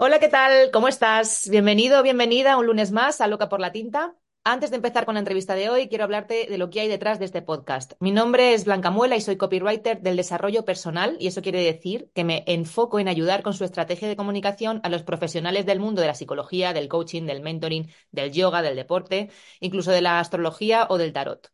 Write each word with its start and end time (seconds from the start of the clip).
Hola, 0.00 0.20
¿qué 0.20 0.28
tal? 0.28 0.70
¿Cómo 0.70 0.86
estás? 0.86 1.48
Bienvenido, 1.50 2.04
bienvenida 2.04 2.56
un 2.56 2.66
lunes 2.66 2.92
más 2.92 3.20
a 3.20 3.26
Loca 3.26 3.48
por 3.48 3.58
la 3.58 3.72
Tinta. 3.72 4.14
Antes 4.44 4.70
de 4.70 4.76
empezar 4.76 5.04
con 5.04 5.14
la 5.14 5.18
entrevista 5.18 5.56
de 5.56 5.70
hoy, 5.70 5.88
quiero 5.88 6.04
hablarte 6.04 6.46
de 6.48 6.56
lo 6.56 6.70
que 6.70 6.80
hay 6.80 6.88
detrás 6.88 7.18
de 7.18 7.24
este 7.24 7.42
podcast. 7.42 7.94
Mi 7.98 8.12
nombre 8.12 8.54
es 8.54 8.64
Blanca 8.64 8.92
Muela 8.92 9.16
y 9.16 9.20
soy 9.20 9.36
copywriter 9.36 10.00
del 10.00 10.16
desarrollo 10.16 10.64
personal 10.64 11.16
y 11.18 11.26
eso 11.26 11.42
quiere 11.42 11.64
decir 11.64 12.12
que 12.14 12.22
me 12.22 12.44
enfoco 12.46 13.00
en 13.00 13.08
ayudar 13.08 13.42
con 13.42 13.54
su 13.54 13.64
estrategia 13.64 14.06
de 14.06 14.14
comunicación 14.14 14.80
a 14.84 14.88
los 14.88 15.02
profesionales 15.02 15.66
del 15.66 15.80
mundo 15.80 16.00
de 16.00 16.06
la 16.06 16.14
psicología, 16.14 16.72
del 16.72 16.86
coaching, 16.88 17.24
del 17.26 17.42
mentoring, 17.42 17.90
del 18.12 18.30
yoga, 18.30 18.62
del 18.62 18.76
deporte, 18.76 19.30
incluso 19.58 19.90
de 19.90 20.00
la 20.00 20.20
astrología 20.20 20.86
o 20.90 20.98
del 20.98 21.12
tarot. 21.12 21.50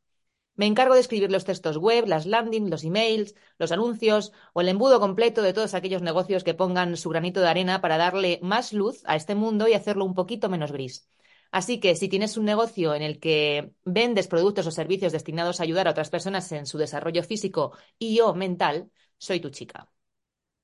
Me 0.57 0.67
encargo 0.67 0.95
de 0.95 1.01
escribir 1.01 1.33
los 1.33 1.45
textos 1.45 1.77
web, 1.79 2.07
las 2.07 2.27
landings, 2.27 2.71
los 2.71 2.85
emails, 2.85 3.35
los 3.59 3.73
anuncios 3.73 4.33
o 4.53 4.61
el 4.61 4.69
embudo 4.69 5.01
completo 5.01 5.43
de 5.43 5.53
todos 5.53 5.75
aquellos 5.75 6.03
negocios 6.03 6.45
que 6.45 6.55
pongan 6.55 6.97
su 6.97 7.11
granito 7.11 7.41
de 7.41 7.49
arena 7.49 7.81
para 7.81 7.99
darle 7.99 8.39
más 8.43 8.73
luz 8.73 9.03
a 9.07 9.17
este 9.17 9.35
mundo 9.35 9.67
y 9.67 9.75
hacerlo 9.75 10.05
un 10.05 10.15
poquito 10.15 10.49
menos 10.49 10.71
gris. 10.71 11.09
Así 11.51 11.81
que 11.81 11.97
si 11.97 12.09
tienes 12.09 12.37
un 12.37 12.45
negocio 12.45 12.95
en 12.95 13.03
el 13.03 13.19
que 13.19 13.73
vendes 13.85 14.29
productos 14.29 14.67
o 14.67 14.71
servicios 14.71 15.13
destinados 15.13 15.59
a 15.59 15.65
ayudar 15.65 15.89
a 15.89 15.91
otras 15.91 16.11
personas 16.11 16.51
en 16.53 16.67
su 16.67 16.79
desarrollo 16.79 17.23
físico 17.23 17.77
y 17.99 18.21
o 18.21 18.35
mental, 18.35 18.91
soy 19.19 19.41
tu 19.41 19.51
chica. 19.51 19.89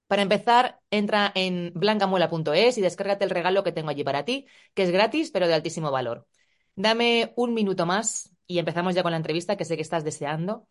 Para 0.07 0.23
empezar, 0.23 0.81
entra 0.91 1.31
en 1.35 1.73
blancamuela.es 1.75 2.79
y 2.79 2.81
descárgate 2.81 3.25
el 3.25 3.31
regalo 3.31 3.63
que 3.63 3.73
tengo 3.73 3.91
allí 3.91 4.03
para 4.03 4.25
ti, 4.25 4.47
que 4.75 4.83
es 4.83 4.91
gratis 4.91 5.31
pero 5.31 5.47
de 5.47 5.55
altísimo 5.55 5.91
valor. 5.93 6.27
Dame 6.75 7.33
un 7.37 7.55
minuto 7.55 7.87
más 7.87 8.33
y 8.51 8.59
empezamos 8.59 8.95
ya 8.95 9.03
con 9.03 9.13
la 9.13 9.19
entrevista 9.19 9.57
que 9.57 9.65
sé 9.65 9.77
que 9.77 9.83
estás 9.83 10.05
deseando. 10.05 10.67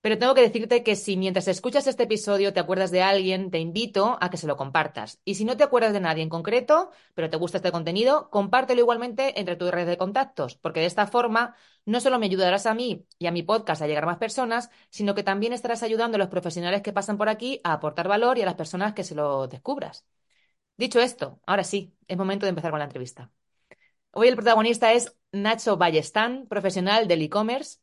Pero 0.00 0.18
tengo 0.18 0.34
que 0.34 0.42
decirte 0.42 0.82
que 0.82 0.96
si 0.96 1.16
mientras 1.16 1.48
escuchas 1.48 1.86
este 1.86 2.04
episodio 2.04 2.52
te 2.52 2.60
acuerdas 2.60 2.90
de 2.90 3.02
alguien, 3.02 3.50
te 3.50 3.58
invito 3.58 4.18
a 4.20 4.30
que 4.30 4.36
se 4.36 4.46
lo 4.46 4.56
compartas. 4.56 5.20
Y 5.24 5.36
si 5.36 5.44
no 5.46 5.56
te 5.56 5.64
acuerdas 5.64 5.94
de 5.94 6.00
nadie 6.00 6.22
en 6.22 6.28
concreto, 6.28 6.90
pero 7.14 7.30
te 7.30 7.38
gusta 7.38 7.58
este 7.58 7.72
contenido, 7.72 8.30
compártelo 8.30 8.80
igualmente 8.80 9.40
entre 9.40 9.56
tus 9.56 9.70
redes 9.70 9.88
de 9.88 9.96
contactos, 9.96 10.56
porque 10.56 10.80
de 10.80 10.86
esta 10.86 11.06
forma 11.06 11.56
no 11.86 12.00
solo 12.00 12.18
me 12.18 12.26
ayudarás 12.26 12.66
a 12.66 12.74
mí 12.74 13.06
y 13.18 13.26
a 13.26 13.32
mi 13.32 13.42
podcast 13.42 13.82
a 13.82 13.86
llegar 13.86 14.04
a 14.04 14.06
más 14.08 14.18
personas, 14.18 14.70
sino 14.90 15.14
que 15.14 15.22
también 15.22 15.52
estarás 15.54 15.82
ayudando 15.82 16.16
a 16.16 16.18
los 16.18 16.28
profesionales 16.28 16.82
que 16.82 16.92
pasan 16.92 17.18
por 17.18 17.28
aquí 17.30 17.60
a 17.64 17.72
aportar 17.74 18.08
valor 18.08 18.38
y 18.38 18.42
a 18.42 18.46
las 18.46 18.54
personas 18.56 18.94
que 18.94 19.04
se 19.04 19.14
lo 19.14 19.48
descubras. 19.48 20.06
Dicho 20.76 21.00
esto, 21.00 21.40
ahora 21.46 21.64
sí, 21.64 21.94
es 22.08 22.16
momento 22.16 22.46
de 22.46 22.50
empezar 22.50 22.70
con 22.70 22.80
la 22.80 22.86
entrevista. 22.86 23.30
Hoy 24.16 24.28
el 24.28 24.36
protagonista 24.36 24.92
es 24.92 25.16
Nacho 25.32 25.76
Ballestán, 25.76 26.46
profesional 26.46 27.08
del 27.08 27.22
e-commerce 27.22 27.78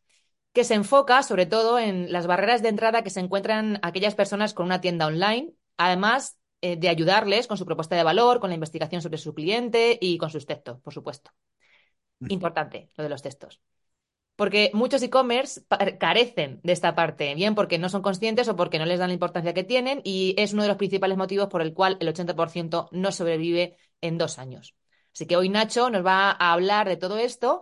que 0.53 0.63
se 0.63 0.75
enfoca 0.75 1.23
sobre 1.23 1.45
todo 1.45 1.77
en 1.77 2.11
las 2.11 2.25
barreras 2.25 2.61
de 2.61 2.69
entrada 2.69 3.03
que 3.03 3.09
se 3.09 3.19
encuentran 3.19 3.79
aquellas 3.83 4.15
personas 4.15 4.53
con 4.53 4.65
una 4.65 4.81
tienda 4.81 5.07
online, 5.07 5.51
además 5.77 6.37
eh, 6.61 6.77
de 6.77 6.87
ayudarles 6.89 7.47
con 7.47 7.57
su 7.57 7.65
propuesta 7.65 7.95
de 7.95 8.03
valor, 8.03 8.39
con 8.39 8.49
la 8.49 8.55
investigación 8.55 9.01
sobre 9.01 9.17
su 9.17 9.33
cliente 9.33 9.97
y 9.99 10.17
con 10.17 10.29
sus 10.29 10.45
textos, 10.45 10.79
por 10.81 10.93
supuesto. 10.93 11.31
Importante 12.27 12.89
lo 12.95 13.03
de 13.03 13.09
los 13.09 13.21
textos. 13.21 13.59
Porque 14.37 14.71
muchos 14.73 15.03
e-commerce 15.03 15.61
carecen 15.99 16.61
de 16.63 16.73
esta 16.73 16.95
parte, 16.95 17.35
bien 17.35 17.55
porque 17.55 17.77
no 17.77 17.89
son 17.89 18.01
conscientes 18.01 18.47
o 18.47 18.55
porque 18.55 18.79
no 18.79 18.85
les 18.85 18.99
dan 18.99 19.09
la 19.09 19.15
importancia 19.15 19.53
que 19.53 19.65
tienen 19.65 20.01
y 20.03 20.33
es 20.37 20.53
uno 20.53 20.61
de 20.63 20.69
los 20.69 20.77
principales 20.77 21.17
motivos 21.17 21.47
por 21.47 21.61
el 21.61 21.73
cual 21.73 21.97
el 21.99 22.07
80% 22.07 22.89
no 22.91 23.11
sobrevive 23.11 23.75
en 23.99 24.17
dos 24.17 24.39
años. 24.39 24.75
Así 25.13 25.25
que 25.27 25.35
hoy 25.37 25.49
Nacho 25.49 25.89
nos 25.89 26.05
va 26.05 26.31
a 26.31 26.53
hablar 26.53 26.87
de 26.87 26.97
todo 26.97 27.17
esto 27.17 27.61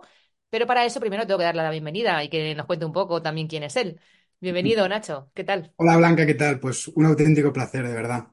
pero 0.50 0.66
para 0.66 0.84
eso 0.84 0.98
primero 1.00 1.26
tengo 1.26 1.38
que 1.38 1.44
darle 1.44 1.62
la 1.62 1.70
bienvenida 1.70 2.22
y 2.24 2.28
que 2.28 2.54
nos 2.56 2.66
cuente 2.66 2.84
un 2.84 2.92
poco 2.92 3.22
también 3.22 3.46
quién 3.48 3.62
es 3.62 3.76
él. 3.76 4.00
Bienvenido, 4.40 4.88
Nacho. 4.88 5.30
¿Qué 5.34 5.44
tal? 5.44 5.72
Hola, 5.76 5.96
Blanca, 5.96 6.26
¿qué 6.26 6.34
tal? 6.34 6.60
Pues 6.60 6.86
un 6.88 7.06
auténtico 7.06 7.52
placer, 7.52 7.86
de 7.88 7.94
verdad. 7.94 8.28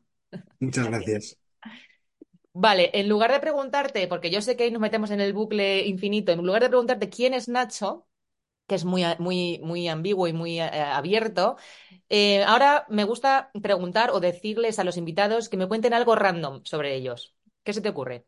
Muchas 0.59 0.87
gracias. 0.87 1.37
Vale, 2.53 2.89
en 2.93 3.07
lugar 3.07 3.31
de 3.31 3.39
preguntarte, 3.39 4.07
porque 4.07 4.31
yo 4.31 4.41
sé 4.41 4.55
que 4.57 4.63
ahí 4.63 4.71
nos 4.71 4.81
metemos 4.81 5.11
en 5.11 5.21
el 5.21 5.33
bucle 5.33 5.85
infinito, 5.85 6.31
en 6.31 6.43
lugar 6.43 6.63
de 6.63 6.69
preguntarte 6.69 7.09
quién 7.09 7.33
es 7.35 7.47
Nacho, 7.47 8.07
que 8.67 8.75
es 8.75 8.85
muy, 8.85 9.03
muy, 9.19 9.59
muy 9.63 9.87
ambiguo 9.89 10.27
y 10.27 10.33
muy 10.33 10.59
eh, 10.61 10.63
abierto, 10.69 11.57
eh, 12.09 12.43
ahora 12.45 12.85
me 12.89 13.05
gusta 13.05 13.51
preguntar 13.63 14.11
o 14.11 14.19
decirles 14.21 14.79
a 14.79 14.85
los 14.85 14.97
invitados 14.97 15.49
que 15.49 15.57
me 15.57 15.67
cuenten 15.67 15.93
algo 15.93 16.15
random 16.15 16.61
sobre 16.65 16.95
ellos. 16.95 17.35
¿Qué 17.63 17.73
se 17.73 17.81
te 17.81 17.89
ocurre? 17.89 18.25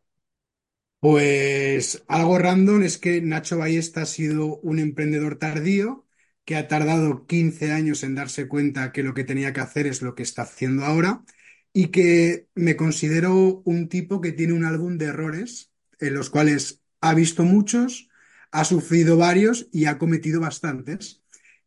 Pues 1.00 2.04
algo 2.08 2.38
random 2.38 2.82
es 2.82 2.98
que 2.98 3.22
Nacho 3.22 3.56
Ballesta 3.58 4.02
ha 4.02 4.06
sido 4.06 4.58
un 4.58 4.78
emprendedor 4.78 5.36
tardío 5.38 6.06
que 6.44 6.56
ha 6.56 6.68
tardado 6.68 7.26
15 7.26 7.72
años 7.72 8.02
en 8.02 8.14
darse 8.14 8.48
cuenta 8.48 8.92
que 8.92 9.02
lo 9.02 9.14
que 9.14 9.24
tenía 9.24 9.52
que 9.54 9.60
hacer 9.60 9.86
es 9.86 10.02
lo 10.02 10.14
que 10.14 10.22
está 10.22 10.42
haciendo 10.42 10.84
ahora 10.84 11.24
y 11.72 11.88
que 11.88 12.48
me 12.54 12.76
considero 12.76 13.62
un 13.64 13.88
tipo 13.88 14.20
que 14.20 14.32
tiene 14.32 14.52
un 14.52 14.64
álbum 14.64 14.98
de 14.98 15.06
errores 15.06 15.72
en 16.00 16.14
los 16.14 16.28
cuales 16.28 16.82
ha 17.00 17.14
visto 17.14 17.44
muchos, 17.44 18.08
ha 18.50 18.64
sufrido 18.64 19.16
varios 19.16 19.68
y 19.72 19.86
ha 19.86 19.96
cometido 19.98 20.40
bastantes. 20.40 21.19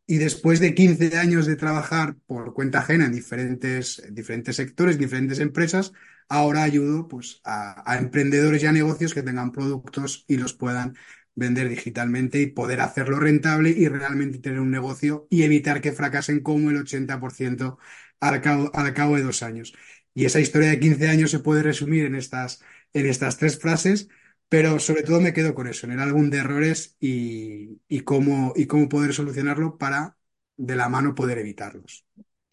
Y 0.06 0.18
después 0.18 0.60
de 0.60 0.74
15 0.74 1.16
años 1.16 1.46
de 1.46 1.56
trabajar 1.56 2.16
por 2.26 2.52
cuenta 2.52 2.80
ajena 2.80 3.06
en 3.06 3.12
diferentes, 3.12 4.02
diferentes 4.10 4.56
sectores, 4.56 4.98
diferentes 4.98 5.38
empresas, 5.38 5.92
ahora 6.28 6.62
ayudo 6.62 7.08
pues, 7.08 7.40
a, 7.44 7.96
emprendedores 7.98 8.62
y 8.62 8.66
a 8.66 8.72
negocios 8.72 9.14
que 9.14 9.22
tengan 9.22 9.52
productos 9.52 10.24
y 10.28 10.36
los 10.36 10.52
puedan 10.52 10.96
vender 11.34 11.68
digitalmente 11.68 12.40
y 12.40 12.46
poder 12.46 12.80
hacerlo 12.80 13.18
rentable 13.18 13.70
y 13.70 13.88
realmente 13.88 14.38
tener 14.38 14.60
un 14.60 14.70
negocio 14.70 15.26
y 15.30 15.42
evitar 15.42 15.80
que 15.80 15.92
fracasen 15.92 16.40
como 16.40 16.70
el 16.70 16.76
80% 16.76 17.78
al 18.20 18.40
cabo, 18.40 18.70
al 18.74 18.94
cabo 18.94 19.16
de 19.16 19.22
dos 19.22 19.42
años. 19.42 19.74
Y 20.14 20.26
esa 20.26 20.40
historia 20.40 20.70
de 20.70 20.80
15 20.80 21.08
años 21.08 21.30
se 21.30 21.40
puede 21.40 21.62
resumir 21.62 22.04
en 22.04 22.14
estas, 22.14 22.62
en 22.92 23.06
estas 23.06 23.38
tres 23.38 23.58
frases, 23.58 24.08
pero 24.48 24.78
sobre 24.78 25.02
todo 25.02 25.20
me 25.20 25.32
quedo 25.32 25.54
con 25.54 25.66
eso, 25.66 25.86
en 25.86 25.92
el 25.92 26.00
álbum 26.00 26.30
de 26.30 26.38
errores 26.38 26.96
y, 27.00 27.80
y, 27.88 28.00
cómo, 28.00 28.52
y 28.56 28.66
cómo 28.66 28.88
poder 28.88 29.12
solucionarlo 29.12 29.78
para 29.78 30.16
de 30.56 30.76
la 30.76 30.88
mano 30.88 31.14
poder 31.14 31.38
evitarlos. 31.38 32.04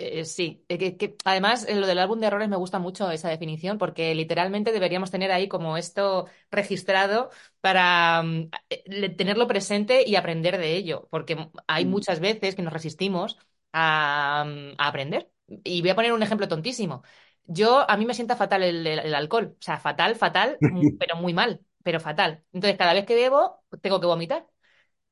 Eh, 0.03 0.25
sí, 0.25 0.65
eh, 0.67 0.97
que, 0.97 1.15
además 1.25 1.65
en 1.67 1.79
lo 1.79 1.85
del 1.85 1.99
álbum 1.99 2.19
de 2.19 2.25
errores 2.25 2.49
me 2.49 2.55
gusta 2.55 2.79
mucho 2.79 3.11
esa 3.11 3.29
definición 3.29 3.77
porque 3.77 4.15
literalmente 4.15 4.71
deberíamos 4.71 5.11
tener 5.11 5.31
ahí 5.31 5.47
como 5.47 5.77
esto 5.77 6.27
registrado 6.49 7.29
para 7.59 8.23
mm, 8.23 8.49
eh, 8.69 9.09
tenerlo 9.09 9.47
presente 9.47 10.03
y 10.07 10.15
aprender 10.15 10.57
de 10.57 10.75
ello, 10.75 11.07
porque 11.11 11.49
hay 11.67 11.85
mm. 11.85 11.89
muchas 11.89 12.19
veces 12.19 12.55
que 12.55 12.63
nos 12.63 12.73
resistimos 12.73 13.37
a, 13.73 14.43
mm, 14.47 14.73
a, 14.79 14.87
aprender. 14.87 15.29
Y 15.63 15.81
voy 15.81 15.91
a 15.91 15.95
poner 15.95 16.13
un 16.13 16.23
ejemplo 16.23 16.47
tontísimo. 16.47 17.03
Yo, 17.45 17.87
a 17.89 17.95
mí 17.97 18.05
me 18.05 18.13
sienta 18.15 18.35
fatal 18.35 18.63
el, 18.63 18.87
el 18.87 19.13
alcohol, 19.13 19.55
o 19.59 19.61
sea, 19.61 19.77
fatal, 19.77 20.15
fatal, 20.15 20.57
pero 20.99 21.15
muy 21.17 21.33
mal, 21.33 21.61
pero 21.83 21.99
fatal. 21.99 22.43
Entonces, 22.53 22.77
cada 22.77 22.93
vez 22.93 23.05
que 23.05 23.15
bebo, 23.15 23.63
tengo 23.81 23.99
que 23.99 24.07
vomitar 24.07 24.47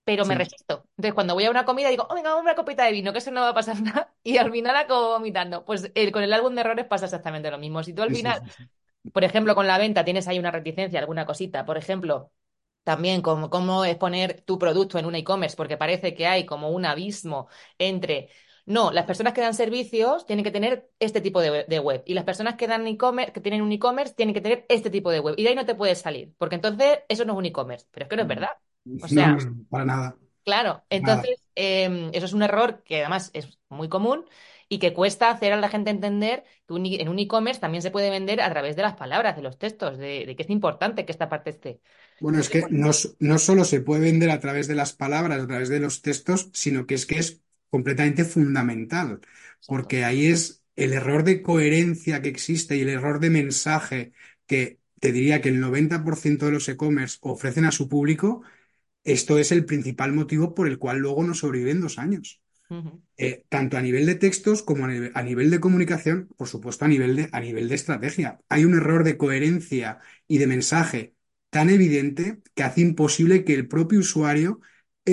pero 0.10 0.25
me 0.25 0.33
resisto. 0.33 0.86
Entonces, 0.98 1.13
cuando 1.13 1.36
voy 1.36 1.45
a 1.45 1.51
una 1.51 1.66
comida, 1.66 1.89
digo, 1.89 2.07
oh, 2.10 2.16
venga, 2.16 2.36
una 2.36 2.56
copita 2.56 2.83
de 2.83 2.92
vino, 2.92 3.12
que 3.12 3.19
eso 3.19 3.30
no 3.30 3.42
va 3.42 3.50
a 3.50 3.54
pasar 3.54 3.80
nada, 3.81 4.12
y 4.24 4.38
al 4.38 4.51
final 4.51 4.75
acabo 4.75 5.10
vomitando. 5.10 5.63
Pues 5.66 5.92
con 6.12 6.24
el 6.24 6.33
álbum 6.33 6.56
de 6.56 6.62
errores 6.62 6.86
pasa 6.86 7.06
exactamente 7.06 7.51
lo 7.51 7.60
mismo. 7.60 7.83
Si 7.83 7.94
tú 7.94 8.01
al 8.01 8.10
final, 8.10 8.42
por 9.13 9.24
ejemplo, 9.24 9.54
con 9.54 9.68
la 9.68 9.77
venta 9.77 10.04
tienes 10.04 10.27
ahí 10.27 10.39
una 10.39 10.50
reticencia, 10.50 11.00
alguna 11.00 11.27
cosita, 11.27 11.63
por 11.63 11.77
ejemplo, 11.77 12.31
también 12.83 13.21
cómo 13.21 13.86
es 13.86 13.98
poner 13.98 14.42
tu 14.42 14.57
producto 14.57 14.98
en 14.98 15.06
un 15.06 15.13
e-commerce, 15.13 15.56
porque 15.56 15.77
parece 15.77 16.16
que 16.16 16.25
hay 16.25 16.44
como 16.48 16.69
un 16.71 16.86
abismo 16.86 17.48
entre 17.77 18.30
No, 18.69 18.92
las 18.92 19.06
personas 19.06 19.33
que 19.33 19.42
dan 19.42 19.54
servicios 19.56 20.25
tienen 20.25 20.44
que 20.45 20.51
tener 20.51 20.89
este 21.00 21.21
tipo 21.21 21.42
de, 21.42 21.66
de 21.68 21.80
web. 21.80 22.04
Y 22.06 22.13
las 22.13 22.24
personas 22.25 22.56
que 22.56 22.68
dan 22.68 22.88
e-commerce, 22.88 23.33
que 23.33 23.42
tienen 23.42 23.62
un 23.63 23.71
e-commerce, 23.71 24.13
tienen 24.16 24.33
que 24.36 24.42
tener 24.42 24.66
este 24.69 24.89
tipo 24.92 25.12
de 25.12 25.19
web. 25.19 25.36
Y 25.38 25.44
de 25.44 25.50
ahí 25.50 25.56
no 25.56 25.66
te 25.66 25.75
puedes 25.75 26.00
salir, 26.00 26.33
porque 26.38 26.56
entonces 26.56 27.00
eso 27.10 27.25
no 27.25 27.33
es 27.33 27.39
un 27.39 27.45
e-commerce, 27.48 27.88
pero 27.92 28.06
es 28.06 28.10
que 28.10 28.16
no 28.16 28.21
es 28.24 28.27
verdad. 28.27 28.51
O 29.00 29.07
sea, 29.07 29.38
No, 29.38 29.42
no, 29.42 29.66
para 29.69 29.86
nada, 29.86 30.18
claro, 30.44 30.83
entonces 30.89 31.44
eh, 31.56 32.10
eso 32.13 32.25
es 32.25 32.33
un 32.33 32.44
error 32.44 32.83
que 32.83 32.98
además 33.01 33.31
es 33.33 33.60
muy 33.69 33.89
común 33.89 34.25
y 34.68 34.80
que 34.80 34.94
cuesta 34.94 35.30
hacer 35.30 35.54
a 35.54 35.57
la 35.57 35.69
gente 35.69 35.89
entender 35.89 36.44
que 36.68 36.74
un 36.74 36.86
en 36.86 37.10
un 37.10 37.19
e-commerce 37.19 37.60
también 37.62 37.81
se 37.81 37.92
puede 37.92 38.10
vender 38.10 38.42
a 38.42 38.50
través 38.51 38.75
de 38.75 38.83
las 38.83 38.95
palabras, 38.95 39.36
de 39.36 39.42
los 39.42 39.57
textos, 39.57 39.98
de, 39.98 40.25
de 40.25 40.36
que 40.36 40.44
es 40.44 40.50
importante 40.50 41.06
que 41.06 41.12
esta 41.12 41.30
parte 41.30 41.50
esté. 41.51 41.81
Bueno, 42.19 42.39
es 42.39 42.50
que 42.50 42.68
no, 42.69 42.92
no 43.19 43.39
solo 43.39 43.63
se 43.63 43.80
puede 43.81 44.01
vender 44.01 44.30
a 44.30 44.39
través 44.42 44.68
de 44.68 44.75
las 44.75 44.94
palabras, 44.94 45.42
a 45.42 45.48
través 45.48 45.69
de 45.69 45.80
los 45.80 46.01
textos, 46.01 46.50
sino 46.54 46.86
que 46.86 46.95
es 46.95 47.06
que 47.06 47.18
es 47.19 47.42
completamente 47.69 48.25
fundamental, 48.25 49.21
porque 49.66 50.04
ahí 50.06 50.27
es 50.27 50.63
el 50.75 50.94
error 50.94 51.24
de 51.24 51.42
coherencia 51.42 52.21
que 52.21 52.30
existe 52.30 52.77
y 52.77 52.81
el 52.81 52.89
error 52.89 53.19
de 53.19 53.30
mensaje 53.30 54.13
que 54.48 54.80
te 55.00 55.12
diría 55.12 55.42
que 55.42 55.50
el 55.50 55.60
90% 55.62 56.45
de 56.45 56.51
los 56.54 56.68
e-commerce 56.69 57.18
ofrecen 57.21 57.66
a 57.66 57.71
su 57.71 57.89
público, 57.89 58.44
esto 59.04 59.39
es 59.39 59.51
el 59.51 59.66
principal 59.66 60.13
motivo 60.13 60.56
por 60.56 60.68
el 60.68 60.80
cual 60.80 61.00
luego 61.00 61.24
no 61.24 61.33
sobreviven 61.33 61.81
dos 61.81 62.00
años. 62.00 62.42
Eh, 63.18 63.45
tanto 63.50 63.77
a 63.77 63.81
nivel 63.81 64.06
de 64.06 64.16
textos 64.16 64.63
como 64.63 64.86
a 64.86 64.88
nivel, 64.88 65.12
a 65.13 65.24
nivel 65.24 65.50
de 65.50 65.60
comunicación, 65.60 66.30
por 66.38 66.48
supuesto 66.48 66.86
a 66.86 66.88
nivel 66.88 67.16
de, 67.18 67.30
a 67.33 67.39
nivel 67.42 67.68
de 67.68 67.75
estrategia. 67.75 68.39
Hay 68.48 68.63
un 68.63 68.75
error 68.75 69.04
de 69.04 69.18
coherencia 69.18 70.00
y 70.27 70.38
de 70.38 70.48
mensaje 70.48 71.16
tan 71.50 71.69
evidente 71.69 72.42
que 72.56 72.63
hace 72.63 72.81
imposible 72.81 73.44
que 73.44 73.56
el 73.56 73.68
propio 73.68 74.00
usuario 74.00 74.62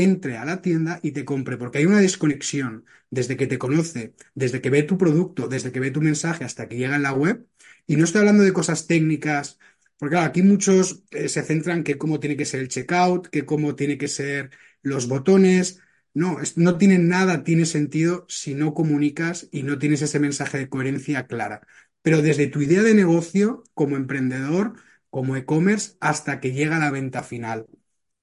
entre 0.03 0.37
a 0.37 0.45
la 0.45 0.63
tienda 0.63 1.01
y 1.03 1.13
te 1.13 1.25
compre, 1.25 1.57
porque 1.57 1.79
hay 1.79 1.87
una 1.87 2.01
desconexión 2.01 2.85
desde 3.11 3.37
que 3.37 3.47
te 3.47 3.59
conoce, 3.59 4.15
desde 4.35 4.61
que 4.61 4.71
ve 4.71 4.83
tu 4.83 4.99
producto, 4.99 5.49
desde 5.49 5.73
que 5.73 5.81
ve 5.81 5.91
tu 5.91 6.01
mensaje 6.01 6.45
hasta 6.45 6.69
que 6.69 6.77
llega 6.77 6.97
en 6.97 7.03
la 7.03 7.13
web. 7.13 7.47
Y 7.87 7.97
no 7.97 8.05
estoy 8.05 8.21
hablando 8.21 8.43
de 8.45 8.53
cosas 8.53 8.87
técnicas, 8.87 9.59
porque 9.99 10.17
aquí 10.19 10.43
muchos 10.43 11.05
eh, 11.11 11.29
se 11.29 11.43
centran 11.43 11.83
que 11.85 11.99
cómo 11.99 12.21
tiene 12.21 12.37
que 12.37 12.45
ser 12.45 12.61
el 12.61 12.69
checkout, 12.69 13.29
que 13.29 13.47
cómo 13.47 13.75
tiene 13.77 13.99
que 13.99 14.09
ser 14.09 14.51
los 14.83 15.09
botones. 15.09 15.81
No, 16.15 16.39
no 16.57 16.79
tiene 16.79 16.99
nada, 16.99 17.45
tiene 17.45 17.67
sentido 17.67 18.25
si 18.29 18.55
no 18.55 18.75
comunicas 18.75 19.49
y 19.53 19.63
no 19.63 19.79
tienes 19.79 20.03
ese 20.03 20.19
mensaje 20.19 20.59
de 20.59 20.69
coherencia 20.69 21.27
clara. 21.27 21.67
Pero 22.03 22.23
desde 22.23 22.47
tu 22.47 22.63
idea 22.63 22.83
de 22.83 22.95
negocio, 22.95 23.65
como 23.75 23.97
emprendedor, 23.97 24.75
como 25.11 25.37
e-commerce, 25.37 25.97
hasta 26.01 26.41
que 26.41 26.53
llega 26.53 26.77
a 26.77 26.81
la 26.81 26.91
venta 26.91 27.23
final. 27.23 27.67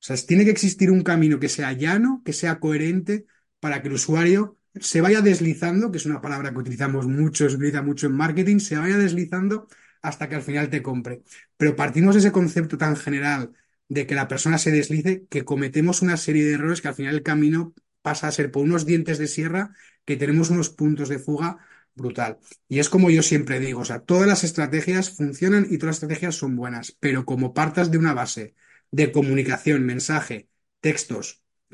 O 0.04 0.06
sea, 0.06 0.18
tiene 0.18 0.44
que 0.44 0.52
existir 0.52 0.92
un 0.92 1.02
camino 1.02 1.40
que 1.40 1.48
sea 1.48 1.72
llano, 1.72 2.22
que 2.26 2.34
sea 2.34 2.60
coherente, 2.60 3.26
para 3.62 3.82
que 3.82 3.88
el 3.88 3.94
usuario 3.94 4.58
se 4.76 5.00
vaya 5.00 5.22
deslizando, 5.22 5.92
que 5.92 5.98
es 5.98 6.06
una 6.06 6.20
palabra 6.20 6.52
que 6.52 6.58
utilizamos 6.60 7.08
mucho, 7.08 7.50
se 7.50 7.56
utiliza 7.56 7.82
mucho 7.82 8.08
en 8.08 8.14
marketing, 8.18 8.60
se 8.60 8.78
vaya 8.78 8.98
deslizando 8.98 9.68
hasta 10.02 10.28
que 10.28 10.36
al 10.36 10.42
final 10.42 10.70
te 10.70 10.82
compre. 10.82 11.24
Pero 11.56 11.78
partimos 11.78 12.16
de 12.16 12.20
ese 12.20 12.34
concepto 12.34 12.78
tan 12.78 12.98
general 12.98 13.54
de 13.88 14.06
que 14.06 14.16
la 14.16 14.28
persona 14.28 14.58
se 14.58 14.72
deslice, 14.72 15.26
que 15.30 15.46
cometemos 15.46 16.02
una 16.02 16.18
serie 16.18 16.44
de 16.44 16.54
errores 16.56 16.82
que 16.82 16.90
al 16.90 16.96
final 16.96 17.16
el 17.16 17.24
camino 17.24 17.74
pasa 18.02 18.28
a 18.28 18.32
ser 18.32 18.52
por 18.52 18.64
unos 18.64 18.86
dientes 18.86 19.18
de 19.20 19.28
sierra 19.28 19.74
que 20.04 20.18
tenemos 20.18 20.50
unos 20.50 20.70
puntos 20.70 21.08
de 21.08 21.20
fuga 21.20 21.60
brutal. 21.96 22.40
Y 22.68 22.80
es 22.80 22.90
como 22.90 23.10
yo 23.10 23.24
siempre 23.24 23.62
digo, 23.62 23.82
o 23.82 23.86
sea, 23.86 24.00
todas 24.00 24.28
las 24.28 24.44
estrategias 24.44 25.12
funcionan 25.12 25.66
y 25.70 25.78
todas 25.78 25.96
las 25.96 25.96
estrategias 25.98 26.36
son 26.36 26.58
buenas, 26.58 26.92
pero 27.00 27.24
como 27.26 27.54
partas 27.54 27.90
de 27.90 27.98
una 27.98 28.14
base 28.14 28.56
de 28.98 29.12
comunicación, 29.12 29.86
mensaje, 29.86 30.38
textos, 30.86 31.26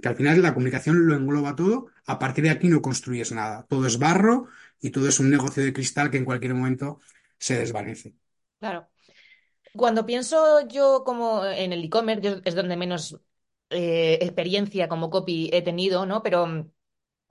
que 0.01 0.07
al 0.09 0.15
final 0.15 0.41
la 0.41 0.53
comunicación 0.55 1.05
lo 1.07 1.15
engloba 1.15 1.55
todo, 1.61 1.87
a 2.05 2.17
partir 2.19 2.43
de 2.45 2.51
aquí 2.51 2.67
no 2.69 2.81
construyes 2.81 3.31
nada. 3.33 3.65
Todo 3.69 3.85
es 3.87 3.99
barro 3.99 4.47
y 4.81 4.91
todo 4.91 5.07
es 5.09 5.19
un 5.19 5.29
negocio 5.29 5.63
de 5.63 5.73
cristal 5.73 6.09
que 6.11 6.17
en 6.17 6.25
cualquier 6.25 6.53
momento 6.55 6.99
se 7.37 7.59
desvanece. 7.59 8.15
claro. 8.59 8.87
Cuando 9.73 10.05
pienso 10.05 10.67
yo 10.67 11.03
como 11.05 11.45
en 11.45 11.73
el 11.73 11.83
e-commerce, 11.85 12.41
es 12.45 12.55
donde 12.55 12.77
menos 12.77 13.19
eh, 13.69 14.19
experiencia 14.21 14.89
como 14.89 15.09
copy 15.11 15.49
he 15.53 15.61
tenido, 15.61 16.05
¿no? 16.05 16.23
Pero 16.23 16.71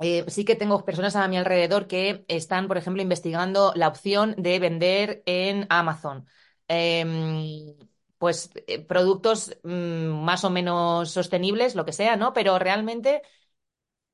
eh, 0.00 0.24
sí 0.28 0.44
que 0.44 0.56
tengo 0.56 0.84
personas 0.84 1.16
a 1.16 1.28
mi 1.28 1.36
alrededor 1.38 1.88
que 1.88 2.24
están, 2.28 2.68
por 2.68 2.78
ejemplo, 2.78 3.02
investigando 3.02 3.72
la 3.76 3.88
opción 3.88 4.34
de 4.38 4.58
vender 4.60 5.22
en 5.26 5.66
Amazon. 5.70 6.26
Em, 6.68 7.76
pues 8.18 8.50
eh, 8.66 8.80
productos 8.84 9.56
mm, 9.64 9.70
más 10.24 10.44
o 10.44 10.50
menos 10.50 11.10
sostenibles, 11.10 11.74
lo 11.74 11.84
que 11.84 11.92
sea, 11.92 12.16
¿no? 12.16 12.32
Pero 12.32 12.58
realmente 12.58 13.22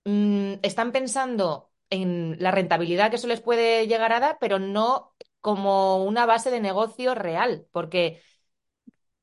mm, 0.04 0.54
están 0.62 0.92
pensando 0.92 1.70
en 1.90 2.36
la 2.40 2.50
rentabilidad 2.50 3.10
que 3.10 3.16
eso 3.16 3.26
les 3.28 3.40
puede 3.40 3.86
llegar 3.86 4.12
a 4.12 4.20
dar, 4.20 4.38
pero 4.40 4.58
no 4.58 5.14
como 5.40 6.04
una 6.04 6.26
base 6.26 6.50
de 6.50 6.60
negocio 6.60 7.14
real, 7.14 7.66
porque 7.72 8.22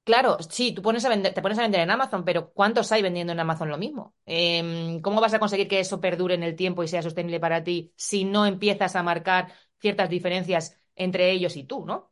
Claro, 0.03 0.37
sí, 0.49 0.73
tú 0.73 0.81
pones 0.81 1.05
a 1.05 1.09
vender, 1.09 1.33
te 1.33 1.41
pones 1.43 1.59
a 1.59 1.61
vender 1.61 1.79
en 1.81 1.91
Amazon, 1.91 2.25
pero 2.25 2.51
¿cuántos 2.53 2.91
hay 2.91 3.03
vendiendo 3.03 3.33
en 3.33 3.39
Amazon 3.39 3.69
lo 3.69 3.77
mismo? 3.77 4.15
Em, 4.25 4.99
¿cómo 5.01 5.21
vas 5.21 5.33
a 5.35 5.39
conseguir 5.39 5.67
que 5.67 5.79
eso 5.79 6.01
perdure 6.01 6.33
en 6.33 6.43
el 6.43 6.55
tiempo 6.55 6.83
y 6.83 6.87
sea 6.87 7.03
sostenible 7.03 7.39
para 7.39 7.63
ti 7.63 7.93
si 7.95 8.25
no 8.25 8.45
empiezas 8.47 8.95
a 8.95 9.03
marcar 9.03 9.53
ciertas 9.79 10.09
diferencias 10.09 10.75
entre 10.95 11.31
ellos 11.31 11.55
y 11.55 11.65
tú, 11.65 11.85
¿no? 11.85 12.10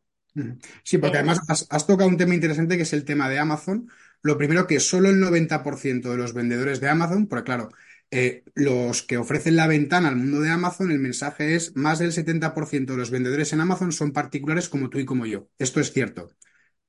Sí, 0.84 0.98
porque 0.98 1.18
Eh, 1.18 1.20
además 1.20 1.40
has, 1.48 1.68
has 1.70 1.88
tocado 1.88 2.10
un 2.10 2.18
tema 2.18 2.34
interesante 2.36 2.78
que 2.78 2.84
es 2.84 2.94
el 2.94 3.06
tema 3.06 3.30
de 3.30 3.40
Amazon. 3.40 3.90
Lo 4.22 4.38
primero 4.38 4.68
que 4.68 4.80
solo 4.80 5.10
el 5.10 5.20
90% 5.20 6.12
de 6.12 6.18
los 6.18 6.34
vendedores 6.34 6.80
de 6.82 6.90
Amazon, 6.90 7.28
porque 7.28 7.46
claro, 7.46 7.70
eh, 8.12 8.44
los 8.56 9.04
que 9.04 9.18
ofrecen 9.18 9.56
la 9.56 9.68
ventana 9.68 10.10
al 10.10 10.16
mundo 10.18 10.42
de 10.42 10.50
Amazon, 10.50 10.92
el 10.92 11.00
mensaje 11.00 11.56
es 11.56 11.76
más 11.76 12.00
del 12.00 12.12
70% 12.12 12.94
de 12.94 13.00
los 13.00 13.12
vendedores 13.12 13.54
en 13.54 13.62
Amazon 13.62 13.92
son 13.92 14.12
particulares 14.12 14.68
como 14.70 14.90
tú 14.90 15.00
y 15.00 15.06
como 15.06 15.26
yo. 15.26 15.48
Esto 15.58 15.80
es 15.80 15.94
cierto, 15.94 16.30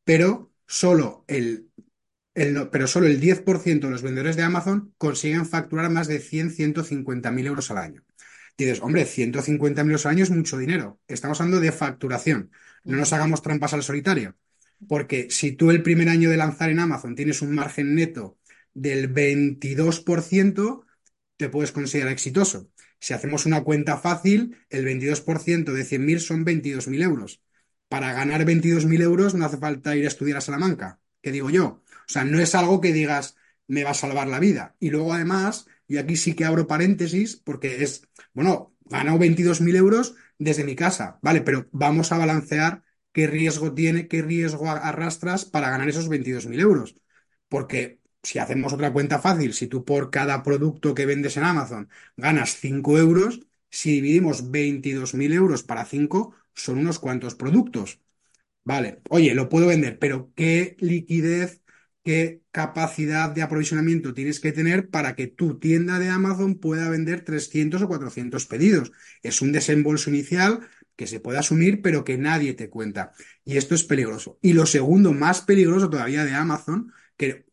pero 0.04 0.52
solo 0.68 1.24
el, 1.28 1.70
el 2.34 2.54
no- 2.54 2.70
pero 2.70 2.86
solo 2.88 3.06
el 3.08 3.20
10% 3.20 3.88
de 3.88 3.92
los 3.92 4.02
vendedores 4.02 4.36
de 4.36 4.44
Amazon 4.44 4.94
consiguen 4.98 5.46
facturar 5.46 5.90
más 5.90 6.08
de 6.08 6.20
100, 6.20 6.50
150 6.50 7.30
mil 7.32 7.46
euros 7.46 7.70
al 7.72 7.78
año. 7.78 8.04
Dices, 8.64 8.82
hombre, 8.82 9.06
150 9.06 9.84
mil 9.84 9.92
euros 9.92 10.04
al 10.04 10.12
año 10.12 10.24
es 10.24 10.30
mucho 10.30 10.58
dinero. 10.58 11.00
Estamos 11.08 11.40
hablando 11.40 11.60
de 11.60 11.72
facturación. 11.72 12.50
No 12.84 12.98
nos 12.98 13.12
hagamos 13.14 13.40
trampas 13.40 13.72
al 13.72 13.82
solitario. 13.82 14.36
Porque 14.86 15.30
si 15.30 15.52
tú 15.52 15.70
el 15.70 15.82
primer 15.82 16.10
año 16.10 16.28
de 16.28 16.36
lanzar 16.36 16.68
en 16.68 16.78
Amazon 16.78 17.14
tienes 17.14 17.40
un 17.40 17.54
margen 17.54 17.94
neto 17.94 18.38
del 18.74 19.12
22%, 19.12 20.84
te 21.38 21.48
puedes 21.48 21.72
considerar 21.72 22.12
exitoso. 22.12 22.70
Si 22.98 23.14
hacemos 23.14 23.46
una 23.46 23.62
cuenta 23.62 23.96
fácil, 23.96 24.58
el 24.68 24.84
22% 24.84 25.72
de 25.72 25.84
100.000 25.84 26.18
son 26.18 26.44
22.000 26.44 27.02
euros. 27.02 27.42
Para 27.88 28.12
ganar 28.12 28.44
22.000 28.44 29.00
euros 29.00 29.34
no 29.34 29.46
hace 29.46 29.56
falta 29.56 29.96
ir 29.96 30.04
a 30.04 30.08
estudiar 30.08 30.36
a 30.36 30.42
Salamanca. 30.42 31.00
¿Qué 31.22 31.32
digo 31.32 31.48
yo? 31.48 31.82
O 31.86 32.12
sea, 32.12 32.24
no 32.24 32.40
es 32.40 32.54
algo 32.54 32.80
que 32.82 32.92
digas, 32.92 33.36
me 33.66 33.84
va 33.84 33.90
a 33.90 33.94
salvar 33.94 34.28
la 34.28 34.38
vida. 34.38 34.76
Y 34.80 34.90
luego 34.90 35.14
además, 35.14 35.66
y 35.90 35.98
aquí 35.98 36.16
sí 36.16 36.34
que 36.34 36.44
abro 36.44 36.68
paréntesis, 36.68 37.34
porque 37.36 37.82
es, 37.82 38.08
bueno, 38.32 38.76
ganado 38.84 39.18
22.000 39.18 39.74
euros 39.74 40.14
desde 40.38 40.62
mi 40.62 40.76
casa, 40.76 41.18
¿vale? 41.20 41.40
Pero 41.42 41.68
vamos 41.72 42.12
a 42.12 42.18
balancear 42.18 42.84
qué 43.12 43.26
riesgo 43.26 43.74
tiene, 43.74 44.06
qué 44.06 44.22
riesgo 44.22 44.70
arrastras 44.70 45.44
para 45.44 45.68
ganar 45.68 45.88
esos 45.88 46.08
22.000 46.08 46.60
euros. 46.60 46.94
Porque 47.48 47.98
si 48.22 48.38
hacemos 48.38 48.72
otra 48.72 48.92
cuenta 48.92 49.18
fácil, 49.18 49.52
si 49.52 49.66
tú 49.66 49.84
por 49.84 50.10
cada 50.10 50.44
producto 50.44 50.94
que 50.94 51.06
vendes 51.06 51.36
en 51.36 51.42
Amazon 51.42 51.88
ganas 52.16 52.54
5 52.56 52.96
euros, 52.98 53.40
si 53.68 53.90
dividimos 53.94 54.52
22.000 54.52 55.32
euros 55.32 55.64
para 55.64 55.84
5 55.84 56.36
son 56.54 56.78
unos 56.78 57.00
cuantos 57.00 57.34
productos. 57.34 58.00
Vale, 58.64 59.00
oye, 59.10 59.34
lo 59.34 59.48
puedo 59.48 59.66
vender, 59.66 59.98
pero 59.98 60.32
¿qué 60.36 60.76
liquidez, 60.78 61.62
qué 62.04 62.42
capacidad 62.50 63.30
de 63.30 63.42
aprovisionamiento 63.42 64.14
tienes 64.14 64.40
que 64.40 64.52
tener 64.52 64.88
para 64.90 65.14
que 65.14 65.26
tu 65.26 65.58
tienda 65.58 65.98
de 65.98 66.08
Amazon 66.08 66.56
pueda 66.58 66.88
vender 66.90 67.24
300 67.24 67.82
o 67.82 67.88
400 67.88 68.46
pedidos? 68.46 68.92
Es 69.22 69.42
un 69.42 69.52
desembolso 69.52 70.10
inicial 70.10 70.60
que 70.96 71.06
se 71.06 71.20
puede 71.20 71.38
asumir, 71.38 71.82
pero 71.82 72.04
que 72.04 72.18
nadie 72.18 72.54
te 72.54 72.68
cuenta. 72.70 73.12
Y 73.44 73.56
esto 73.56 73.74
es 73.74 73.84
peligroso. 73.84 74.38
Y 74.42 74.52
lo 74.52 74.66
segundo, 74.66 75.12
más 75.12 75.42
peligroso 75.42 75.88
todavía 75.88 76.24
de 76.24 76.34
Amazon, 76.34 76.92
que 77.16 77.46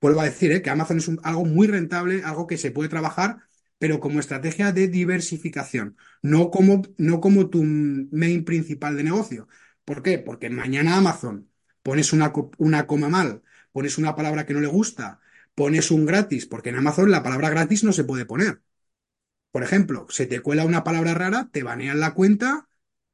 vuelvo 0.00 0.20
a 0.20 0.24
decir, 0.24 0.52
¿eh? 0.52 0.62
que 0.62 0.70
Amazon 0.70 0.98
es 0.98 1.10
algo 1.22 1.44
muy 1.44 1.66
rentable, 1.66 2.22
algo 2.24 2.46
que 2.46 2.58
se 2.58 2.70
puede 2.70 2.88
trabajar, 2.88 3.38
pero 3.78 4.00
como 4.00 4.20
estrategia 4.20 4.72
de 4.72 4.88
diversificación, 4.88 5.96
no 6.22 6.50
como, 6.50 6.82
no 6.98 7.20
como 7.20 7.50
tu 7.50 7.62
main 7.64 8.44
principal 8.44 8.96
de 8.96 9.04
negocio. 9.04 9.48
¿Por 9.84 10.02
qué? 10.02 10.18
Porque 10.18 10.50
mañana 10.50 10.96
Amazon 10.96 11.50
pones 11.82 12.12
una, 12.12 12.32
una 12.58 12.86
coma 12.86 13.08
mal, 13.08 13.42
pones 13.76 13.98
una 13.98 14.16
palabra 14.16 14.46
que 14.46 14.54
no 14.54 14.60
le 14.60 14.68
gusta, 14.68 15.20
pones 15.54 15.90
un 15.90 16.06
gratis, 16.06 16.46
porque 16.46 16.70
en 16.70 16.76
Amazon 16.76 17.10
la 17.10 17.22
palabra 17.22 17.50
gratis 17.50 17.84
no 17.84 17.92
se 17.92 18.04
puede 18.04 18.24
poner. 18.24 18.62
Por 19.50 19.62
ejemplo, 19.62 20.06
se 20.08 20.24
te 20.24 20.40
cuela 20.40 20.64
una 20.64 20.82
palabra 20.82 21.12
rara, 21.12 21.50
te 21.52 21.62
banean 21.62 22.00
la 22.00 22.14
cuenta 22.14 22.70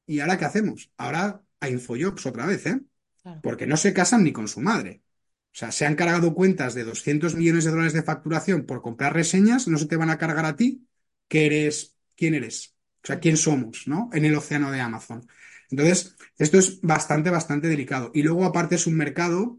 y 0.06 0.20
¿ahora 0.20 0.38
qué 0.38 0.44
hacemos? 0.44 0.92
Ahora 0.96 1.42
a 1.58 1.68
Infojobs 1.68 2.26
otra 2.26 2.46
vez, 2.46 2.64
¿eh? 2.66 2.80
claro. 3.24 3.40
porque 3.42 3.66
no 3.66 3.76
se 3.76 3.92
casan 3.92 4.22
ni 4.22 4.32
con 4.32 4.46
su 4.46 4.60
madre. 4.60 5.02
O 5.46 5.50
sea, 5.50 5.72
se 5.72 5.84
han 5.84 5.96
cargado 5.96 6.32
cuentas 6.32 6.74
de 6.74 6.84
200 6.84 7.34
millones 7.34 7.64
de 7.64 7.72
dólares 7.72 7.92
de 7.92 8.04
facturación 8.04 8.64
por 8.64 8.82
comprar 8.82 9.14
reseñas, 9.14 9.66
no 9.66 9.78
se 9.78 9.86
te 9.86 9.96
van 9.96 10.10
a 10.10 10.18
cargar 10.18 10.44
a 10.44 10.54
ti, 10.54 10.86
que 11.26 11.46
eres 11.46 11.96
quién 12.14 12.34
eres, 12.34 12.76
o 13.02 13.08
sea, 13.08 13.18
quién 13.18 13.36
somos, 13.36 13.88
¿no? 13.88 14.10
En 14.12 14.24
el 14.24 14.36
océano 14.36 14.70
de 14.70 14.80
Amazon. 14.80 15.26
Entonces, 15.70 16.14
esto 16.38 16.56
es 16.56 16.80
bastante, 16.82 17.30
bastante 17.30 17.66
delicado. 17.66 18.12
Y 18.14 18.22
luego, 18.22 18.44
aparte, 18.44 18.76
es 18.76 18.86
un 18.86 18.94
mercado 18.94 19.58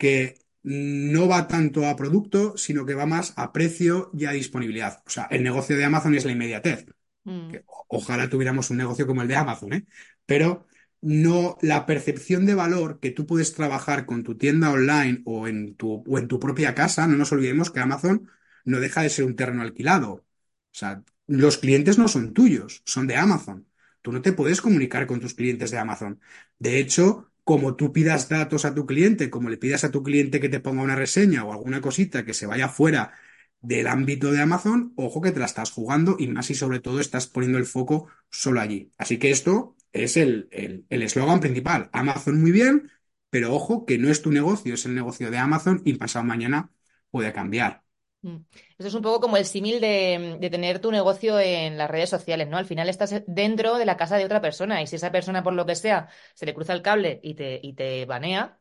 que 0.00 0.38
no 0.62 1.28
va 1.28 1.46
tanto 1.46 1.86
a 1.86 1.94
producto, 1.94 2.56
sino 2.56 2.86
que 2.86 2.94
va 2.94 3.04
más 3.06 3.34
a 3.36 3.52
precio 3.52 4.10
y 4.14 4.24
a 4.24 4.32
disponibilidad. 4.32 5.02
O 5.06 5.10
sea, 5.10 5.24
el 5.30 5.42
negocio 5.42 5.76
de 5.76 5.84
Amazon 5.84 6.14
es 6.14 6.24
la 6.24 6.32
inmediatez. 6.32 6.86
Mm. 7.24 7.50
Que 7.50 7.64
ojalá 7.88 8.30
tuviéramos 8.30 8.70
un 8.70 8.78
negocio 8.78 9.06
como 9.06 9.20
el 9.20 9.28
de 9.28 9.36
Amazon, 9.36 9.74
¿eh? 9.74 9.84
Pero 10.24 10.66
no 11.02 11.58
la 11.60 11.84
percepción 11.84 12.46
de 12.46 12.54
valor 12.54 12.98
que 12.98 13.10
tú 13.10 13.26
puedes 13.26 13.54
trabajar 13.54 14.06
con 14.06 14.22
tu 14.22 14.36
tienda 14.36 14.70
online 14.70 15.20
o 15.26 15.46
en 15.48 15.74
tu, 15.76 16.02
o 16.06 16.18
en 16.18 16.28
tu 16.28 16.40
propia 16.40 16.74
casa, 16.74 17.06
no 17.06 17.16
nos 17.16 17.32
olvidemos 17.32 17.70
que 17.70 17.80
Amazon 17.80 18.28
no 18.64 18.80
deja 18.80 19.02
de 19.02 19.10
ser 19.10 19.26
un 19.26 19.36
terreno 19.36 19.62
alquilado. 19.62 20.12
O 20.12 20.24
sea, 20.72 21.02
los 21.26 21.58
clientes 21.58 21.98
no 21.98 22.08
son 22.08 22.32
tuyos, 22.32 22.82
son 22.86 23.06
de 23.06 23.16
Amazon. 23.16 23.66
Tú 24.02 24.12
no 24.12 24.22
te 24.22 24.32
puedes 24.32 24.62
comunicar 24.62 25.06
con 25.06 25.20
tus 25.20 25.34
clientes 25.34 25.70
de 25.70 25.78
Amazon. 25.78 26.20
De 26.58 26.78
hecho, 26.78 27.29
como 27.50 27.74
tú 27.76 27.92
pidas 27.92 28.28
datos 28.28 28.64
a 28.64 28.74
tu 28.74 28.86
cliente, 28.86 29.30
como 29.30 29.48
le 29.50 29.56
pidas 29.58 29.84
a 29.84 29.90
tu 29.90 30.02
cliente 30.02 30.40
que 30.40 30.48
te 30.48 30.60
ponga 30.60 30.82
una 30.82 30.94
reseña 30.96 31.44
o 31.44 31.52
alguna 31.52 31.80
cosita 31.80 32.24
que 32.24 32.34
se 32.34 32.46
vaya 32.46 32.68
fuera 32.68 33.12
del 33.60 33.86
ámbito 33.88 34.30
de 34.32 34.40
Amazon, 34.40 34.92
ojo 34.96 35.20
que 35.20 35.32
te 35.32 35.40
la 35.40 35.46
estás 35.46 35.70
jugando 35.72 36.16
y 36.18 36.28
más 36.28 36.50
y 36.50 36.54
sobre 36.54 36.80
todo 36.80 37.00
estás 37.00 37.26
poniendo 37.26 37.58
el 37.58 37.66
foco 37.66 38.08
solo 38.30 38.60
allí. 38.60 38.92
Así 38.98 39.18
que 39.18 39.30
esto 39.30 39.76
es 39.92 40.16
el 40.16 40.48
el- 40.52 40.86
el 40.88 41.02
eslogan 41.02 41.40
principal. 41.40 41.90
Amazon 41.92 42.40
muy 42.40 42.52
bien, 42.52 42.90
pero 43.30 43.54
ojo 43.54 43.84
que 43.86 43.98
no 43.98 44.08
es 44.10 44.22
tu 44.22 44.30
negocio, 44.32 44.74
es 44.74 44.86
el 44.86 44.94
negocio 44.94 45.30
de 45.30 45.38
Amazon 45.38 45.82
y 45.84 45.94
pasado 45.94 46.24
mañana 46.24 46.70
puede 47.10 47.32
cambiar. 47.32 47.82
Mm. 48.22 48.36
Esto 48.72 48.88
es 48.88 48.94
un 48.94 49.02
poco 49.02 49.20
como 49.20 49.36
el 49.38 49.46
símil 49.46 49.80
de, 49.80 50.36
de 50.38 50.50
tener 50.50 50.78
tu 50.80 50.90
negocio 50.92 51.38
en 51.40 51.78
las 51.78 51.90
redes 51.90 52.10
sociales, 52.10 52.48
¿no? 52.48 52.58
Al 52.58 52.66
final 52.66 52.88
estás 52.88 53.14
dentro 53.26 53.76
de 53.78 53.86
la 53.86 53.96
casa 53.96 54.16
de 54.18 54.24
otra 54.26 54.40
persona 54.42 54.82
y 54.82 54.86
si 54.86 54.96
esa 54.96 55.10
persona, 55.10 55.42
por 55.42 55.54
lo 55.54 55.64
que 55.66 55.74
sea, 55.74 56.08
se 56.34 56.44
le 56.46 56.54
cruza 56.54 56.74
el 56.74 56.82
cable 56.82 57.20
y 57.22 57.34
te, 57.34 57.58
y 57.62 57.72
te 57.74 58.04
banea, 58.04 58.60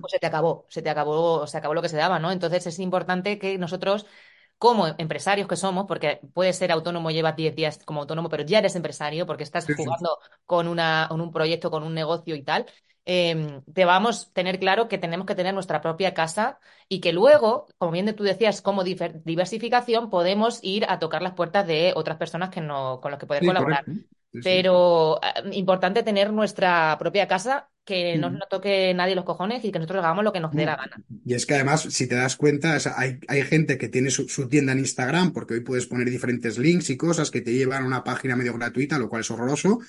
pues 0.00 0.12
se 0.12 0.18
te 0.20 0.26
acabó, 0.26 0.66
se 0.70 0.82
te 0.82 0.90
acabó, 0.90 1.46
se 1.46 1.58
acabó 1.58 1.74
lo 1.74 1.82
que 1.82 1.88
se 1.90 1.96
daba, 1.98 2.18
¿no? 2.20 2.32
Entonces 2.32 2.66
es 2.66 2.78
importante 2.80 3.38
que 3.38 3.58
nosotros, 3.58 4.06
como 4.58 4.86
empresarios 4.98 5.48
que 5.48 5.56
somos, 5.56 5.86
porque 5.86 6.20
puedes 6.34 6.56
ser 6.58 6.72
autónomo, 6.72 7.10
llevas 7.10 7.36
10 7.36 7.54
días 7.56 7.78
como 7.84 8.00
autónomo, 8.00 8.28
pero 8.28 8.42
ya 8.44 8.58
eres 8.58 8.76
empresario 8.76 9.26
porque 9.26 9.44
estás 9.44 9.66
Sí, 9.66 9.74
sí. 9.76 9.84
jugando 9.86 10.18
con 10.46 10.68
una, 10.68 11.06
con 11.08 11.20
un 11.20 11.32
proyecto, 11.32 11.70
con 11.70 11.82
un 11.84 11.94
negocio 11.94 12.34
y 12.36 12.42
tal, 12.42 12.66
eh, 13.12 13.60
te 13.74 13.84
vamos 13.84 14.28
a 14.28 14.32
tener 14.32 14.60
claro 14.60 14.86
que 14.86 14.96
tenemos 14.96 15.26
que 15.26 15.34
tener 15.34 15.52
nuestra 15.52 15.80
propia 15.80 16.14
casa 16.14 16.60
y 16.88 17.00
que 17.00 17.12
luego, 17.12 17.66
como 17.76 17.90
bien 17.90 18.14
tú 18.14 18.22
decías, 18.22 18.62
como 18.62 18.84
diversificación, 18.84 20.10
podemos 20.10 20.60
ir 20.62 20.84
a 20.88 21.00
tocar 21.00 21.20
las 21.20 21.32
puertas 21.34 21.66
de 21.66 21.92
otras 21.96 22.18
personas 22.18 22.50
que 22.50 22.60
no, 22.60 23.00
con 23.00 23.10
las 23.10 23.18
que 23.18 23.26
poder 23.26 23.42
Sí, 23.42 23.48
colaborar. 23.48 23.84
Sí. 24.32 24.40
Pero 24.44 25.18
eh, 25.22 25.50
importante 25.54 26.04
tener 26.04 26.32
nuestra 26.32 26.96
propia 27.00 27.26
casa, 27.26 27.68
que 27.84 28.16
no 28.16 28.30
nos 28.30 28.48
toque 28.48 28.94
nadie 28.94 29.16
los 29.16 29.24
cojones 29.24 29.64
y 29.64 29.72
que 29.72 29.80
nosotros 29.80 30.04
hagamos 30.04 30.22
lo 30.22 30.32
que 30.32 30.38
nos 30.38 30.52
dé 30.52 30.64
la 30.64 30.76
gana. 30.76 31.02
Y 31.26 31.34
es 31.34 31.46
que 31.46 31.54
además, 31.54 31.82
si 31.82 32.06
te 32.06 32.14
das 32.14 32.36
cuenta, 32.36 32.76
o 32.76 32.80
sea, 32.80 32.94
hay, 32.96 33.18
hay 33.26 33.42
gente 33.42 33.76
que 33.76 33.88
tiene 33.88 34.10
su, 34.10 34.28
su 34.28 34.48
tienda 34.48 34.70
en 34.70 34.78
Instagram, 34.78 35.32
porque 35.32 35.54
hoy 35.54 35.60
puedes 35.60 35.86
poner 35.86 36.08
diferentes 36.08 36.58
links 36.58 36.90
y 36.90 36.96
cosas 36.96 37.32
que 37.32 37.40
te 37.40 37.52
llevan 37.52 37.82
a 37.82 37.86
una 37.86 38.04
página 38.04 38.36
medio 38.36 38.54
gratuita, 38.54 39.00
lo 39.00 39.08
cual 39.08 39.22
es 39.22 39.30
horroroso, 39.32 39.80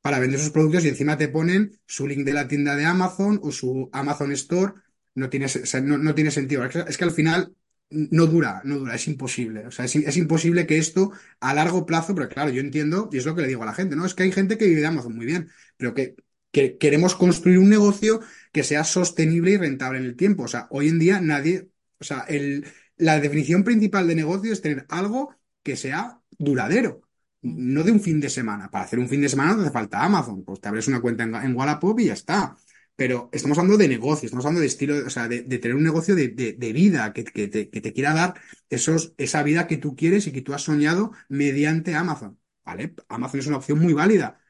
para 0.00 0.18
vender 0.18 0.40
sus 0.40 0.50
productos 0.50 0.84
y 0.84 0.88
encima 0.88 1.18
te 1.18 1.28
ponen 1.28 1.78
su 1.86 2.06
link 2.06 2.24
de 2.24 2.32
la 2.32 2.48
tienda 2.48 2.76
de 2.76 2.84
Amazon 2.84 3.40
o 3.42 3.52
su 3.52 3.88
Amazon 3.92 4.32
Store. 4.32 4.74
No 5.14 5.28
tiene, 5.28 5.46
o 5.46 5.48
sea, 5.48 5.80
no, 5.80 5.98
no 5.98 6.14
tiene 6.14 6.30
sentido. 6.30 6.64
Es 6.64 6.96
que, 6.96 7.04
al 7.04 7.10
final 7.10 7.54
no 7.90 8.26
dura, 8.26 8.60
no 8.64 8.78
dura, 8.78 8.94
es 8.94 9.08
imposible. 9.08 9.66
O 9.66 9.70
sea, 9.70 9.84
es, 9.84 9.96
es 9.96 10.16
imposible 10.16 10.66
que 10.66 10.78
esto 10.78 11.12
a 11.40 11.54
largo 11.54 11.86
plazo, 11.86 12.14
pero 12.14 12.28
claro, 12.28 12.50
yo 12.50 12.60
entiendo, 12.60 13.08
y 13.12 13.18
es 13.18 13.26
lo 13.26 13.34
que 13.34 13.42
le 13.42 13.48
digo 13.48 13.62
a 13.62 13.66
la 13.66 13.74
gente, 13.74 13.96
¿no? 13.96 14.06
Es 14.06 14.14
que 14.14 14.22
hay 14.24 14.32
gente 14.32 14.58
que 14.58 14.66
vive 14.66 14.80
de 14.80 14.86
Amazon 14.86 15.16
muy 15.16 15.26
bien, 15.26 15.48
pero 15.76 15.94
que, 15.94 16.14
que 16.52 16.78
queremos 16.78 17.14
construir 17.14 17.58
un 17.58 17.68
negocio 17.70 18.20
que 18.52 18.62
sea 18.64 18.84
sostenible 18.84 19.52
y 19.52 19.56
rentable 19.56 19.98
en 19.98 20.04
el 20.04 20.16
tiempo. 20.16 20.44
O 20.44 20.48
sea, 20.48 20.68
hoy 20.70 20.88
en 20.88 20.98
día 20.98 21.20
nadie, 21.20 21.70
o 21.98 22.04
sea, 22.04 22.20
el, 22.28 22.66
la 22.96 23.20
definición 23.20 23.64
principal 23.64 24.06
de 24.06 24.14
negocio 24.14 24.52
es 24.52 24.60
tener 24.60 24.86
algo 24.88 25.34
que 25.62 25.76
sea 25.76 26.20
duradero. 26.38 27.07
Mm. 27.42 27.74
No 27.74 27.82
de 27.84 27.92
un 27.92 28.00
fin 28.00 28.20
de 28.20 28.28
semana. 28.30 28.70
Para 28.70 28.84
hacer 28.84 28.98
un 28.98 29.08
fin 29.08 29.20
de 29.22 29.28
semana 29.28 29.54
no 29.54 29.62
hace 29.62 29.70
falta 29.70 30.02
Amazon. 30.04 30.44
Pues 30.44 30.60
te 30.60 30.68
abres 30.68 30.88
una 30.88 31.00
cuenta 31.00 31.24
en, 31.24 31.34
en 31.34 31.56
Wallapop 31.56 31.98
y 32.00 32.06
ya 32.06 32.12
está. 32.14 32.56
Pero 32.96 33.28
estamos 33.32 33.56
hablando 33.58 33.78
de 33.78 33.86
negocio, 33.88 34.26
estamos 34.26 34.44
hablando 34.44 34.60
de 34.60 34.66
estilo, 34.66 35.06
o 35.06 35.10
sea, 35.10 35.28
de, 35.28 35.42
de 35.42 35.58
tener 35.58 35.76
un 35.76 35.84
negocio 35.84 36.16
de, 36.16 36.28
de- 36.28 36.54
de 36.54 36.72
vida 36.72 37.12
que, 37.12 37.22
que 37.24 37.46
te, 37.46 37.70
que 37.70 37.80
te 37.80 37.92
quiera 37.92 38.12
dar 38.12 38.34
esos, 38.70 39.14
esa 39.18 39.42
vida 39.44 39.68
que 39.68 39.76
tú 39.76 39.94
quieres 39.94 40.26
y 40.26 40.32
que 40.32 40.42
tú 40.42 40.52
has 40.52 40.62
soñado 40.62 41.12
mediante 41.28 41.94
Amazon. 41.94 42.38
¿Vale? 42.64 42.94
Amazon 43.08 43.40
es 43.40 43.46
una 43.46 43.56
opción 43.58 43.78
muy 43.78 43.92
válida. 43.94 44.40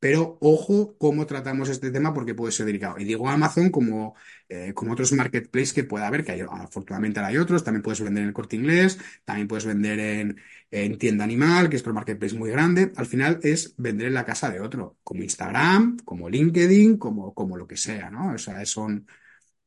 Pero 0.00 0.38
ojo 0.40 0.96
cómo 0.96 1.26
tratamos 1.26 1.68
este 1.68 1.90
tema 1.90 2.14
porque 2.14 2.34
puede 2.34 2.52
ser 2.52 2.66
delicado. 2.66 2.98
Y 2.98 3.04
digo 3.04 3.28
Amazon 3.28 3.70
como, 3.70 4.14
eh, 4.48 4.72
como 4.72 4.92
otros 4.92 5.12
marketplaces 5.12 5.72
que 5.72 5.82
pueda 5.82 6.06
haber, 6.06 6.24
que 6.24 6.32
hay, 6.32 6.40
afortunadamente 6.40 7.18
hay 7.18 7.36
otros. 7.36 7.64
También 7.64 7.82
puedes 7.82 8.00
vender 8.00 8.22
en 8.22 8.28
el 8.28 8.34
Corte 8.34 8.54
Inglés, 8.56 8.98
también 9.24 9.48
puedes 9.48 9.66
vender 9.66 9.98
en, 9.98 10.40
en 10.70 10.98
Tienda 10.98 11.24
Animal, 11.24 11.68
que 11.68 11.76
es 11.76 11.82
otro 11.82 11.94
marketplace 11.94 12.36
muy 12.36 12.50
grande. 12.50 12.92
Al 12.94 13.06
final 13.06 13.40
es 13.42 13.74
vender 13.76 14.06
en 14.06 14.14
la 14.14 14.24
casa 14.24 14.50
de 14.50 14.60
otro, 14.60 14.98
como 15.02 15.22
Instagram, 15.22 15.98
como 16.04 16.28
LinkedIn, 16.28 16.96
como, 16.96 17.34
como 17.34 17.56
lo 17.56 17.66
que 17.66 17.76
sea, 17.76 18.08
¿no? 18.08 18.34
O 18.34 18.38
sea, 18.38 18.64
son, 18.66 19.04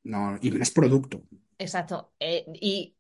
no, 0.04 0.38
y 0.42 0.62
es 0.62 0.72
producto. 0.72 1.24
Exacto. 1.58 2.14
Eh, 2.20 2.46
y 2.54 2.96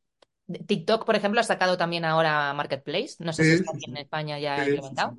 TikTok, 0.67 1.05
por 1.05 1.15
ejemplo, 1.15 1.39
ha 1.39 1.43
sacado 1.43 1.77
también 1.77 2.05
ahora 2.05 2.53
Marketplace. 2.53 3.15
No 3.19 3.33
sé 3.33 3.43
si 3.43 3.51
está 3.51 3.71
aquí 3.73 3.89
en. 3.89 3.97
España 3.97 4.39
ya 4.39 4.65
implementado. 4.65 5.17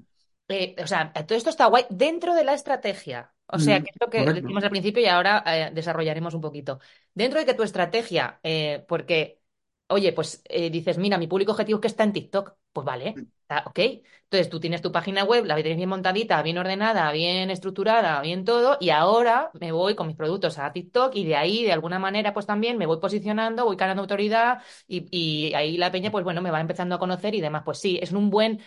Eh, 0.53 0.77
o 0.83 0.87
sea, 0.87 1.13
todo 1.13 1.37
esto 1.39 1.51
está 1.51 1.67
guay 1.67 1.85
dentro 1.91 2.35
de 2.35 2.45
la 2.45 2.55
estrategia. 2.55 3.33
O 3.47 3.59
sea, 3.59 3.81
Mm, 3.81 3.83
que 3.83 3.91
es 3.91 3.97
lo 4.01 4.11
que 4.11 4.27
correcto. 4.27 4.33
decimos 4.33 4.65
al 4.65 4.71
principio 4.71 5.03
y 5.03 5.07
ahora 5.07 5.43
eh, 5.47 5.71
desarrollaremos 5.75 6.35
un 6.35 6.41
poquito. 6.41 6.81
Dentro 7.15 7.39
de 7.41 7.47
que 7.47 7.55
tu 7.55 7.63
estrategia, 7.63 8.41
eh, 8.43 8.85
porque, 8.89 9.41
oye, 9.89 10.13
pues 10.13 10.43
eh, 10.49 10.71
dices, 10.71 10.99
mira, 10.99 11.19
mi 11.19 11.27
público 11.27 11.53
objetivo 11.53 11.79
es 11.79 11.83
que 11.83 11.89
está 11.89 12.05
en 12.05 12.13
TikTok. 12.13 12.55
Pues 12.73 12.85
vale, 12.87 13.25
está 13.43 13.65
ok. 13.67 13.79
Entonces 14.25 14.49
tú 14.49 14.59
tienes 14.61 14.81
tu 14.81 14.91
página 14.93 15.25
web, 15.25 15.45
la 15.45 15.55
tienes 15.57 15.77
bien 15.77 15.89
montadita, 15.91 16.43
bien 16.43 16.57
ordenada, 16.59 17.13
bien 17.13 17.51
estructurada, 17.51 18.21
bien 18.23 18.45
todo, 18.47 18.79
y 18.81 18.89
ahora 18.91 19.51
me 19.61 19.73
voy 19.73 19.95
con 19.95 20.07
mis 20.07 20.17
productos 20.17 20.59
a 20.59 20.73
TikTok 20.73 21.15
y 21.15 21.25
de 21.27 21.37
ahí, 21.37 21.65
de 21.65 21.73
alguna 21.73 21.99
manera, 21.99 22.33
pues 22.33 22.47
también 22.47 22.79
me 22.79 22.87
voy 22.87 22.99
posicionando, 23.01 23.65
voy 23.67 23.77
ganando 23.77 24.01
autoridad 24.03 24.63
y, 24.89 25.07
y 25.51 25.55
ahí 25.55 25.77
la 25.77 25.93
peña, 25.93 26.11
pues 26.11 26.25
bueno, 26.25 26.41
me 26.41 26.51
va 26.51 26.61
empezando 26.61 26.95
a 26.95 26.99
conocer 26.99 27.35
y 27.35 27.41
demás. 27.43 27.63
Pues 27.65 27.79
sí, 27.79 27.99
es 28.03 28.13
un 28.13 28.31
buen, 28.31 28.61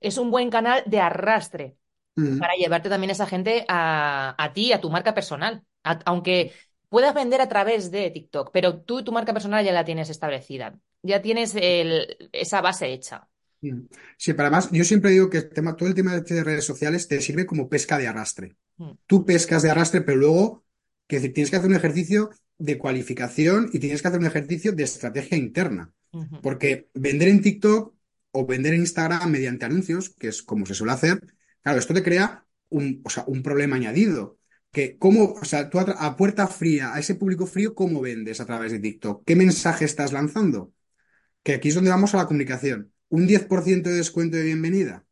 es 0.00 0.18
un 0.18 0.30
buen 0.30 0.50
canal 0.50 0.82
de 0.86 1.00
arrastre 1.00 1.76
Mm, 2.18 2.40
para 2.40 2.54
llevarte 2.54 2.88
también 2.88 3.10
esa 3.10 3.26
gente 3.26 3.64
a, 3.68 4.34
a 4.42 4.52
ti, 4.52 4.72
a 4.72 4.80
tu 4.80 4.90
marca 4.90 5.14
personal. 5.14 5.64
A- 5.84 6.00
aunque 6.06 6.54
puedas 6.88 7.14
vender 7.14 7.40
a 7.40 7.48
través 7.48 7.90
de 7.90 8.10
TikTok, 8.10 8.50
pero 8.52 8.80
tú 8.82 9.04
tu 9.04 9.12
marca 9.12 9.32
personal 9.32 9.64
ya 9.64 9.72
la 9.72 9.84
tienes 9.84 10.10
establecida. 10.10 10.78
Ya 11.02 11.22
tienes 11.22 11.54
el- 11.56 12.30
esa 12.32 12.60
base 12.62 12.92
hecha. 12.92 13.28
mm. 13.62 13.80
Sí, 14.16 14.32
pero 14.32 14.44
además, 14.44 14.70
yo 14.72 14.84
siempre 14.84 15.10
digo 15.10 15.30
que 15.30 15.38
el 15.38 15.48
tema, 15.50 15.76
todo 15.76 15.88
el 15.88 15.94
tema 15.94 16.16
de 16.20 16.44
redes 16.44 16.64
sociales 16.64 17.08
te 17.08 17.20
sirve 17.20 17.46
como 17.46 17.68
pesca 17.68 17.98
de 17.98 18.08
arrastre. 18.08 18.56
Mm, 18.78 18.96
tú 19.06 19.24
pescas 19.26 19.62
de 19.62 19.70
arrastre, 19.70 20.02
pero 20.02 20.18
luego 20.18 20.64
que 21.06 21.20
tienes 21.30 21.50
que 21.50 21.56
hacer 21.56 21.70
un 21.70 21.76
ejercicio 21.76 22.30
de 22.58 22.78
cualificación 22.78 23.70
y 23.72 23.78
tienes 23.80 24.02
que 24.02 24.08
hacer 24.08 24.20
un 24.20 24.26
ejercicio 24.26 24.72
de 24.72 24.84
estrategia 24.84 25.38
interna. 25.38 25.92
Porque 26.40 26.88
vender 26.94 27.28
en 27.28 27.42
TikTok 27.42 27.94
o 28.32 28.46
vender 28.46 28.74
en 28.74 28.80
Instagram 28.80 29.30
mediante 29.30 29.64
anuncios, 29.66 30.10
que 30.10 30.28
es 30.28 30.42
como 30.42 30.66
se 30.66 30.74
suele 30.74 30.92
hacer, 30.92 31.20
claro, 31.62 31.78
esto 31.78 31.94
te 31.94 32.02
crea 32.02 32.46
un, 32.68 33.02
o 33.04 33.10
sea, 33.10 33.24
un 33.26 33.42
problema 33.42 33.76
añadido. 33.76 34.38
Que 34.72 34.98
cómo, 34.98 35.32
o 35.32 35.44
sea, 35.44 35.68
tú 35.68 35.80
a, 35.80 36.16
puerta 36.16 36.46
fría, 36.46 36.94
a 36.94 37.00
ese 37.00 37.16
público 37.16 37.46
frío, 37.46 37.74
¿cómo 37.74 38.00
vendes 38.00 38.40
a 38.40 38.46
través 38.46 38.70
de 38.72 38.78
TikTok? 38.78 39.24
¿Qué 39.26 39.34
mensaje 39.34 39.84
estás 39.84 40.12
lanzando? 40.12 40.72
Que 41.42 41.54
aquí 41.54 41.68
es 41.70 41.74
donde 41.74 41.90
vamos 41.90 42.14
a 42.14 42.18
la 42.18 42.26
comunicación. 42.26 42.92
Un 43.08 43.26
10% 43.26 43.90
de 43.90 43.96
descuento 43.96 44.36
de 44.36 44.44
bienvenida 44.44 45.04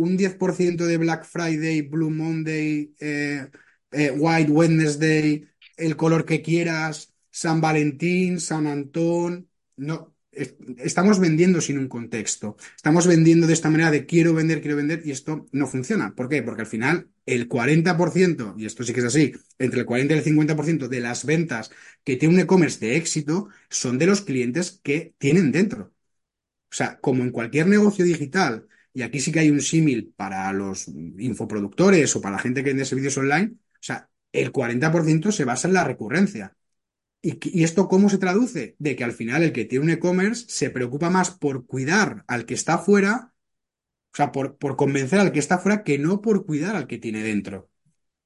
un 0.00 0.16
10% 0.16 0.86
de 0.86 0.96
Black 0.96 1.24
Friday, 1.24 1.82
Blue 1.82 2.10
Monday, 2.10 2.94
eh, 3.00 3.48
eh, 3.92 4.10
White 4.10 4.50
Wednesday, 4.50 5.46
el 5.76 5.96
color 5.96 6.24
que 6.24 6.40
quieras, 6.42 7.12
San 7.30 7.60
Valentín, 7.60 8.40
San 8.40 8.66
Antón. 8.66 9.50
No, 9.76 10.14
estamos 10.32 11.18
vendiendo 11.18 11.60
sin 11.60 11.78
un 11.78 11.88
contexto. 11.88 12.56
Estamos 12.76 13.06
vendiendo 13.06 13.46
de 13.46 13.52
esta 13.52 13.70
manera 13.70 13.90
de 13.90 14.06
quiero 14.06 14.34
vender, 14.34 14.60
quiero 14.60 14.76
vender, 14.76 15.02
y 15.04 15.10
esto 15.10 15.46
no 15.52 15.66
funciona. 15.66 16.14
¿Por 16.14 16.28
qué? 16.28 16.42
Porque 16.42 16.62
al 16.62 16.66
final 16.68 17.10
el 17.26 17.48
40%, 17.48 18.54
y 18.56 18.66
esto 18.66 18.84
sí 18.84 18.92
que 18.92 19.00
es 19.00 19.06
así, 19.06 19.32
entre 19.58 19.80
el 19.80 19.86
40 19.86 20.14
y 20.14 20.18
el 20.18 20.24
50% 20.24 20.88
de 20.88 21.00
las 21.00 21.24
ventas 21.24 21.70
que 22.04 22.16
tiene 22.16 22.34
un 22.34 22.40
e-commerce 22.40 22.78
de 22.84 22.96
éxito 22.96 23.48
son 23.68 23.98
de 23.98 24.06
los 24.06 24.22
clientes 24.22 24.80
que 24.82 25.14
tienen 25.18 25.52
dentro. 25.52 25.92
O 26.72 26.74
sea, 26.74 27.00
como 27.00 27.22
en 27.22 27.30
cualquier 27.30 27.66
negocio 27.66 28.04
digital, 28.04 28.68
y 28.92 29.02
aquí 29.02 29.20
sí 29.20 29.32
que 29.32 29.40
hay 29.40 29.50
un 29.50 29.60
símil 29.60 30.12
para 30.16 30.52
los 30.52 30.88
infoproductores 30.88 32.14
o 32.16 32.20
para 32.20 32.36
la 32.36 32.42
gente 32.42 32.62
que 32.62 32.70
vende 32.70 32.84
servicios 32.84 33.18
online, 33.18 33.52
o 33.54 33.82
sea, 33.82 34.08
el 34.32 34.52
40% 34.52 35.32
se 35.32 35.44
basa 35.44 35.68
en 35.68 35.74
la 35.74 35.84
recurrencia. 35.84 36.56
¿Y, 37.22 37.62
esto 37.64 37.88
cómo 37.88 38.08
se 38.08 38.18
traduce? 38.18 38.76
De 38.78 38.96
que 38.96 39.04
al 39.04 39.12
final 39.12 39.42
el 39.42 39.52
que 39.52 39.64
tiene 39.66 39.84
un 39.84 39.90
e-commerce 39.90 40.46
se 40.48 40.70
preocupa 40.70 41.10
más 41.10 41.30
por 41.30 41.66
cuidar 41.66 42.24
al 42.28 42.46
que 42.46 42.54
está 42.54 42.74
afuera 42.74 43.34
O 44.12 44.16
sea, 44.16 44.32
por, 44.32 44.58
por 44.58 44.76
convencer 44.76 45.20
al 45.20 45.32
que 45.32 45.38
está 45.40 45.58
fuera 45.58 45.84
que 45.84 45.98
no 45.98 46.20
por 46.22 46.46
cuidar 46.46 46.76
al 46.76 46.86
que 46.86 46.98
tiene 46.98 47.22
dentro. 47.22 47.70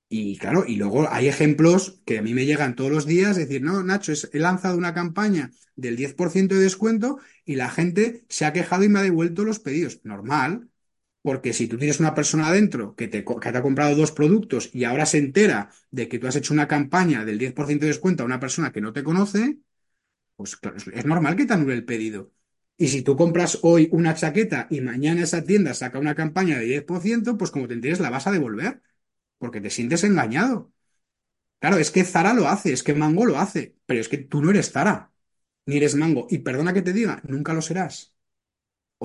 Y 0.09 0.39
claro, 0.39 0.65
y 0.67 0.77
luego 0.77 1.09
hay 1.11 1.29
ejemplos 1.29 2.01
que 2.07 2.19
a 2.19 2.23
mí 2.23 2.35
me 2.35 2.47
llegan 2.47 2.77
todos 2.77 2.91
los 2.91 3.07
días, 3.07 3.37
decir, 3.37 3.63
no, 3.63 3.83
Nacho, 3.83 4.13
he 4.33 4.39
lanzado 4.39 4.79
una 4.79 4.95
campaña 4.95 5.51
del 5.77 5.97
10% 5.97 6.55
de 6.55 6.63
descuento 6.63 7.19
y 7.45 7.57
la 7.57 7.71
gente 7.71 8.25
se 8.29 8.45
ha 8.45 8.53
quejado 8.53 8.85
y 8.85 8.89
me 8.89 9.01
ha 9.01 9.03
devuelto 9.03 9.45
los 9.45 9.59
pedidos. 9.61 10.01
Normal, 10.05 10.69
porque 11.25 11.55
si 11.55 11.69
tú 11.69 11.79
tienes 11.79 12.01
una 12.01 12.15
persona 12.15 12.49
adentro 12.49 12.97
que 12.97 13.09
te, 13.09 13.25
que 13.25 13.53
te 13.53 13.59
ha 13.59 13.63
comprado 13.63 13.97
dos 13.97 14.13
productos 14.13 14.71
y 14.75 14.85
ahora 14.85 15.07
se 15.07 15.19
entera 15.19 15.71
de 15.93 16.09
que 16.09 16.21
tú 16.21 16.29
has 16.29 16.37
hecho 16.37 16.55
una 16.55 16.69
campaña 16.69 17.27
del 17.27 17.39
10% 17.41 17.87
de 17.87 17.93
descuento 17.93 18.25
a 18.25 18.27
una 18.27 18.41
persona 18.41 18.73
que 18.73 18.83
no 18.83 18.95
te 18.95 19.05
conoce, 19.05 19.59
pues 20.37 20.57
claro, 20.57 20.77
es 20.79 21.05
normal 21.07 21.37
que 21.37 21.47
te 21.47 21.55
anule 21.55 21.75
el 21.75 21.85
pedido. 21.85 22.33
Y 22.77 22.89
si 22.89 23.03
tú 23.03 23.17
compras 23.17 23.61
hoy 23.63 23.89
una 23.93 24.15
chaqueta 24.15 24.67
y 24.71 24.81
mañana 24.81 25.23
esa 25.23 25.45
tienda 25.45 25.75
saca 25.75 25.99
una 26.01 26.15
campaña 26.17 26.59
de 26.59 26.67
10%, 26.67 27.39
pues 27.39 27.51
como 27.53 27.69
te 27.69 27.75
enteres 27.75 28.01
la 28.01 28.11
vas 28.11 28.27
a 28.27 28.33
devolver, 28.33 28.83
porque 29.39 29.61
te 29.61 29.71
sientes 29.71 30.05
engañado. 30.05 30.73
Claro, 31.61 31.79
es 31.79 31.91
que 31.91 32.05
Zara 32.05 32.35
lo 32.35 32.49
hace, 32.49 32.73
es 32.73 32.83
que 32.85 32.95
Mango 32.95 33.27
lo 33.27 33.39
hace, 33.39 33.77
pero 33.87 34.01
es 34.01 34.09
que 34.09 34.19
tú 34.19 34.43
no 34.43 34.51
eres 34.51 34.73
Zara, 34.73 35.13
ni 35.67 35.79
eres 35.79 35.95
Mango. 35.97 36.27
Y 36.31 36.41
perdona 36.41 36.75
que 36.75 36.83
te 36.83 36.93
diga, 36.95 37.23
nunca 37.27 37.55
lo 37.55 37.63
serás. 37.63 38.14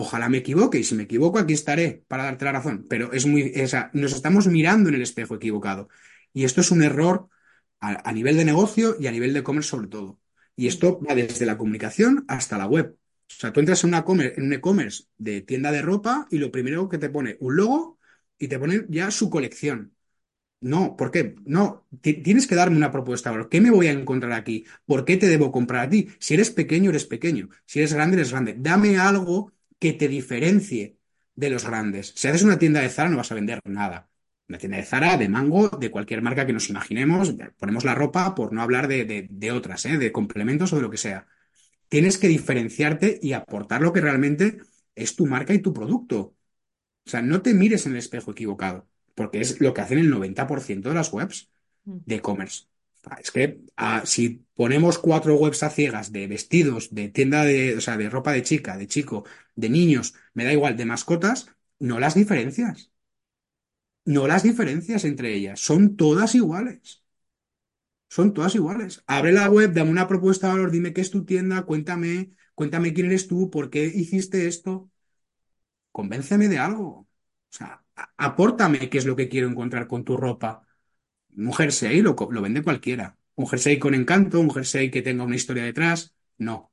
Ojalá 0.02 0.30
me 0.30 0.38
equivoque 0.38 0.80
y 0.80 0.84
si 0.86 0.96
me 0.96 1.04
equivoco 1.04 1.40
aquí 1.40 1.52
estaré 1.54 2.06
para 2.08 2.24
darte 2.24 2.46
la 2.46 2.54
razón, 2.54 2.86
pero 2.90 3.12
es 3.12 3.26
muy, 3.26 3.54
nos 3.94 4.14
estamos 4.14 4.48
mirando 4.48 4.88
en 4.88 4.96
el 4.96 5.02
espejo 5.02 5.36
equivocado. 5.36 5.90
Y 6.32 6.46
esto 6.46 6.62
es 6.62 6.72
un 6.72 6.82
error 6.84 7.28
a, 7.82 8.10
a 8.10 8.14
nivel 8.14 8.38
de 8.38 8.46
negocio 8.46 8.96
y 8.98 9.08
a 9.08 9.12
nivel 9.12 9.34
de 9.34 9.40
e-commerce 9.40 9.70
sobre 9.70 9.90
todo. 9.90 10.20
Y 10.56 10.68
esto 10.68 11.02
va 11.02 11.16
desde 11.16 11.46
la 11.46 11.58
comunicación 11.58 12.24
hasta 12.30 12.58
la 12.58 12.66
web. 12.68 12.96
O 13.30 13.34
sea, 13.40 13.52
tú 13.52 13.60
entras 13.60 13.84
en, 13.84 13.90
una 13.90 14.06
en 14.08 14.44
un 14.44 14.54
e-commerce 14.54 15.04
de 15.18 15.42
tienda 15.42 15.72
de 15.72 15.82
ropa 15.82 16.28
y 16.32 16.38
lo 16.38 16.50
primero 16.52 16.88
que 16.88 16.98
te 16.98 17.10
pone 17.10 17.36
un 17.42 17.58
logo 17.58 18.00
y 18.38 18.48
te 18.48 18.58
pone 18.58 18.86
ya 18.88 19.12
su 19.12 19.30
colección. 19.30 19.94
No, 20.62 20.96
¿por 20.98 21.12
qué? 21.12 21.36
No, 21.46 21.88
tienes 22.02 22.48
que 22.48 22.56
darme 22.56 22.78
una 22.78 22.92
propuesta. 22.92 23.34
¿Qué 23.50 23.62
me 23.62 23.72
voy 23.72 23.88
a 23.88 23.92
encontrar 23.92 24.34
aquí? 24.34 24.66
¿Por 24.86 25.06
qué 25.06 25.18
te 25.18 25.28
debo 25.28 25.52
comprar 25.52 25.86
a 25.86 25.90
ti? 25.90 26.10
Si 26.20 26.34
eres 26.36 26.52
pequeño, 26.52 26.90
eres 26.90 27.06
pequeño. 27.06 27.50
Si 27.66 27.80
eres 27.80 27.94
grande, 27.94 28.18
eres 28.18 28.32
grande. 28.32 28.56
Dame 28.58 28.98
algo 28.98 29.54
que 29.80 29.94
te 29.94 30.08
diferencie 30.08 30.98
de 31.36 31.50
los 31.50 31.66
grandes. 31.66 32.14
Si 32.16 32.28
haces 32.28 32.44
una 32.44 32.60
tienda 32.60 32.82
de 32.82 32.90
Zara, 32.90 33.10
no 33.10 33.18
vas 33.18 33.32
a 33.32 33.36
vender 33.36 33.62
nada. 33.66 34.10
Una 34.48 34.58
tienda 34.58 34.78
de 34.78 34.84
Zara, 34.84 35.18
de 35.18 35.30
Mango, 35.30 35.70
de 35.70 35.92
cualquier 35.92 36.22
marca 36.22 36.46
que 36.46 36.54
nos 36.54 36.70
imaginemos, 36.70 37.34
ponemos 37.58 37.86
la 37.86 37.96
ropa 37.96 38.36
por 38.36 38.52
no 38.52 38.62
hablar 38.62 38.88
de, 38.88 39.28
de, 39.30 39.52
otras, 39.52 39.86
¿eh? 39.86 39.98
de 39.98 40.12
complementos 40.12 40.74
o 40.74 40.76
de 40.76 40.82
lo 40.82 40.90
que 40.90 40.98
sea. 40.98 41.28
Tienes 41.88 42.18
que 42.18 42.28
diferenciarte 42.28 43.20
y 43.22 43.34
aportar 43.34 43.82
lo 43.82 43.94
que 43.94 44.02
realmente 44.02 44.58
es 44.96 45.16
tu 45.16 45.26
marca 45.26 45.54
y 45.54 45.60
tu 45.60 45.74
producto. 45.74 46.36
O 47.06 47.10
sea, 47.10 47.22
no 47.22 47.42
te 47.42 47.54
mires 47.54 47.86
en 47.86 47.94
el 47.94 48.00
espejo 48.00 48.32
equivocado, 48.32 48.88
porque 49.16 49.40
es 49.40 49.62
lo 49.62 49.74
que 49.74 49.82
hacen 49.82 50.00
el 50.00 50.12
90% 50.12 50.90
de 50.90 50.94
las 50.94 51.14
webs 51.14 51.52
mm. 51.86 51.98
de 52.06 52.16
e-commerce. 52.16 52.66
Es 53.22 53.32
que 53.32 53.62
ah, 53.78 54.04
si 54.06 54.46
ponemos 54.56 55.00
cuatro 55.00 55.36
webs 55.36 55.64
a 55.64 55.70
ciegas 55.70 56.12
de 56.12 56.28
vestidos, 56.28 56.94
de 56.94 57.10
tienda 57.10 57.44
de, 57.46 57.78
o 57.78 57.82
sea, 57.82 57.98
de 57.98 58.10
ropa 58.10 58.32
de 58.34 58.44
chica, 58.44 58.78
de 58.78 58.88
chico, 58.88 59.26
de 59.56 59.70
niños, 59.70 60.16
me 60.34 60.44
da 60.46 60.54
igual, 60.54 60.78
de 60.78 60.86
mascotas, 60.86 61.48
no 61.80 62.00
las 62.00 62.16
diferencias. 62.16 62.92
No 64.04 64.28
las 64.28 64.44
diferencias 64.44 65.06
entre 65.06 65.34
ellas, 65.34 65.62
son 65.62 65.96
todas 65.96 66.36
iguales. 66.36 67.02
Son 68.10 68.34
todas 68.34 68.56
iguales. 68.56 69.04
Abre 69.08 69.32
la 69.32 69.50
web, 69.50 69.74
dame 69.74 69.90
una 69.92 70.08
propuesta 70.08 70.48
de 70.48 70.54
valor, 70.54 70.72
dime 70.72 70.94
qué 70.94 71.02
es 71.02 71.12
tu 71.12 71.26
tienda, 71.26 71.64
cuéntame, 71.64 72.32
cuéntame 72.56 72.94
quién 72.94 73.08
eres 73.08 73.28
tú, 73.28 73.50
por 73.50 73.70
qué 73.70 73.86
hiciste 73.86 74.48
esto. 74.48 74.90
Convénceme 75.92 76.48
de 76.48 76.58
algo. 76.60 76.88
O 76.90 77.08
sea, 77.50 77.84
apórtame 78.18 78.90
qué 78.90 78.98
es 79.00 79.06
lo 79.06 79.16
que 79.16 79.30
quiero 79.30 79.48
encontrar 79.50 79.88
con 79.88 80.04
tu 80.06 80.18
ropa. 80.18 80.66
Un 81.38 81.54
jersey 81.54 82.02
lo, 82.02 82.16
lo 82.32 82.42
vende 82.42 82.64
cualquiera. 82.64 83.18
Un 83.36 83.48
jersey 83.48 83.80
con 83.80 83.94
encanto, 83.96 84.40
un 84.40 84.52
jersey 84.52 84.92
que 84.92 85.02
tenga 85.02 85.24
una 85.24 85.36
historia 85.36 85.64
detrás. 85.64 86.14
No, 86.38 86.72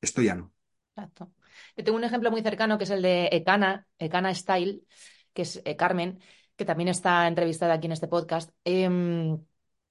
esto 0.00 0.22
ya 0.22 0.34
no. 0.34 0.52
Exacto. 0.96 1.32
Yo 1.76 1.84
tengo 1.84 1.96
un 1.98 2.04
ejemplo 2.04 2.30
muy 2.30 2.42
cercano 2.42 2.76
que 2.78 2.84
es 2.84 2.90
el 2.90 3.02
de 3.02 3.26
Ekana, 3.32 3.86
Ekana 3.98 4.34
Style, 4.34 4.82
que 5.32 5.42
es 5.42 5.62
eh, 5.64 5.76
Carmen, 5.76 6.20
que 6.56 6.64
también 6.64 6.88
está 6.88 7.26
entrevistada 7.28 7.74
aquí 7.74 7.86
en 7.86 7.92
este 7.92 8.08
podcast. 8.08 8.50
Em, 8.64 9.38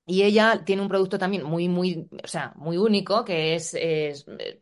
y 0.06 0.24
ella 0.24 0.64
tiene 0.66 0.82
un 0.82 0.88
producto 0.90 1.18
también 1.20 1.44
muy, 1.44 1.70
muy, 1.70 2.10
o 2.24 2.28
sea, 2.28 2.54
muy 2.56 2.78
único, 2.78 3.24
que 3.26 3.56
es, 3.56 3.74
es, 3.74 4.26
eh, 4.40 4.60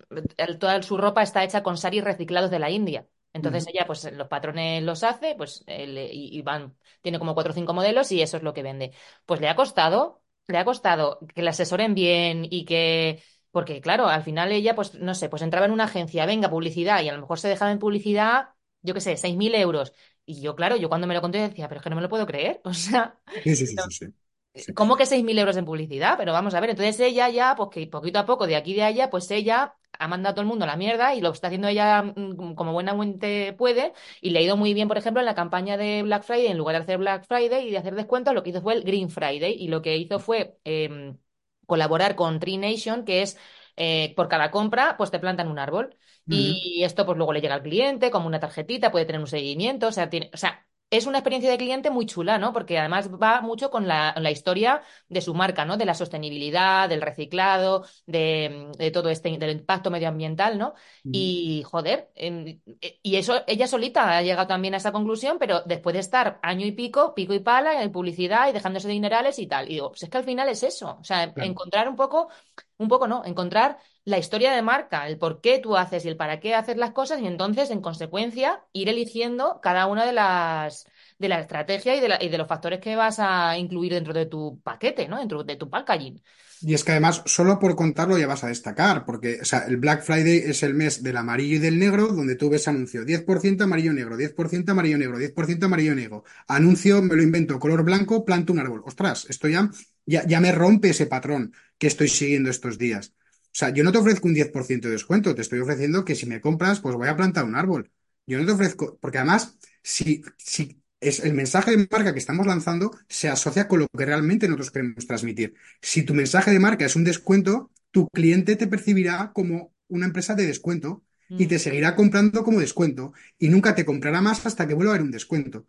toda 0.60 0.82
su 0.84 0.98
ropa 0.98 1.24
está 1.24 1.44
hecha 1.44 1.64
con 1.64 1.78
saris 1.78 2.04
reciclados 2.04 2.52
de 2.52 2.60
la 2.60 2.70
India. 2.72 3.08
Entonces 3.36 3.68
ella, 3.68 3.86
pues 3.86 4.10
los 4.14 4.28
patrones 4.28 4.82
los 4.84 5.04
hace, 5.04 5.36
pues 5.36 5.64
y, 5.68 6.42
van, 6.42 6.76
tiene 7.02 7.20
como 7.20 7.34
cuatro 7.34 7.52
o 7.52 7.56
cinco 7.56 7.74
modelos 7.74 8.12
y 8.12 8.22
eso 8.22 8.38
es 8.38 8.44
lo 8.44 8.54
que 8.54 8.64
vende. 8.64 8.94
Pues 9.26 9.42
le 9.42 9.50
ha 9.50 9.56
costado, 9.56 10.22
le 10.48 10.58
ha 10.58 10.64
costado 10.66 11.20
que 11.36 11.42
la 11.42 11.50
asesoren 11.52 11.94
bien 11.96 12.48
y 12.50 12.64
que, 12.66 13.22
porque 13.52 13.82
claro, 13.82 14.08
al 14.08 14.24
final 14.24 14.52
ella, 14.54 14.74
pues 14.76 14.96
no 14.96 15.14
sé, 15.16 15.28
pues 15.30 15.42
entraba 15.42 15.66
en 15.66 15.74
una 15.74 15.84
agencia, 15.86 16.26
venga, 16.26 16.50
publicidad, 16.50 17.02
y 17.04 17.10
a 17.10 17.14
lo 17.14 17.20
mejor 17.22 17.38
se 17.40 17.50
dejaba 17.50 17.72
en 17.72 17.80
publicidad, 17.80 18.50
yo 18.82 18.94
qué 18.94 19.02
sé, 19.02 19.18
seis 19.18 19.36
mil 19.36 19.54
euros. 19.56 19.94
Y 20.26 20.42
yo, 20.42 20.56
claro, 20.56 20.76
yo 20.78 20.90
cuando 20.90 21.06
me 21.08 21.14
lo 21.14 21.22
conté 21.22 21.40
decía, 21.40 21.68
pero 21.68 21.80
es 21.80 21.84
que 21.84 21.90
no 21.90 21.96
me 21.98 22.02
lo 22.02 22.10
puedo 22.10 22.26
creer. 22.26 22.62
O 22.66 22.74
sea, 22.74 23.20
sí, 23.44 23.56
sí, 23.56 23.68
sí, 23.68 23.76
sí. 23.90 24.74
¿Cómo 24.74 24.96
que 24.96 25.06
6.000 25.06 25.38
euros 25.38 25.58
en 25.58 25.66
publicidad? 25.66 26.16
Pero 26.18 26.32
vamos 26.32 26.54
a 26.54 26.60
ver, 26.62 26.70
entonces 26.70 27.00
ella 27.02 27.30
ya, 27.30 27.56
pues 27.58 27.70
que 27.72 27.88
poquito 27.88 28.20
a 28.20 28.26
poco, 28.26 28.48
de 28.48 28.56
aquí 28.56 28.72
y 28.72 28.76
de 28.76 28.84
allá, 28.84 29.10
pues 29.10 29.30
ella 29.32 29.76
ha 30.00 30.08
mandado 30.08 30.32
a 30.32 30.36
todo 30.36 30.42
el 30.42 30.48
mundo 30.48 30.66
a 30.66 30.68
la 30.68 30.76
mierda 30.78 31.14
y 31.16 31.22
lo 31.22 31.32
está 31.32 31.48
haciendo 31.48 31.68
ella 31.68 32.04
mm, 32.04 32.56
como 32.56 32.74
buenamente 32.74 33.54
puede. 33.54 33.94
Y 34.22 34.32
le 34.32 34.40
ha 34.40 34.42
ido 34.42 34.58
muy 34.58 34.74
bien, 34.74 34.88
por 34.88 34.98
ejemplo, 34.98 35.22
en 35.22 35.26
la 35.26 35.36
campaña 35.36 35.78
de 35.78 36.04
Black 36.04 36.24
Friday, 36.24 36.48
en 36.48 36.58
lugar 36.58 36.76
de 36.76 36.82
hacer 36.84 36.98
Black 36.98 37.26
Friday 37.28 37.68
y 37.68 37.72
de 37.72 37.78
hacer 37.78 37.96
descuentos, 37.96 38.34
lo 38.34 38.44
que 38.44 38.50
hizo 38.52 38.62
fue 38.62 38.74
el 38.76 38.84
Green 38.84 39.10
Friday. 39.10 39.54
Y 39.60 39.68
lo 39.68 39.82
que 39.82 39.98
hizo 39.98 40.20
fue 40.20 40.58
em, 40.64 41.18
colaborar 41.66 42.16
con 42.16 42.40
Tree 42.40 42.58
Nation, 42.58 43.06
que 43.06 43.22
es 43.22 43.38
eh, 43.78 44.14
por 44.16 44.28
cada 44.28 44.52
compra, 44.52 44.96
pues 44.98 45.12
te 45.12 45.20
plantan 45.20 45.48
un 45.50 45.60
árbol. 45.60 45.96
Y 46.28 46.84
esto 46.84 47.06
pues 47.06 47.18
luego 47.18 47.34
le 47.34 47.42
llega 47.42 47.54
al 47.56 47.62
cliente 47.64 48.10
como 48.12 48.26
una 48.28 48.40
tarjetita, 48.40 48.92
puede 48.92 49.06
tener 49.06 49.22
un 49.22 49.28
seguimiento, 49.28 49.88
o 49.88 49.92
sea, 49.92 50.10
tiene, 50.10 50.32
o 50.34 50.38
sea, 50.38 50.66
es 50.98 51.06
una 51.06 51.20
experiencia 51.20 51.52
de 51.52 51.58
cliente 51.58 51.90
muy 51.90 52.06
chula, 52.06 52.38
¿no? 52.38 52.54
Porque 52.54 52.78
además 52.78 53.10
va 53.12 53.42
mucho 53.42 53.70
con 53.70 53.88
la, 53.88 54.14
historia 54.32 54.82
de 55.10 55.22
su 55.22 55.34
marca, 55.34 55.66
¿no? 55.66 55.78
De 55.78 55.86
la 55.86 55.94
sostenibilidad, 55.94 56.90
del 56.90 57.02
reciclado, 57.02 57.86
de, 58.06 58.92
todo 58.94 59.10
este, 59.10 59.38
del 59.38 59.52
impacto 59.52 59.92
medioambiental, 59.92 60.58
¿no? 60.58 60.74
Y, 61.04 61.64
joder, 61.66 62.12
y 62.16 63.16
eso, 63.16 63.42
ella 63.48 63.68
solita 63.68 64.18
ha 64.18 64.22
llegado 64.22 64.48
también 64.48 64.74
a 64.74 64.78
esa 64.78 64.92
conclusión, 64.92 65.38
pero 65.40 65.62
después 65.66 65.94
de 65.94 66.00
estar 66.00 66.40
año 66.42 66.66
y 66.66 66.72
pico, 66.72 67.14
pico 67.14 67.34
y 67.34 67.40
pala 67.40 67.82
en 67.82 67.92
publicidad 67.92 68.50
y 68.50 68.54
dejándose 68.54 68.88
dinerales 68.88 69.40
y 69.40 69.48
tal. 69.48 69.70
Y 69.70 69.76
digo, 69.76 69.90
pues 69.90 70.04
es 70.04 70.10
que 70.10 70.18
al 70.18 70.24
final 70.24 70.50
es 70.50 70.64
eso, 70.64 70.98
o 71.00 71.04
sea, 71.04 71.34
encontrar 71.38 71.90
un 71.90 71.96
poco, 71.96 72.30
un 72.78 72.88
poco, 72.88 73.08
¿no? 73.08 73.24
Encontrar 73.26 73.78
la 74.06 74.20
historia 74.20 74.54
de 74.54 74.62
marca, 74.62 75.08
el 75.08 75.18
por 75.18 75.42
qué 75.42 75.60
tú 75.60 75.76
haces 75.76 76.06
y 76.06 76.10
el 76.10 76.18
para 76.18 76.40
qué 76.40 76.56
haces 76.56 76.78
las 76.78 76.92
cosas 76.92 77.20
y 77.22 77.28
entonces, 77.28 77.72
en 77.72 77.82
consecuencia, 77.82 78.64
ir 78.72 78.88
eligiendo 78.88 79.60
cada 79.62 79.88
una 79.88 80.06
de 80.06 80.14
las 80.14 80.86
de 81.18 81.30
la 81.30 81.40
estrategia 81.40 81.96
y 81.96 82.02
de, 82.02 82.18
y 82.22 82.30
de 82.30 82.38
los 82.38 82.48
factores 82.48 82.80
que 82.80 82.96
vas 82.96 83.20
a 83.20 83.58
incluir 83.58 83.94
dentro 83.94 84.14
de 84.14 84.26
tu 84.26 84.60
paquete, 84.64 85.08
¿no? 85.08 85.18
Dentro 85.20 85.44
de 85.44 85.56
tu 85.56 85.70
packaging. 85.70 86.22
Y 86.62 86.74
es 86.74 86.84
que 86.84 86.92
además, 86.92 87.22
solo 87.26 87.60
por 87.60 87.76
contarlo 87.76 88.18
ya 88.18 88.28
vas 88.28 88.44
a 88.44 88.48
destacar, 88.48 89.06
porque 89.06 89.40
el 89.68 89.78
Black 89.78 90.04
Friday 90.04 90.38
es 90.38 90.64
el 90.64 90.74
mes 90.74 91.04
del 91.04 91.18
amarillo 91.18 91.58
y 91.58 91.60
del 91.60 91.78
negro, 91.78 92.08
donde 92.08 92.36
tú 92.36 92.50
ves 92.50 92.68
anuncio 92.68 93.04
10% 93.06 93.64
amarillo 93.66 93.94
negro, 93.94 94.18
10% 94.18 94.72
amarillo 94.72 94.98
negro, 94.98 95.18
10% 95.18 95.66
amarillo 95.66 95.96
negro. 95.96 96.24
Anuncio, 96.48 97.02
me 97.02 97.16
lo 97.16 97.24
invento, 97.24 97.60
color 97.60 97.84
blanco, 97.84 98.26
planto 98.26 98.54
un 98.54 98.60
árbol. 98.60 98.84
Ostras, 98.86 99.26
esto 99.30 99.48
ya, 99.48 99.70
ya, 100.06 100.26
ya 100.26 100.40
me 100.40 100.52
rompe 100.52 100.90
ese 100.90 101.08
patrón 101.08 101.54
que 101.78 101.88
estoy 101.88 102.08
siguiendo 102.08 102.50
estos 102.50 102.78
días. 102.78 103.14
O 103.56 103.58
sea, 103.58 103.70
yo 103.70 103.86
no 103.86 103.94
te 103.94 104.00
ofrezco 104.00 104.28
un 104.28 104.36
10% 104.36 104.90
de 104.90 104.90
descuento, 104.90 105.34
te 105.34 105.42
estoy 105.42 105.62
ofreciendo 105.62 106.04
que 106.04 106.14
si 106.14 106.26
me 106.26 106.42
compras, 106.42 106.82
pues 106.82 106.94
voy 106.98 107.08
a 107.08 107.16
plantar 107.16 107.46
un 107.46 107.56
árbol. 107.56 107.90
Yo 108.28 108.38
no 108.38 108.46
te 108.46 108.52
ofrezco, 108.52 108.98
porque 109.00 109.18
además, 109.18 109.58
si, 109.82 110.24
si 110.38 110.84
es 111.00 111.22
el 111.22 111.34
mensaje 111.34 111.72
de 111.72 111.88
marca 111.90 112.12
que 112.12 112.20
estamos 112.20 112.46
lanzando 112.46 112.92
se 113.08 113.30
asocia 113.30 113.70
con 113.70 113.80
lo 113.80 113.88
que 113.88 114.06
realmente 114.06 114.50
nosotros 114.50 114.72
queremos 114.72 115.08
transmitir. 115.08 115.54
Si 115.82 116.04
tu 116.04 116.14
mensaje 116.14 116.52
de 116.52 116.60
marca 116.60 116.86
es 116.86 116.98
un 116.98 117.06
descuento, 117.06 117.72
tu 117.92 118.10
cliente 118.10 118.58
te 118.58 118.68
percibirá 118.68 119.32
como 119.34 119.74
una 119.88 120.08
empresa 120.08 120.36
de 120.36 120.48
descuento 120.48 121.06
y 121.30 121.46
mm. 121.46 121.48
te 121.48 121.60
seguirá 121.60 121.96
comprando 121.96 122.44
como 122.44 122.60
descuento 122.60 123.14
y 123.40 123.48
nunca 123.48 123.74
te 123.74 123.86
comprará 123.86 124.20
más 124.20 124.46
hasta 124.46 124.68
que 124.68 124.74
vuelva 124.74 124.92
a 124.92 124.96
haber 124.96 125.06
un 125.06 125.12
descuento. 125.12 125.66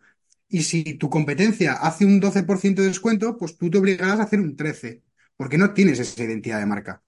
Y 0.49 0.63
si 0.63 0.95
tu 0.95 1.09
competencia 1.09 1.71
hace 1.71 2.03
un 2.03 2.19
12% 2.19 2.81
de 2.81 2.87
descuento, 2.89 3.37
pues 3.37 3.57
tú 3.57 3.69
te 3.69 3.77
obligarás 3.77 4.19
a 4.19 4.23
hacer 4.23 4.41
un 4.41 4.57
13%, 4.57 5.03
porque 5.37 5.57
no 5.57 5.73
tienes 5.73 5.99
esa 5.99 6.21
identidad 6.21 6.59
de 6.59 6.65
marca. 6.65 7.01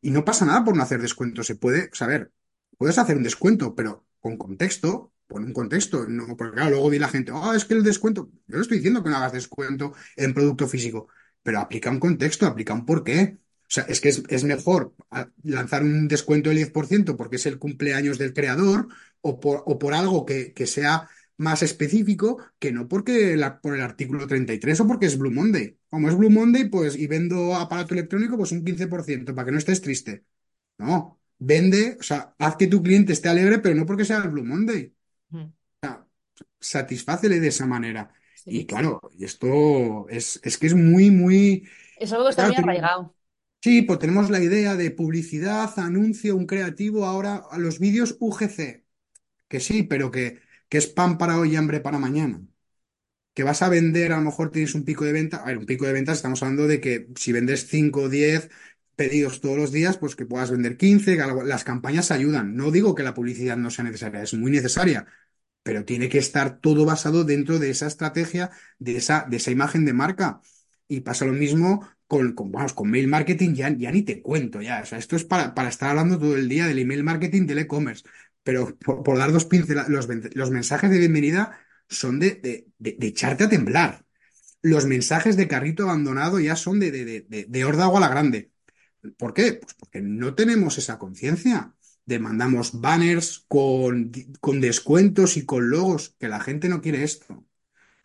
Y 0.00 0.10
no 0.10 0.24
pasa 0.24 0.44
nada 0.44 0.64
por 0.64 0.76
no 0.76 0.82
hacer 0.82 1.00
descuento. 1.00 1.42
Se 1.42 1.56
puede, 1.56 1.90
saber, 1.92 2.32
puedes 2.78 2.98
hacer 2.98 3.16
un 3.16 3.22
descuento, 3.22 3.74
pero 3.74 4.06
con 4.20 4.36
contexto, 4.36 5.12
pon 5.26 5.44
un 5.44 5.52
contexto. 5.52 6.06
No, 6.08 6.36
porque 6.36 6.60
luego 6.60 6.90
di 6.90 6.98
la 6.98 7.08
gente, 7.08 7.32
oh, 7.32 7.52
es 7.52 7.64
que 7.64 7.74
el 7.74 7.82
descuento. 7.82 8.30
Yo 8.46 8.56
no 8.56 8.62
estoy 8.62 8.78
diciendo 8.78 9.02
que 9.02 9.10
no 9.10 9.16
hagas 9.16 9.32
descuento 9.32 9.94
en 10.16 10.34
producto 10.34 10.68
físico, 10.68 11.08
pero 11.42 11.60
aplica 11.60 11.90
un 11.90 12.00
contexto, 12.00 12.46
aplica 12.46 12.74
un 12.74 12.86
porqué. 12.86 13.38
O 13.62 13.74
sea, 13.74 13.84
es 13.84 14.00
que 14.00 14.10
es, 14.10 14.22
es 14.28 14.44
mejor 14.44 14.94
lanzar 15.42 15.82
un 15.82 16.06
descuento 16.06 16.50
del 16.50 16.58
10% 16.58 17.16
porque 17.16 17.36
es 17.36 17.46
el 17.46 17.58
cumpleaños 17.58 18.18
del 18.18 18.34
creador 18.34 18.88
o 19.20 19.40
por, 19.40 19.62
o 19.66 19.78
por 19.78 19.94
algo 19.94 20.24
que, 20.26 20.52
que 20.52 20.66
sea 20.66 21.08
más 21.36 21.62
específico 21.62 22.38
que 22.58 22.72
no 22.72 22.88
porque 22.88 23.36
la- 23.36 23.60
por 23.60 23.74
el 23.74 23.82
artículo 23.82 24.26
33 24.26 24.80
o 24.80 24.86
porque 24.86 25.06
es 25.06 25.18
Blue 25.18 25.30
Monday. 25.32 25.78
Como 25.90 26.08
es 26.08 26.16
Blue 26.16 26.30
Monday, 26.30 26.68
pues, 26.68 26.96
y 26.96 27.06
vendo 27.06 27.54
aparato 27.56 27.94
electrónico, 27.94 28.36
pues 28.36 28.52
un 28.52 28.64
15% 28.64 29.34
para 29.34 29.46
que 29.46 29.52
no 29.52 29.58
estés 29.58 29.80
triste. 29.80 30.24
No, 30.78 31.20
vende, 31.38 31.96
o 32.00 32.02
sea, 32.02 32.34
haz 32.38 32.56
que 32.56 32.66
tu 32.68 32.82
cliente 32.82 33.12
esté 33.14 33.28
alegre, 33.30 33.58
pero 33.60 33.74
no 33.76 33.86
porque 33.86 34.04
sea 34.04 34.18
el 34.18 34.30
Blue 34.30 34.44
Monday. 34.44 34.94
Mm, 35.32 35.52
Satisfácele 36.60 37.40
de 37.40 37.48
esa 37.48 37.66
manera. 37.66 38.12
Y 38.46 38.66
claro, 38.66 39.00
y 39.12 39.24
esto 39.24 40.08
es, 40.08 40.40
es 40.42 40.58
que 40.58 40.66
es 40.66 40.74
muy, 40.74 41.10
muy... 41.10 41.68
Es 41.96 42.12
algo 42.12 42.24
que 42.26 42.30
está 42.30 42.44
Claro, 42.44 42.54
muy 42.54 42.54
arraigado. 42.56 43.14
sí, 43.62 43.82
pues 43.82 43.98
tenemos 43.98 44.30
la 44.30 44.40
idea 44.42 44.74
de 44.76 44.90
publicidad, 44.90 45.72
anuncio, 45.78 46.36
un 46.36 46.46
creativo, 46.46 47.04
ahora 47.06 47.42
a 47.50 47.58
los 47.58 47.78
vídeos 47.78 48.16
UGC, 48.20 48.84
que 49.48 49.60
sí, 49.60 49.82
pero 49.84 50.10
que, 50.10 50.40
es 50.78 50.86
pan 50.86 51.18
para 51.18 51.38
hoy 51.38 51.52
y 51.52 51.56
hambre 51.56 51.80
para 51.80 51.98
mañana. 51.98 52.40
Que 53.34 53.42
vas 53.42 53.62
a 53.62 53.68
vender, 53.68 54.12
a 54.12 54.16
lo 54.18 54.22
mejor 54.24 54.50
tienes 54.52 54.74
un 54.74 54.84
pico 54.84 55.04
de 55.04 55.12
venta. 55.12 55.38
A 55.38 55.46
ver, 55.46 55.58
un 55.58 55.66
pico 55.66 55.86
de 55.86 55.92
ventas, 55.92 56.18
estamos 56.18 56.42
hablando 56.42 56.68
de 56.68 56.80
que 56.80 57.08
si 57.16 57.32
vendes 57.32 57.66
5 57.68 58.02
o 58.02 58.08
10 58.08 58.50
pedidos 58.96 59.40
todos 59.40 59.56
los 59.58 59.72
días, 59.72 59.98
pues 59.98 60.14
que 60.16 60.24
puedas 60.26 60.50
vender 60.52 60.76
15, 60.76 61.16
que 61.16 61.22
algo- 61.22 61.42
las 61.42 61.64
campañas 61.64 62.10
ayudan. 62.12 62.54
No 62.56 62.70
digo 62.70 62.94
que 62.94 63.02
la 63.02 63.14
publicidad 63.14 63.56
no 63.56 63.70
sea 63.70 63.84
necesaria, 63.84 64.22
es 64.22 64.34
muy 64.34 64.52
necesaria, 64.52 65.06
pero 65.62 65.84
tiene 65.84 66.08
que 66.08 66.18
estar 66.18 66.60
todo 66.60 66.84
basado 66.84 67.24
dentro 67.24 67.58
de 67.58 67.70
esa 67.70 67.86
estrategia, 67.86 68.50
de 68.78 68.96
esa, 68.96 69.26
de 69.28 69.38
esa 69.38 69.50
imagen 69.50 69.84
de 69.84 69.92
marca. 69.94 70.40
Y 70.88 71.00
pasa 71.00 71.24
lo 71.24 71.32
mismo 71.32 71.88
con, 72.06 72.34
con, 72.34 72.52
vamos, 72.52 72.74
con 72.74 72.90
mail 72.90 73.08
marketing, 73.08 73.54
ya, 73.54 73.70
ya 73.70 73.90
ni 73.90 74.02
te 74.02 74.22
cuento 74.22 74.60
ya. 74.62 74.82
O 74.82 74.86
sea, 74.86 74.98
esto 74.98 75.16
es 75.16 75.24
para, 75.24 75.54
para 75.54 75.68
estar 75.70 75.90
hablando 75.90 76.18
todo 76.18 76.36
el 76.36 76.48
día 76.48 76.66
del 76.66 76.78
email 76.80 77.02
marketing, 77.04 77.46
del 77.46 77.58
e-commerce. 77.60 78.04
Pero 78.44 78.76
por, 78.78 79.18
dar 79.18 79.32
dos 79.32 79.46
pinceladas, 79.46 79.90
los, 79.90 80.50
mensajes 80.50 80.90
de 80.90 80.98
bienvenida 80.98 81.58
son 81.88 82.20
de, 82.20 82.68
de, 82.78 83.06
echarte 83.06 83.44
a 83.44 83.48
temblar. 83.48 84.04
Los 84.60 84.84
mensajes 84.86 85.36
de 85.36 85.48
carrito 85.48 85.84
abandonado 85.84 86.38
ya 86.38 86.54
son 86.54 86.78
de, 86.78 86.90
de, 87.26 87.64
órdago 87.64 87.96
a 87.96 88.00
la 88.00 88.08
grande. 88.08 88.52
¿Por 89.16 89.32
qué? 89.34 89.54
Pues 89.54 89.74
porque 89.74 90.02
no 90.02 90.34
tenemos 90.34 90.78
esa 90.78 90.98
conciencia. 90.98 91.74
Demandamos 92.04 92.80
banners 92.80 93.46
con, 93.48 94.12
con 94.40 94.60
descuentos 94.60 95.38
y 95.38 95.46
con 95.46 95.70
logos, 95.70 96.14
que 96.18 96.28
la 96.28 96.40
gente 96.40 96.68
no 96.68 96.82
quiere 96.82 97.02
esto. 97.02 97.46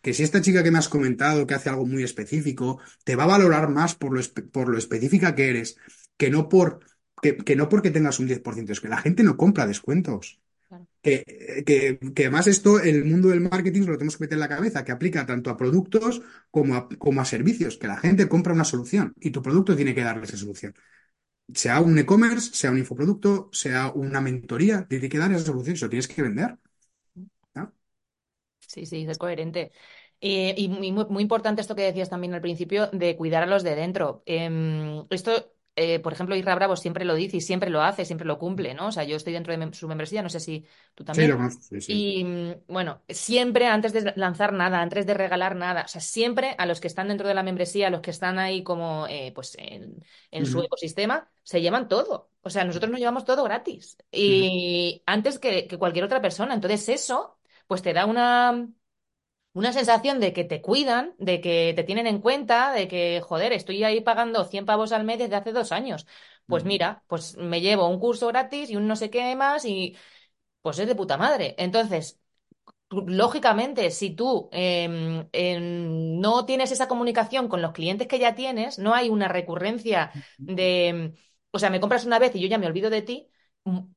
Que 0.00 0.14
si 0.14 0.22
esta 0.22 0.40
chica 0.40 0.62
que 0.62 0.70
me 0.70 0.78
has 0.78 0.88
comentado 0.88 1.46
que 1.46 1.52
hace 1.52 1.68
algo 1.68 1.84
muy 1.84 2.02
específico, 2.02 2.80
te 3.04 3.16
va 3.16 3.24
a 3.24 3.34
valorar 3.38 3.68
más 3.68 3.94
por 3.94 4.14
lo, 4.14 4.22
por 4.50 4.70
lo 4.70 4.78
específica 4.78 5.34
que 5.34 5.50
eres, 5.50 5.76
que 6.16 6.30
no 6.30 6.48
por, 6.48 6.80
que, 7.22 7.36
que 7.38 7.56
no 7.56 7.68
porque 7.68 7.90
tengas 7.90 8.18
un 8.20 8.26
10%. 8.26 8.72
Es 8.72 8.80
que 8.80 8.88
la 8.88 8.98
gente 8.98 9.22
no 9.22 9.36
compra 9.36 9.66
descuentos. 9.66 10.40
Claro. 10.68 10.86
Que, 11.02 11.24
que, 11.66 11.98
que 12.14 12.22
además 12.24 12.46
esto, 12.48 12.80
el 12.80 13.04
mundo 13.06 13.28
del 13.30 13.40
marketing 13.40 13.82
se 13.84 13.88
lo 13.90 13.98
tenemos 13.98 14.16
que 14.18 14.24
meter 14.24 14.36
en 14.36 14.40
la 14.40 14.48
cabeza, 14.48 14.84
que 14.84 14.92
aplica 14.92 15.26
tanto 15.26 15.50
a 15.50 15.56
productos 15.56 16.22
como 16.50 16.74
a, 16.76 16.88
como 16.90 17.20
a 17.22 17.24
servicios, 17.24 17.78
que 17.78 17.86
la 17.88 17.96
gente 17.98 18.28
compra 18.28 18.52
una 18.54 18.64
solución 18.64 19.14
y 19.20 19.30
tu 19.30 19.42
producto 19.42 19.76
tiene 19.76 19.94
que 19.94 20.02
darle 20.04 20.24
esa 20.26 20.36
solución 20.36 20.74
sea 21.54 21.80
un 21.80 21.98
e-commerce, 21.98 22.50
sea 22.54 22.70
un 22.70 22.78
infoproducto, 22.78 23.50
sea 23.52 23.90
una 23.94 24.20
mentoría, 24.20 24.86
tiene 24.88 25.08
que 25.08 25.18
dar 25.18 25.32
esa 25.32 25.44
solución, 25.46 25.74
eso 25.76 25.88
tienes 25.88 26.08
que 26.08 26.22
vender. 26.22 26.58
¿no? 27.54 27.74
Sí, 28.60 28.86
sí, 28.86 29.04
ser 29.06 29.18
coherente. 29.18 29.72
Eh, 30.20 30.54
y 30.56 30.68
muy, 30.68 30.92
muy- 30.92 31.06
muy 31.08 31.22
importante 31.22 31.60
esto 31.60 31.74
que 31.74 31.82
decías 31.82 32.10
también 32.10 32.34
al 32.34 32.40
principio 32.40 32.88
de 32.88 33.16
cuidar 33.16 33.42
a 33.42 33.46
los 33.46 33.62
de 33.62 33.74
dentro. 33.74 34.22
Em, 34.26 35.06
esto, 35.10 35.52
eh, 35.76 36.00
por 36.00 36.12
ejemplo, 36.12 36.36
Isra 36.36 36.54
Bravo 36.54 36.76
siempre 36.76 37.04
lo 37.04 37.14
dice 37.14 37.38
y 37.38 37.40
siempre 37.40 37.70
lo 37.70 37.82
hace, 37.82 38.04
siempre 38.04 38.26
lo 38.26 38.38
cumple, 38.38 38.74
¿no? 38.74 38.88
O 38.88 38.92
sea, 38.92 39.04
yo 39.04 39.16
estoy 39.16 39.32
dentro 39.32 39.52
de 39.52 39.58
mem- 39.58 39.72
su 39.72 39.88
membresía, 39.88 40.22
no 40.22 40.28
sé 40.30 40.40
si 40.40 40.66
tú 40.94 41.04
Sí, 41.12 41.26
también. 41.26 41.26
lo 41.26 41.36
conozco, 41.36 41.62
sí, 41.62 41.80
sí. 41.80 41.92
Y 41.92 42.24
mm, 42.24 42.52
bueno, 42.68 43.02
siempre 43.08 43.66
antes 43.66 43.92
de 43.92 44.12
lanzar 44.16 44.52
nada, 44.52 44.80
antes 44.80 45.06
de 45.06 45.14
regalar 45.14 45.56
nada, 45.56 45.82
o 45.84 45.88
sea, 45.88 46.00
siempre 46.00 46.54
a 46.58 46.66
los 46.66 46.80
que 46.80 46.86
están 46.86 47.08
dentro 47.08 47.26
de 47.26 47.34
la 47.34 47.42
membresía, 47.42 47.88
a 47.88 47.90
los 47.90 48.00
que 48.00 48.10
están 48.12 48.38
ahí 48.38 48.62
como 48.62 49.06
eh, 49.08 49.32
pues 49.34 49.56
en, 49.58 50.02
en 50.30 50.46
su 50.46 50.60
ecosistema, 50.62 51.28
se 51.42 51.60
llevan 51.60 51.88
todo. 51.88 52.30
O 52.42 52.50
sea, 52.50 52.64
nosotros 52.64 52.90
nos 52.90 53.00
llevamos 53.00 53.24
todo 53.24 53.42
gratis. 53.44 53.96
Y 54.12 55.02
antes 55.06 55.38
que, 55.38 55.66
que 55.66 55.78
cualquier 55.78 56.04
otra 56.04 56.20
persona. 56.22 56.54
Entonces, 56.54 56.88
eso, 56.88 57.38
pues 57.66 57.82
te 57.82 57.92
da 57.92 58.06
una, 58.06 58.68
una 59.52 59.72
sensación 59.72 60.20
de 60.20 60.32
que 60.32 60.44
te 60.44 60.62
cuidan, 60.62 61.14
de 61.18 61.40
que 61.40 61.72
te 61.76 61.84
tienen 61.84 62.06
en 62.06 62.20
cuenta, 62.20 62.72
de 62.72 62.88
que, 62.88 63.20
joder, 63.22 63.52
estoy 63.52 63.82
ahí 63.84 64.00
pagando 64.00 64.44
100 64.44 64.66
pavos 64.66 64.92
al 64.92 65.04
mes 65.04 65.18
desde 65.18 65.36
hace 65.36 65.52
dos 65.52 65.72
años. 65.72 66.06
Pues 66.48 66.64
mira, 66.64 67.04
pues 67.08 67.36
me 67.36 67.60
llevo 67.60 67.88
un 67.88 68.00
curso 68.00 68.28
gratis 68.28 68.70
y 68.70 68.76
un 68.76 68.86
no 68.88 68.96
sé 68.96 69.10
qué 69.10 69.34
más 69.36 69.64
y 69.64 69.96
pues 70.62 70.78
es 70.78 70.86
de 70.88 70.94
puta 70.96 71.16
madre. 71.18 71.54
Entonces, 71.58 72.20
lógicamente, 72.90 73.90
si 73.90 74.10
tú 74.14 74.48
em, 74.52 75.28
em, 75.32 76.20
no 76.20 76.44
tienes 76.46 76.72
esa 76.72 76.88
comunicación 76.88 77.48
con 77.48 77.62
los 77.62 77.72
clientes 77.72 78.08
que 78.08 78.18
ya 78.18 78.34
tienes, 78.34 78.78
no 78.78 78.94
hay 78.94 79.08
una 79.08 79.28
recurrencia 79.28 80.12
de, 80.46 80.88
em, 80.88 81.14
o 81.52 81.58
sea, 81.58 81.70
me 81.70 81.80
compras 81.80 82.04
una 82.04 82.18
vez 82.18 82.34
y 82.34 82.40
yo 82.40 82.48
ya 82.48 82.58
me 82.58 82.66
olvido 82.66 82.90
de 82.90 83.02
ti, 83.02 83.30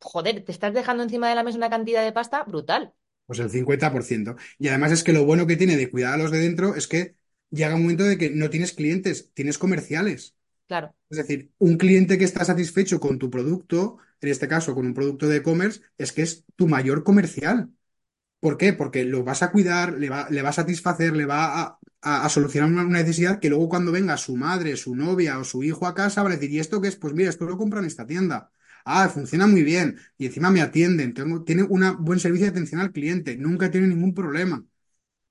joder, 0.01 0.43
te 0.45 0.51
estás 0.51 0.73
dejando 0.73 1.03
encima 1.03 1.29
de 1.29 1.35
la 1.35 1.43
mesa 1.43 1.57
una 1.57 1.69
cantidad 1.69 2.03
de 2.03 2.11
pasta 2.11 2.43
brutal. 2.43 2.93
Pues 3.37 3.45
el 3.45 3.49
50%. 3.51 4.35
Y 4.59 4.67
además 4.69 4.91
es 4.91 5.03
que 5.03 5.13
lo 5.13 5.25
bueno 5.25 5.47
que 5.47 5.57
tiene 5.57 5.77
de 5.77 5.89
cuidar 5.89 6.13
a 6.15 6.17
los 6.17 6.31
de 6.31 6.39
dentro 6.39 6.75
es 6.75 6.87
que 6.87 7.15
llega 7.49 7.75
un 7.75 7.81
momento 7.83 8.03
de 8.03 8.17
que 8.17 8.29
no 8.31 8.49
tienes 8.49 8.73
clientes, 8.73 9.31
tienes 9.33 9.57
comerciales. 9.57 10.35
Claro, 10.67 10.93
Es 11.09 11.17
decir, 11.17 11.51
un 11.59 11.77
cliente 11.77 12.17
que 12.17 12.25
está 12.25 12.43
satisfecho 12.45 12.99
con 12.99 13.19
tu 13.19 13.29
producto, 13.29 13.97
en 14.21 14.29
este 14.29 14.47
caso 14.47 14.73
con 14.75 14.85
un 14.87 14.93
producto 14.95 15.27
de 15.27 15.37
e-commerce, 15.37 15.81
es 15.97 16.11
que 16.11 16.23
es 16.23 16.45
tu 16.55 16.67
mayor 16.67 17.03
comercial. 17.03 17.69
¿Por 18.39 18.57
qué? 18.57 18.73
Porque 18.73 19.05
lo 19.05 19.23
vas 19.23 19.43
a 19.43 19.51
cuidar, 19.51 19.93
le 19.99 20.09
va, 20.09 20.27
le 20.29 20.41
va 20.41 20.49
a 20.49 20.53
satisfacer, 20.53 21.15
le 21.15 21.25
va 21.25 21.61
a, 21.63 21.79
a- 22.01 22.25
a 22.25 22.29
solucionar 22.29 22.69
una, 22.71 22.83
una 22.85 22.99
necesidad 22.99 23.39
que 23.39 23.49
luego 23.49 23.69
cuando 23.69 23.91
venga 23.91 24.17
su 24.17 24.35
madre, 24.37 24.75
su 24.77 24.95
novia 24.95 25.39
o 25.39 25.43
su 25.45 25.63
hijo 25.63 25.87
a 25.87 25.95
casa 25.95 26.23
va 26.23 26.29
a 26.29 26.33
decir, 26.33 26.51
¿y 26.51 26.59
esto 26.59 26.81
qué 26.81 26.89
es? 26.89 26.95
Pues 26.97 27.13
mira, 27.13 27.29
esto 27.29 27.45
lo 27.45 27.57
compran 27.57 27.83
en 27.85 27.87
esta 27.89 28.05
tienda. 28.07 28.51
Ah, 28.85 29.07
funciona 29.09 29.47
muy 29.47 29.63
bien. 29.63 29.97
Y 30.17 30.25
encima 30.25 30.51
me 30.51 30.61
atienden. 30.61 31.13
Tengo, 31.13 31.43
tiene 31.43 31.63
un 31.63 32.03
buen 32.03 32.19
servicio 32.19 32.45
de 32.45 32.51
atención 32.51 32.81
al 32.81 32.91
cliente. 32.91 33.37
Nunca 33.37 33.71
tiene 33.71 33.87
ningún 33.87 34.13
problema. 34.13 34.65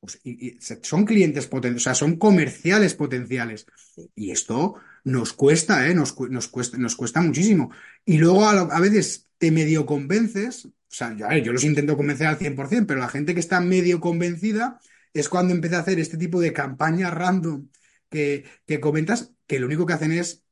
Pues, 0.01 0.21
y, 0.25 0.59
son 0.83 1.05
clientes 1.07 1.47
potenciales, 1.49 1.83
o 1.83 1.85
sea, 1.85 1.95
son 1.95 2.17
comerciales 2.19 2.95
potenciales. 2.95 3.67
Y 4.15 4.33
esto 4.33 4.77
nos 5.05 5.33
cuesta, 5.35 5.89
¿eh? 5.89 5.95
Nos, 5.95 6.13
cu- 6.13 6.29
nos 6.29 6.49
cuesta, 6.49 6.79
nos 6.79 6.97
cuesta 6.97 7.21
muchísimo. 7.23 7.71
Y 8.05 8.19
luego 8.19 8.45
a, 8.47 8.81
veces 8.81 9.29
te 9.39 9.51
medio 9.53 9.87
convences, 9.87 10.67
o 10.67 10.73
sea, 10.89 11.17
yo, 11.17 11.27
a 11.27 11.31
ver, 11.31 11.45
yo 11.45 11.53
los 11.53 11.65
intento 11.65 11.97
convencer 11.97 12.27
al 12.29 12.39
100%, 12.39 12.87
pero 12.89 13.01
la 13.01 13.09
gente 13.09 13.35
que 13.35 13.41
está 13.41 13.61
medio 13.61 14.01
convencida 14.01 14.81
es 15.15 15.29
cuando 15.29 15.55
empieza 15.55 15.79
a 15.79 15.81
hacer 15.83 15.99
este 16.01 16.17
tipo 16.19 16.41
de 16.41 16.53
campañas 16.53 17.13
random 17.15 17.69
que, 18.11 18.45
que 18.67 18.81
comentas, 18.81 19.33
que 19.47 19.61
lo 19.61 19.67
único 19.67 19.87
que 19.87 19.95
hacen 19.95 20.13
es 20.13 20.45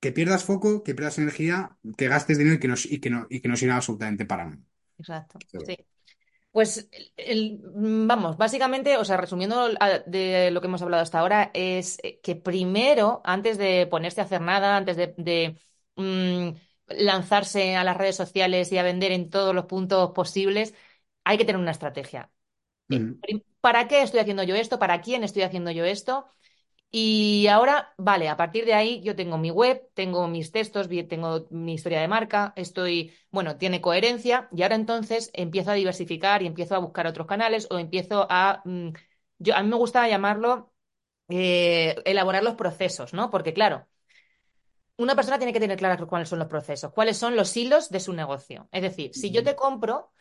que 0.00 0.12
pierdas 0.12 0.44
foco, 0.44 0.82
que 0.84 0.94
pierdas 0.94 1.18
energía, 1.18 1.76
que 1.98 2.08
gastes 2.08 2.38
dinero 2.38 2.56
y 2.56 2.60
que 2.60 2.68
no, 2.68 2.74
y 2.84 3.00
que 3.00 3.10
no, 3.10 3.26
y 3.30 3.40
que 3.40 3.48
no 3.48 3.56
sirva 3.56 3.76
absolutamente 3.76 4.24
para 4.26 4.44
nada. 4.46 4.58
exacto. 4.98 5.44
Sí. 5.58 5.76
Pues 6.52 6.88
el- 7.16 7.60
mm, 7.74 8.08
vamos, 8.08 8.36
básicamente, 8.38 8.96
o 8.98 9.04
sea, 9.06 9.16
resumiendo 9.18 9.68
de 10.06 10.50
lo 10.52 10.60
que 10.62 10.68
hemos 10.68 10.82
hablado 10.82 11.02
hasta 11.04 11.20
ahora, 11.20 11.50
es 11.54 11.98
eh, 12.04 12.20
que 12.22 12.36
primero, 12.36 13.22
antes 13.24 13.58
de 13.58 13.86
ponerse 13.88 14.20
a 14.22 14.24
hacer 14.24 14.40
nada, 14.42 14.76
antes 14.76 14.96
de, 14.96 15.14
de, 15.18 15.58
mm, 15.96 16.50
lanzarse 16.88 17.76
a 17.76 17.84
las 17.84 17.96
redes 17.98 18.16
sociales 18.16 18.72
y 18.72 18.78
a 18.78 18.82
vender 18.84 19.12
en 19.12 19.30
todos 19.30 19.54
los 19.54 19.66
puntos 19.66 20.12
posibles, 20.12 20.74
hay 21.24 21.38
que 21.38 21.44
tener 21.46 21.60
una 21.62 21.72
estrategia. 21.72 22.30
¿Para 23.60 23.88
qué 23.88 24.02
estoy 24.02 24.20
haciendo 24.20 24.42
yo 24.42 24.54
esto? 24.56 24.78
¿Para 24.78 25.00
quién 25.00 25.24
estoy 25.24 25.42
haciendo 25.42 25.70
yo 25.70 25.84
esto? 25.84 26.26
Y 26.92 27.46
ahora, 27.46 27.94
vale, 27.98 28.28
a 28.28 28.36
partir 28.36 28.64
de 28.64 28.74
ahí 28.74 29.00
yo 29.02 29.14
tengo 29.14 29.38
mi 29.38 29.50
web, 29.52 29.88
tengo 29.94 30.26
mis 30.26 30.50
textos, 30.50 30.88
tengo 31.08 31.46
mi 31.50 31.74
historia 31.74 32.00
de 32.00 32.08
marca, 32.08 32.52
estoy, 32.56 33.12
bueno, 33.30 33.56
tiene 33.58 33.80
coherencia 33.80 34.48
y 34.52 34.62
ahora 34.62 34.74
entonces 34.74 35.30
empiezo 35.34 35.70
a 35.70 35.74
diversificar 35.74 36.42
y 36.42 36.46
empiezo 36.46 36.74
a 36.74 36.78
buscar 36.78 37.06
otros 37.06 37.28
canales 37.28 37.68
o 37.70 37.78
empiezo 37.78 38.26
a, 38.28 38.62
mm, 38.64 38.88
yo, 39.38 39.54
a 39.56 39.62
mí 39.62 39.68
me 39.68 39.76
gusta 39.76 40.08
llamarlo, 40.08 40.72
eh, 41.28 41.96
elaborar 42.06 42.44
los 42.44 42.54
procesos, 42.56 43.14
¿no? 43.14 43.30
Porque 43.30 43.54
claro, 43.54 43.88
una 44.96 45.14
persona 45.16 45.38
tiene 45.38 45.52
que 45.52 45.60
tener 45.60 45.78
claras 45.78 46.00
cuáles 46.06 46.28
son 46.28 46.38
los 46.38 46.48
procesos, 46.48 46.92
cuáles 46.92 47.16
son 47.16 47.34
los 47.36 47.56
hilos 47.56 47.88
de 47.90 48.00
su 48.00 48.12
negocio. 48.12 48.68
Es 48.72 48.82
decir, 48.82 49.14
si 49.14 49.30
yo 49.30 49.42
te 49.42 49.56
compro 49.56 50.12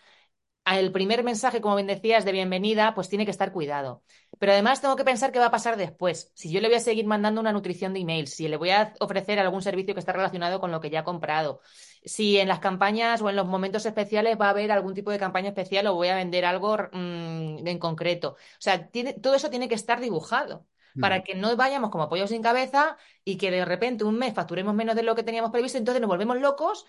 el 0.65 0.91
primer 0.91 1.23
mensaje, 1.23 1.61
como 1.61 1.75
bien 1.77 1.87
decías, 1.87 2.25
de 2.25 2.31
bienvenida, 2.33 2.93
pues 2.95 3.09
tiene 3.09 3.25
que 3.25 3.31
estar 3.31 3.53
cuidado. 3.53 4.03
Pero 4.39 4.53
además 4.53 4.81
tengo 4.81 4.95
que 4.95 5.03
pensar 5.03 5.31
qué 5.31 5.39
va 5.39 5.47
a 5.47 5.51
pasar 5.51 5.77
después. 5.77 6.31
Si 6.33 6.49
yo 6.49 6.61
le 6.61 6.69
voy 6.69 6.77
a 6.77 6.79
seguir 6.79 7.05
mandando 7.05 7.41
una 7.41 7.51
nutrición 7.51 7.93
de 7.93 7.99
email, 7.99 8.27
si 8.27 8.47
le 8.47 8.57
voy 8.57 8.69
a 8.71 8.93
ofrecer 8.99 9.37
algún 9.37 9.61
servicio 9.61 9.93
que 9.93 9.99
está 9.99 10.13
relacionado 10.13 10.59
con 10.61 10.71
lo 10.71 10.79
que 10.79 10.89
ya 10.89 11.01
ha 11.01 11.03
comprado, 11.03 11.61
si 12.03 12.37
en 12.37 12.47
las 12.47 12.59
campañas 12.59 13.21
o 13.21 13.29
en 13.29 13.35
los 13.35 13.45
momentos 13.45 13.85
especiales 13.85 14.37
va 14.39 14.47
a 14.47 14.51
haber 14.51 14.71
algún 14.71 14.93
tipo 14.93 15.11
de 15.11 15.19
campaña 15.19 15.49
especial 15.49 15.87
o 15.87 15.95
voy 15.95 16.07
a 16.07 16.15
vender 16.15 16.45
algo 16.45 16.77
mm, 16.91 17.67
en 17.67 17.79
concreto. 17.79 18.29
O 18.31 18.61
sea, 18.61 18.89
tiene, 18.89 19.13
todo 19.13 19.35
eso 19.35 19.49
tiene 19.49 19.67
que 19.67 19.75
estar 19.75 19.99
dibujado 19.99 20.65
para 20.99 21.23
que 21.23 21.35
no 21.35 21.55
vayamos 21.55 21.91
como 21.91 22.09
pollos 22.09 22.29
sin 22.29 22.41
cabeza 22.41 22.97
y 23.23 23.37
que 23.37 23.51
de 23.51 23.63
repente 23.63 24.03
un 24.03 24.17
mes 24.17 24.33
facturemos 24.33 24.73
menos 24.73 24.95
de 24.95 25.03
lo 25.03 25.15
que 25.15 25.23
teníamos 25.23 25.51
previsto, 25.51 25.77
entonces 25.77 26.01
nos 26.01 26.09
volvemos 26.09 26.39
locos 26.39 26.85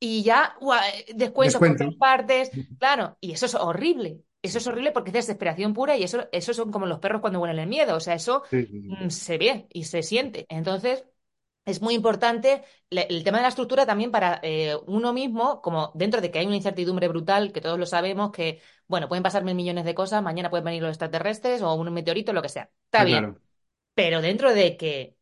y 0.00 0.22
ya 0.22 0.56
ua, 0.60 0.80
descuentos 1.14 1.60
por 1.60 1.76
todas 1.76 1.94
partes, 1.94 2.50
claro, 2.78 3.16
y 3.20 3.32
eso 3.32 3.46
es 3.46 3.54
horrible. 3.54 4.20
Eso 4.44 4.58
es 4.58 4.66
horrible 4.66 4.92
porque 4.92 5.10
es 5.10 5.14
desesperación 5.14 5.72
pura 5.74 5.96
y 5.96 6.02
eso, 6.04 6.28
eso 6.32 6.52
son 6.54 6.70
como 6.70 6.86
los 6.86 6.98
perros 7.00 7.20
cuando 7.22 7.40
huelen 7.40 7.58
el 7.58 7.68
miedo, 7.68 7.96
o 7.96 8.00
sea, 8.00 8.14
eso 8.14 8.42
Sí, 8.50 8.66
sí, 8.66 8.82
sí. 8.82 8.88
mm, 8.88 9.08
se 9.10 9.38
ve 9.38 9.66
y 9.72 9.84
se 9.84 10.02
siente. 10.02 10.46
Entonces, 10.50 11.04
es 11.64 11.80
muy 11.82 11.94
importante 11.94 12.62
el 12.90 13.24
tema 13.24 13.38
de 13.38 13.42
la 13.42 13.48
estructura 13.48 13.86
también 13.86 14.10
para 14.10 14.40
eh, 14.42 14.76
uno 14.86 15.12
mismo, 15.14 15.62
como 15.62 15.92
dentro 15.94 16.20
de 16.20 16.30
que 16.30 16.38
hay 16.40 16.46
una 16.46 16.56
incertidumbre 16.56 17.08
brutal, 17.08 17.52
que 17.52 17.60
todos 17.62 17.78
lo 17.78 17.86
sabemos, 17.86 18.32
que, 18.32 18.60
bueno, 18.86 19.08
pueden 19.08 19.22
pasar 19.22 19.44
mil 19.44 19.54
millones 19.54 19.84
de 19.86 19.94
cosas, 19.94 20.22
mañana 20.22 20.50
pueden 20.50 20.64
venir 20.66 20.82
los 20.82 20.90
extraterrestres 20.90 21.62
o 21.62 21.74
un 21.74 21.92
meteorito, 21.92 22.32
lo 22.34 22.42
que 22.42 22.50
sea. 22.50 22.70
Está 22.86 23.04
bien. 23.04 23.18
claro. 23.20 23.40
Pero 23.94 24.22
dentro 24.22 24.52
de 24.54 24.76
que 24.76 25.16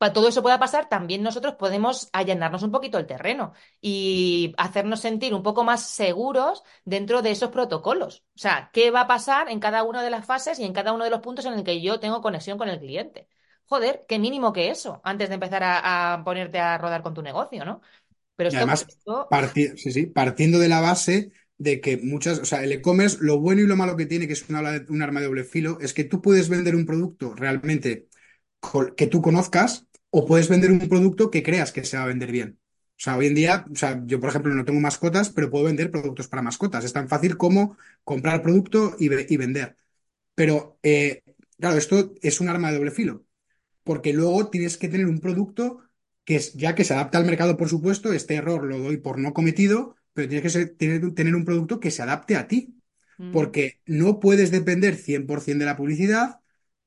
para 0.00 0.14
todo 0.14 0.28
eso 0.28 0.42
pueda 0.42 0.58
pasar, 0.58 0.88
también 0.88 1.22
nosotros 1.22 1.54
podemos 1.56 2.08
allanarnos 2.14 2.62
un 2.62 2.72
poquito 2.72 2.96
el 2.98 3.06
terreno 3.06 3.52
y 3.82 4.54
hacernos 4.56 5.00
sentir 5.00 5.34
un 5.34 5.42
poco 5.42 5.62
más 5.64 5.82
seguros 5.90 6.64
dentro 6.86 7.20
de 7.22 7.32
esos 7.32 7.50
protocolos. 7.50 8.24
O 8.34 8.38
sea, 8.38 8.70
¿qué 8.72 8.90
va 8.90 9.02
a 9.02 9.06
pasar 9.08 9.50
en 9.50 9.60
cada 9.60 9.82
una 9.84 10.02
de 10.02 10.08
las 10.10 10.24
fases 10.24 10.58
y 10.58 10.64
en 10.64 10.72
cada 10.72 10.92
uno 10.94 11.04
de 11.04 11.10
los 11.10 11.20
puntos 11.20 11.44
en 11.44 11.52
el 11.54 11.64
que 11.64 11.82
yo 11.82 12.00
tengo 12.00 12.22
conexión 12.22 12.56
con 12.58 12.70
el 12.70 12.78
cliente? 12.80 13.28
Joder, 13.66 14.04
qué 14.08 14.18
mínimo 14.18 14.52
que 14.54 14.70
eso, 14.70 15.00
antes 15.04 15.28
de 15.28 15.34
empezar 15.34 15.62
a, 15.62 16.14
a 16.14 16.24
ponerte 16.24 16.58
a 16.60 16.78
rodar 16.78 17.02
con 17.02 17.14
tu 17.14 17.22
negocio, 17.22 17.64
¿no? 17.64 17.82
Pero 18.36 18.50
Y 18.50 18.56
además, 18.56 18.86
esto, 18.88 19.28
parti- 19.30 19.76
sí, 19.76 19.92
sí, 19.92 20.06
partiendo 20.06 20.58
de 20.58 20.68
la 20.68 20.80
base 20.80 21.32
de 21.58 21.80
que 21.80 21.98
muchas, 21.98 22.38
o 22.40 22.44
sea, 22.46 22.64
el 22.64 22.72
e-commerce, 22.72 23.18
lo 23.20 23.38
bueno 23.38 23.60
y 23.62 23.66
lo 23.66 23.76
malo 23.76 23.96
que 23.96 24.06
tiene, 24.06 24.26
que 24.26 24.32
es 24.32 24.48
un, 24.48 24.56
arma 24.56 25.20
de 25.20 25.26
doble 25.26 25.44
filo, 25.44 25.78
es 25.80 25.92
que 25.92 26.04
tú 26.04 26.22
puedes 26.22 26.48
vender 26.48 26.74
un 26.74 26.86
producto 26.86 27.34
realmente 27.34 28.08
que 28.96 29.06
tú 29.06 29.22
conozcas 29.22 29.86
o 30.10 30.26
puedes 30.26 30.48
vender 30.48 30.70
un 30.72 30.88
producto 30.88 31.30
que 31.30 31.42
creas 31.42 31.72
que 31.72 31.84
se 31.84 31.96
va 31.96 32.04
a 32.04 32.06
vender 32.06 32.32
bien. 32.32 32.58
O 32.98 33.02
sea, 33.02 33.16
hoy 33.16 33.26
en 33.28 33.34
día, 33.34 33.64
o 33.72 33.76
sea, 33.76 34.02
yo 34.06 34.20
por 34.20 34.30
ejemplo 34.30 34.54
no 34.54 34.64
tengo 34.64 34.80
mascotas, 34.80 35.30
pero 35.30 35.50
puedo 35.50 35.64
vender 35.66 35.90
productos 35.90 36.28
para 36.28 36.42
mascotas. 36.42 36.84
Es 36.84 36.92
tan 36.92 37.08
fácil 37.08 37.36
como 37.36 37.76
comprar 38.04 38.42
producto 38.42 38.96
y, 38.98 39.06
y 39.32 39.36
vender. 39.36 39.76
Pero, 40.34 40.78
eh, 40.82 41.22
claro, 41.58 41.76
esto 41.78 42.14
es 42.22 42.40
un 42.40 42.48
arma 42.48 42.70
de 42.70 42.78
doble 42.78 42.90
filo 42.92 43.24
porque 43.84 44.12
luego 44.12 44.50
tienes 44.50 44.76
que 44.78 44.88
tener 44.88 45.06
un 45.06 45.20
producto 45.20 45.82
que 46.24 46.36
es, 46.36 46.52
ya 46.54 46.74
que 46.74 46.84
se 46.84 46.94
adapta 46.94 47.18
al 47.18 47.24
mercado, 47.26 47.56
por 47.56 47.68
supuesto, 47.68 48.12
este 48.12 48.34
error 48.34 48.64
lo 48.64 48.78
doy 48.78 48.98
por 48.98 49.18
no 49.18 49.32
cometido, 49.34 49.96
pero 50.12 50.28
tienes 50.28 50.42
que 50.44 50.50
ser- 50.50 50.76
tener, 50.76 51.14
tener 51.14 51.34
un 51.34 51.44
producto 51.44 51.80
que 51.80 51.90
se 51.90 52.02
adapte 52.02 52.36
a 52.36 52.46
ti, 52.48 52.76
mm, 53.18 53.30
porque 53.30 53.80
no 53.86 54.20
puedes 54.20 54.50
depender 54.50 54.96
100% 54.96 55.60
de 55.64 55.66
la 55.70 55.76
publicidad, 55.76 56.39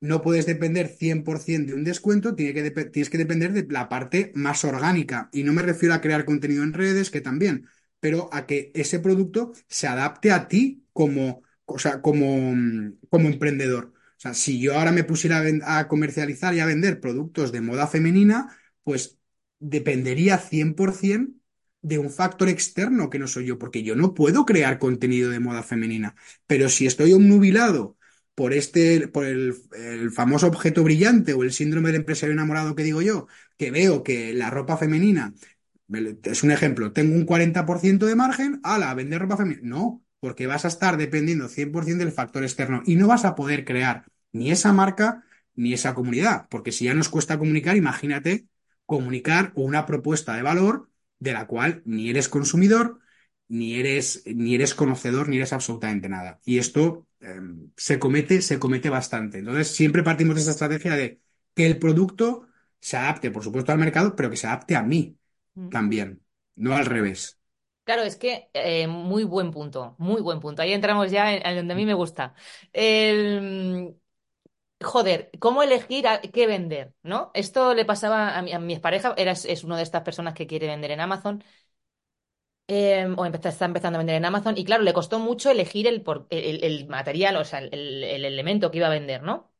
no 0.04 0.22
puedes 0.22 0.46
depender 0.46 0.90
100% 0.90 1.72
de 1.72 1.78
un 1.78 1.86
descuento, 1.86 2.36
tienes 2.36 3.10
que 3.10 3.18
depender 3.18 3.54
de 3.54 3.66
la 3.70 3.88
parte 3.88 4.34
más 4.36 4.66
orgánica. 4.66 5.30
Y 5.32 5.44
no 5.44 5.54
me 5.54 5.62
refiero 5.62 5.96
a 5.96 6.02
crear 6.02 6.26
contenido 6.26 6.62
en 6.64 6.74
redes, 6.74 7.10
que 7.10 7.22
también, 7.22 7.70
pero 8.02 8.28
a 8.34 8.46
que 8.46 8.70
ese 8.76 9.00
producto 9.00 9.54
se 9.70 9.88
adapte 9.88 10.32
a 10.34 10.50
ti 10.50 10.86
como, 10.92 11.42
o 11.64 11.80
sea, 11.80 12.02
como, 12.02 12.54
como 13.10 13.30
emprendedor. 13.30 13.94
O 13.96 14.20
sea, 14.20 14.34
si 14.34 14.60
yo 14.60 14.78
ahora 14.78 14.92
me 14.92 15.06
pusiera 15.06 15.42
a 15.64 15.88
comercializar 15.88 16.54
y 16.54 16.60
a 16.60 16.66
vender 16.66 17.00
productos 17.00 17.54
de 17.54 17.62
moda 17.62 17.88
femenina, 17.88 18.58
pues 18.84 19.20
dependería 19.60 20.38
100% 20.38 21.32
de 21.82 21.98
un 21.98 22.10
factor 22.10 22.50
externo 22.50 23.10
que 23.10 23.20
no 23.20 23.28
soy 23.28 23.46
yo, 23.46 23.58
porque 23.58 23.84
yo 23.84 23.96
no 23.96 24.14
puedo 24.14 24.46
crear 24.46 24.80
contenido 24.80 25.30
de 25.30 25.40
moda 25.40 25.64
femenina. 25.64 26.16
Pero 26.46 26.68
si 26.68 26.88
estoy 26.88 27.14
obnubilado 27.14 27.98
por 28.36 28.54
este, 28.54 29.08
por 29.08 29.26
el, 29.26 29.56
el 29.74 30.12
famoso 30.12 30.48
objeto 30.48 30.84
brillante 30.84 31.34
o 31.34 31.44
el 31.44 31.54
síndrome 31.54 31.90
del 31.90 32.02
empresario 32.02 32.34
enamorado 32.34 32.76
que 32.76 32.84
digo 32.84 33.02
yo, 33.02 33.28
que 33.58 33.72
veo 33.72 34.04
que 34.04 34.34
la 34.34 34.50
ropa 34.50 34.78
femenina, 34.78 35.34
es 36.24 36.44
un 36.44 36.52
ejemplo, 36.52 36.92
tengo 36.94 37.16
un 37.16 37.26
40% 37.26 38.06
de 38.06 38.16
margen, 38.16 38.60
ala, 38.64 38.94
vender 38.94 39.22
ropa 39.22 39.38
femenina. 39.38 39.62
No, 39.68 40.04
porque 40.20 40.48
vas 40.48 40.66
a 40.66 40.70
estar 40.70 40.98
dependiendo 40.98 41.50
100% 41.50 42.04
del 42.06 42.14
factor 42.14 42.44
externo 42.44 42.82
y 42.86 42.96
no 42.96 43.08
vas 43.08 43.26
a 43.26 43.36
poder 43.36 43.66
crear 43.66 44.06
ni 44.32 44.52
esa 44.52 44.74
marca 44.74 45.24
ni 45.56 45.74
esa 45.74 45.94
comunidad, 45.94 46.48
porque 46.50 46.72
si 46.72 46.86
ya 46.86 46.96
nos 46.96 47.10
cuesta 47.10 47.38
comunicar, 47.38 47.78
imagínate 47.78 48.48
comunicar 48.86 49.52
una 49.56 49.86
propuesta 49.86 50.36
de 50.36 50.42
valor 50.42 50.90
de 51.20 51.34
la 51.34 51.46
cual 51.48 51.84
ni 51.86 52.10
eres 52.10 52.28
consumidor, 52.28 53.00
ni 53.48 53.76
eres, 53.76 54.24
ni 54.26 54.56
eres 54.56 54.74
conocedor, 54.74 55.30
ni 55.30 55.38
eres 55.38 55.54
absolutamente 55.54 56.10
nada. 56.10 56.40
Y 56.44 56.58
esto 56.58 57.06
eh, 57.24 57.42
se 57.78 58.00
comete, 58.00 58.42
se 58.42 58.60
comete 58.60 58.90
bastante. 58.90 59.40
Entonces, 59.40 59.70
siempre 59.70 60.04
partimos 60.04 60.36
de 60.36 60.42
esta 60.42 60.52
estrategia 60.54 60.96
de 60.96 61.22
que 61.56 61.66
el 61.66 61.80
producto 61.80 62.48
se 62.80 62.98
adapte, 62.98 63.32
por 63.32 63.44
supuesto, 63.44 63.72
al 63.72 63.80
mercado, 63.80 64.16
pero 64.16 64.30
que 64.30 64.38
se 64.38 64.48
adapte 64.48 64.76
a 64.76 64.84
mí 64.84 65.18
mm. 65.56 65.70
también, 65.70 66.24
no 66.56 66.76
al 66.76 66.86
revés. 66.86 67.40
Claro, 67.86 68.04
es 68.04 68.16
que 68.16 68.50
eh, 68.54 68.88
muy 68.88 69.26
buen 69.26 69.52
punto, 69.52 69.96
muy 70.00 70.22
buen 70.22 70.40
punto. 70.40 70.62
Ahí 70.62 70.72
entramos 70.72 71.12
ya 71.12 71.34
en, 71.34 71.46
en 71.46 71.56
donde 71.58 71.74
a 71.74 71.76
mí 71.78 71.86
me 71.86 71.94
gusta. 71.94 72.34
El, 72.72 73.98
Joder, 74.82 75.32
¿cómo 75.40 75.64
elegir 75.64 76.08
a- 76.08 76.22
qué 76.22 76.48
vender? 76.48 76.94
¿No? 77.04 77.32
Esto 77.36 77.74
le 77.76 77.86
pasaba 77.86 78.38
a 78.38 78.42
mi, 78.44 78.54
a 78.54 78.60
mi 78.60 78.74
expareja, 78.74 79.14
era, 79.18 79.32
es 79.34 79.64
una 79.64 79.78
de 79.78 79.84
estas 79.84 80.04
personas 80.04 80.34
que 80.36 80.48
quiere 80.48 80.68
vender 80.68 80.92
en 80.92 81.00
Amazon, 81.02 81.44
eh, 82.74 83.08
o 83.18 83.26
empezó- 83.26 83.50
está 83.50 83.66
empezando 83.66 83.98
a 83.98 84.00
vender 84.00 84.16
en 84.18 84.26
Amazon, 84.26 84.58
y 84.58 84.66
claro, 84.66 84.84
le 84.84 84.94
costó 84.94 85.20
mucho 85.20 85.50
elegir 85.52 85.88
el, 85.88 86.02
por- 86.02 86.28
el, 86.30 86.64
el 86.64 86.88
material, 86.88 87.36
o 87.38 87.46
sea, 87.46 87.60
el, 87.60 88.04
el 88.04 88.26
elemento 88.26 88.72
que 88.72 88.78
iba 88.78 88.88
a 88.88 88.90
vender, 88.90 89.24
¿no? 89.24 89.52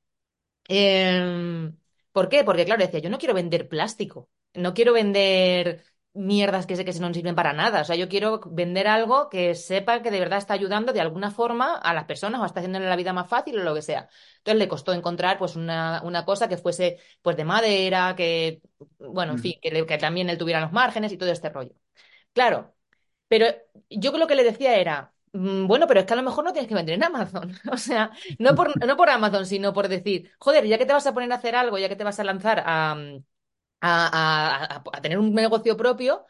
Eh, 0.70 1.72
¿por 2.12 2.30
qué? 2.30 2.44
Porque 2.44 2.66
claro, 2.66 2.84
decía, 2.84 3.00
yo 3.00 3.10
no 3.10 3.18
quiero 3.18 3.34
vender 3.34 3.68
plástico, 3.70 4.30
no 4.54 4.74
quiero 4.74 4.94
vender 4.94 5.84
mierdas 6.16 6.68
que 6.68 6.76
sé 6.76 6.86
que 6.86 6.94
no 7.00 7.12
sirven 7.14 7.34
para 7.36 7.54
nada, 7.54 7.82
o 7.82 7.84
sea, 7.86 7.96
yo 7.96 8.08
quiero 8.08 8.40
vender 8.52 8.88
algo 8.88 9.30
que 9.30 9.56
sepa 9.56 10.02
que 10.04 10.12
de 10.12 10.20
verdad 10.20 10.38
está 10.38 10.54
ayudando 10.54 10.94
de 10.94 11.02
alguna 11.02 11.32
forma 11.32 11.76
a 11.78 11.94
las 11.94 12.06
personas 12.06 12.40
o 12.42 12.46
está 12.46 12.60
haciéndole 12.60 12.88
la 12.88 12.96
vida 12.96 13.14
más 13.14 13.28
fácil 13.28 13.60
o 13.60 13.64
lo 13.64 13.74
que 13.74 13.82
sea. 13.82 14.08
Entonces 14.38 14.60
le 14.60 14.68
costó 14.68 14.94
encontrar 14.94 15.40
pues 15.40 15.56
una, 15.56 16.02
una 16.04 16.24
cosa 16.26 16.48
que 16.48 16.58
fuese 16.58 17.00
pues 17.24 17.36
de 17.36 17.46
madera, 17.46 18.16
que, 18.16 18.62
bueno, 19.00 19.34
en 19.34 19.40
Mm. 19.40 19.42
fin, 19.42 19.60
que 19.62 19.98
también 19.98 20.30
él 20.30 20.38
tuviera 20.38 20.62
los 20.62 20.72
márgenes 20.72 21.12
y 21.12 21.18
todo 21.18 21.32
este 21.32 21.50
rollo. 21.50 21.74
Claro. 22.34 22.73
Pero 23.34 23.48
yo 23.90 24.12
lo 24.18 24.28
que 24.28 24.36
le 24.36 24.44
decía 24.44 24.76
era, 24.78 25.14
mm, 25.34 25.66
bueno, 25.68 25.88
pero 25.88 26.02
es 26.02 26.06
que 26.06 26.14
a 26.14 26.16
lo 26.18 26.24
mejor 26.24 26.44
no 26.46 26.54
tienes 26.54 26.70
que 26.70 26.76
vender 26.76 26.96
en 26.96 27.04
Amazon. 27.04 27.52
O 27.72 27.78
sea, 27.78 28.12
no 28.40 28.56
por, 28.56 28.86
no 28.86 28.98
por 28.98 29.10
Amazon, 29.10 29.46
sino 29.46 29.74
por 29.74 29.88
decir, 29.88 30.32
joder, 30.40 30.66
ya 30.68 30.78
que 30.78 30.86
te 30.86 30.94
vas 30.94 31.08
a 31.08 31.14
poner 31.14 31.32
a 31.32 31.36
hacer 31.36 31.56
algo, 31.56 31.78
ya 31.80 31.90
que 31.90 31.96
te 31.96 32.04
vas 32.04 32.20
a 32.20 32.24
lanzar 32.24 32.64
a, 32.66 32.96
a- 33.82 34.84
a 34.94 35.02
tener 35.02 35.18
un 35.20 35.34
negocio 35.34 35.78
propio, 35.78 36.26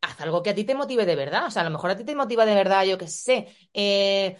haz 0.00 0.20
algo 0.20 0.42
que 0.42 0.50
a 0.50 0.54
ti 0.54 0.64
te 0.64 0.74
motive 0.74 1.06
de 1.06 1.16
verdad. 1.16 1.46
O 1.46 1.50
sea, 1.50 1.62
a 1.62 1.64
lo 1.64 1.70
mejor 1.70 1.90
a 1.90 1.96
ti 1.96 2.04
te 2.04 2.14
motiva 2.14 2.44
de 2.46 2.54
verdad, 2.54 2.84
yo 2.84 2.98
qué 2.98 3.08
sé, 3.08 3.48
eh, 3.74 4.36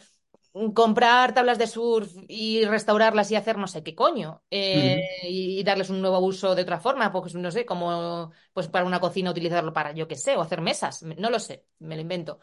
comprar 0.74 1.32
tablas 1.34 1.58
de 1.58 1.66
surf 1.66 2.12
y 2.28 2.64
restaurarlas 2.64 3.30
y 3.30 3.36
hacer 3.36 3.56
no 3.58 3.66
sé 3.68 3.82
qué 3.82 3.94
coño, 3.94 4.42
eh, 4.50 5.00
y, 5.22 5.60
y 5.60 5.64
darles 5.64 5.90
un 5.90 6.00
nuevo 6.00 6.18
uso 6.20 6.54
de 6.54 6.62
otra 6.62 6.80
forma, 6.80 7.12
pues 7.12 7.34
no 7.34 7.50
sé, 7.50 7.64
como 7.66 8.32
pues 8.52 8.68
para 8.68 8.84
una 8.84 9.00
cocina 9.00 9.30
utilizarlo 9.30 9.72
para, 9.72 9.92
yo 9.92 10.08
qué 10.08 10.16
sé, 10.16 10.36
o 10.36 10.40
hacer 10.42 10.60
mesas, 10.60 11.02
no 11.02 11.30
lo 11.30 11.38
sé, 11.38 11.66
me 11.78 11.94
lo 11.96 12.02
invento. 12.02 12.40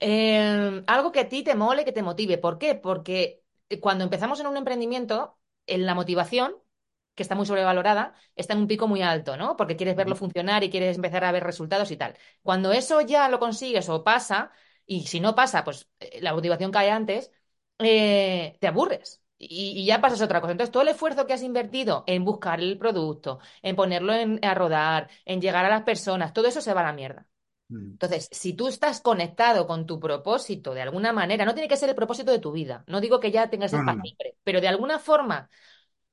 Eh, 0.00 0.82
algo 0.86 1.12
que 1.12 1.20
a 1.20 1.28
ti 1.28 1.42
te 1.42 1.54
mole, 1.54 1.84
que 1.84 1.92
te 1.92 2.02
motive. 2.02 2.38
¿Por 2.38 2.58
qué? 2.58 2.74
Porque 2.74 3.42
cuando 3.80 4.04
empezamos 4.04 4.40
en 4.40 4.46
un 4.46 4.56
emprendimiento, 4.56 5.38
en 5.66 5.86
la 5.86 5.94
motivación, 5.94 6.56
que 7.14 7.22
está 7.22 7.34
muy 7.36 7.46
sobrevalorada, 7.46 8.14
está 8.36 8.54
en 8.54 8.60
un 8.60 8.66
pico 8.66 8.88
muy 8.88 9.02
alto, 9.02 9.36
¿no? 9.36 9.56
Porque 9.56 9.76
quieres 9.76 9.96
verlo 9.96 10.16
funcionar 10.16 10.64
y 10.64 10.70
quieres 10.70 10.96
empezar 10.96 11.24
a 11.24 11.32
ver 11.32 11.44
resultados 11.44 11.90
y 11.90 11.96
tal. 11.96 12.16
Cuando 12.42 12.72
eso 12.72 13.00
ya 13.00 13.28
lo 13.28 13.38
consigues 13.38 13.88
o 13.88 14.02
pasa, 14.04 14.50
y 14.86 15.06
si 15.06 15.20
no 15.20 15.34
pasa, 15.34 15.64
pues 15.64 15.88
eh, 16.00 16.20
la 16.22 16.32
motivación 16.34 16.70
cae 16.72 16.90
antes, 16.90 17.32
eh, 17.78 18.56
te 18.60 18.66
aburres. 18.68 19.20
Y, 19.38 19.72
y 19.82 19.84
ya 19.86 20.00
pasas 20.00 20.22
a 20.22 20.24
otra 20.26 20.40
cosa. 20.40 20.52
Entonces, 20.52 20.72
todo 20.72 20.82
el 20.82 20.88
esfuerzo 20.90 21.26
que 21.26 21.32
has 21.34 21.42
invertido 21.42 22.04
en 22.06 22.24
buscar 22.24 22.60
el 22.60 22.78
producto, 22.78 23.40
en 23.62 23.76
ponerlo 23.76 24.14
en- 24.14 24.38
a 24.44 24.54
rodar, 24.54 25.10
en 25.24 25.40
llegar 25.40 25.64
a 25.64 25.68
las 25.68 25.82
personas, 25.82 26.32
todo 26.32 26.46
eso 26.48 26.60
se 26.60 26.72
va 26.72 26.80
a 26.82 26.84
la 26.84 26.92
mierda. 26.92 27.26
Mm. 27.70 27.98
Entonces, 28.00 28.28
si 28.32 28.54
tú 28.54 28.68
estás 28.68 29.00
conectado 29.00 29.66
con 29.66 29.86
tu 29.86 30.00
propósito 30.00 30.74
de 30.74 30.82
alguna 30.82 31.12
manera, 31.12 31.44
no 31.44 31.54
tiene 31.54 31.68
que 31.68 31.76
ser 31.76 31.88
el 31.88 31.94
propósito 31.94 32.32
de 32.32 32.38
tu 32.40 32.52
vida, 32.52 32.84
no 32.88 33.00
digo 33.00 33.20
que 33.20 33.30
ya 33.30 33.48
tengas 33.50 33.72
el 33.72 33.82
para 33.84 33.98
siempre, 34.02 34.36
pero 34.44 34.60
de 34.60 34.68
alguna 34.68 34.98
forma 34.98 35.48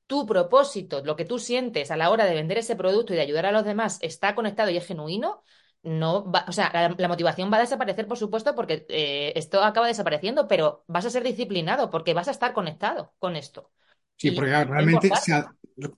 tu 0.08 0.26
propósito, 0.26 1.02
lo 1.04 1.16
que 1.16 1.26
tú 1.26 1.40
sientes 1.40 1.92
a 1.92 1.98
la 1.98 2.10
hora 2.10 2.26
de 2.26 2.34
vender 2.36 2.58
ese 2.58 2.76
producto 2.76 3.14
y 3.14 3.16
de 3.16 3.22
ayudar 3.24 3.46
a 3.46 3.52
los 3.52 3.64
demás 3.66 3.98
está 4.02 4.36
conectado 4.36 4.70
y 4.70 4.78
es 4.78 4.86
genuino, 4.88 5.44
no 5.84 6.32
va, 6.32 6.46
o 6.48 6.52
sea, 6.52 6.72
la, 6.74 6.96
la 6.98 7.08
motivación 7.08 7.52
va 7.52 7.58
a 7.58 7.62
desaparecer, 7.62 8.08
por 8.08 8.18
supuesto, 8.18 8.56
porque 8.56 8.86
eh, 8.90 9.34
esto 9.36 9.64
acaba 9.64 9.88
desapareciendo, 9.88 10.48
pero 10.48 10.84
vas 10.88 11.06
a 11.06 11.10
ser 11.10 11.24
disciplinado 11.24 11.90
porque 11.90 12.14
vas 12.14 12.28
a 12.28 12.32
estar 12.32 12.54
conectado 12.54 13.14
con 13.20 13.36
esto. 13.36 13.72
Sí, 14.18 14.32
porque 14.32 14.52
claro, 14.52 14.72
realmente 14.72 15.10
se, 15.16 15.34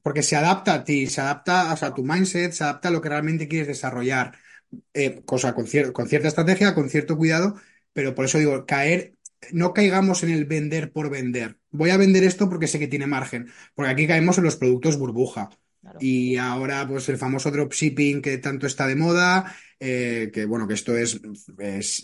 porque 0.02 0.24
se 0.24 0.36
adapta 0.38 0.74
a 0.76 0.84
ti, 0.84 1.08
se 1.08 1.20
adapta 1.22 1.74
o 1.74 1.78
sea, 1.78 1.90
a 1.90 1.94
tu 1.94 2.04
mindset, 2.04 2.54
se 2.54 2.64
adapta 2.64 2.88
a 2.88 2.92
lo 2.92 3.02
que 3.02 3.10
realmente 3.10 3.48
quieres 3.48 3.68
desarrollar. 3.68 4.38
Eh, 4.94 5.22
cosa 5.26 5.54
con, 5.54 5.66
cier- 5.68 5.92
con 5.92 6.08
cierta 6.08 6.28
estrategia, 6.30 6.74
con 6.76 6.90
cierto 6.90 7.18
cuidado, 7.18 7.56
pero 7.94 8.16
por 8.16 8.26
eso 8.26 8.40
digo, 8.40 8.66
caer, 8.66 9.16
no 9.52 9.74
caigamos 9.74 10.24
en 10.24 10.32
el 10.32 10.46
vender 10.46 10.92
por 10.92 11.10
vender. 11.10 11.60
Voy 11.72 11.92
a 11.92 11.98
vender 11.98 12.24
esto 12.24 12.50
porque 12.50 12.68
sé 12.68 12.80
que 12.80 12.88
tiene 12.88 13.08
margen, 13.08 13.52
porque 13.76 13.92
aquí 13.92 14.08
caemos 14.08 14.38
en 14.38 14.46
los 14.46 14.56
productos 14.56 14.98
burbuja. 14.98 15.50
Claro. 15.82 16.00
Y 16.00 16.38
ahora, 16.38 16.88
pues 16.88 17.08
el 17.10 17.18
famoso 17.18 17.52
dropshipping 17.52 18.22
que 18.22 18.38
tanto 18.40 18.68
está 18.68 18.88
de 18.88 18.96
moda, 18.96 19.56
eh, 19.86 20.32
que 20.34 20.46
bueno, 20.46 20.68
que 20.68 20.74
esto 20.76 20.96
es, 20.98 21.20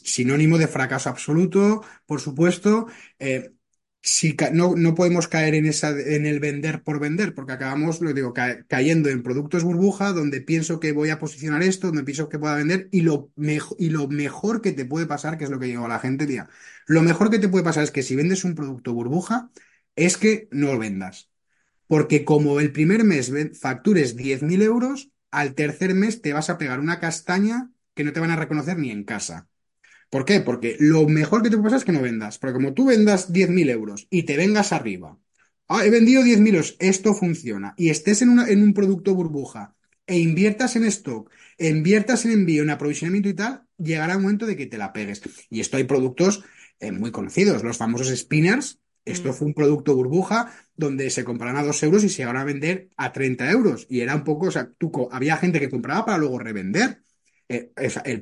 sinónimo 0.03 0.57
de 0.57 0.67
fracaso 0.67 1.09
absoluto, 1.09 1.83
por 2.05 2.19
supuesto. 2.21 2.87
Eh, 3.19 3.51
si 4.01 4.35
no, 4.53 4.75
no 4.77 4.95
podemos 4.95 5.27
caer 5.27 5.55
en 5.55 5.65
esa, 5.65 5.89
en 5.91 6.25
el 6.25 6.39
vender 6.39 6.83
por 6.83 6.99
vender, 6.99 7.35
porque 7.35 7.51
acabamos, 7.53 7.99
lo 8.01 8.13
digo, 8.13 8.33
ca- 8.33 8.63
cayendo 8.67 9.09
en 9.09 9.23
productos 9.23 9.63
burbuja, 9.63 10.13
donde 10.13 10.41
pienso 10.41 10.79
que 10.79 10.93
voy 10.93 11.09
a 11.09 11.19
posicionar 11.19 11.63
esto, 11.63 11.87
donde 11.87 12.03
pienso 12.03 12.29
que 12.29 12.39
pueda 12.39 12.55
vender, 12.55 12.87
y 12.91 13.01
lo, 13.01 13.31
y 13.77 13.89
lo 13.89 14.07
mejor 14.07 14.61
que 14.61 14.71
te 14.71 14.85
puede 14.85 15.05
pasar, 15.05 15.37
que 15.37 15.43
es 15.45 15.49
lo 15.49 15.59
que 15.59 15.65
digo 15.67 15.85
a 15.85 15.89
la 15.89 15.99
gente, 15.99 16.25
tía, 16.27 16.47
lo 16.87 17.01
mejor 17.01 17.29
que 17.29 17.39
te 17.39 17.49
puede 17.49 17.63
pasar 17.65 17.83
es 17.83 17.91
que 17.91 18.03
si 18.03 18.15
vendes 18.15 18.43
un 18.45 18.55
producto 18.55 18.93
burbuja, 18.93 19.51
es 19.95 20.17
que 20.17 20.47
no 20.51 20.71
lo 20.73 20.79
vendas. 20.79 21.29
Porque 21.87 22.25
como 22.25 22.59
el 22.59 22.71
primer 22.71 23.03
mes 23.03 23.31
factures 23.59 24.15
10.000 24.15 24.61
euros, 24.61 25.11
al 25.31 25.55
tercer 25.55 25.93
mes 25.95 26.21
te 26.21 26.33
vas 26.33 26.49
a 26.49 26.57
pegar 26.57 26.79
una 26.79 26.99
castaña 26.99 27.71
que 27.95 28.03
no 28.03 28.13
te 28.13 28.19
van 28.19 28.31
a 28.31 28.35
reconocer 28.35 28.77
ni 28.77 28.91
en 28.91 29.03
casa. 29.03 29.49
¿Por 30.09 30.25
qué? 30.25 30.41
Porque 30.41 30.75
lo 30.79 31.07
mejor 31.07 31.43
que 31.43 31.49
te 31.49 31.57
pasar 31.57 31.77
es 31.79 31.85
que 31.85 31.91
no 31.91 32.01
vendas. 32.01 32.39
Porque 32.39 32.53
como 32.55 32.73
tú 32.73 32.85
vendas 32.87 33.31
10.000 33.31 33.69
euros 33.69 34.07
y 34.09 34.23
te 34.23 34.37
vengas 34.37 34.73
arriba, 34.73 35.17
ah, 35.67 35.85
he 35.85 35.89
vendido 35.89 36.23
10.000 36.23 36.55
euros, 36.55 36.75
esto 36.79 37.13
funciona, 37.13 37.73
y 37.77 37.89
estés 37.89 38.21
en, 38.21 38.29
una- 38.29 38.47
en 38.49 38.63
un 38.63 38.73
producto 38.73 39.13
burbuja 39.15 39.75
e 40.07 40.17
inviertas 40.19 40.75
en 40.75 40.85
stock, 40.85 41.29
e 41.57 41.69
inviertas 41.69 42.25
en 42.25 42.31
envío, 42.31 42.63
en 42.63 42.71
aprovisionamiento 42.71 43.29
y 43.29 43.33
tal, 43.35 43.63
llegará 43.77 44.17
un 44.17 44.23
momento 44.23 44.45
de 44.47 44.57
que 44.57 44.65
te 44.65 44.77
la 44.77 44.91
pegues. 44.93 45.21
Y 45.49 45.59
esto 45.59 45.77
hay 45.77 45.83
productos 45.83 46.43
eh, 46.79 46.91
muy 46.91 47.11
conocidos, 47.11 47.63
los 47.63 47.77
famosos 47.77 48.09
spinners. 48.17 48.79
Esto 49.05 49.29
Mm, 49.29 49.33
fue 49.33 49.47
un 49.47 49.53
producto 49.53 49.95
burbuja 49.95 50.51
donde 50.79 51.09
se 51.09 51.25
compraban 51.25 51.57
a 51.57 51.63
2 51.63 51.83
euros 51.83 52.03
y 52.05 52.09
se 52.09 52.21
iban 52.21 52.37
a 52.37 52.45
vender 52.45 52.89
a 52.95 53.11
30 53.11 53.51
euros. 53.51 53.85
Y 53.89 53.99
era 53.99 54.15
un 54.15 54.23
poco, 54.23 54.47
o 54.47 54.51
sea, 54.51 54.71
tú, 54.77 55.09
había 55.11 55.35
gente 55.35 55.59
que 55.59 55.69
compraba 55.69 56.05
para 56.05 56.17
luego 56.17 56.39
revender. 56.39 57.03
Eh, 57.49 57.71
el, 58.05 58.21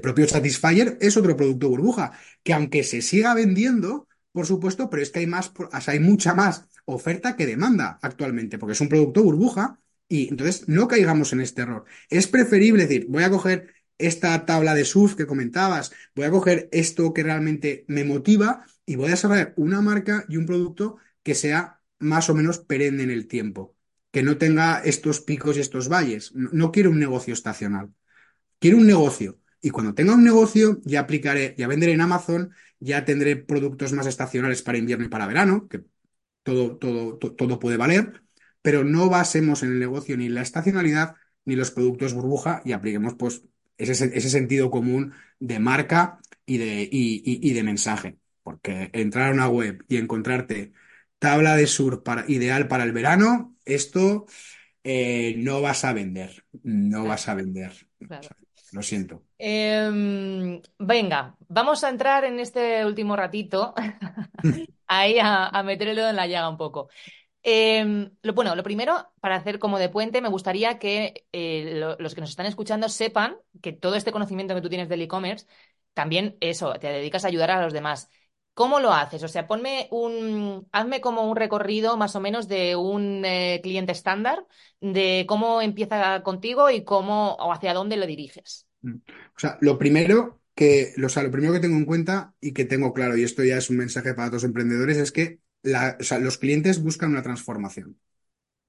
propio 0.00 0.28
Satisfyer 0.28 0.96
es 1.00 1.16
otro 1.16 1.36
producto 1.36 1.68
burbuja, 1.68 2.12
que 2.44 2.52
aunque 2.52 2.84
se 2.84 3.02
siga 3.02 3.34
vendiendo, 3.34 4.06
por 4.30 4.46
supuesto, 4.46 4.88
pero 4.88 5.02
es 5.02 5.10
que 5.10 5.20
hay 5.20 5.26
más, 5.26 5.52
o 5.56 5.80
sea, 5.80 5.94
hay 5.94 6.00
mucha 6.00 6.34
más 6.34 6.68
oferta 6.84 7.34
que 7.34 7.46
demanda 7.46 7.98
actualmente, 8.00 8.58
porque 8.58 8.74
es 8.74 8.80
un 8.80 8.88
producto 8.88 9.24
burbuja 9.24 9.80
y 10.08 10.28
entonces 10.28 10.68
no 10.68 10.86
caigamos 10.86 11.32
en 11.32 11.40
este 11.40 11.62
error. 11.62 11.84
Es 12.10 12.28
preferible 12.28 12.86
decir, 12.86 13.06
voy 13.08 13.24
a 13.24 13.30
coger 13.30 13.74
esta 13.98 14.46
tabla 14.46 14.74
de 14.74 14.84
surf 14.84 15.16
que 15.16 15.26
comentabas, 15.26 15.92
voy 16.14 16.26
a 16.26 16.30
coger 16.30 16.68
esto 16.70 17.12
que 17.12 17.24
realmente 17.24 17.84
me 17.88 18.04
motiva 18.04 18.64
y 18.86 18.94
voy 18.94 19.08
a 19.08 19.10
desarrollar 19.10 19.54
una 19.56 19.80
marca 19.80 20.24
y 20.28 20.36
un 20.36 20.46
producto 20.46 20.98
que 21.24 21.34
sea 21.34 21.77
más 21.98 22.30
o 22.30 22.34
menos 22.34 22.58
perenne 22.60 23.02
en 23.04 23.10
el 23.10 23.26
tiempo, 23.28 23.76
que 24.10 24.22
no 24.22 24.38
tenga 24.38 24.80
estos 24.80 25.20
picos 25.20 25.56
y 25.56 25.60
estos 25.60 25.88
valles. 25.88 26.32
No, 26.34 26.72
quiero 26.72 26.90
un 26.90 26.98
negocio 27.00 27.34
estacional. 27.34 27.92
Quiero 28.58 28.78
un 28.78 28.86
negocio. 28.86 29.38
Y 29.60 29.70
cuando 29.70 29.94
tenga 29.94 30.14
un 30.14 30.24
negocio, 30.24 30.80
ya 30.84 31.00
aplicaré, 31.00 31.54
ya 31.58 31.66
venderé 31.68 31.92
en 31.92 32.00
Amazon, 32.00 32.52
ya 32.80 33.04
tendré 33.04 33.36
productos 33.36 33.92
más 33.92 34.06
estacionales 34.06 34.62
para 34.62 34.78
invierno 34.78 35.04
y 35.06 35.08
para 35.08 35.26
verano, 35.26 35.68
que 35.68 35.82
todo, 36.42 36.76
todo, 36.78 37.18
to- 37.18 37.34
todo 37.34 37.58
puede 37.58 37.76
valer, 37.76 38.22
pero 38.62 38.84
no 38.84 39.08
basemos 39.08 39.62
en 39.62 39.72
el 39.72 39.78
negocio 39.80 40.16
ni 40.16 40.28
la 40.28 40.42
estacionalidad 40.42 41.16
ni 41.44 41.56
los 41.56 41.70
productos 41.70 42.14
burbuja 42.14 42.62
y 42.64 42.72
apliquemos 42.72 43.14
pues 43.14 43.42
ese, 43.78 43.92
ese 44.16 44.30
sentido 44.30 44.70
común 44.70 45.12
de 45.40 45.58
marca 45.60 46.20
y 46.46 46.58
de, 46.58 46.88
y 46.90 47.52
de 47.52 47.62
mensaje. 47.62 48.18
Porque 48.42 48.90
entrar 48.92 49.30
a 49.30 49.34
una 49.34 49.48
web 49.48 49.84
y 49.88 49.96
encontrarte 49.98 50.72
tabla 51.18 51.56
de 51.56 51.66
surf 51.66 52.00
para, 52.02 52.24
ideal 52.30 52.68
para 52.68 52.84
el 52.84 52.92
verano, 52.92 53.56
esto 53.64 54.26
eh, 54.84 55.34
no 55.38 55.62
vas 55.62 55.84
a 55.84 55.92
vender, 55.94 56.46
no 56.64 57.04
claro, 57.04 57.08
vas 57.08 57.28
a 57.28 57.34
vender. 57.34 57.72
O 58.02 58.06
claro. 58.08 58.28
sea, 58.28 58.36
lo 58.72 58.82
siento. 58.82 59.24
Em, 59.40 60.60
venga, 60.78 61.36
vamos 61.48 61.84
a 61.84 61.88
entrar 61.90 62.24
en 62.24 62.40
este 62.40 62.84
último 62.84 63.14
ratito 63.16 63.72
ahí 64.86 65.18
a, 65.20 65.46
a 65.48 65.62
meter 65.62 65.88
el 65.88 65.96
dedo 65.96 66.08
en 66.10 66.16
la 66.16 66.26
llaga 66.26 66.48
un 66.48 66.56
poco. 66.56 66.88
Em, 67.42 68.12
lo, 68.22 68.34
bueno, 68.34 68.56
lo 68.56 68.62
primero, 68.62 69.08
para 69.20 69.36
hacer 69.36 69.58
como 69.58 69.78
de 69.80 69.88
puente, 69.90 70.22
me 70.22 70.28
gustaría 70.30 70.78
que 70.78 71.26
eh, 71.32 71.74
lo- 71.76 71.96
los 71.98 72.14
que 72.14 72.20
nos 72.22 72.30
están 72.30 72.46
escuchando 72.46 72.88
sepan 72.88 73.36
que 73.62 73.72
todo 73.74 73.96
este 73.96 74.12
conocimiento 74.12 74.54
que 74.54 74.62
tú 74.62 74.70
tienes 74.70 74.88
del 74.88 75.02
e-commerce, 75.02 75.46
también 75.94 76.36
eso, 76.40 76.74
te 76.74 76.88
dedicas 76.88 77.24
a 77.24 77.28
ayudar 77.28 77.50
a 77.50 77.62
los 77.62 77.72
demás. 77.74 78.10
¿Cómo 78.58 78.80
lo 78.80 78.92
haces? 78.92 79.22
O 79.22 79.28
sea, 79.28 79.46
ponme 79.46 79.86
un, 79.92 80.66
hazme 80.72 81.00
como 81.00 81.30
un 81.30 81.36
recorrido 81.36 81.96
más 81.96 82.16
o 82.16 82.20
menos 82.20 82.48
de 82.48 82.74
un 82.74 83.24
eh, 83.24 83.60
cliente 83.62 83.92
estándar, 83.92 84.44
de 84.80 85.26
cómo 85.28 85.62
empieza 85.62 86.24
contigo 86.24 86.68
y 86.68 86.82
cómo 86.82 87.34
o 87.34 87.52
hacia 87.52 87.72
dónde 87.72 87.96
lo 87.96 88.04
diriges. 88.04 88.66
O 88.82 89.38
sea, 89.38 89.58
lo 89.60 89.78
primero 89.78 90.40
que, 90.56 90.92
o 91.00 91.08
sea, 91.08 91.22
lo 91.22 91.30
primero 91.30 91.52
que 91.52 91.60
tengo 91.60 91.76
en 91.76 91.84
cuenta 91.84 92.34
y 92.40 92.50
que 92.50 92.64
tengo 92.64 92.92
claro, 92.92 93.16
y 93.16 93.22
esto 93.22 93.44
ya 93.44 93.58
es 93.58 93.70
un 93.70 93.76
mensaje 93.76 94.12
para 94.12 94.26
todos 94.26 94.42
los 94.42 94.48
emprendedores, 94.48 94.96
es 94.96 95.12
que 95.12 95.38
los 95.62 96.38
clientes 96.38 96.82
buscan 96.82 97.12
una 97.12 97.22
transformación. 97.22 98.00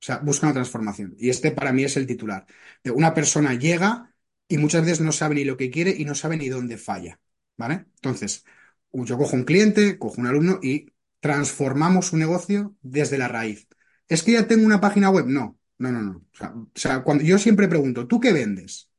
O 0.01 0.05
sea, 0.05 0.17
buscan 0.19 0.49
una 0.49 0.53
transformación. 0.53 1.15
Y 1.17 1.31
este 1.31 1.49
para 1.49 1.73
mí 1.73 1.83
es 1.83 1.97
el 1.97 2.05
titular. 2.05 2.45
Una 2.93 3.15
persona 3.15 3.55
llega 3.55 4.13
y 4.47 4.59
muchas 4.59 4.83
veces 4.83 5.01
no 5.01 5.11
sabe 5.11 5.33
ni 5.33 5.45
lo 5.45 5.57
que 5.57 5.71
quiere 5.71 5.95
y 5.97 6.05
no 6.05 6.13
sabe 6.13 6.37
ni 6.37 6.47
dónde 6.47 6.77
falla. 6.77 7.19
¿Vale? 7.57 7.87
Entonces, 7.95 8.45
yo 8.93 9.17
cojo 9.17 9.35
un 9.35 9.43
cliente, 9.43 9.97
cojo 9.97 10.21
un 10.21 10.27
alumno 10.27 10.59
y 10.61 10.87
transformamos 11.19 12.07
su 12.07 12.17
negocio 12.17 12.75
desde 12.81 13.17
la 13.17 13.27
raíz. 13.27 13.67
¿Es 14.07 14.23
que 14.23 14.33
ya 14.33 14.47
tengo 14.47 14.65
una 14.65 14.81
página 14.81 15.09
web? 15.09 15.25
No, 15.27 15.57
no, 15.77 15.91
no, 15.91 16.01
no. 16.01 16.25
O 16.41 16.69
sea, 16.73 17.03
cuando 17.03 17.23
yo 17.23 17.37
siempre 17.37 17.67
pregunto, 17.67 18.07
¿tú 18.07 18.19
qué 18.19 18.33
vendes? 18.33 18.89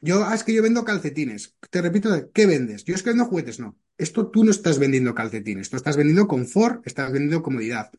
Yo, 0.00 0.24
ah, 0.24 0.34
es 0.34 0.44
que 0.44 0.54
yo 0.54 0.62
vendo 0.62 0.84
calcetines. 0.84 1.56
Te 1.70 1.82
repito, 1.82 2.30
¿qué 2.32 2.46
vendes? 2.46 2.84
Yo 2.84 2.94
es 2.94 3.02
que 3.02 3.10
vendo 3.10 3.24
juguetes. 3.24 3.58
No. 3.60 3.78
Esto 3.96 4.28
tú 4.30 4.44
no 4.44 4.50
estás 4.50 4.78
vendiendo 4.78 5.14
calcetines. 5.14 5.70
Tú 5.70 5.76
estás 5.76 5.96
vendiendo 5.96 6.28
confort, 6.28 6.86
estás 6.86 7.12
vendiendo 7.12 7.42
comodidad. 7.42 7.90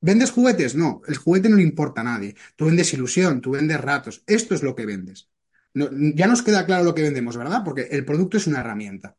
¿Vendes 0.00 0.30
juguetes? 0.30 0.74
No. 0.74 1.00
El 1.08 1.16
juguete 1.16 1.48
no 1.48 1.56
le 1.56 1.62
importa 1.62 2.02
a 2.02 2.04
nadie. 2.04 2.36
Tú 2.56 2.66
vendes 2.66 2.92
ilusión, 2.92 3.40
tú 3.40 3.52
vendes 3.52 3.80
ratos. 3.80 4.22
Esto 4.26 4.54
es 4.54 4.62
lo 4.62 4.74
que 4.74 4.86
vendes. 4.86 5.30
Ya 5.74 6.26
nos 6.26 6.42
queda 6.42 6.66
claro 6.66 6.84
lo 6.84 6.94
que 6.94 7.02
vendemos, 7.02 7.36
¿verdad? 7.36 7.62
Porque 7.64 7.88
el 7.90 8.04
producto 8.04 8.36
es 8.36 8.46
una 8.46 8.60
herramienta. 8.60 9.16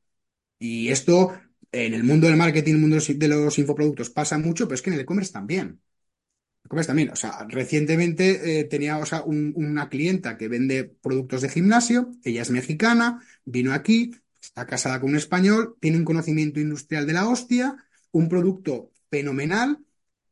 Y 0.60 0.90
esto 0.90 1.34
en 1.72 1.94
el 1.94 2.04
mundo 2.04 2.28
del 2.28 2.38
marketing, 2.38 2.74
el 2.76 2.80
mundo 2.80 2.98
de 3.00 3.28
los 3.28 3.60
infoproductos 3.60 4.10
pasa 4.10 4.38
mucho, 4.38 4.68
pero 4.68 4.76
es 4.76 4.82
que 4.82 4.90
en 4.90 4.96
el 4.96 5.02
e-commerce 5.02 5.32
también. 5.34 5.82
Comes 6.68 6.86
también, 6.88 7.10
o 7.10 7.16
sea, 7.16 7.46
recientemente 7.50 8.60
eh, 8.60 8.64
tenía 8.66 8.98
o 9.00 9.06
sea, 9.06 9.24
un- 9.24 9.54
una 9.56 9.90
clienta 9.90 10.38
que 10.38 10.48
vende 10.48 10.84
productos 10.86 11.42
de 11.42 11.50
gimnasio, 11.50 12.12
ella 12.24 12.44
es 12.44 12.52
mexicana, 12.52 13.24
vino 13.46 13.74
aquí, 13.74 14.12
está 14.42 14.68
casada 14.68 15.00
con 15.00 15.10
un 15.12 15.16
español, 15.18 15.78
tiene 15.82 15.98
un 15.98 16.06
conocimiento 16.06 16.60
industrial 16.60 17.08
de 17.08 17.14
la 17.14 17.28
hostia, 17.28 17.76
un 18.12 18.30
producto 18.30 18.92
fenomenal, 19.10 19.80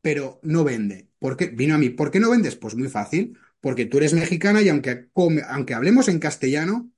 pero 0.00 0.38
no 0.42 0.62
vende. 0.64 1.08
¿Por 1.18 1.36
qué? 1.36 1.46
Vino 1.48 1.74
a 1.74 1.78
mí. 1.78 1.90
¿Por 1.90 2.10
qué 2.10 2.20
no 2.20 2.30
vendes? 2.30 2.54
Pues 2.56 2.76
muy 2.76 2.88
fácil, 2.88 3.36
porque 3.60 3.86
tú 3.86 3.98
eres 3.98 4.14
mexicana 4.14 4.62
y 4.62 4.68
aunque, 4.68 5.08
aunque 5.48 5.74
hablemos 5.74 6.08
en 6.08 6.20
castellano, 6.20 6.90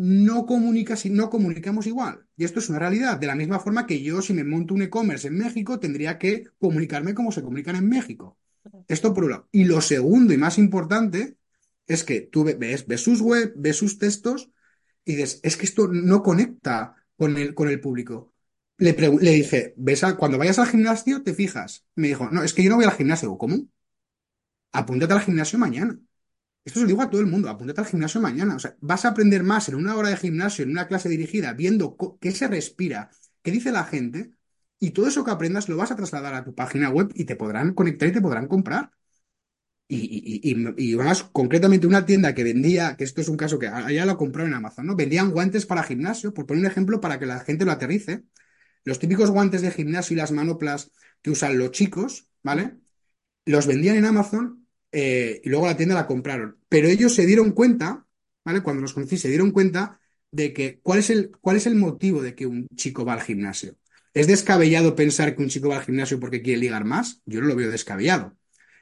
no 0.00 0.46
comunicas 0.46 1.04
y 1.06 1.10
no 1.10 1.30
comunicamos 1.30 1.86
igual. 1.86 2.26
Y 2.36 2.44
esto 2.44 2.58
es 2.60 2.68
una 2.70 2.78
realidad. 2.78 3.18
De 3.18 3.26
la 3.26 3.34
misma 3.34 3.60
forma 3.60 3.86
que 3.86 4.02
yo, 4.02 4.22
si 4.22 4.32
me 4.34 4.44
monto 4.44 4.74
un 4.74 4.82
e-commerce 4.82 5.28
en 5.28 5.38
México, 5.38 5.78
tendría 5.80 6.18
que 6.18 6.44
comunicarme 6.58 7.14
como 7.14 7.32
se 7.32 7.42
comunican 7.42 7.76
en 7.76 7.88
México. 7.88 8.38
Esto 8.88 9.14
por 9.14 9.24
un 9.24 9.30
lado. 9.30 9.48
Y 9.52 9.64
lo 9.64 9.80
segundo 9.80 10.32
y 10.34 10.38
más 10.38 10.58
importante 10.58 11.36
es 11.86 12.04
que 12.04 12.20
tú 12.22 12.44
ve- 12.44 12.54
ves, 12.54 12.86
ves 12.86 13.02
sus 13.02 13.20
web, 13.20 13.52
ves 13.56 13.76
sus 13.76 13.98
textos 13.98 14.50
y 15.04 15.16
dices, 15.16 15.40
es 15.42 15.56
que 15.56 15.66
esto 15.66 15.88
no 15.88 16.22
conecta 16.22 16.96
con 17.16 17.36
el, 17.36 17.54
con 17.54 17.68
el 17.68 17.80
público. 17.80 18.34
Le, 18.78 18.92
le 18.94 19.30
dije, 19.32 19.74
¿ves 19.76 20.02
cuando 20.18 20.38
vayas 20.38 20.58
al 20.58 20.68
gimnasio, 20.68 21.22
te 21.22 21.34
fijas? 21.34 21.86
Me 21.96 22.08
dijo, 22.08 22.30
no, 22.30 22.42
es 22.42 22.54
que 22.54 22.62
yo 22.64 22.70
no 22.70 22.76
voy 22.76 22.86
al 22.86 22.92
gimnasio. 22.92 23.36
¿Cómo? 23.38 23.56
Apúntate 24.72 25.12
al 25.14 25.20
gimnasio 25.20 25.58
mañana. 25.60 25.96
Esto 26.64 26.78
se 26.80 26.84
lo 26.84 26.88
digo 26.88 27.02
a 27.02 27.10
todo 27.10 27.20
el 27.20 27.26
mundo, 27.26 27.48
apúntate 27.48 27.80
al 27.80 27.86
gimnasio 27.86 28.20
mañana. 28.20 28.56
O 28.56 28.58
sea, 28.58 28.76
vas 28.80 29.04
a 29.04 29.08
aprender 29.08 29.42
más 29.42 29.68
en 29.68 29.74
una 29.76 29.96
hora 29.96 30.10
de 30.10 30.16
gimnasio, 30.16 30.64
en 30.64 30.70
una 30.70 30.86
clase 30.88 31.08
dirigida, 31.08 31.52
viendo 31.54 31.96
qué 32.20 32.32
se 32.32 32.48
respira, 32.48 33.10
qué 33.42 33.50
dice 33.50 33.72
la 33.72 33.84
gente, 33.84 34.32
y 34.78 34.90
todo 34.90 35.08
eso 35.08 35.24
que 35.24 35.30
aprendas 35.30 35.68
lo 35.68 35.76
vas 35.76 35.90
a 35.90 35.96
trasladar 35.96 36.34
a 36.34 36.44
tu 36.44 36.54
página 36.54 36.90
web 36.90 37.10
y 37.14 37.24
te 37.24 37.36
podrán 37.36 37.74
conectar 37.74 38.08
y 38.08 38.12
te 38.12 38.20
podrán 38.20 38.46
comprar. 38.46 38.92
Y, 39.88 39.98
y, 40.44 40.52
y, 40.78 40.92
y 40.92 40.96
más 40.96 41.24
concretamente 41.24 41.86
una 41.86 42.06
tienda 42.06 42.34
que 42.34 42.44
vendía, 42.44 42.96
que 42.96 43.04
esto 43.04 43.20
es 43.20 43.28
un 43.28 43.36
caso 43.36 43.58
que 43.58 43.66
allá 43.68 44.06
lo 44.06 44.16
compró 44.16 44.46
en 44.46 44.54
Amazon, 44.54 44.86
¿no? 44.86 44.96
Vendían 44.96 45.32
guantes 45.32 45.66
para 45.66 45.82
gimnasio, 45.82 46.32
por 46.32 46.46
poner 46.46 46.62
un 46.64 46.70
ejemplo 46.70 47.00
para 47.00 47.18
que 47.18 47.26
la 47.26 47.40
gente 47.40 47.64
lo 47.64 47.72
aterrice. 47.72 48.24
Los 48.84 48.98
típicos 49.00 49.30
guantes 49.30 49.62
de 49.62 49.70
gimnasio 49.72 50.14
y 50.14 50.18
las 50.18 50.32
manoplas 50.32 50.92
que 51.22 51.30
usan 51.30 51.58
los 51.58 51.72
chicos, 51.72 52.28
¿vale? 52.42 52.78
los 53.46 53.66
vendían 53.66 53.96
en 53.96 54.04
Amazon 54.06 54.59
eh, 54.92 55.40
y 55.44 55.48
luego 55.48 55.66
la 55.66 55.76
tienda 55.76 55.94
la 55.94 56.06
compraron. 56.06 56.58
Pero 56.68 56.88
ellos 56.88 57.14
se 57.14 57.26
dieron 57.26 57.52
cuenta, 57.52 58.06
¿vale? 58.44 58.62
Cuando 58.62 58.82
los 58.82 58.92
conocí, 58.92 59.16
se 59.16 59.28
dieron 59.28 59.50
cuenta 59.52 60.00
de 60.30 60.52
que 60.52 60.80
¿cuál 60.80 61.00
es 61.00 61.10
el, 61.10 61.30
cuál 61.40 61.56
es 61.56 61.66
el 61.66 61.74
motivo 61.76 62.22
de 62.22 62.34
que 62.34 62.46
un 62.46 62.66
chico 62.76 63.04
va 63.04 63.14
al 63.14 63.22
gimnasio? 63.22 63.76
¿Es 64.14 64.26
descabellado 64.26 64.96
pensar 64.96 65.36
que 65.36 65.42
un 65.42 65.48
chico 65.48 65.68
va 65.68 65.76
al 65.76 65.84
gimnasio 65.84 66.18
porque 66.20 66.42
quiere 66.42 66.60
ligar 66.60 66.84
más? 66.84 67.22
Yo 67.26 67.40
no 67.40 67.46
lo 67.46 67.56
veo 67.56 67.70
descabellado. 67.70 68.36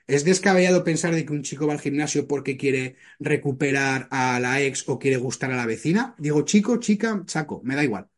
¿Es 0.06 0.24
descabellado 0.24 0.84
pensar 0.84 1.14
de 1.14 1.26
que 1.26 1.32
un 1.32 1.42
chico 1.42 1.66
va 1.66 1.74
al 1.74 1.80
gimnasio 1.80 2.26
porque 2.26 2.56
quiere 2.56 2.96
recuperar 3.18 4.09
a 4.11 4.40
la 4.40 4.62
ex 4.62 4.88
o 4.88 4.98
quiere 4.98 5.18
gustar 5.18 5.52
a 5.52 5.56
la 5.56 5.66
vecina? 5.66 6.14
Digo, 6.18 6.42
chico, 6.42 6.78
chica, 6.78 7.22
chaco, 7.26 7.61
me 7.62 7.76
da 7.76 7.84
igual. 7.84 8.09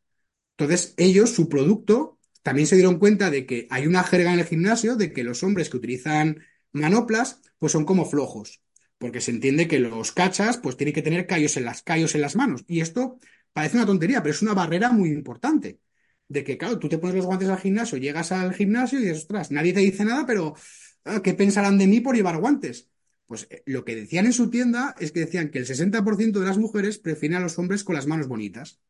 Entonces, 0.57 0.95
ellos, 0.99 1.31
su 1.31 1.49
producto, 1.49 2.19
también 2.43 2.67
se 2.67 2.77
dieron 2.77 2.99
cuenta 2.99 3.31
de 3.31 3.47
que 3.47 3.67
hay 3.71 3.87
una 3.87 4.05
jerga 4.05 4.33
en 4.33 4.41
el 4.41 4.47
gimnasio 4.47 4.97
de 4.97 5.13
que 5.13 5.25
los 5.25 5.43
hombres 5.43 5.71
que 5.71 5.79
utilizan 5.79 6.45
manoplas, 6.73 7.41
pues 7.61 7.73
son 7.73 7.85
como 7.85 8.07
flojos, 8.07 8.63
porque 8.99 9.21
se 9.21 9.31
entiende 9.33 9.69
que 9.69 9.79
los 9.79 10.13
cachas, 10.13 10.59
pues 10.59 10.77
tienen 10.77 10.95
que 10.95 11.03
tener 11.03 11.27
callos 11.29 11.57
en 11.59 11.65
las, 11.67 11.83
callos 11.83 12.15
en 12.17 12.23
las 12.23 12.37
manos. 12.37 12.65
Y 12.67 12.81
esto 12.81 13.21
parece 13.53 13.77
una 13.77 13.87
tontería, 13.87 14.23
pero 14.23 14.35
es 14.35 14.43
una 14.43 14.55
barrera 14.55 14.91
muy 14.93 15.11
importante. 15.11 15.81
De 16.29 16.45
que, 16.45 16.59
claro, 16.59 16.79
tú 16.79 16.89
te 16.89 16.99
pones 16.99 17.17
los 17.17 17.27
guantes 17.27 17.49
al 17.49 17.59
gimnasio, 17.59 17.99
llegas 17.99 18.33
al 18.33 18.55
gimnasio 18.55 18.99
y 18.99 19.03
dices, 19.03 19.19
ostras, 19.19 19.51
nadie 19.51 19.73
te 19.75 19.81
dice 19.81 20.05
nada, 20.05 20.27
pero 20.27 20.55
ah, 21.05 21.23
¿qué 21.23 21.35
pensarán 21.35 21.79
de 21.79 21.87
mí 21.87 22.01
por 22.01 22.17
llevar 22.17 22.39
guantes? 22.41 22.89
Pues 23.27 23.47
eh, 23.51 23.63
lo 23.67 23.85
que 23.85 23.97
decían 23.97 24.27
en 24.27 24.33
su 24.33 24.51
tienda 24.51 24.95
es 24.99 25.13
que 25.13 25.21
decían 25.21 25.51
que 25.51 25.59
el 25.59 25.67
60% 25.67 26.41
de 26.41 26.47
las 26.47 26.59
mujeres 26.59 26.99
prefieren 26.99 27.39
a 27.39 27.41
los 27.41 27.59
hombres 27.59 27.85
con 27.85 27.95
las 27.97 28.07
manos 28.07 28.29
bonitas. 28.29 28.81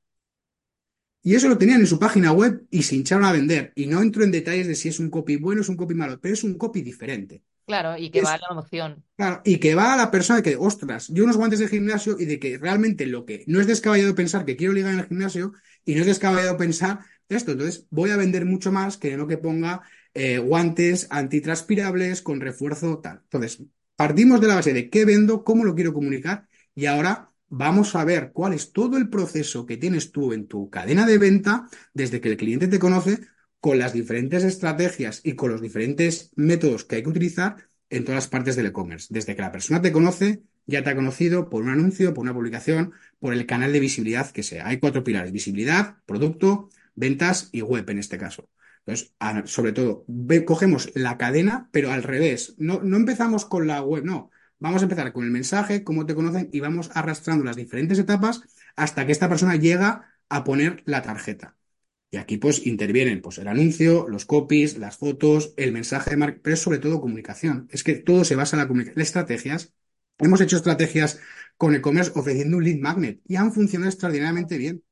Y 1.23 1.35
eso 1.35 1.49
lo 1.49 1.59
tenían 1.59 1.81
en 1.81 1.87
su 1.87 1.99
página 1.99 2.33
web 2.33 2.67
y 2.71 2.83
se 2.83 2.97
hincharon 2.97 3.25
a 3.25 3.33
vender. 3.33 3.73
Y 3.75 3.87
no 3.87 4.01
entro 4.03 4.25
en 4.25 4.31
detalles 4.31 4.67
de 4.67 4.75
si 4.75 4.89
es 4.89 5.01
un 5.01 5.11
copy 5.11 5.37
bueno 5.37 5.61
o 5.61 5.63
es 5.63 5.69
un 5.69 5.77
copy 5.77 5.95
malo, 5.95 6.21
pero 6.21 6.35
es 6.35 6.45
un 6.45 6.55
copy 6.57 6.83
diferente. 6.83 7.43
Claro, 7.71 7.97
y 7.97 8.11
que 8.11 8.21
va 8.21 8.35
a 8.35 8.39
la 8.39 8.49
emoción. 8.51 9.05
Claro, 9.17 9.43
y 9.45 9.59
que 9.59 9.75
va 9.77 9.95
a 9.95 9.97
la 9.97 10.11
persona 10.11 10.43
que, 10.43 10.57
ostras, 10.57 11.07
yo 11.09 11.23
unos 11.23 11.37
guantes 11.37 11.61
de 11.61 11.69
gimnasio 11.69 12.17
y 12.19 12.25
de 12.25 12.41
que 12.41 12.59
realmente 12.59 13.07
lo 13.07 13.25
que 13.25 13.45
no 13.47 13.61
es 13.61 13.69
descabellado 13.69 14.15
pensar 14.17 14.45
que 14.45 14.57
quiero 14.57 14.73
ligar 14.73 14.93
en 14.93 14.99
el 14.99 15.07
gimnasio 15.07 15.53
y 15.85 15.95
no 15.95 16.01
es 16.01 16.07
descabellado 16.07 16.57
pensar 16.57 16.99
esto. 17.29 17.53
Entonces 17.53 17.87
voy 17.91 18.11
a 18.11 18.17
vender 18.17 18.45
mucho 18.45 18.73
más 18.73 18.97
que 18.97 19.17
no 19.17 19.29
que 19.29 19.39
ponga 19.39 19.83
eh, 20.15 20.39
guantes 20.39 21.07
antitranspirables 21.11 22.23
con 22.23 22.41
refuerzo 22.41 22.99
tal. 22.99 23.21
Entonces, 23.23 23.63
partimos 23.95 24.41
de 24.41 24.49
la 24.49 24.57
base 24.57 24.73
de 24.73 24.91
qué 24.91 25.05
vendo, 25.05 25.45
cómo 25.45 25.65
lo 25.65 25.77
quiero 25.77 25.95
comunicar 25.95 26.49
y 26.75 26.87
ahora 26.87 27.31
vamos 27.49 27.95
a 27.95 28.05
ver 28.05 28.33
cuál 28.33 28.55
es 28.55 28.73
todo 28.73 28.97
el 28.97 29.09
proceso 29.09 29.67
que 29.67 29.77
tienes 29.77 30.11
tú 30.11 30.33
en 30.33 30.49
tu 30.49 30.71
cadena 30.71 31.07
de 31.07 31.19
venta 31.19 31.69
desde 31.95 32.21
que 32.21 32.31
el 32.31 32.37
cliente 32.37 32.69
te 32.69 32.79
conoce 32.79 33.21
con 33.61 33.79
las 33.79 33.93
diferentes 33.93 34.45
estrategias 34.45 35.21
y 35.23 35.35
con 35.35 35.51
los 35.51 35.61
diferentes 35.61 36.33
métodos 36.37 36.85
que 36.85 36.97
hay 36.97 37.03
que 37.03 37.11
utilizar 37.11 37.69
en 37.91 38.05
todas 38.05 38.17
las 38.17 38.29
partes 38.29 38.57
del 38.57 38.67
e-commerce. 38.67 39.09
Desde 39.11 39.37
que 39.37 39.43
la 39.43 39.53
persona 39.53 39.83
te 39.83 39.93
conoce, 39.93 40.43
ya 40.67 40.83
te 40.83 40.91
ha 40.91 40.95
conocido 40.95 41.51
por 41.51 41.63
un 41.63 41.71
anuncio, 41.71 42.15
por 42.15 42.23
una 42.23 42.35
publicación, 42.35 42.93
por 43.19 43.35
el 43.35 43.47
canal 43.47 43.73
de 43.73 43.81
visibilidad 43.81 44.31
que 44.31 44.43
sea. 44.43 44.67
Hay 44.67 44.79
cuatro 44.79 45.05
pilares, 45.05 45.33
visibilidad, 45.33 45.97
producto, 46.07 46.71
ventas 46.95 47.49
y 47.53 47.63
web 47.63 47.89
en 47.91 47.99
este 47.99 48.19
caso. 48.19 48.49
Entonces, 48.87 49.13
sobre 49.45 49.73
todo, 49.73 50.07
cogemos 50.47 50.91
la 50.95 51.19
cadena, 51.19 51.69
pero 51.73 51.93
al 51.93 52.03
revés. 52.03 52.55
No, 52.59 52.81
no 52.83 52.97
empezamos 52.97 53.45
con 53.45 53.67
la 53.67 53.83
web, 53.83 54.05
no. 54.05 54.31
Vamos 54.59 54.83
a 54.83 54.85
empezar 54.85 55.13
con 55.13 55.25
el 55.25 55.31
mensaje, 55.31 55.85
cómo 55.85 56.07
te 56.07 56.15
conocen, 56.15 56.49
y 56.53 56.61
vamos 56.61 56.91
arrastrando 56.95 57.45
las 57.45 57.57
diferentes 57.57 57.99
etapas 57.99 58.43
hasta 58.77 59.07
que 59.07 59.13
esta 59.13 59.29
persona 59.29 59.57
llega 59.57 60.15
a 60.29 60.45
poner 60.45 60.83
la 60.87 61.03
tarjeta. 61.03 61.57
Y 62.11 62.17
aquí 62.17 62.39
pues 62.39 62.67
intervienen 62.67 63.23
pues, 63.23 63.39
el 63.39 63.49
anuncio, 63.49 64.09
los 64.09 64.25
copies, 64.25 64.79
las 64.79 64.97
fotos, 64.97 65.55
el 65.57 65.73
mensaje 65.73 66.11
de 66.11 66.17
marca, 66.17 66.41
pero 66.43 66.55
es 66.55 66.61
sobre 66.61 66.79
todo 66.79 67.01
comunicación. 67.01 67.69
Es 67.71 67.85
que 67.85 67.95
todo 67.95 68.25
se 68.25 68.35
basa 68.37 68.57
en 68.57 68.63
la 68.63 68.69
comunicación. 68.69 69.01
Estrategias. 69.01 69.73
Hemos 70.19 70.41
hecho 70.41 70.57
estrategias 70.57 71.21
con 71.57 71.75
e-commerce 71.75 72.13
ofreciendo 72.15 72.57
un 72.57 72.65
lead 72.65 72.79
magnet 72.79 73.21
y 73.27 73.37
han 73.37 73.53
funcionado 73.53 73.91
extraordinariamente 73.91 74.59
bien 74.59 74.83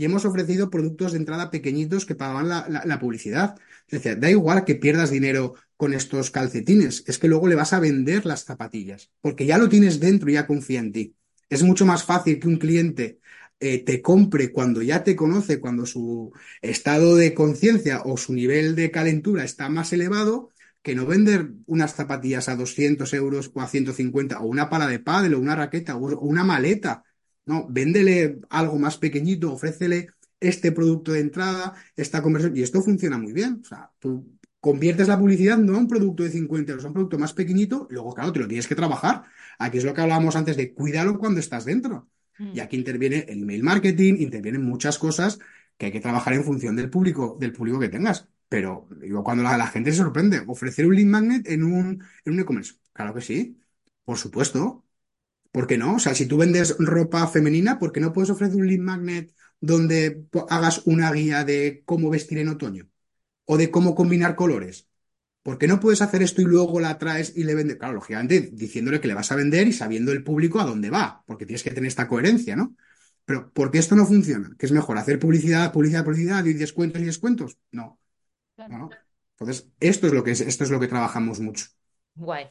y 0.00 0.04
hemos 0.06 0.24
ofrecido 0.24 0.70
productos 0.70 1.12
de 1.12 1.18
entrada 1.18 1.50
pequeñitos 1.50 2.06
que 2.06 2.14
pagaban 2.14 2.48
la, 2.48 2.98
publicidad. 2.98 3.56
Es 3.86 4.02
decir, 4.02 4.18
da 4.18 4.30
igual 4.30 4.64
que 4.64 4.74
pierdas 4.74 5.10
dinero 5.10 5.54
con 5.76 5.92
estos 5.92 6.30
calcetines, 6.30 7.04
es 7.06 7.18
que 7.18 7.28
luego 7.28 7.48
le 7.48 7.54
vas 7.54 7.74
a 7.74 7.80
vender 7.80 8.24
las 8.24 8.44
zapatillas, 8.44 9.10
porque 9.20 9.44
ya 9.44 9.58
lo 9.58 9.68
tienes 9.68 10.00
dentro 10.00 10.30
y 10.30 10.34
ya 10.34 10.46
confía 10.46 10.80
en 10.80 10.92
ti. 10.92 11.16
Es 11.50 11.62
mucho 11.62 11.84
más 11.84 12.04
fácil 12.04 12.40
que 12.40 12.48
un 12.48 12.56
cliente 12.56 13.19
eh, 13.60 13.84
te 13.84 14.02
compre 14.02 14.52
cuando 14.52 14.82
ya 14.82 15.04
te 15.04 15.16
conoce, 15.16 15.60
cuando 15.60 15.86
su 15.86 16.32
estado 16.62 17.16
de 17.16 17.34
conciencia 17.34 18.02
o 18.04 18.16
su 18.16 18.32
nivel 18.34 18.74
de 18.74 18.90
calentura 18.90 19.44
está 19.44 19.68
más 19.68 19.92
elevado, 19.92 20.50
que 20.82 20.94
no 20.94 21.06
vender 21.06 21.50
unas 21.66 21.94
zapatillas 21.94 22.48
a 22.48 22.56
200 22.56 23.12
euros 23.14 23.50
o 23.54 23.60
a 23.60 23.68
150, 23.68 24.40
o 24.40 24.46
una 24.46 24.70
pala 24.70 24.86
de 24.86 24.98
pádel, 24.98 25.34
o 25.34 25.40
una 25.40 25.56
raqueta, 25.56 25.96
o 25.96 26.00
una 26.20 26.44
maleta 26.44 27.04
no, 27.46 27.66
véndele 27.68 28.40
algo 28.50 28.78
más 28.78 28.96
pequeñito, 28.98 29.52
ofrécele 29.52 30.08
este 30.38 30.72
producto 30.72 31.12
de 31.12 31.20
entrada, 31.20 31.74
esta 31.96 32.22
conversión, 32.22 32.56
y 32.56 32.62
esto 32.62 32.80
funciona 32.82 33.18
muy 33.18 33.32
bien. 33.32 33.60
O 33.64 33.68
sea, 33.68 33.90
tú 33.98 34.38
conviertes 34.60 35.08
la 35.08 35.18
publicidad 35.18 35.58
no 35.58 35.74
a 35.74 35.78
un 35.78 35.88
producto 35.88 36.22
de 36.22 36.30
50 36.30 36.70
euros, 36.72 36.84
a 36.84 36.88
un 36.88 36.94
producto 36.94 37.18
más 37.18 37.32
pequeñito, 37.32 37.88
y 37.90 37.94
luego, 37.94 38.14
claro, 38.14 38.32
te 38.32 38.40
lo 38.40 38.48
tienes 38.48 38.68
que 38.68 38.74
trabajar. 38.74 39.24
Aquí 39.58 39.78
es 39.78 39.84
lo 39.84 39.94
que 39.94 40.00
hablábamos 40.00 40.36
antes 40.36 40.56
de 40.56 40.72
cuídalo 40.72 41.18
cuando 41.18 41.40
estás 41.40 41.64
dentro. 41.64 42.08
Mm. 42.40 42.56
Y 42.56 42.60
aquí 42.60 42.76
interviene 42.76 43.26
el 43.28 43.42
email 43.42 43.62
marketing, 43.62 44.14
intervienen 44.18 44.64
muchas 44.64 44.98
cosas 44.98 45.38
que 45.76 45.86
hay 45.86 45.92
que 45.92 46.00
trabajar 46.00 46.32
en 46.34 46.44
función 46.44 46.74
del 46.76 46.90
público, 46.90 47.36
del 47.38 47.52
público 47.52 47.78
que 47.78 47.88
tengas. 47.88 48.28
Pero 48.48 48.88
digo, 49.00 49.22
cuando 49.22 49.44
la, 49.44 49.66
gente 49.68 49.92
se 49.92 49.98
sorprende, 49.98 50.42
ofrecer 50.46 50.86
un 50.86 50.96
lead 50.96 51.06
magnet 51.06 51.48
en 51.48 51.62
un, 51.62 52.02
en 52.24 52.32
un 52.32 52.40
e-commerce. 52.40 52.74
Claro 52.92 53.14
que 53.14 53.20
sí, 53.20 53.60
por 54.04 54.18
supuesto. 54.18 54.84
¿Por 55.52 55.66
qué 55.66 55.78
no? 55.78 55.96
O 55.96 55.98
sea, 55.98 56.14
si 56.14 56.26
tú 56.26 56.36
vendes 56.38 56.76
ropa 56.78 57.26
femenina, 57.26 57.78
¿por 57.78 57.92
qué 57.92 58.00
no 58.00 58.12
puedes 58.12 58.30
ofrecer 58.30 58.56
un 58.56 58.68
lead 58.68 58.80
magnet 58.80 59.34
donde 59.60 60.26
hagas 60.48 60.82
una 60.86 61.12
guía 61.12 61.44
de 61.44 61.82
cómo 61.84 62.10
vestir 62.10 62.38
en 62.38 62.48
otoño? 62.48 62.88
O 63.46 63.56
de 63.58 63.70
cómo 63.70 63.94
combinar 63.94 64.36
colores. 64.36 64.89
¿Por 65.42 65.56
qué 65.56 65.66
no 65.66 65.80
puedes 65.80 66.02
hacer 66.02 66.22
esto 66.22 66.42
y 66.42 66.44
luego 66.44 66.80
la 66.80 66.98
traes 66.98 67.34
y 67.34 67.44
le 67.44 67.54
vendes? 67.54 67.76
Claro, 67.76 67.94
lógicamente, 67.94 68.50
diciéndole 68.52 69.00
que 69.00 69.08
le 69.08 69.14
vas 69.14 69.32
a 69.32 69.36
vender 69.36 69.68
y 69.68 69.72
sabiendo 69.72 70.12
el 70.12 70.22
público 70.22 70.60
a 70.60 70.64
dónde 70.64 70.90
va, 70.90 71.22
porque 71.26 71.46
tienes 71.46 71.62
que 71.62 71.70
tener 71.70 71.88
esta 71.88 72.08
coherencia, 72.08 72.56
¿no? 72.56 72.76
Pero 73.24 73.50
¿por 73.52 73.70
qué 73.70 73.78
esto 73.78 73.96
no 73.96 74.06
funciona? 74.06 74.50
¿Qué 74.58 74.66
es 74.66 74.72
mejor? 74.72 74.98
¿Hacer 74.98 75.18
publicidad, 75.18 75.72
publicidad, 75.72 76.04
publicidad 76.04 76.44
y 76.44 76.52
descuentos 76.52 77.00
y 77.00 77.04
descuentos? 77.04 77.58
No. 77.70 77.98
no. 78.56 78.90
Entonces, 79.38 79.68
esto 79.80 80.08
es 80.08 80.12
lo 80.12 80.22
que 80.22 80.32
es, 80.32 80.40
esto 80.40 80.64
es 80.64 80.70
lo 80.70 80.80
que 80.80 80.88
trabajamos 80.88 81.40
mucho. 81.40 81.66
Guay, 82.14 82.48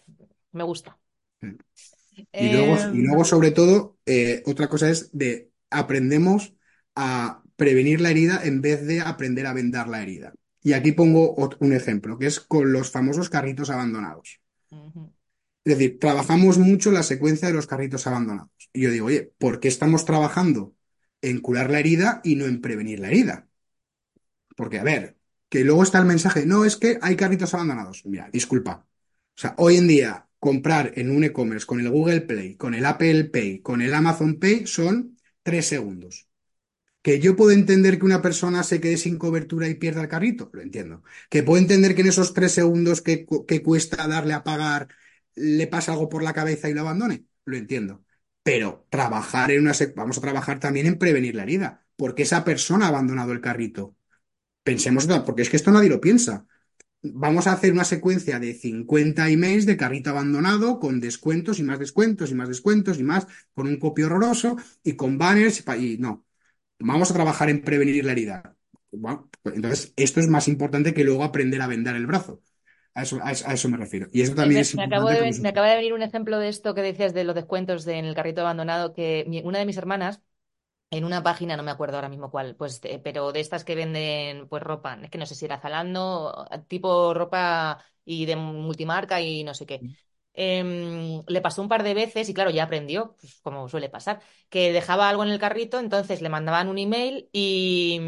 me 0.54 0.64
gusta. 0.64 0.98
Y 1.42 2.52
luego, 2.52 2.94
y 2.94 3.02
luego 3.02 3.24
sobre 3.24 3.52
todo, 3.52 3.98
eh, 4.06 4.42
otra 4.46 4.68
cosa 4.68 4.90
es 4.90 5.10
de 5.12 5.52
aprendemos 5.70 6.54
a 6.96 7.44
prevenir 7.56 8.02
la 8.02 8.10
herida 8.10 8.42
en 8.44 8.62
vez 8.62 8.86
de 8.86 9.02
aprender 9.02 9.46
a 9.46 9.54
vendar 9.54 9.88
la 9.88 10.02
herida. 10.02 10.34
Y 10.62 10.74
aquí 10.74 10.92
pongo 10.92 11.36
un 11.60 11.74
ejemplo, 11.74 12.18
que 12.18 12.28
es 12.28 12.40
con 12.40 12.72
los 12.72 12.92
famosos 12.92 13.30
carritos 13.30 13.70
abandonados. 13.70 14.42
Es 15.64 15.78
decir, 15.78 16.00
trabajamos 16.00 16.58
mucho 16.58 16.92
la 16.92 17.04
secuencia 17.04 17.48
de 17.48 17.54
los 17.54 17.68
carritos 17.68 18.08
abandonados. 18.08 18.70
Y 18.74 18.82
yo 18.82 18.92
digo, 18.92 19.08
oye, 19.08 19.32
¿por 19.38 19.60
qué 19.60 19.68
estamos 19.68 20.06
trabajando 20.06 20.76
en 21.22 21.40
curar 21.40 21.70
la 21.70 21.80
herida 21.80 22.22
y 22.24 22.36
no 22.36 22.46
en 22.46 22.62
prevenir 22.62 23.00
la 23.00 23.08
herida? 23.08 23.48
Porque, 24.56 24.80
a 24.80 24.84
ver, 24.84 25.18
que 25.50 25.64
luego 25.64 25.84
está 25.84 26.00
el 26.00 26.06
mensaje, 26.06 26.46
no, 26.46 26.66
es 26.66 26.76
que 26.76 27.00
hay 27.02 27.16
carritos 27.16 27.54
abandonados. 27.54 28.06
Mira, 28.06 28.30
disculpa. 28.32 28.86
O 29.36 29.42
sea, 29.42 29.56
hoy 29.58 29.78
en 29.78 29.88
día 29.88 30.28
comprar 30.40 30.94
en 30.96 31.12
un 31.12 31.24
e-commerce 31.24 31.66
con 31.66 31.80
el 31.80 31.90
Google 31.90 32.22
Play, 32.22 32.56
con 32.56 32.74
el 32.74 32.86
Apple 32.86 33.26
Pay, 33.26 33.62
con 33.62 33.82
el 33.82 33.94
Amazon 33.94 34.40
Pay 34.40 34.68
son 34.68 35.18
tres 35.44 35.68
segundos. 35.68 36.29
Que 37.10 37.20
yo 37.20 37.36
puedo 37.36 37.50
entender 37.50 37.98
que 37.98 38.06
una 38.06 38.22
persona 38.22 38.62
se 38.62 38.80
quede 38.80 38.96
sin 38.96 39.18
cobertura 39.18 39.68
y 39.68 39.74
pierda 39.74 40.04
el 40.04 40.08
carrito, 40.08 40.52
lo 40.54 40.62
entiendo. 40.62 41.02
Que 41.32 41.42
puedo 41.42 41.60
entender 41.60 41.96
que 41.96 42.02
en 42.02 42.10
esos 42.10 42.36
tres 42.36 42.52
segundos 42.52 43.02
que, 43.02 43.26
cuesta 43.26 44.08
darle 44.08 44.34
a 44.36 44.44
pagar 44.44 44.90
le 45.34 45.66
pasa 45.66 45.94
algo 45.94 46.08
por 46.08 46.22
la 46.22 46.34
cabeza 46.34 46.70
y 46.70 46.76
lo 46.76 46.82
abandone, 46.82 47.26
lo 47.46 47.58
entiendo. 47.58 48.06
Pero 48.44 48.86
trabajar 48.92 49.50
en 49.50 49.62
una 49.62 49.74
vamos 49.96 50.20
a 50.20 50.22
trabajar 50.22 50.60
también 50.60 50.86
en 50.86 51.00
prevenir 51.00 51.34
la 51.34 51.42
herida, 51.42 51.84
porque 51.96 52.22
esa 52.22 52.44
persona 52.46 52.86
ha 52.86 52.90
abandonado 52.90 53.32
el 53.32 53.42
carrito. 53.42 53.98
Pensemos, 54.64 55.08
porque 55.26 55.42
es 55.42 55.50
que 55.50 55.58
esto 55.58 55.72
nadie 55.72 55.90
lo 55.90 56.00
piensa 56.00 56.46
vamos 57.02 57.48
a 57.48 57.54
hacer 57.54 57.72
una 57.72 57.86
secuencia 57.86 58.40
de 58.40 58.54
50 58.54 59.30
emails 59.30 59.66
de 59.66 59.78
carrito 59.78 60.12
abandonado 60.12 60.80
con 60.80 61.00
descuentos 61.00 61.58
y 61.58 61.64
más 61.64 61.80
descuentos 61.80 62.30
y 62.30 62.36
más 62.36 62.50
descuentos 62.50 63.00
y 63.00 63.04
más, 63.04 63.26
con 63.56 63.68
un 63.68 63.80
copio 63.80 64.06
horroroso 64.08 64.58
y 64.84 64.94
con 64.94 65.18
banners 65.18 65.64
y 65.80 65.98
no. 65.98 66.26
Vamos 66.80 67.12
a 67.12 67.14
trabajar 67.14 67.50
en 67.50 67.62
prevenir 67.62 68.06
la 68.06 68.14
herida. 68.14 68.56
Pues 69.44 69.56
entonces, 69.56 69.94
esto 69.96 70.20
es 70.20 70.28
más 70.28 70.48
importante 70.48 70.94
que 70.94 71.04
luego 71.04 71.24
aprender 71.24 71.62
a 71.62 71.68
vender 71.68 71.96
el 71.96 72.08
brazo. 72.08 72.42
A 72.96 73.04
eso, 73.04 73.20
a 73.24 73.32
eso, 73.32 73.70
me 73.70 73.78
refiero. 73.78 74.08
Y 74.12 74.22
eso 74.22 74.36
también 74.36 74.62
me, 74.62 74.62
es 74.62 74.76
me, 74.76 74.84
acabo 74.84 75.10
de, 75.10 75.34
me 75.40 75.50
acaba 75.50 75.68
de 75.70 75.76
venir 75.78 75.94
un 75.94 76.02
ejemplo 76.02 76.40
de 76.40 76.50
esto 76.50 76.74
que 76.74 76.82
decías 76.82 77.14
de 77.14 77.24
los 77.24 77.36
descuentos 77.36 77.86
en 77.88 78.06
el 78.06 78.16
carrito 78.16 78.42
abandonado, 78.42 78.94
que 78.94 79.26
una 79.44 79.60
de 79.60 79.66
mis 79.66 79.78
hermanas 79.78 80.22
en 80.92 81.06
una 81.06 81.24
página, 81.24 81.58
no 81.58 81.64
me 81.64 81.72
acuerdo 81.72 81.98
ahora 81.98 82.10
mismo 82.10 82.32
cuál, 82.32 82.56
pues, 82.56 82.82
pero 83.04 83.32
de 83.34 83.42
estas 83.42 83.64
que 83.66 83.76
venden 83.76 84.48
pues 84.50 84.64
ropa, 84.64 85.00
es 85.04 85.10
que 85.12 85.18
no 85.20 85.26
sé 85.28 85.36
si 85.36 85.46
era 85.46 85.60
Zalando, 85.60 86.48
tipo 86.68 87.14
ropa 87.14 87.84
y 88.06 88.26
de 88.26 88.36
multimarca 88.38 89.22
y 89.22 89.44
no 89.44 89.54
sé 89.56 89.66
qué. 89.68 89.86
Em, 90.40 91.22
le 91.28 91.42
pasó 91.42 91.62
un 91.62 91.68
par 91.68 91.84
de 91.84 91.94
veces 91.94 92.30
y 92.30 92.34
claro, 92.34 92.50
ya 92.50 92.64
aprendió, 92.64 93.16
pues, 93.20 93.40
como 93.42 93.68
suele 93.68 93.90
pasar, 93.90 94.22
que 94.50 94.72
dejaba 94.72 95.10
algo 95.10 95.24
en 95.24 95.30
el 95.30 95.40
carrito, 95.40 95.80
entonces 95.80 96.22
le 96.22 96.30
mandaban 96.30 96.70
un 96.70 96.78
email 96.78 97.30
y, 97.34 98.00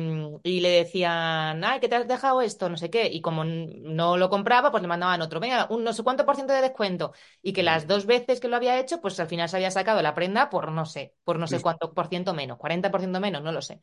y 0.43 0.61
le 0.61 0.69
decían, 0.69 1.63
ay, 1.63 1.79
¿qué 1.79 1.89
te 1.89 1.95
has 1.95 2.07
dejado 2.07 2.41
esto? 2.41 2.69
No 2.69 2.77
sé 2.77 2.89
qué. 2.89 3.07
Y 3.11 3.21
como 3.21 3.43
no 3.43 4.17
lo 4.17 4.29
compraba, 4.29 4.71
pues 4.71 4.81
le 4.81 4.87
mandaban 4.87 5.21
otro, 5.21 5.39
venga, 5.39 5.67
un 5.69 5.83
no 5.83 5.93
sé 5.93 6.03
cuánto 6.03 6.25
por 6.25 6.35
ciento 6.35 6.53
de 6.53 6.61
descuento. 6.61 7.13
Y 7.41 7.53
que 7.53 7.63
las 7.63 7.87
dos 7.87 8.05
veces 8.05 8.39
que 8.39 8.47
lo 8.47 8.55
había 8.55 8.79
hecho, 8.79 9.01
pues 9.01 9.19
al 9.19 9.27
final 9.27 9.49
se 9.49 9.57
había 9.57 9.71
sacado 9.71 10.01
la 10.01 10.13
prenda 10.13 10.49
por 10.49 10.71
no 10.71 10.85
sé, 10.85 11.15
por 11.23 11.37
no 11.39 11.47
sé 11.47 11.59
cuánto 11.61 11.93
por 11.93 12.07
ciento 12.07 12.33
menos, 12.33 12.57
40% 12.57 13.19
menos, 13.19 13.43
no 13.43 13.51
lo 13.51 13.61
sé. 13.61 13.81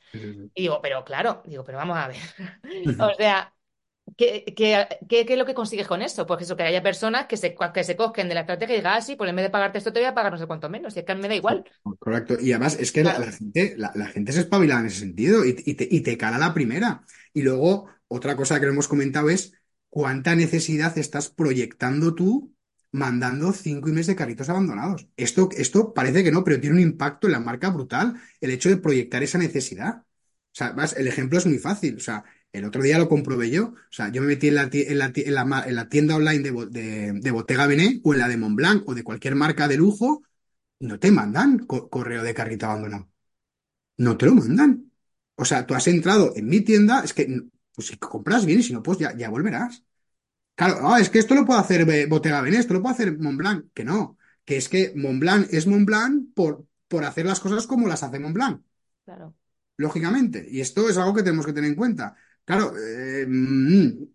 Y 0.55 0.63
digo, 0.63 0.81
pero 0.83 1.05
claro, 1.05 1.43
digo, 1.47 1.65
pero 1.65 1.79
vamos 1.79 1.97
a 1.99 2.09
ver. 2.09 2.17
O 2.99 3.15
sea, 3.15 3.55
¿Qué, 4.17 4.45
qué, 4.57 4.87
qué, 5.09 5.27
qué 5.27 5.33
es 5.33 5.39
lo 5.39 5.45
que 5.45 5.55
consigues 5.55 5.87
con 5.87 6.03
eso? 6.03 6.27
Pues 6.27 6.43
eso, 6.43 6.57
que 6.57 6.63
haya 6.63 6.83
personas 6.83 7.27
que 7.27 7.37
se, 7.37 7.55
que 7.75 7.85
se 7.85 7.97
cogen 7.97 8.29
de 8.29 8.35
la 8.35 8.41
estrategia 8.41 8.75
y 8.75 8.79
digan, 8.79 8.95
ah, 8.97 9.03
sí, 9.03 9.17
pues 9.17 9.31
en 9.31 9.37
vez 9.37 9.45
de 9.45 9.51
pagarte 9.51 9.79
esto 9.79 9.93
te 9.93 10.01
voy 10.01 10.09
a 10.09 10.15
pagar 10.15 10.33
no 10.33 10.39
sé 10.39 10.47
cuánto 10.47 10.69
menos. 10.69 10.97
Y 10.97 11.01
es 11.01 11.05
que 11.05 11.15
me 11.15 11.29
da 11.29 11.35
igual. 11.35 11.65
Correcto. 11.99 12.37
Y 12.41 12.53
además 12.53 12.77
es 12.79 12.93
que 12.93 13.05
la, 13.05 13.19
la 13.19 13.33
gente, 13.33 13.75
la, 13.77 13.93
la, 13.95 14.07
gente 14.07 14.33
se 14.33 14.41
espabila 14.41 14.79
en 14.81 14.87
ese 14.87 15.01
sentido 15.01 15.45
y, 15.45 15.57
y, 15.65 15.75
te, 15.75 15.89
y 15.91 16.01
te 16.01 16.17
cala 16.17 16.39
la 16.39 16.55
primera. 16.55 17.05
Y 17.33 17.43
luego, 17.43 17.89
otra 18.09 18.37
cosa 18.37 18.59
que 18.59 18.67
no 18.67 18.73
hemos 18.73 18.89
comentado 18.89 19.31
es 19.31 19.53
cuánta 19.89 20.35
necesidad 20.35 20.97
estás 20.99 21.29
proyectando 21.31 22.15
tú 22.15 22.55
mandando 22.91 23.53
cinco 23.53 23.89
emails 23.89 24.07
de 24.07 24.17
carritos 24.17 24.49
abandonados. 24.49 25.09
Esto, 25.17 25.49
esto 25.57 25.93
parece 25.93 26.25
que 26.25 26.33
no, 26.33 26.45
pero 26.45 26.61
tiene 26.61 26.77
un 26.77 26.83
impacto 26.83 27.27
en 27.27 27.33
la 27.33 27.41
marca 27.41 27.71
brutal 27.71 28.21
el 28.41 28.51
hecho 28.51 28.69
de 28.69 28.79
proyectar 28.79 29.23
esa 29.23 29.39
necesidad. 29.39 29.99
O 29.99 30.55
sea, 30.59 30.75
el 30.97 31.07
ejemplo 31.07 31.39
es 31.39 31.47
muy 31.47 31.59
fácil. 31.59 31.97
O 31.97 32.01
sea, 32.01 32.25
el 32.53 32.65
otro 32.65 32.83
día 32.83 32.99
lo 32.99 33.09
comprobé 33.09 33.51
yo. 33.51 33.67
O 33.67 33.77
sea, 33.91 34.11
yo 34.11 34.21
me 34.21 34.29
metí 34.29 34.49
en 34.49 34.55
la, 34.55 34.71
en 34.73 34.99
la, 34.99 35.13
en 35.15 35.35
la, 35.35 35.65
en 35.67 35.75
la 35.75 35.89
tienda 35.89 36.17
online 36.17 36.43
de, 36.43 36.67
de, 36.71 37.13
de, 37.21 37.31
Bottega 37.31 37.67
Benet 37.67 38.01
o 38.05 38.15
en 38.15 38.21
la 38.21 38.29
de 38.29 38.37
Montblanc 38.37 38.89
o 38.89 38.95
de 38.95 39.05
cualquier 39.05 39.35
marca 39.35 39.69
de 39.69 39.77
lujo 39.77 40.23
no 40.81 40.99
te 40.99 41.11
mandan 41.11 41.59
co 41.67 41.89
correo 41.89 42.23
de 42.23 42.35
carrito 42.35 42.67
abandonado. 42.67 43.09
No 43.97 44.17
te 44.17 44.27
lo 44.27 44.35
mandan. 44.35 44.91
O 45.35 45.45
sea, 45.45 45.67
tú 45.67 45.75
has 45.75 45.87
entrado 45.89 46.33
en 46.37 46.47
mi 46.47 46.61
tienda, 46.61 47.03
es 47.05 47.15
que 47.15 47.43
pues 47.75 47.89
si 47.89 47.97
compras 47.97 48.45
bien 48.45 48.61
y 48.61 48.63
si 48.63 48.73
no, 48.73 48.83
pues 48.83 48.99
ya, 48.99 49.17
ya 49.17 49.29
volverás. 49.29 49.85
Claro, 50.55 50.89
ah, 50.89 51.01
es 51.01 51.11
que 51.11 51.21
esto 51.21 51.35
lo 51.35 51.45
puede 51.45 51.61
hacer 51.61 52.09
Bottega 52.09 52.41
Benet, 52.41 52.61
esto 52.61 52.75
lo 52.75 52.83
puede 52.83 52.95
hacer 52.95 53.17
Montblanc. 53.19 53.67
Que 53.73 53.85
no, 53.85 54.19
que 54.45 54.57
es 54.57 54.69
que 54.69 54.93
Montblanc 54.97 55.47
es 55.53 55.67
Montblanc 55.67 56.35
por, 56.35 56.67
por 56.89 57.05
hacer 57.05 57.27
las 57.27 57.39
cosas 57.39 57.67
como 57.67 57.87
las 57.87 58.03
hace 58.03 58.19
Montblanc. 58.19 58.63
Claro. 59.05 59.35
Lógicamente. 59.77 60.45
Y 60.51 60.61
esto 60.61 60.89
es 60.89 60.97
algo 60.97 61.15
que 61.15 61.23
tenemos 61.23 61.47
que 61.47 61.53
tener 61.53 61.71
en 61.71 61.77
cuenta. 61.77 62.17
Claro, 62.49 62.73
eh, 62.79 63.27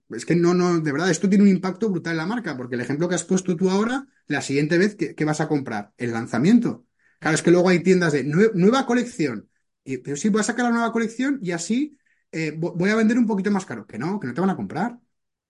es 0.10 0.26
que 0.26 0.36
no, 0.36 0.56
no, 0.56 0.80
de 0.80 0.92
verdad, 0.92 1.12
esto 1.12 1.30
tiene 1.30 1.44
un 1.44 1.52
impacto 1.52 1.92
brutal 1.92 2.14
en 2.14 2.18
la 2.18 2.26
marca, 2.26 2.58
porque 2.58 2.74
el 2.74 2.82
ejemplo 2.82 3.08
que 3.08 3.14
has 3.14 3.24
puesto 3.24 3.56
tú 3.56 3.70
ahora, 3.70 4.08
la 4.26 4.42
siguiente 4.42 4.80
vez, 4.80 4.96
¿qué, 4.96 5.24
vas 5.24 5.40
a 5.40 5.48
comprar? 5.48 5.94
El 5.98 6.14
lanzamiento. 6.14 6.88
Claro, 7.20 7.36
es 7.36 7.44
que 7.44 7.52
luego 7.52 7.70
hay 7.70 7.84
tiendas 7.84 8.12
de 8.12 8.24
nue 8.24 8.50
nueva 8.56 8.88
colección. 8.88 9.52
Y, 9.84 10.00
pero 10.00 10.18
sí, 10.18 10.30
voy 10.30 10.42
a 10.42 10.44
sacar 10.46 10.66
la 10.66 10.72
nueva 10.72 10.92
colección 10.92 11.38
y 11.44 11.52
así 11.52 11.96
eh, 12.32 12.54
voy 12.58 12.90
a 12.90 12.96
vender 12.96 13.20
un 13.20 13.28
poquito 13.28 13.52
más 13.52 13.68
caro. 13.68 13.86
Que 13.86 14.00
no, 14.00 14.20
que 14.20 14.26
no 14.26 14.34
te 14.34 14.42
van 14.42 14.50
a 14.50 14.56
comprar. 14.56 14.98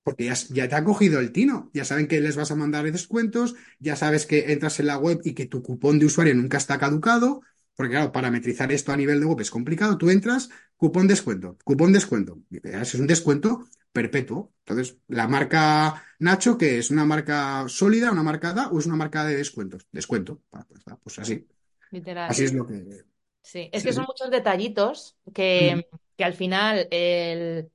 Porque 0.03 0.25
ya, 0.25 0.33
ya, 0.33 0.67
te 0.67 0.75
ha 0.75 0.83
cogido 0.83 1.21
el 1.21 1.31
tino. 1.31 1.71
Ya 1.73 1.85
saben 1.85 2.09
que 2.09 2.19
les 2.19 2.35
vas 2.35 2.51
a 2.51 2.55
mandar 2.55 2.83
descuentos, 2.91 3.55
ya 3.79 3.95
sabes 3.95 4.25
que 4.25 4.51
entras 4.51 4.81
en 4.81 4.87
la 4.87 4.97
web 4.97 5.21
y 5.23 5.33
que 5.35 5.45
tu 5.45 5.63
cupón 5.63 5.99
de 5.99 6.07
usuario 6.07 6.35
nunca 6.35 6.57
está 6.57 6.77
caducado. 6.77 7.43
Porque 7.75 7.93
claro, 7.93 8.11
parametrizar 8.11 8.71
esto 8.71 8.91
a 8.91 8.97
nivel 8.97 9.19
de 9.19 9.25
web 9.25 9.41
es 9.41 9.49
complicado. 9.49 9.97
Tú 9.97 10.09
entras, 10.09 10.49
cupón 10.77 11.07
descuento, 11.07 11.57
cupón 11.63 11.91
descuento. 11.91 12.39
Es 12.63 12.95
un 12.95 13.07
descuento 13.07 13.65
perpetuo. 13.91 14.53
Entonces, 14.59 14.97
la 15.07 15.27
marca 15.27 16.03
Nacho, 16.19 16.57
que 16.57 16.77
es 16.77 16.91
una 16.91 17.05
marca 17.05 17.65
sólida, 17.67 18.11
una 18.11 18.23
marca 18.23 18.53
da, 18.53 18.69
o 18.69 18.79
es 18.79 18.85
una 18.85 18.95
marca 18.95 19.25
de 19.25 19.37
descuentos. 19.37 19.87
Descuento. 19.91 20.41
Pues, 20.49 20.83
pues 21.03 21.19
así. 21.19 21.47
Literal. 21.91 22.29
Así 22.29 22.43
es 22.43 22.53
lo 22.53 22.67
que. 22.67 23.03
Sí, 23.41 23.69
es 23.73 23.83
que 23.83 23.91
son 23.91 24.05
muchos 24.07 24.31
detallitos 24.31 25.17
que, 25.33 25.75
mm. 25.75 25.97
que 26.15 26.23
al 26.23 26.33
final 26.33 26.87
el 26.91 27.69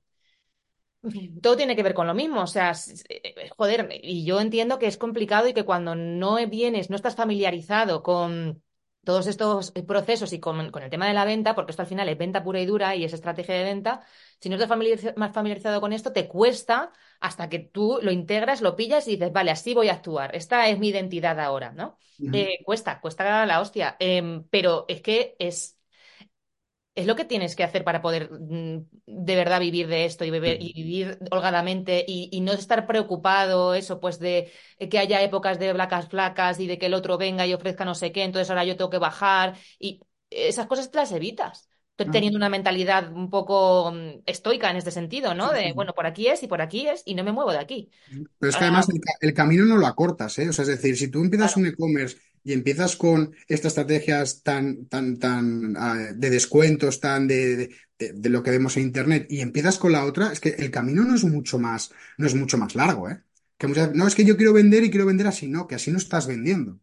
todo 1.41 1.55
tiene 1.55 1.75
que 1.75 1.83
ver 1.83 1.93
con 1.93 2.07
lo 2.07 2.13
mismo, 2.13 2.41
o 2.41 2.47
sea, 2.47 2.73
joder, 3.55 3.89
y 4.03 4.25
yo 4.25 4.41
entiendo 4.41 4.79
que 4.79 4.87
es 4.87 4.97
complicado 4.97 5.47
y 5.47 5.53
que 5.53 5.63
cuando 5.63 5.95
no 5.95 6.35
vienes, 6.47 6.89
no 6.89 6.95
estás 6.95 7.15
familiarizado 7.15 8.03
con 8.03 8.61
todos 9.03 9.27
estos 9.27 9.71
procesos 9.87 10.33
y 10.33 10.39
con, 10.39 10.71
con, 10.71 10.83
el 10.83 10.89
tema 10.89 11.07
de 11.07 11.13
la 11.13 11.25
venta, 11.25 11.55
porque 11.55 11.71
esto 11.71 11.81
al 11.81 11.87
final 11.87 12.09
es 12.09 12.17
venta 12.17 12.43
pura 12.43 12.59
y 12.59 12.65
dura 12.65 12.95
y 12.95 13.03
es 13.05 13.13
estrategia 13.13 13.55
de 13.55 13.63
venta, 13.63 14.01
si 14.39 14.49
no 14.49 14.55
estás 14.55 14.69
más 15.15 15.33
familiarizado 15.33 15.81
con 15.81 15.93
esto, 15.93 16.11
te 16.11 16.27
cuesta 16.27 16.91
hasta 17.19 17.49
que 17.49 17.59
tú 17.59 17.99
lo 18.01 18.11
integras, 18.11 18.61
lo 18.61 18.75
pillas 18.75 19.07
y 19.07 19.11
dices, 19.11 19.31
vale, 19.31 19.51
así 19.51 19.73
voy 19.73 19.89
a 19.89 19.93
actuar, 19.93 20.35
esta 20.35 20.67
es 20.67 20.77
mi 20.79 20.89
identidad 20.89 21.39
ahora, 21.39 21.71
¿no? 21.71 21.97
Uh 22.19 22.25
-huh. 22.25 22.35
eh, 22.35 22.59
cuesta, 22.63 22.99
cuesta 23.01 23.45
la 23.45 23.61
hostia, 23.61 23.95
eh, 23.99 24.43
pero 24.49 24.85
es 24.87 25.01
que 25.01 25.35
es 25.39 25.78
es 26.99 27.07
lo 27.07 27.15
que 27.15 27.25
tienes 27.25 27.55
que 27.55 27.63
hacer 27.63 27.83
para 27.83 28.01
poder 28.01 28.31
mm, 28.31 28.85
de 29.05 29.35
verdad 29.35 29.59
vivir 29.59 29.87
de 29.87 30.05
esto 30.05 30.25
y, 30.25 30.29
beber, 30.29 30.61
y 30.61 30.73
vivir 30.73 31.17
holgadamente 31.31 32.03
y, 32.07 32.29
y, 32.31 32.41
no 32.41 32.53
estar 32.53 32.85
preocupado, 32.87 33.73
eso, 33.73 33.99
pues 33.99 34.19
de 34.19 34.51
que 34.89 34.99
haya 34.99 35.21
épocas 35.21 35.59
de 35.59 35.73
placas 35.73 36.09
flacas 36.09 36.59
y 36.59 36.67
de 36.67 36.77
que 36.77 36.87
el 36.87 36.93
otro 36.93 37.17
venga 37.17 37.47
y 37.47 37.53
ofrezca 37.53 37.85
no 37.85 37.95
sé 37.95 38.11
qué, 38.11 38.23
entonces 38.23 38.49
ahora 38.49 38.65
yo 38.65 38.77
tengo 38.77 38.89
que 38.89 38.97
bajar 38.99 39.55
y 39.79 40.01
esas 40.29 40.67
cosas 40.67 40.91
te 40.91 40.97
las 40.97 41.11
evitas 41.11 41.69
teniendo 42.05 42.37
una 42.37 42.49
mentalidad 42.49 43.11
un 43.11 43.29
poco 43.29 43.91
mm, 43.91 44.21
estoica 44.25 44.69
en 44.69 44.77
este 44.77 44.91
sentido, 44.91 45.33
¿no? 45.33 45.51
De, 45.51 45.73
bueno, 45.73 45.93
por 45.93 46.05
aquí 46.05 46.27
es 46.27 46.41
y 46.43 46.47
por 46.47 46.61
aquí 46.61 46.87
es 46.87 47.03
y 47.05 47.15
no 47.15 47.23
me 47.23 47.31
muevo 47.31 47.51
de 47.51 47.59
aquí. 47.59 47.91
Pero 48.39 48.49
es 48.49 48.55
que 48.55 48.63
además 48.63 48.87
el, 48.89 49.01
el 49.21 49.33
camino 49.33 49.65
no 49.65 49.77
lo 49.77 49.87
acortas, 49.87 50.37
¿eh? 50.39 50.49
O 50.49 50.53
sea, 50.53 50.63
es 50.63 50.69
decir, 50.69 50.95
si 50.97 51.09
tú 51.09 51.21
empiezas 51.21 51.53
claro. 51.53 51.67
un 51.67 51.73
e-commerce 51.73 52.17
y 52.43 52.53
empiezas 52.53 52.95
con 52.95 53.35
estas 53.47 53.71
estrategias 53.71 54.43
tan, 54.43 54.85
tan, 54.85 55.17
tan 55.17 55.75
uh, 55.75 56.13
de 56.15 56.29
descuentos, 56.29 56.99
tan 56.99 57.27
de, 57.27 57.69
de, 57.97 58.13
de, 58.13 58.29
lo 58.29 58.43
que 58.43 58.51
vemos 58.51 58.77
en 58.77 58.83
Internet, 58.83 59.27
y 59.29 59.41
empiezas 59.41 59.77
con 59.77 59.91
la 59.91 60.05
otra, 60.05 60.31
es 60.31 60.39
que 60.39 60.49
el 60.49 60.71
camino 60.71 61.03
no 61.03 61.15
es 61.15 61.23
mucho 61.23 61.59
más, 61.59 61.91
no 62.17 62.27
es 62.27 62.35
mucho 62.35 62.57
más 62.57 62.75
largo, 62.75 63.09
¿eh? 63.09 63.21
Que 63.57 63.67
muchas, 63.67 63.93
no, 63.93 64.07
es 64.07 64.15
que 64.15 64.25
yo 64.25 64.37
quiero 64.37 64.53
vender 64.53 64.83
y 64.83 64.89
quiero 64.89 65.05
vender 65.05 65.27
así, 65.27 65.47
no, 65.47 65.67
que 65.67 65.75
así 65.75 65.91
no 65.91 65.97
estás 65.97 66.27
vendiendo. 66.27 66.79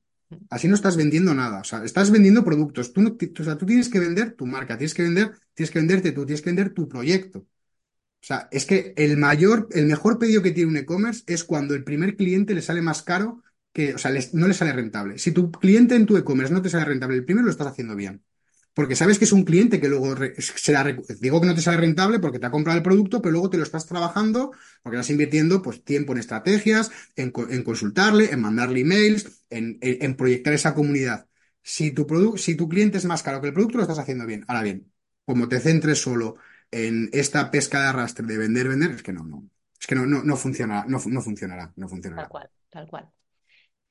Así 0.50 0.66
no 0.66 0.74
estás 0.74 0.96
vendiendo 0.96 1.34
nada, 1.34 1.60
o 1.60 1.64
sea, 1.64 1.84
estás 1.84 2.10
vendiendo 2.10 2.44
productos. 2.44 2.92
Tú, 2.92 3.00
no, 3.00 3.16
o 3.16 3.44
sea, 3.44 3.56
tú 3.56 3.64
tienes 3.64 3.88
que 3.88 4.00
vender 4.00 4.32
tu 4.32 4.44
marca, 4.44 4.76
tienes 4.76 4.92
que 4.92 5.04
vender, 5.04 5.32
tienes 5.54 5.70
que 5.70 5.78
venderte 5.78 6.12
tú, 6.12 6.26
tienes 6.26 6.42
que 6.42 6.50
vender 6.50 6.74
tu 6.74 6.88
proyecto. 6.88 7.38
O 7.40 8.26
sea, 8.26 8.48
es 8.50 8.66
que 8.66 8.92
el 8.96 9.16
mayor, 9.18 9.68
el 9.72 9.86
mejor 9.86 10.18
pedido 10.18 10.42
que 10.42 10.50
tiene 10.50 10.70
un 10.70 10.76
e-commerce 10.76 11.22
es 11.26 11.44
cuando 11.44 11.74
el 11.74 11.84
primer 11.84 12.16
cliente 12.16 12.54
le 12.54 12.62
sale 12.62 12.82
más 12.82 13.02
caro 13.02 13.42
que, 13.76 13.94
o 13.94 13.98
sea, 13.98 14.10
les, 14.10 14.32
no 14.32 14.48
le 14.48 14.54
sale 14.54 14.72
rentable. 14.72 15.18
Si 15.18 15.32
tu 15.32 15.50
cliente 15.52 15.94
en 15.96 16.06
tu 16.06 16.16
e-commerce 16.16 16.52
no 16.54 16.62
te 16.62 16.70
sale 16.70 16.86
rentable, 16.86 17.16
el 17.16 17.26
primero 17.26 17.44
lo 17.44 17.50
estás 17.50 17.66
haciendo 17.66 17.94
bien. 17.94 18.24
Porque 18.72 18.96
sabes 18.96 19.18
que 19.18 19.26
es 19.26 19.32
un 19.32 19.44
cliente 19.44 19.80
que 19.80 19.88
luego 19.88 20.14
será, 20.38 20.82
digo 21.20 21.40
que 21.40 21.46
no 21.46 21.54
te 21.54 21.60
sale 21.60 21.76
rentable 21.76 22.18
porque 22.18 22.38
te 22.38 22.46
ha 22.46 22.50
comprado 22.50 22.78
el 22.78 22.82
producto, 22.82 23.20
pero 23.20 23.32
luego 23.32 23.50
te 23.50 23.58
lo 23.58 23.64
estás 23.64 23.84
trabajando 23.86 24.50
porque 24.82 24.96
estás 24.96 25.10
invirtiendo 25.10 25.60
pues 25.60 25.84
tiempo 25.84 26.12
en 26.12 26.18
estrategias, 26.18 26.90
en, 27.16 27.34
en 27.50 27.62
consultarle, 27.62 28.32
en 28.32 28.40
mandarle 28.40 28.80
emails, 28.80 29.44
en, 29.50 29.78
en, 29.82 30.16
proyectar 30.16 30.54
esa 30.54 30.74
comunidad. 30.74 31.26
Si 31.62 31.90
tu, 31.90 32.06
si 32.38 32.54
tu 32.54 32.68
cliente 32.68 32.96
es 32.96 33.04
más 33.04 33.22
caro 33.22 33.42
que 33.42 33.48
el 33.48 33.54
producto, 33.54 33.76
lo 33.76 33.82
estás 33.82 33.98
haciendo 33.98 34.24
bien. 34.24 34.44
Ahora 34.48 34.62
bien, 34.62 34.90
como 35.26 35.48
te 35.48 35.60
centres 35.60 36.00
solo 36.00 36.36
en 36.70 37.10
esta 37.12 37.50
pesca 37.50 37.80
de 37.80 37.86
arrastre 37.88 38.26
de 38.26 38.38
vender, 38.38 38.68
vender, 38.68 38.92
es 38.92 39.02
que 39.02 39.12
no, 39.12 39.24
no. 39.24 39.50
Es 39.78 39.86
que 39.86 39.94
no, 39.94 40.06
no, 40.06 40.22
no 40.22 40.36
funcionará, 40.36 40.86
no, 40.88 40.98
no 41.06 41.20
funcionará, 41.20 41.72
no 41.76 41.88
funcionará. 41.88 42.22
Tal 42.22 42.30
cual, 42.30 42.50
tal 42.70 42.88
cual. 42.88 43.10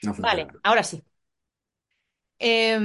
No 0.04 0.14
vale, 0.20 0.48
ahora 0.64 0.84
sí. 0.84 1.04
Eh, 2.40 2.78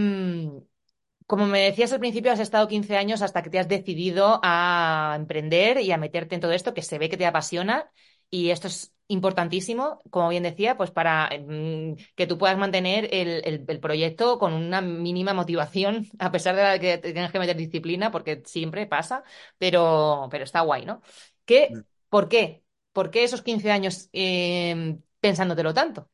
como 1.27 1.47
me 1.47 1.61
decías 1.61 1.93
al 1.93 2.01
principio, 2.01 2.33
has 2.33 2.41
estado 2.41 2.67
15 2.69 2.97
años 2.97 3.23
hasta 3.23 3.43
que 3.43 3.51
te 3.51 3.59
has 3.61 3.69
decidido 3.69 4.41
a 4.43 5.15
emprender 5.17 5.81
y 5.81 5.93
a 5.93 5.97
meterte 5.99 6.35
en 6.35 6.41
todo 6.41 6.53
esto 6.53 6.75
que 6.75 6.83
se 6.83 6.99
ve 6.99 7.09
que 7.09 7.17
te 7.17 7.27
apasiona 7.27 7.91
y 8.31 8.51
esto 8.51 8.67
es 8.67 8.93
importantísimo, 9.07 10.01
como 10.11 10.29
bien 10.29 10.43
decía, 10.43 10.77
pues 10.77 10.91
para 10.91 11.31
mmm, 11.47 11.95
que 12.17 12.27
tú 12.27 12.37
puedas 12.39 12.59
mantener 12.59 13.09
el, 13.13 13.43
el, 13.45 13.65
el, 13.69 13.81
proyecto 13.81 14.39
con 14.41 14.53
una 14.53 14.81
mínima 14.81 15.33
motivación, 15.35 16.09
a 16.19 16.33
pesar 16.33 16.57
de 16.57 16.63
la 16.63 16.79
que 16.81 16.99
te 16.99 17.13
tengas 17.13 17.33
que 17.33 17.39
meter 17.39 17.57
disciplina, 17.57 18.11
porque 18.11 18.43
siempre 18.45 18.87
pasa, 18.87 19.23
pero, 19.59 20.29
pero 20.31 20.45
está 20.45 20.63
guay, 20.63 20.85
¿no? 20.85 21.01
¿Qué, 21.45 21.71
¿Por 22.09 22.29
qué? 22.29 22.65
¿Por 22.93 23.11
qué 23.11 23.23
esos 23.25 23.43
15 23.43 23.71
años 23.71 24.09
eh, 24.13 24.99
pensándotelo 25.21 25.75
tanto? 25.75 26.11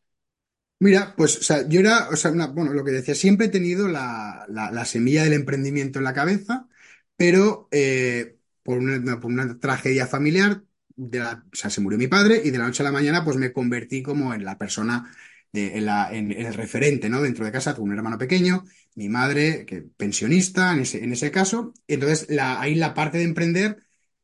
Mira, 0.78 1.14
pues, 1.16 1.40
yo 1.68 1.80
era, 1.80 2.08
o 2.10 2.16
sea, 2.16 2.30
una, 2.30 2.48
bueno, 2.48 2.72
lo 2.74 2.84
que 2.84 2.90
decía, 2.90 3.14
siempre 3.14 3.46
he 3.46 3.48
tenido 3.50 3.88
la, 3.88 4.44
la, 4.48 4.70
la 4.70 4.84
semilla 4.84 5.24
del 5.24 5.32
emprendimiento 5.32 5.98
en 5.98 6.04
la 6.04 6.12
cabeza, 6.12 6.68
pero 7.16 7.68
eh, 7.70 8.38
por, 8.62 8.78
una, 8.78 9.58
tragedia 9.58 10.06
familiar, 10.06 10.62
o 10.98 11.56
sea, 11.56 11.70
se 11.70 11.80
murió 11.80 11.98
mi 11.98 12.08
padre 12.08 12.42
y 12.44 12.50
de 12.50 12.58
la 12.58 12.66
noche 12.66 12.82
a 12.82 12.84
la 12.84 12.92
mañana, 12.92 13.24
pues 13.24 13.36
me 13.38 13.52
convertí 13.54 14.02
como 14.02 14.34
en 14.34 14.44
la 14.44 14.58
persona, 14.58 15.10
de, 15.52 15.78
en, 15.78 15.86
la, 15.86 16.12
en, 16.12 16.30
el 16.32 16.52
referente, 16.52 17.08
¿no? 17.08 17.22
Dentro 17.22 17.46
de 17.46 17.52
casa, 17.52 17.74
tuve 17.74 17.86
un 17.86 17.94
hermano 17.96 18.18
pequeño, 18.18 18.64
mi 18.94 19.08
madre, 19.08 19.64
que 19.64 19.80
pensionista 19.82 20.72
en 20.74 20.80
ese, 20.80 21.02
ese 21.04 21.30
caso, 21.30 21.72
entonces 21.88 22.26
la, 22.28 22.60
ahí 22.60 22.74
la 22.74 22.92
parte 22.94 23.16
de 23.18 23.24
emprender, 23.24 23.82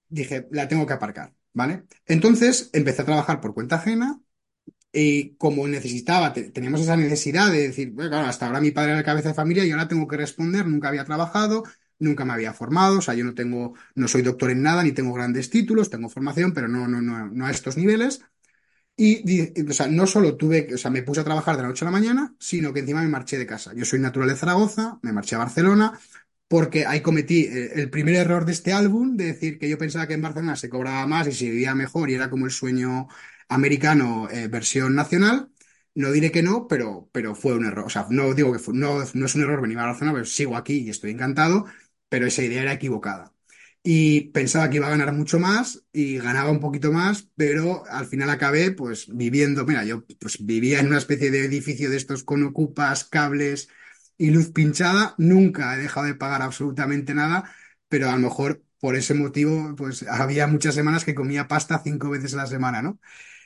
dije, 0.09 0.49
la 0.51 0.69
tengo 0.69 0.87
que 0.87 0.93
aparcar, 0.95 1.35
¿vale? 1.55 1.85
Entonces 2.07 2.69
empecé 2.75 3.03
a 3.03 3.07
trabajar 3.07 3.41
por 3.41 3.55
cuenta 3.55 3.77
ajena 3.77 4.21
Y 4.95 5.37
como 5.37 5.67
necesitaba, 5.69 6.33
teníamos 6.35 6.81
esa 6.83 6.97
necesidad 6.97 7.51
de 7.51 7.69
decir, 7.69 7.93
bueno, 7.93 8.19
hasta 8.19 8.47
ahora 8.47 8.61
mi 8.61 8.73
padre 8.73 8.91
era 8.91 8.99
el 9.01 9.05
cabeza 9.07 9.29
de 9.31 9.35
familia 9.35 9.65
y 9.65 9.71
ahora 9.71 9.89
tengo 9.89 10.07
que 10.07 10.19
responder, 10.19 10.67
nunca 10.67 10.89
había 10.89 11.05
trabajado, 11.05 11.63
nunca 11.99 12.25
me 12.27 12.35
había 12.35 12.53
formado, 12.53 12.99
o 12.99 13.01
sea, 13.01 13.15
yo 13.15 13.25
no 13.25 13.35
tengo, 13.35 13.75
no 13.95 14.07
soy 14.09 14.21
doctor 14.23 14.51
en 14.51 14.63
nada, 14.63 14.83
ni 14.85 14.93
tengo 14.93 15.15
grandes 15.15 15.49
títulos, 15.49 15.89
tengo 15.91 16.11
formación, 16.11 16.53
pero 16.53 16.69
no, 16.69 16.87
no, 16.89 17.01
no, 17.01 17.27
no 17.27 17.47
a 17.47 17.51
estos 17.51 17.77
niveles. 17.79 18.21
Y, 18.97 19.69
o 19.69 19.73
sea, 19.73 19.89
no 19.89 20.07
solo 20.07 20.37
tuve, 20.37 20.69
o 20.75 20.79
sea, 20.79 20.91
me 20.91 21.03
puse 21.03 21.21
a 21.21 21.25
trabajar 21.25 21.57
de 21.57 21.63
la 21.63 21.69
noche 21.69 21.85
a 21.85 21.87
la 21.87 21.91
mañana, 21.93 22.35
sino 22.39 22.73
que 22.73 22.81
encima 22.81 23.03
me 23.03 23.09
marché 23.09 23.39
de 23.39 23.47
casa. 23.47 23.73
Yo 23.75 23.85
soy 23.85 23.99
natural 24.01 24.29
de 24.29 24.37
Zaragoza, 24.37 24.99
me 25.03 25.13
marché 25.13 25.35
a 25.35 25.39
Barcelona, 25.39 25.99
porque 26.49 26.87
ahí 26.87 27.01
cometí 27.01 27.45
eh, 27.47 27.73
el 27.77 27.91
primer 27.91 28.15
error 28.17 28.45
de 28.45 28.53
este 28.53 28.73
álbum, 28.73 29.17
de 29.17 29.27
decir 29.27 29.59
que 29.59 29.69
yo 29.69 29.79
pensaba 29.79 30.07
que 30.07 30.15
en 30.15 30.23
Barcelona 30.23 30.57
se 30.57 30.69
cobraba 30.69 31.07
más 31.07 31.27
y 31.29 31.33
se 31.33 31.47
vivía 31.51 31.75
mejor 31.75 32.11
y 32.11 32.15
era 32.15 32.31
como 32.31 32.45
el 32.47 32.53
sueño 32.53 33.09
americano 33.55 34.29
eh, 34.31 34.49
versión 34.49 34.95
nacional. 34.95 35.51
No 35.95 36.11
diré 36.13 36.33
que 36.33 36.43
no, 36.43 36.67
pero, 36.69 37.09
pero 37.13 37.35
fue 37.35 37.55
un 37.55 37.67
error. 37.67 37.87
O 37.87 37.91
sea, 37.91 38.07
no 38.11 38.33
digo 38.35 38.53
que 38.53 38.59
fue, 38.59 38.75
no, 38.75 38.99
no 39.15 39.27
es 39.27 39.35
un 39.35 39.43
error 39.43 39.61
venir 39.61 39.79
a 39.79 39.87
Barcelona, 39.87 40.15
pero 40.15 40.25
sigo 40.27 40.57
aquí 40.57 40.79
y 40.81 40.91
estoy 40.91 41.11
encantado, 41.13 41.67
pero 42.09 42.27
esa 42.27 42.43
idea 42.43 42.63
era 42.63 42.73
equivocada 42.73 43.33
y 43.85 44.31
pensaba 44.31 44.71
que 44.71 44.77
iba 44.77 44.87
a 44.87 44.91
ganar 44.91 45.13
mucho 45.13 45.39
más 45.41 45.85
y 45.93 46.19
ganaba 46.19 46.51
un 46.51 46.61
poquito 46.61 46.93
más, 46.93 47.29
pero 47.37 47.85
al 47.91 48.07
final 48.07 48.31
acabé 48.31 48.71
pues 48.73 49.07
viviendo, 49.15 49.65
mira, 49.67 49.85
yo 49.85 50.05
pues 50.21 50.45
vivía 50.45 50.79
en 50.81 50.87
una 50.89 50.99
especie 50.99 51.31
de 51.31 51.45
edificio 51.45 51.91
de 51.91 51.97
estos 51.97 52.23
con 52.25 52.45
ocupas, 52.45 53.05
cables 53.05 53.69
y 54.17 54.31
luz 54.31 54.51
pinchada, 54.53 55.15
nunca 55.19 55.75
he 55.75 55.79
dejado 55.79 56.07
de 56.07 56.15
pagar 56.15 56.43
absolutamente 56.43 57.15
nada, 57.15 57.53
pero 57.89 58.09
a 58.09 58.13
lo 58.13 58.19
mejor 58.19 58.63
por 58.81 58.95
ese 58.97 59.15
motivo 59.15 59.75
pues 59.77 60.05
había 60.09 60.47
muchas 60.47 60.75
semanas 60.75 61.05
que 61.05 61.15
comía 61.15 61.49
pasta 61.49 61.81
cinco 61.83 62.11
veces 62.11 62.35
a 62.35 62.39
la 62.39 62.47
semana, 62.47 62.83
¿no? 62.83 63.01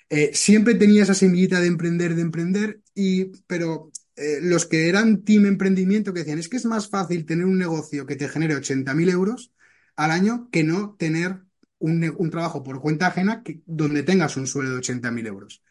Eh, 0.09 0.31
siempre 0.35 0.75
tenía 0.75 1.03
esa 1.03 1.15
semillita 1.15 1.61
de 1.61 1.67
emprender, 1.67 2.15
de 2.15 2.23
emprender, 2.23 2.81
y, 2.95 3.27
pero 3.47 3.91
eh, 4.17 4.39
los 4.41 4.67
que 4.67 4.89
eran 4.89 5.23
team 5.25 5.47
emprendimiento 5.47 6.13
que 6.13 6.21
decían, 6.21 6.39
es 6.39 6.49
que 6.49 6.57
es 6.57 6.65
más 6.65 6.89
fácil 6.89 7.27
tener 7.27 7.47
un 7.47 7.59
negocio 7.59 8.07
que 8.07 8.17
te 8.17 8.29
genere 8.29 8.57
80.000 8.57 9.11
euros 9.11 9.53
al 9.97 10.11
año 10.11 10.49
que 10.51 10.65
no 10.65 10.95
tener 10.99 11.41
un, 11.79 12.31
trabajo 12.31 12.63
por 12.63 12.81
cuenta 12.81 13.09
ajena 13.09 13.43
que, 13.43 13.61
donde 13.67 14.03
tengas 14.03 14.37
un 14.37 14.47
sueldo 14.47 14.73
de 14.73 14.79
80.000 14.79 15.27
euros. 15.27 15.63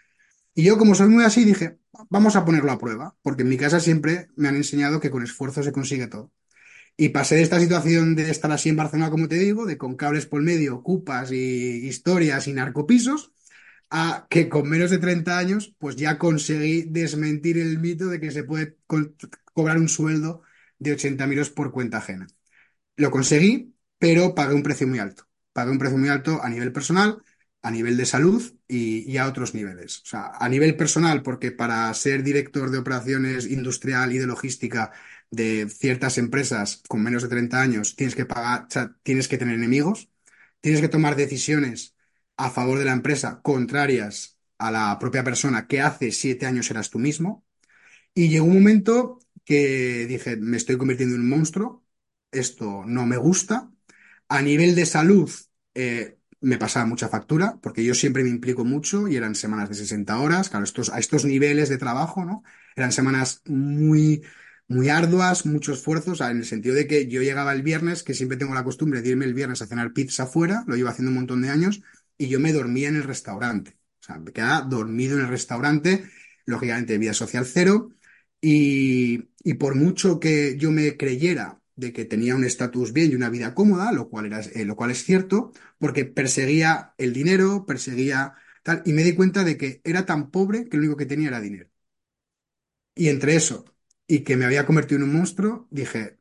Y 0.54 0.64
yo, 0.64 0.78
como 0.78 0.96
soy 0.96 1.10
muy 1.10 1.24
así, 1.24 1.44
dije, 1.46 1.78
vamos 2.10 2.36
a 2.36 2.46
ponerlo 2.46 2.72
a 2.72 2.80
prueba, 2.80 3.16
porque 3.22 3.44
en 3.44 3.50
mi 3.50 3.58
casa 3.58 3.80
siempre 3.80 4.30
me 4.36 4.48
han 4.48 4.56
enseñado 4.56 5.00
que 5.00 5.12
con 5.12 5.24
esfuerzo 5.24 5.64
se 5.64 5.72
consigue 5.72 6.08
todo. 6.08 6.32
Y 6.98 7.10
pasé 7.10 7.36
de 7.36 7.42
esta 7.44 7.60
situación 7.60 8.16
de 8.16 8.30
estar 8.32 8.52
así 8.52 8.70
en 8.70 8.78
Barcelona, 8.78 9.12
como 9.12 9.28
te 9.28 9.36
digo, 9.36 9.66
de 9.66 9.78
con 9.78 9.96
cables 9.96 10.26
por 10.28 10.42
medio, 10.42 10.82
cupas 10.82 11.32
y 11.32 11.88
historias 11.88 12.48
y 12.48 12.54
narcopisos, 12.54 13.34
a 13.90 14.28
que 14.30 14.50
con 14.50 14.70
menos 14.70 14.92
de 14.92 14.98
30 14.98 15.38
años, 15.38 15.76
pues 15.78 15.96
ya 15.96 16.18
conseguí 16.18 16.84
desmentir 16.84 17.58
el 17.58 17.80
mito 17.80 18.08
de 18.08 18.20
que 18.20 18.32
se 18.32 18.44
puede 18.44 18.78
cobrar 19.54 19.78
un 19.78 19.90
sueldo 19.90 20.42
de 20.80 20.94
80.000 20.94 21.34
euros 21.34 21.50
por 21.50 21.72
cuenta 21.72 21.98
ajena. 22.00 22.28
Lo 22.98 23.12
conseguí, 23.12 23.76
pero 23.98 24.36
pagué 24.36 24.56
un 24.56 24.64
precio 24.64 24.88
muy 24.88 25.00
alto. 25.00 25.28
Pagué 25.54 25.72
un 25.72 25.80
precio 25.80 25.98
muy 25.98 26.10
alto 26.10 26.42
a 26.44 26.50
nivel 26.50 26.72
personal, 26.72 27.22
a 27.62 27.72
nivel 27.72 27.98
de 27.98 28.06
salud 28.06 28.44
y, 28.68 29.18
a 29.18 29.28
otros 29.28 29.54
niveles. 29.56 30.02
O 30.04 30.06
sea, 30.06 30.32
a 30.40 30.50
nivel 30.50 30.76
personal, 30.78 31.24
porque 31.24 31.52
para 31.52 31.94
ser 31.94 32.24
director 32.24 32.70
de 32.72 32.78
operaciones 32.78 33.48
industrial 33.48 34.14
y 34.14 34.20
de 34.20 34.28
logística 34.28 34.92
de 35.32 35.68
ciertas 35.70 36.18
empresas 36.18 36.84
con 36.88 37.02
menos 37.04 37.24
de 37.24 37.30
30 37.30 37.62
años, 37.62 37.96
tienes 37.96 38.16
que 38.16 38.26
pagar, 38.26 38.68
tienes 39.04 39.28
que 39.28 39.38
tener 39.38 39.56
enemigos, 39.56 40.10
tienes 40.62 40.82
que 40.82 40.90
tomar 40.90 41.16
decisiones 41.16 41.95
a 42.38 42.50
favor 42.50 42.80
de 42.80 42.86
la 42.86 42.94
empresa 42.94 43.42
contrarias 43.42 44.38
a 44.58 44.72
la 44.72 44.98
propia 45.00 45.24
persona 45.24 45.68
que 45.68 45.82
hace 45.82 46.12
siete 46.12 46.46
años 46.46 46.70
eras 46.72 46.90
tú 46.90 47.00
mismo. 47.00 47.46
Y 48.14 48.30
llegó 48.30 48.46
un 48.46 48.56
momento 48.56 49.20
que 49.46 50.06
dije, 50.08 50.38
me 50.38 50.58
estoy 50.58 50.78
convirtiendo 50.78 51.16
en 51.16 51.22
un 51.22 51.30
monstruo, 51.30 51.86
esto 52.32 52.84
no 52.86 53.06
me 53.06 53.18
gusta, 53.18 53.72
a 54.30 54.42
nivel 54.42 54.76
de 54.76 54.86
salud, 54.86 55.30
eh, 55.74 56.18
me 56.42 56.58
pasaba 56.58 56.86
mucha 56.86 57.10
factura, 57.10 57.60
porque 57.62 57.84
yo 57.84 57.94
siempre 57.94 58.24
me 58.24 58.30
implico 58.30 58.66
mucho 58.66 59.08
y 59.08 59.16
eran 59.16 59.36
semanas 59.36 59.70
de 59.70 59.76
60 59.76 60.20
horas, 60.20 60.50
claro, 60.50 60.66
estos, 60.66 60.90
a 60.90 61.00
estos 61.00 61.26
niveles 61.26 61.70
de 61.70 61.78
trabajo, 61.78 62.26
¿no? 62.26 62.44
Eran 62.76 62.92
semanas 62.92 63.42
muy, 63.46 64.24
muy 64.68 64.90
arduas, 64.90 65.46
mucho 65.46 65.74
esfuerzo, 65.74 66.12
o 66.12 66.16
sea, 66.16 66.32
en 66.32 66.38
el 66.38 66.46
sentido 66.46 66.76
de 66.76 66.88
que 66.88 67.08
yo 67.08 67.22
llegaba 67.22 67.54
el 67.54 67.64
viernes, 67.64 68.04
que 68.04 68.14
siempre 68.14 68.38
tengo 68.38 68.54
la 68.54 68.64
costumbre 68.64 69.02
de 69.02 69.10
irme 69.10 69.26
el 69.26 69.34
viernes 69.34 69.62
a 69.62 69.68
cenar 69.68 69.94
pizza 69.94 70.24
afuera, 70.24 70.64
lo 70.68 70.76
llevo 70.76 70.90
haciendo 70.90 71.10
un 71.12 71.18
montón 71.18 71.42
de 71.42 71.50
años, 71.50 71.82
y 72.18 72.28
yo 72.28 72.40
me 72.40 72.54
dormía 72.54 72.90
en 72.90 72.96
el 72.98 73.04
restaurante. 73.04 73.78
O 74.02 74.04
sea, 74.06 74.18
me 74.20 74.32
quedaba 74.32 74.62
dormido 74.62 75.16
en 75.18 75.24
el 75.24 75.30
restaurante, 75.30 76.10
lógicamente 76.46 76.98
vida 76.98 77.14
social 77.14 77.46
cero, 77.46 77.90
y, 78.42 79.30
y 79.44 79.54
por 79.56 79.76
mucho 79.76 80.20
que 80.20 80.58
yo 80.58 80.72
me 80.72 80.98
creyera 80.98 81.62
de 81.76 81.92
que 81.94 82.06
tenía 82.06 82.36
un 82.36 82.44
estatus 82.46 82.94
bien 82.94 83.12
y 83.12 83.16
una 83.16 83.30
vida 83.30 83.54
cómoda, 83.56 83.92
lo 83.92 84.10
cual, 84.10 84.28
era, 84.28 84.42
eh, 84.42 84.66
lo 84.66 84.76
cual 84.76 84.92
es 84.92 85.04
cierto, 85.04 85.52
porque 85.80 86.06
perseguía 86.06 86.94
el 86.98 87.14
dinero, 87.14 87.66
perseguía 87.66 88.36
tal, 88.64 88.82
y 88.86 88.94
me 88.94 89.04
di 89.04 89.14
cuenta 89.16 89.44
de 89.44 89.58
que 89.58 89.82
era 89.84 90.06
tan 90.06 90.32
pobre 90.32 90.70
que 90.70 90.78
lo 90.78 90.84
único 90.84 90.98
que 90.98 91.06
tenía 91.06 91.28
era 91.30 91.42
dinero. 91.42 91.70
Y 92.96 93.10
entre 93.10 93.36
eso 93.36 93.66
y 94.08 94.24
que 94.24 94.38
me 94.38 94.46
había 94.46 94.66
convertido 94.66 94.98
en 95.02 95.10
un 95.10 95.16
monstruo, 95.18 95.68
dije, 95.72 96.20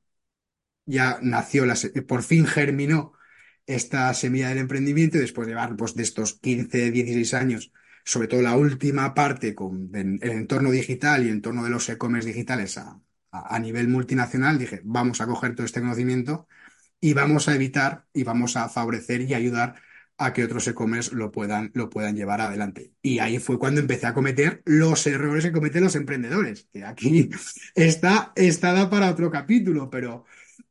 ya 0.87 1.19
nació, 1.23 1.67
la, 1.67 1.77
por 2.09 2.23
fin 2.23 2.47
germinó 2.47 3.15
esta 3.67 4.13
semilla 4.15 4.49
del 4.49 4.59
emprendimiento 4.59 5.17
y 5.17 5.21
después 5.21 5.47
de 5.47 5.53
llevar 5.53 5.77
pues, 5.77 5.95
de 5.95 6.03
estos 6.03 6.35
15, 6.35 6.91
16 6.91 7.35
años, 7.35 7.73
sobre 8.05 8.29
todo 8.29 8.43
la 8.43 8.57
última 8.57 9.15
parte 9.15 9.55
con 9.55 9.91
el 9.95 10.19
entorno 10.23 10.71
digital 10.71 11.23
y 11.23 11.29
el 11.29 11.35
entorno 11.35 11.65
de 11.65 11.71
los 11.71 11.89
e-commerce 11.89 12.29
digitales 12.29 12.79
a, 12.79 13.01
a, 13.31 13.59
nivel 13.59 13.89
multinacional, 13.89 14.59
dije, 14.59 14.81
vamos 14.85 15.21
a 15.21 15.27
coger 15.27 15.55
todo 15.55 15.67
este 15.67 15.81
conocimiento 15.81 16.47
y 17.01 17.15
vamos 17.15 17.49
a 17.49 17.55
evitar 17.55 18.07
y 18.13 18.25
vamos 18.25 18.57
a 18.57 18.69
favorecer 18.69 19.23
y 19.23 19.35
ayudar 19.35 19.77
a 20.17 20.33
que 20.33 20.45
otros 20.45 20.67
e-commerce 20.69 21.15
lo 21.15 21.33
puedan, 21.33 21.71
lo 21.75 21.91
puedan 21.91 22.15
llevar 22.15 22.41
adelante. 22.41 22.93
Y 23.03 23.19
ahí 23.19 23.39
fue 23.39 23.59
cuando 23.59 23.81
empecé 23.81 24.07
a 24.07 24.15
cometer 24.15 24.63
los 24.65 25.07
errores 25.07 25.45
que 25.45 25.53
cometen 25.53 25.85
los 25.85 25.97
emprendedores, 25.97 26.69
que 26.73 26.85
aquí 26.85 27.31
está, 27.75 28.33
está 28.37 28.89
para 28.91 29.11
otro 29.11 29.31
capítulo, 29.31 29.91
pero, 29.91 30.25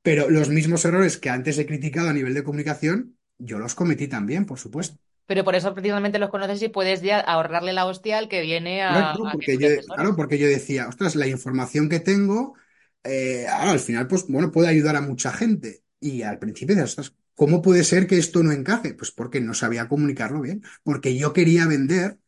pero 0.03 0.29
los 0.29 0.49
mismos 0.49 0.83
errores 0.85 1.17
que 1.17 1.29
antes 1.29 1.57
he 1.57 1.65
criticado 1.65 2.09
a 2.09 2.13
nivel 2.13 2.33
de 2.33 2.43
comunicación, 2.43 3.17
yo 3.37 3.57
los 3.57 3.73
cometí 3.73 4.07
también, 4.07 4.45
por 4.45 4.59
supuesto. 4.59 4.97
Pero 5.25 5.45
por 5.45 5.55
eso 5.55 5.73
precisamente 5.73 6.19
los 6.19 6.29
conoces 6.29 6.61
y 6.61 6.67
puedes 6.67 7.01
ya 7.01 7.19
ahorrarle 7.21 7.71
la 7.71 7.85
hostia 7.85 8.17
al 8.17 8.27
que 8.27 8.41
viene 8.41 8.83
a. 8.83 9.13
Claro, 9.15 9.29
porque, 9.31 9.57
yo, 9.57 9.69
claro 9.87 10.15
porque 10.15 10.37
yo 10.37 10.47
decía, 10.47 10.87
ostras, 10.89 11.15
la 11.15 11.27
información 11.27 11.87
que 11.87 12.01
tengo, 12.01 12.55
eh, 13.03 13.47
al 13.47 13.79
final, 13.79 14.07
pues 14.07 14.27
bueno, 14.27 14.51
puede 14.51 14.67
ayudar 14.67 14.97
a 14.97 15.01
mucha 15.01 15.31
gente. 15.31 15.83
Y 16.01 16.23
al 16.23 16.39
principio 16.39 16.75
decías, 16.75 16.91
ostras, 16.91 17.15
¿cómo 17.35 17.61
puede 17.61 17.85
ser 17.85 18.05
que 18.05 18.17
esto 18.17 18.43
no 18.43 18.51
encaje? 18.51 18.93
Pues 18.93 19.11
porque 19.11 19.39
no 19.39 19.53
sabía 19.53 19.87
comunicarlo 19.87 20.41
bien. 20.41 20.63
Porque 20.83 21.15
yo 21.15 21.31
quería 21.31 21.65
vender, 21.65 22.19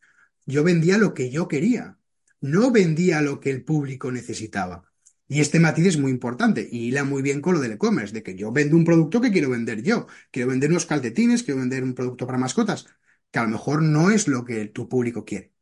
yo 0.46 0.64
vendía 0.64 0.96
lo 0.96 1.12
que 1.12 1.30
yo 1.30 1.48
quería, 1.48 1.98
no 2.40 2.70
vendía 2.70 3.20
lo 3.20 3.40
que 3.40 3.50
el 3.50 3.62
público 3.64 4.10
necesitaba. 4.10 4.85
Y 5.28 5.40
este 5.40 5.58
matiz 5.58 5.86
es 5.86 5.98
muy 5.98 6.12
importante 6.12 6.68
y 6.70 6.88
hila 6.88 7.04
muy 7.04 7.20
bien 7.20 7.40
con 7.40 7.54
lo 7.54 7.60
del 7.60 7.72
e-commerce, 7.72 8.14
de 8.14 8.22
que 8.22 8.36
yo 8.36 8.52
vendo 8.52 8.76
un 8.76 8.84
producto 8.84 9.20
que 9.20 9.32
quiero 9.32 9.50
vender 9.50 9.82
yo. 9.82 10.06
Quiero 10.30 10.50
vender 10.50 10.70
unos 10.70 10.86
calcetines, 10.86 11.42
quiero 11.42 11.60
vender 11.60 11.82
un 11.82 11.94
producto 11.94 12.26
para 12.26 12.38
mascotas, 12.38 12.86
que 13.30 13.38
a 13.38 13.42
lo 13.42 13.48
mejor 13.48 13.82
no 13.82 14.10
es 14.10 14.28
lo 14.28 14.44
que 14.44 14.66
tu 14.66 14.88
público 14.88 15.24
quiere. 15.24 15.52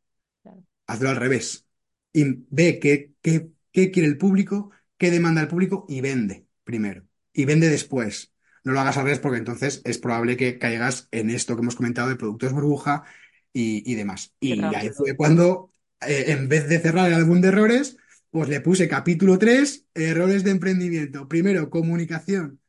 Hazlo 0.87 1.09
al 1.09 1.15
revés. 1.15 1.67
Y 2.13 2.45
ve 2.49 2.79
qué, 2.79 3.13
qué, 3.21 3.49
qué 3.71 3.91
quiere 3.91 4.07
el 4.07 4.17
público, 4.17 4.71
qué 4.97 5.09
demanda 5.09 5.41
el 5.41 5.47
público 5.47 5.85
y 5.89 6.01
vende 6.01 6.45
primero. 6.63 7.07
Y 7.33 7.45
vende 7.45 7.67
después. 7.67 8.33
No 8.63 8.71
lo 8.71 8.79
hagas 8.79 8.97
al 8.97 9.05
revés 9.05 9.19
porque 9.19 9.39
entonces 9.39 9.81
es 9.83 9.97
probable 9.97 10.37
que 10.37 10.59
caigas 10.59 11.07
en 11.11 11.29
esto 11.29 11.55
que 11.55 11.61
hemos 11.61 11.75
comentado 11.75 12.09
de 12.09 12.15
productos 12.15 12.53
burbuja 12.53 13.03
y, 13.51 13.89
y 13.91 13.95
demás. 13.95 14.33
Y 14.39 14.59
ahí 14.61 14.89
fue 14.89 15.15
cuando, 15.15 15.71
eh, 16.01 16.25
en 16.27 16.49
vez 16.49 16.67
de 16.69 16.79
cerrar 16.79 17.07
el 17.07 17.15
álbum 17.15 17.41
de 17.41 17.47
errores, 17.49 17.97
pues 18.35 18.49
le 18.49 18.59
puse 18.59 18.89
capítulo 18.89 19.39
3, 19.39 19.85
errores 19.93 20.43
de 20.43 20.51
emprendimiento. 20.51 21.25
Primero, 21.25 21.69
comunicación. 21.69 22.59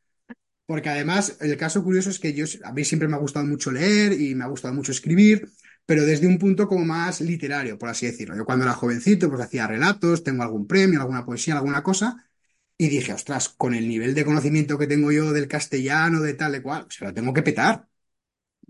Porque 0.65 0.87
además, 0.87 1.37
el 1.41 1.57
caso 1.57 1.83
curioso 1.83 2.09
es 2.09 2.19
que 2.19 2.33
a 2.63 2.71
mí 2.71 2.85
siempre 2.85 3.09
me 3.09 3.15
ha 3.15 3.19
gustado 3.19 3.45
mucho 3.45 3.69
leer 3.69 4.13
y 4.13 4.33
me 4.33 4.45
ha 4.45 4.47
gustado 4.47 4.73
mucho 4.73 4.93
escribir, 4.93 5.49
pero 5.85 6.05
desde 6.05 6.25
un 6.25 6.39
punto 6.39 6.69
como 6.69 6.85
más 6.85 7.19
literario, 7.19 7.77
por 7.77 7.89
así 7.89 8.05
decirlo. 8.05 8.37
Yo 8.37 8.45
cuando 8.45 8.63
era 8.63 8.75
jovencito, 8.75 9.29
pues 9.29 9.41
hacía 9.41 9.67
relatos, 9.67 10.23
tengo 10.23 10.43
algún 10.43 10.67
premio, 10.67 11.01
alguna 11.01 11.25
poesía, 11.25 11.55
alguna 11.57 11.83
cosa, 11.83 12.25
y 12.77 12.87
dije, 12.87 13.11
ostras, 13.11 13.49
con 13.49 13.73
el 13.73 13.89
nivel 13.89 14.15
de 14.15 14.23
conocimiento 14.23 14.77
que 14.77 14.87
tengo 14.87 15.11
yo 15.11 15.33
del 15.33 15.49
castellano, 15.49 16.21
de 16.21 16.33
tal, 16.35 16.53
de 16.53 16.61
cual, 16.61 16.87
se 16.89 17.03
lo 17.03 17.13
tengo 17.13 17.33
que 17.33 17.43
petar. 17.43 17.89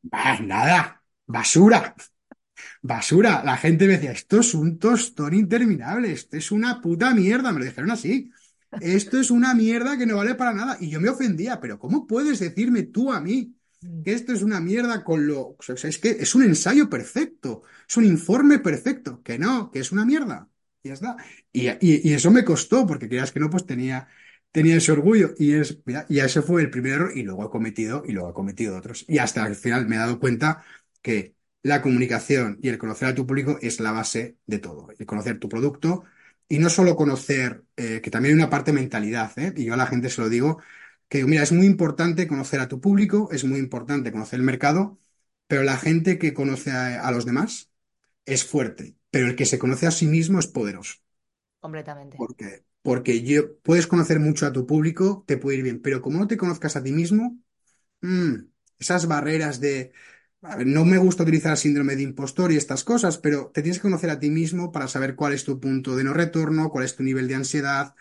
Bah, 0.02 0.40
nada, 0.42 1.04
basura 1.28 1.96
basura. 2.88 3.44
La 3.44 3.58
gente 3.58 3.86
me 3.88 3.94
decía, 3.94 4.12
esto 4.12 4.40
es 4.40 4.54
un 4.54 4.80
tostón 4.80 5.34
interminable, 5.34 6.12
esto 6.12 6.38
es 6.38 6.52
una 6.52 6.82
puta 6.82 7.14
mierda. 7.14 7.52
Me 7.52 7.60
lo 7.60 7.66
dijeron 7.66 7.92
así. 7.92 8.32
Esto 8.80 9.20
es 9.20 9.32
una 9.32 9.54
mierda 9.54 9.98
que 9.98 10.06
no 10.06 10.18
vale 10.18 10.36
para 10.36 10.54
nada. 10.54 10.78
Y 10.80 10.90
yo 10.90 11.00
me 11.02 11.10
ofendía, 11.10 11.60
pero 11.60 11.80
¿cómo 11.80 12.06
puedes 12.08 12.40
decirme 12.40 12.84
tú 12.84 13.12
a 13.12 13.22
mí 13.22 13.54
Mm. 13.80 14.02
que 14.04 14.14
esto 14.14 14.34
es 14.34 14.42
una 14.42 14.60
mierda 14.60 15.04
con 15.04 15.28
lo... 15.28 15.56
O 15.56 15.58
sea, 15.62 15.76
es 15.90 16.00
que 16.00 16.10
es 16.10 16.34
un 16.34 16.42
ensayo 16.44 16.90
perfecto, 16.90 17.62
es 17.88 17.96
un 17.98 18.06
informe 18.06 18.58
perfecto, 18.60 19.22
que 19.24 19.38
no, 19.38 19.70
que 19.72 19.80
es 19.80 19.92
una 19.92 20.04
mierda. 20.06 20.50
Y 20.82 20.88
ya 20.90 20.94
está. 20.96 21.16
Y, 21.54 21.68
y- 21.70 22.02
y 22.10 22.14
eso 22.14 22.32
me 22.32 22.44
costó, 22.44 22.88
porque 22.88 23.08
creas 23.08 23.32
que 23.32 23.40
no, 23.40 23.50
pues 23.52 23.66
tenía, 23.68 24.08
tenía 24.52 24.78
ese 24.78 24.92
orgullo. 24.92 25.34
Y 25.38 25.54
es, 25.54 25.80
mira, 25.86 26.06
y 26.10 26.20
ese 26.20 26.42
fue 26.42 26.62
el 26.62 26.70
primer 26.72 26.94
error, 26.94 27.12
y 27.16 27.24
luego 27.24 27.46
he 27.46 27.50
cometido, 27.52 28.04
y 28.08 28.14
luego 28.14 28.32
he 28.32 28.34
cometido 28.34 28.78
otros. 28.78 29.06
Y 29.08 29.20
hasta 29.20 29.46
el 29.48 29.56
final 29.56 29.88
me 29.88 29.96
he 29.96 30.00
dado 30.00 30.20
cuenta 30.20 30.64
que 31.02 31.36
la 31.68 31.82
comunicación 31.82 32.60
y 32.62 32.70
el 32.70 32.78
conocer 32.78 33.10
a 33.10 33.16
tu 33.16 33.26
público 33.28 33.58
es 33.62 33.80
la 33.80 33.92
base 33.92 34.38
de 34.46 34.60
todo. 34.60 34.88
El 34.98 35.06
conocer 35.06 35.40
tu 35.40 35.50
producto. 35.50 36.04
Y 36.50 36.60
no 36.60 36.70
solo 36.70 36.96
conocer, 36.96 37.66
eh, 37.76 38.02
que 38.02 38.10
también 38.12 38.36
hay 38.36 38.42
una 38.42 38.50
parte 38.50 38.72
mentalidad, 38.74 39.38
¿eh? 39.38 39.54
Y 39.58 39.66
yo 39.66 39.74
a 39.74 39.78
la 39.78 39.88
gente 39.88 40.10
se 40.10 40.22
lo 40.22 40.30
digo 40.30 40.62
que 41.10 41.24
mira, 41.26 41.44
es 41.44 41.52
muy 41.52 41.66
importante 41.66 42.28
conocer 42.28 42.60
a 42.62 42.68
tu 42.68 42.82
público, 42.82 43.30
es 43.32 43.44
muy 43.46 43.60
importante 43.60 44.12
conocer 44.12 44.40
el 44.40 44.46
mercado, 44.46 45.00
pero 45.48 45.64
la 45.64 45.78
gente 45.78 46.18
que 46.20 46.34
conoce 46.34 46.72
a, 46.72 47.06
a 47.08 47.12
los 47.12 47.26
demás 47.26 47.72
es 48.26 48.46
fuerte, 48.46 48.96
pero 49.12 49.28
el 49.28 49.36
que 49.36 49.46
se 49.48 49.60
conoce 49.60 49.88
a 49.88 49.92
sí 49.92 50.08
mismo 50.08 50.40
es 50.40 50.48
poderoso. 50.48 50.96
Completamente. 51.60 52.18
¿Por 52.18 52.36
qué? 52.36 52.64
Porque 52.82 53.22
yo, 53.24 53.58
puedes 53.62 53.88
conocer 53.88 54.20
mucho 54.20 54.46
a 54.46 54.54
tu 54.54 54.66
público, 54.66 55.24
te 55.28 55.38
puede 55.38 55.58
ir 55.58 55.64
bien, 55.64 55.82
pero 55.82 56.02
como 56.02 56.20
no 56.20 56.28
te 56.28 56.38
conozcas 56.38 56.76
a 56.76 56.84
ti 56.84 56.92
mismo, 56.92 57.38
mm, 58.02 58.36
esas 58.80 59.08
barreras 59.08 59.60
de... 59.62 59.94
no 60.66 60.86
me 60.86 60.98
gusta 60.98 61.24
utilizar 61.24 61.52
el 61.52 61.58
síndrome 61.58 61.96
de 61.96 62.04
impostor 62.04 62.52
y 62.52 62.58
estas 62.58 62.84
cosas, 62.84 63.18
pero 63.18 63.52
te 63.54 63.62
tienes 63.62 63.80
que 63.80 63.84
conocer 63.84 64.10
a 64.10 64.20
ti 64.20 64.30
mismo 64.30 64.72
para 64.72 64.88
saber 64.88 65.16
cuál 65.16 65.34
es 65.34 65.44
tu 65.44 65.60
punto 65.60 65.96
de 65.96 66.04
no 66.04 66.14
retorno, 66.14 66.70
cuál 66.70 66.86
es 66.86 66.96
tu 66.96 67.04
nivel 67.04 67.28
de 67.28 67.36
ansiedad, 67.36 67.96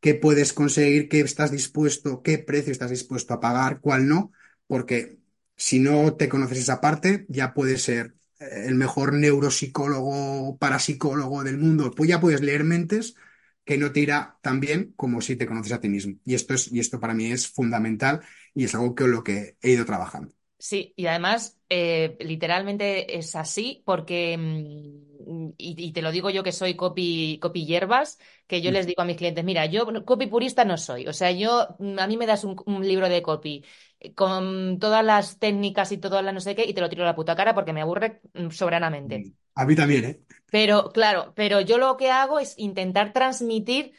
qué 0.00 0.14
puedes 0.14 0.52
conseguir, 0.52 1.08
qué 1.08 1.20
estás 1.20 1.50
dispuesto, 1.52 2.22
qué 2.22 2.38
precio 2.38 2.72
estás 2.72 2.90
dispuesto 2.90 3.34
a 3.34 3.40
pagar, 3.40 3.80
cuál 3.80 4.08
no, 4.08 4.32
porque 4.66 5.18
si 5.56 5.78
no 5.80 6.14
te 6.16 6.28
conoces 6.28 6.58
esa 6.58 6.80
parte, 6.80 7.26
ya 7.28 7.54
puedes 7.54 7.82
ser 7.82 8.16
eh, 8.40 8.64
el 8.66 8.74
mejor 8.76 9.12
neuropsicólogo, 9.14 10.58
parapsicólogo 10.58 11.44
del 11.44 11.58
mundo, 11.58 11.90
pues 11.92 12.10
ya 12.10 12.20
puedes 12.20 12.40
leer 12.42 12.64
mentes 12.64 13.14
que 13.64 13.78
no 13.78 13.92
te 13.92 14.00
irá 14.00 14.38
tan 14.42 14.60
bien 14.60 14.92
como 14.96 15.20
si 15.20 15.36
te 15.36 15.46
conoces 15.46 15.72
a 15.72 15.80
ti 15.80 15.88
mismo. 15.88 16.18
Y 16.24 16.34
esto 16.34 16.54
es, 16.54 16.70
y 16.72 16.80
esto 16.80 17.00
para 17.00 17.14
mí 17.14 17.32
es 17.32 17.48
fundamental 17.48 18.22
y 18.54 18.64
es 18.64 18.74
algo 18.74 18.94
con 18.94 19.10
lo 19.10 19.24
que 19.24 19.56
he 19.62 19.72
ido 19.72 19.84
trabajando. 19.84 20.34
Sí, 20.58 20.94
y 20.96 21.06
además 21.06 21.58
eh, 21.68 22.16
literalmente 22.20 23.18
es 23.18 23.34
así 23.36 23.82
porque, 23.84 24.36
mm, 24.38 25.48
y, 25.58 25.74
y 25.88 25.92
te 25.92 26.00
lo 26.02 26.10
digo 26.10 26.30
yo 26.30 26.42
que 26.42 26.50
soy 26.52 26.74
copy, 26.76 27.38
copy 27.42 27.66
hierbas, 27.66 28.18
que 28.46 28.62
yo 28.62 28.70
Mm, 28.70 28.72
les 28.72 28.86
digo 28.86 29.02
a 29.02 29.04
mis 29.04 29.16
clientes, 29.18 29.44
mira, 29.44 29.66
yo 29.66 29.86
copy 30.06 30.26
purista 30.26 30.64
no 30.64 30.78
soy, 30.78 31.06
o 31.08 31.12
sea, 31.12 31.30
yo, 31.30 31.68
mm, 31.78 31.98
a 31.98 32.06
mí 32.06 32.16
me 32.16 32.26
das 32.26 32.44
un, 32.44 32.56
un 32.66 32.86
libro 32.88 33.08
de 33.10 33.20
copy 33.22 33.64
eh, 34.00 34.14
con 34.14 34.78
todas 34.78 35.04
las 35.04 35.38
técnicas 35.38 35.92
y 35.92 35.98
todas 35.98 36.24
las 36.24 36.32
no 36.32 36.40
sé 36.40 36.54
qué 36.54 36.64
y 36.64 36.72
te 36.74 36.80
lo 36.80 36.88
tiro 36.88 37.02
a 37.02 37.06
la 37.06 37.14
puta 37.14 37.36
cara 37.36 37.54
porque 37.54 37.72
me 37.74 37.82
aburre 37.82 38.20
soberanamente. 38.50 39.28
A 39.54 39.64
mí 39.66 39.74
también, 39.74 40.04
¿eh? 40.04 40.20
Pero 40.50 40.92
claro, 40.92 41.32
pero 41.34 41.60
yo 41.60 41.78
lo 41.78 41.96
que 41.96 42.10
hago 42.10 42.38
es 42.38 42.54
intentar 42.58 43.12
transmitir 43.12 43.92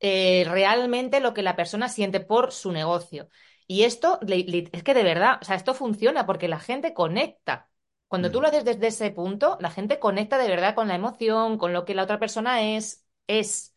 eh, 0.00 0.44
realmente 0.48 1.20
lo 1.20 1.34
que 1.34 1.42
la 1.42 1.56
persona 1.56 1.88
siente 1.88 2.20
por 2.20 2.52
su 2.52 2.72
negocio. 2.72 3.28
Y 3.68 3.84
esto 3.84 4.20
es 4.22 4.82
que 4.84 4.94
de 4.94 5.04
verdad, 5.04 5.38
o 5.42 5.46
sea, 5.46 5.56
esto 5.56 5.74
funciona 5.74 6.26
porque 6.26 6.48
la 6.48 6.60
gente 6.60 6.94
conecta. 6.94 7.70
Cuando 8.08 8.30
tú 8.32 8.40
Mm, 8.40 8.42
lo 8.42 8.48
haces 8.48 8.64
desde 8.64 8.88
ese 8.88 9.10
punto, 9.12 9.58
la 9.60 9.70
gente 9.70 10.00
conecta 10.00 10.38
de 10.38 10.48
verdad 10.48 10.74
con 10.74 10.88
la 10.88 10.96
emoción, 10.96 11.58
con 11.58 11.72
lo 11.74 11.84
que 11.86 11.94
la 11.94 12.04
otra 12.04 12.18
persona 12.20 12.62
es, 12.76 13.06
es, 13.26 13.74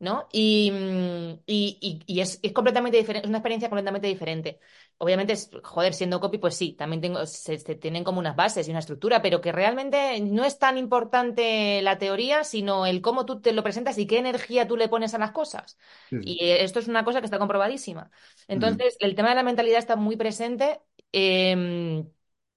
¿no? 0.00 0.28
Y, 0.32 0.70
mm, 0.72 1.42
y, 1.46 1.78
y- 1.80 2.00
y 2.06 2.20
es, 2.20 2.40
es 2.42 2.52
completamente 2.52 2.98
diferente, 2.98 3.26
es 3.26 3.30
una 3.30 3.38
experiencia 3.38 3.70
completamente 3.70 4.08
diferente. 4.08 4.60
Obviamente, 4.98 5.34
joder, 5.62 5.94
siendo 5.94 6.20
copy, 6.20 6.38
pues 6.38 6.56
sí, 6.56 6.72
también 6.74 7.00
tengo, 7.02 7.24
se, 7.26 7.58
se 7.58 7.74
tienen 7.76 8.04
como 8.04 8.18
unas 8.20 8.36
bases 8.36 8.66
y 8.68 8.70
una 8.70 8.80
estructura, 8.80 9.22
pero 9.22 9.40
que 9.40 9.52
realmente 9.52 10.20
no 10.20 10.44
es 10.44 10.58
tan 10.58 10.78
importante 10.78 11.80
la 11.82 11.98
teoría, 11.98 12.44
sino 12.44 12.86
el 12.86 13.00
cómo 13.02 13.26
tú 13.26 13.40
te 13.40 13.52
lo 13.52 13.62
presentas 13.62 13.98
y 13.98 14.06
qué 14.08 14.18
energía 14.18 14.66
tú 14.68 14.76
le 14.76 14.88
pones 14.88 15.14
a 15.14 15.18
las 15.18 15.32
cosas. 15.32 15.78
Y 16.20 16.44
eh, 16.44 16.64
esto 16.64 16.78
es 16.80 16.88
una 16.88 17.04
cosa 17.04 17.20
que 17.20 17.26
está 17.26 17.38
comprobadísima. 17.38 18.10
Entonces, 18.48 18.96
el 19.00 19.14
tema 19.14 19.30
de 19.30 19.36
la 19.36 19.42
mentalidad 19.42 19.78
está 19.78 19.96
muy 19.96 20.16
presente, 20.16 20.80
eh, 21.12 22.04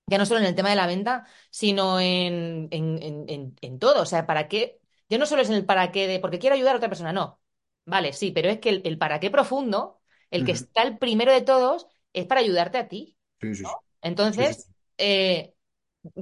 ya 0.08 0.18
no 0.18 0.26
solo 0.26 0.40
en 0.42 0.46
el 0.48 0.56
tema 0.56 0.70
de 0.70 0.76
la 0.76 0.88
venta, 0.88 1.26
sino 1.50 2.00
en, 2.00 2.68
en, 2.72 3.02
en- 3.30 3.56
en 3.62 3.80
todo. 3.80 4.02
O 4.02 4.06
sea, 4.06 4.26
¿para 4.26 4.48
qué? 4.48 4.80
Yo 5.10 5.18
no 5.20 5.26
solo 5.26 5.42
es 5.42 5.50
en 5.50 5.56
el 5.56 5.66
para 5.66 5.92
qué 5.92 6.08
de 6.08 6.20
porque 6.20 6.40
quiero 6.40 6.56
ayudar 6.56 6.76
a 6.76 6.78
otra 6.78 6.90
persona, 6.90 7.14
no. 7.14 7.40
Vale, 7.86 8.14
sí, 8.14 8.32
pero 8.32 8.50
es 8.50 8.60
que 8.60 8.70
el, 8.70 8.82
el 8.86 8.98
para 8.98 9.20
qué 9.20 9.30
profundo, 9.32 10.02
el 10.32 10.44
que 10.44 10.52
está 10.54 10.84
el 10.84 10.98
primero 10.98 11.32
de 11.32 11.42
todos, 11.42 11.88
es 12.14 12.26
para 12.26 12.42
ayudarte 12.42 12.78
a 12.78 12.88
ti. 12.88 13.18
Sí, 13.42 13.56
sí, 13.56 13.66
sí. 13.66 13.66
Sí, 14.36 14.46
sí. 14.46 14.52
Entonces, 14.52 14.70
eh, 14.98 15.56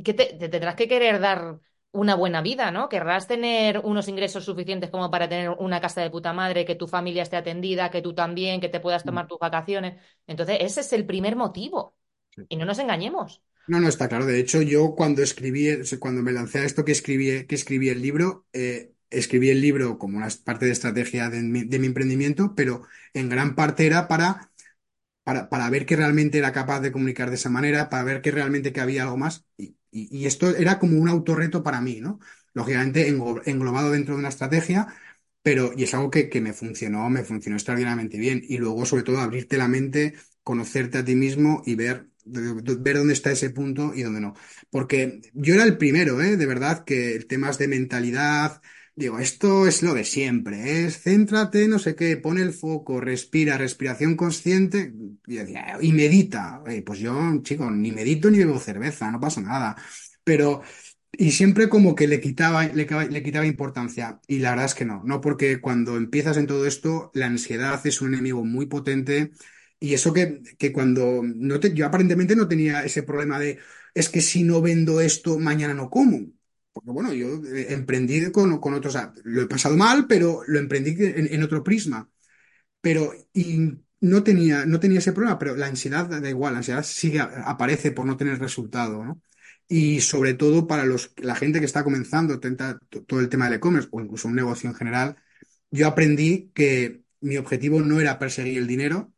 ¿qué 0.04 0.14
te, 0.14 0.26
te 0.38 0.50
tendrás 0.50 0.76
que 0.76 0.88
querer 0.88 1.20
dar 1.20 1.60
una 1.92 2.16
buena 2.16 2.42
vida, 2.42 2.72
¿no? 2.72 2.88
Querrás 2.90 3.28
tener 3.28 3.80
unos 3.80 4.08
ingresos 4.08 4.46
suficientes 4.46 4.90
como 4.90 5.12
para 5.12 5.28
tener 5.28 5.50
una 5.52 5.82
casa 5.82 6.02
de 6.02 6.10
puta 6.10 6.32
madre, 6.34 6.66
que 6.66 6.76
tu 6.76 6.88
familia 6.88 7.24
esté 7.24 7.36
atendida, 7.38 7.92
que 7.92 8.02
tú 8.02 8.14
también, 8.16 8.62
que 8.62 8.70
te 8.70 8.80
puedas 8.80 9.06
tomar 9.06 9.28
tus 9.28 9.40
vacaciones. 9.40 10.02
Entonces, 10.28 10.58
ese 10.62 10.82
es 10.82 10.94
el 10.94 11.06
primer 11.06 11.36
motivo. 11.36 11.96
sí. 12.36 12.48
Y 12.50 12.58
no 12.58 12.66
nos 12.66 12.80
engañemos. 12.80 13.42
No, 13.68 13.80
no 13.80 13.88
está 13.88 14.09
claro. 14.09 14.26
De 14.26 14.39
hecho, 14.39 14.62
yo 14.62 14.95
cuando 14.95 15.22
escribí, 15.22 15.68
cuando 15.99 16.22
me 16.22 16.32
lancé 16.32 16.59
a 16.59 16.66
esto 16.66 16.84
que 16.84 16.91
escribí, 16.91 17.45
que 17.47 17.55
escribí 17.55 17.89
el 17.89 18.01
libro, 18.01 18.45
eh, 18.53 18.93
escribí 19.09 19.49
el 19.49 19.62
libro 19.62 19.97
como 19.97 20.18
una 20.18 20.28
parte 20.43 20.66
de 20.66 20.72
estrategia 20.72 21.30
de 21.30 21.41
mi, 21.41 21.62
emprendimiento, 21.86 22.53
pero 22.55 22.84
en 23.14 23.30
gran 23.30 23.55
parte 23.55 23.86
era 23.86 24.07
para, 24.07 24.51
para, 25.24 25.49
para 25.49 25.70
ver 25.72 25.86
que 25.88 25.97
realmente 25.97 26.39
era 26.39 26.53
capaz 26.53 26.82
de 26.82 26.91
comunicar 26.93 27.30
de 27.30 27.38
esa 27.38 27.49
manera, 27.51 27.89
para 27.89 28.03
ver 28.05 28.22
que 28.22 28.32
realmente 28.32 28.74
que 28.74 28.82
había 28.82 29.03
algo 29.03 29.18
más. 29.18 29.45
Y, 29.57 29.78
esto 30.28 30.55
era 30.55 30.80
como 30.80 30.99
un 30.99 31.09
autorreto 31.09 31.64
para 31.64 31.82
mí, 31.82 32.01
¿no? 32.01 32.20
Lógicamente 32.53 33.09
englo- 33.12 33.41
englobado 33.45 33.91
dentro 33.91 34.16
de 34.16 34.20
una 34.22 34.30
estrategia, 34.30 34.88
pero, 35.43 35.72
y 35.76 35.84
es 35.84 35.93
algo 35.93 36.12
que, 36.12 36.30
que 36.30 36.41
me 36.41 36.53
funcionó, 36.53 37.09
me 37.09 37.24
funcionó 37.24 37.57
extraordinariamente 37.57 38.18
bien. 38.20 38.41
Y 38.47 38.57
luego, 38.59 38.86
sobre 38.86 39.03
todo, 39.03 39.20
abrirte 39.20 39.57
la 39.57 39.68
mente, 39.68 40.16
conocerte 40.43 40.99
a 40.99 41.05
ti 41.05 41.16
mismo 41.16 41.64
y 41.66 41.76
ver, 41.76 42.11
ver 42.26 42.98
dónde 42.98 43.14
está 43.14 43.32
ese 43.32 43.50
punto 43.50 43.94
y 43.96 44.04
dónde 44.04 44.22
no. 44.22 44.34
Porque 44.70 45.22
yo 45.34 45.54
era 45.56 45.64
el 45.64 45.78
primero, 45.78 46.22
¿eh? 46.22 46.38
De 46.38 46.46
verdad, 46.46 46.84
que 46.86 47.20
temas 47.28 47.58
de 47.58 47.68
mentalidad, 47.68 48.62
digo, 48.96 49.20
esto 49.20 49.68
es 49.68 49.84
lo 49.84 49.94
de 49.94 50.04
siempre, 50.04 50.86
es 50.86 51.02
céntrate, 51.02 51.68
no 51.68 51.80
sé 51.80 51.96
qué, 51.96 52.18
pone 52.18 52.42
el 52.42 52.54
foco, 52.54 53.00
respira, 53.02 53.58
respiración 53.58 54.16
consciente, 54.16 54.94
y, 55.28 55.40
y 55.88 55.94
medita. 55.94 56.62
Eh, 56.68 56.82
pues 56.84 57.00
yo, 57.00 57.14
chico, 57.44 57.70
ni 57.72 57.92
medito 57.92 58.30
ni 58.30 58.40
bebo 58.40 58.60
cerveza, 58.60 59.12
no 59.12 59.20
pasa 59.20 59.42
nada. 59.42 59.76
Pero 60.24 60.62
y 61.14 61.32
siempre 61.32 61.70
como 61.70 61.94
que 61.96 62.08
le 62.08 62.22
quitaba, 62.22 62.66
le, 62.66 62.86
le 63.10 63.24
quitaba 63.24 63.46
importancia. 63.46 64.20
Y 64.28 64.40
la 64.40 64.52
verdad 64.52 64.66
es 64.68 64.76
que 64.76 64.86
no, 64.86 65.04
no 65.06 65.22
porque 65.22 65.60
cuando 65.62 65.98
empiezas 65.98 66.38
en 66.38 66.48
todo 66.48 66.66
esto, 66.66 67.12
la 67.14 67.28
ansiedad 67.28 67.86
es 67.86 68.02
un 68.02 68.14
enemigo 68.14 68.46
muy 68.46 68.66
potente. 68.68 69.32
Y 69.84 69.96
eso 69.96 70.14
que, 70.14 70.44
que 70.60 70.72
cuando 70.72 71.22
no 71.24 71.60
te, 71.60 71.74
yo 71.74 71.88
aparentemente 71.88 72.36
no 72.36 72.48
tenía 72.48 72.86
ese 72.86 73.02
problema 73.02 73.40
de, 73.40 73.60
es 73.96 74.10
que 74.10 74.22
si 74.22 74.44
no 74.44 74.62
vendo 74.62 75.02
esto, 75.02 75.40
mañana 75.40 75.74
no 75.74 75.90
como. 75.90 76.28
Porque 76.72 76.92
bueno, 76.92 77.14
yo 77.14 77.44
eh, 77.46 77.74
emprendí 77.74 78.32
con, 78.32 78.60
con 78.60 78.76
otros, 78.76 78.96
lo 79.24 79.42
he 79.42 79.48
pasado 79.48 79.76
mal, 79.76 80.06
pero 80.08 80.42
lo 80.48 80.60
emprendí 80.60 80.96
en, 81.00 81.44
otro 81.44 81.64
prisma. 81.64 82.10
Pero, 82.82 83.14
y 83.34 83.74
no 84.02 84.24
tenía, 84.24 84.66
no 84.66 84.80
tenía 84.80 85.00
ese 85.00 85.14
problema, 85.14 85.40
pero 85.40 85.56
la 85.56 85.68
ansiedad 85.68 86.08
da 86.08 86.30
igual, 86.30 86.54
la 86.54 86.60
ansiedad 86.60 86.84
sigue, 86.84 87.20
aparece 87.20 87.92
por 87.92 88.06
no 88.06 88.18
tener 88.18 88.40
resultado. 88.40 89.20
Y 89.68 90.02
sobre 90.02 90.34
todo 90.34 90.68
para 90.68 90.86
los, 90.86 91.14
la 91.18 91.36
gente 91.36 91.60
que 91.60 91.66
está 91.66 91.84
comenzando 91.84 92.40
todo 92.40 93.20
el 93.20 93.30
tema 93.30 93.46
del 93.46 93.56
e-commerce 93.56 93.90
o 93.92 94.02
incluso 94.02 94.28
un 94.28 94.36
negocio 94.36 94.70
en 94.70 94.76
general, 94.76 95.16
yo 95.72 95.88
aprendí 95.88 96.52
que 96.54 97.04
mi 97.22 97.38
objetivo 97.38 97.82
no 97.82 98.00
era 98.02 98.20
perseguir 98.20 98.58
el 98.58 98.68
dinero, 98.68 99.14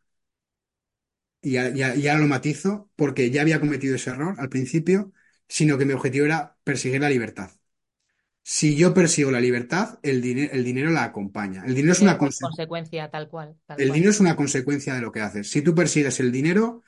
y 1.43 1.53
ya, 1.53 2.17
lo 2.17 2.27
matizo, 2.27 2.91
porque 2.95 3.31
ya 3.31 3.41
había 3.41 3.59
cometido 3.59 3.95
ese 3.95 4.11
error 4.11 4.35
al 4.39 4.49
principio, 4.49 5.13
sino 5.47 5.77
que 5.77 5.85
mi 5.85 5.93
objetivo 5.93 6.25
era 6.25 6.57
perseguir 6.63 7.01
la 7.01 7.09
libertad. 7.09 7.51
Si 8.43 8.75
yo 8.77 8.93
persigo 8.93 9.31
la 9.31 9.41
libertad, 9.41 9.99
el, 10.03 10.25
el 10.51 10.63
dinero 10.63 10.91
la 10.91 11.03
acompaña. 11.05 11.63
El 11.65 11.75
dinero 11.75 11.93
es 11.93 12.01
una 12.01 12.17
consecuencia. 12.17 13.09
tal 13.09 13.29
cual, 13.29 13.55
tal 13.65 13.77
El 13.77 13.85
cual. 13.85 13.93
dinero 13.93 14.11
es 14.11 14.19
una 14.19 14.35
consecuencia 14.35 14.93
de 14.95 15.01
lo 15.01 15.11
que 15.11 15.21
haces. 15.21 15.49
Si 15.49 15.61
tú 15.61 15.73
persigues 15.75 16.19
el 16.19 16.31
dinero, 16.31 16.83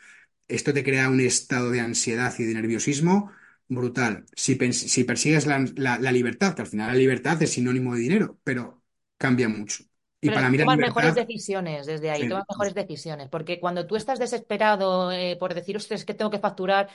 esto 0.48 0.74
te 0.74 0.84
crea 0.84 1.10
un 1.10 1.20
estado 1.22 1.72
de 1.72 1.82
ansiedad 1.82 2.34
y 2.40 2.44
de 2.46 2.54
nerviosismo 2.56 3.32
brutal. 3.68 4.26
Si, 4.36 4.56
si 4.74 5.04
persigues 5.06 5.46
la, 5.48 5.66
la- 5.76 6.00
la 6.00 6.12
libertad, 6.12 6.56
que 6.56 6.62
al 6.64 6.68
final 6.70 6.90
la 6.90 6.96
libertad 7.00 7.42
es 7.44 7.52
sinónimo 7.54 7.96
de 7.96 8.02
dinero, 8.02 8.40
pero 8.44 8.84
cambia 9.18 9.50
mucho. 9.50 9.86
Y 10.26 10.32
Pero 10.32 10.38
para 10.38 10.50
mí 10.50 10.58
la 10.58 10.66
tomas 10.66 10.80
mejores 10.80 11.14
decisiones 11.16 11.86
desde 11.86 12.10
ahí, 12.12 12.26
sí, 12.26 12.28
tomas 12.28 12.46
mejores 12.50 12.74
decisiones, 12.74 13.30
porque 13.30 13.60
cuando 13.60 13.86
tú 13.88 13.96
estás 13.96 14.20
desesperado 14.20 15.12
eh, 15.12 15.38
por 15.40 15.54
decir, 15.54 15.78
ostras, 15.78 16.02
es 16.02 16.06
que 16.06 16.14
tengo 16.16 16.32
que 16.32 16.40
facturar 16.40 16.90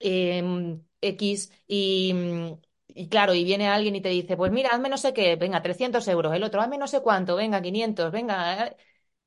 eh, 0.00 0.78
X 1.00 1.52
y, 1.68 2.12
mm, 2.14 2.52
y 2.88 3.08
claro, 3.08 3.34
y 3.34 3.44
viene 3.44 3.68
alguien 3.68 3.96
y 3.96 4.00
te 4.02 4.08
dice, 4.10 4.36
pues 4.36 4.52
mira, 4.52 4.70
hazme 4.72 4.88
no 4.88 4.98
sé 4.98 5.12
qué, 5.14 5.36
venga, 5.36 5.62
300 5.62 6.06
euros, 6.08 6.34
el 6.34 6.42
otro, 6.44 6.60
hazme 6.60 6.78
no 6.78 6.88
sé 6.88 7.00
cuánto, 7.02 7.36
venga, 7.36 7.62
500, 7.62 8.10
venga, 8.12 8.66
eh, 8.68 8.76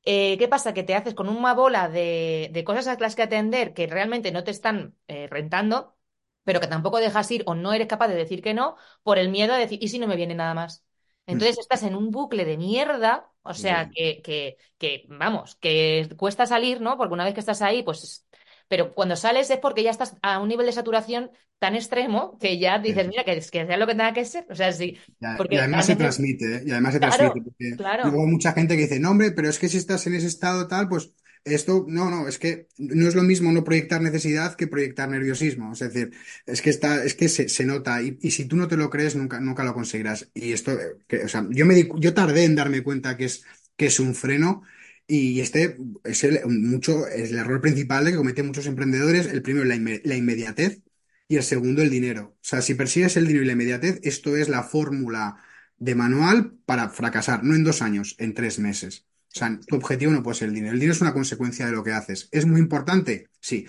Eh, 0.07 0.37
¿qué 0.37 0.47
pasa? 0.47 0.73
Que 0.73 0.83
te 0.83 0.95
haces 0.95 1.15
con 1.15 1.29
una 1.29 1.53
bola 1.55 1.89
de, 1.89 2.49
de 2.53 2.63
cosas 2.63 2.87
a 2.87 2.95
las 2.99 3.15
que 3.15 3.23
atender 3.23 3.73
que 3.73 3.87
realmente 3.87 4.31
no 4.31 4.43
te 4.45 4.51
están 4.51 4.95
eh, 5.09 5.27
rentando, 5.29 5.97
pero 6.43 6.59
que 6.61 6.67
tampoco 6.67 6.99
dejas 6.99 7.29
ir 7.31 7.43
o 7.47 7.55
no 7.55 7.73
eres 7.73 7.87
capaz 7.87 8.07
de 8.09 8.15
decir 8.15 8.41
que 8.43 8.53
no 8.53 8.77
por 9.03 9.17
el 9.19 9.29
miedo 9.29 9.53
a 9.53 9.57
decir, 9.57 9.79
¿y 9.83 9.89
si 9.89 9.99
no 9.99 10.07
me 10.07 10.15
viene 10.15 10.35
nada 10.35 10.53
más? 10.53 10.84
Mm. 11.27 11.31
Entonces 11.31 11.57
estás 11.59 11.83
en 11.83 11.95
un 11.95 12.11
bucle 12.11 12.45
de 12.45 12.57
mierda, 12.57 13.31
o 13.43 13.53
sea, 13.53 13.89
que, 13.89 14.21
que, 14.23 14.57
que, 14.77 15.05
vamos, 15.09 15.55
que 15.55 16.09
cuesta 16.17 16.45
salir, 16.45 16.81
¿no? 16.81 16.97
Porque 16.97 17.13
una 17.13 17.25
vez 17.25 17.33
que 17.33 17.39
estás 17.39 17.61
ahí, 17.61 17.83
pues... 17.83 18.25
Pero 18.67 18.95
cuando 18.95 19.15
sales 19.15 19.49
es 19.51 19.59
porque 19.59 19.83
ya 19.83 19.91
estás 19.91 20.15
a 20.23 20.39
un 20.39 20.47
nivel 20.49 20.65
de 20.65 20.71
saturación 20.71 21.29
tan 21.59 21.75
extremo 21.75 22.37
que 22.39 22.57
ya 22.57 22.79
dices, 22.79 23.05
sí. 23.05 23.09
mira, 23.09 23.23
que, 23.23 23.35
que 23.35 23.65
sea 23.65 23.77
lo 23.77 23.85
que 23.85 23.93
tenga 23.93 24.13
que 24.13 24.25
ser. 24.25 24.45
O 24.49 24.55
sea, 24.55 24.71
sí, 24.71 24.97
Y 25.19 25.25
y 25.25 25.33
porque 25.35 25.59
a 25.59 25.59
además 25.59 25.85
se 25.85 25.95
transmite, 25.95 26.57
¿eh? 26.57 26.63
Y 26.65 26.71
además 26.71 26.93
se 26.93 26.99
transmite, 26.99 27.31
claro, 27.31 27.43
porque 27.43 27.53
luego 27.59 27.77
claro. 27.77 28.03
hay 28.21 28.31
mucha 28.31 28.53
gente 28.53 28.75
que 28.75 28.83
dice, 28.83 28.99
no, 28.99 29.11
hombre, 29.11 29.31
pero 29.31 29.49
es 29.49 29.59
que 29.59 29.69
si 29.69 29.77
estás 29.77 30.05
en 30.07 30.15
ese 30.15 30.27
estado 30.27 30.67
tal, 30.67 30.89
pues 30.89 31.13
esto, 31.45 31.85
no, 31.87 32.09
no, 32.09 32.27
es 32.27 32.39
que 32.39 32.67
no 32.77 33.07
es 33.07 33.15
lo 33.15 33.23
mismo 33.23 33.51
no 33.51 33.63
proyectar 33.63 34.01
necesidad 34.01 34.55
que 34.55 34.67
proyectar 34.67 35.09
nerviosismo. 35.09 35.73
Es 35.73 35.79
decir, 35.79 36.11
es 36.45 36.61
que 36.61 36.69
está, 36.71 37.03
es 37.05 37.15
que 37.15 37.29
se, 37.29 37.49
se 37.49 37.65
nota, 37.65 38.01
y, 38.01 38.17
y 38.21 38.31
si 38.31 38.45
tú 38.45 38.55
no 38.57 38.67
te 38.67 38.77
lo 38.77 38.89
crees, 38.89 39.15
nunca, 39.15 39.39
nunca 39.39 39.63
lo 39.63 39.73
conseguirás. 39.73 40.29
Y 40.33 40.53
esto, 40.53 40.71
eh, 40.73 40.97
que, 41.07 41.23
o 41.25 41.27
sea, 41.29 41.47
yo 41.51 41.65
me 41.65 41.75
di- 41.75 41.89
yo 41.99 42.13
tardé 42.13 42.43
en 42.45 42.55
darme 42.55 42.83
cuenta 42.83 43.15
que 43.17 43.25
es, 43.25 43.45
que 43.77 43.87
es 43.87 43.99
un 43.99 44.15
freno. 44.15 44.63
Y 45.07 45.39
este 45.41 45.77
es 46.03 46.23
el, 46.23 46.39
mucho, 46.47 47.07
es 47.07 47.29
el 47.31 47.37
error 47.37 47.61
principal 47.61 48.05
que 48.05 48.15
cometen 48.15 48.47
muchos 48.47 48.65
emprendedores. 48.65 49.27
El 49.27 49.41
primero, 49.43 49.65
la, 49.65 49.75
la 50.03 50.15
inmediatez 50.15 50.81
y 51.27 51.35
el 51.37 51.43
segundo, 51.43 51.81
el 51.81 51.89
dinero. 51.89 52.35
O 52.35 52.37
sea, 52.41 52.61
si 52.61 52.73
persigues 52.75 53.17
el 53.17 53.27
dinero 53.27 53.43
y 53.43 53.47
la 53.47 53.53
inmediatez, 53.53 53.99
esto 54.03 54.35
es 54.37 54.49
la 54.49 54.63
fórmula 54.63 55.37
de 55.77 55.95
manual 55.95 56.57
para 56.65 56.89
fracasar, 56.89 57.43
no 57.43 57.55
en 57.55 57.63
dos 57.63 57.81
años, 57.81 58.15
en 58.19 58.33
tres 58.33 58.59
meses. 58.59 59.05
O 59.35 59.37
sea, 59.37 59.59
tu 59.67 59.75
objetivo 59.75 60.11
no 60.13 60.23
puede 60.23 60.37
ser 60.37 60.47
el 60.49 60.55
dinero. 60.55 60.73
El 60.73 60.79
dinero 60.79 60.93
es 60.93 61.01
una 61.01 61.13
consecuencia 61.13 61.65
de 61.65 61.73
lo 61.73 61.83
que 61.83 61.91
haces. 61.91 62.29
¿Es 62.31 62.45
muy 62.45 62.61
importante? 62.61 63.29
Sí. 63.41 63.67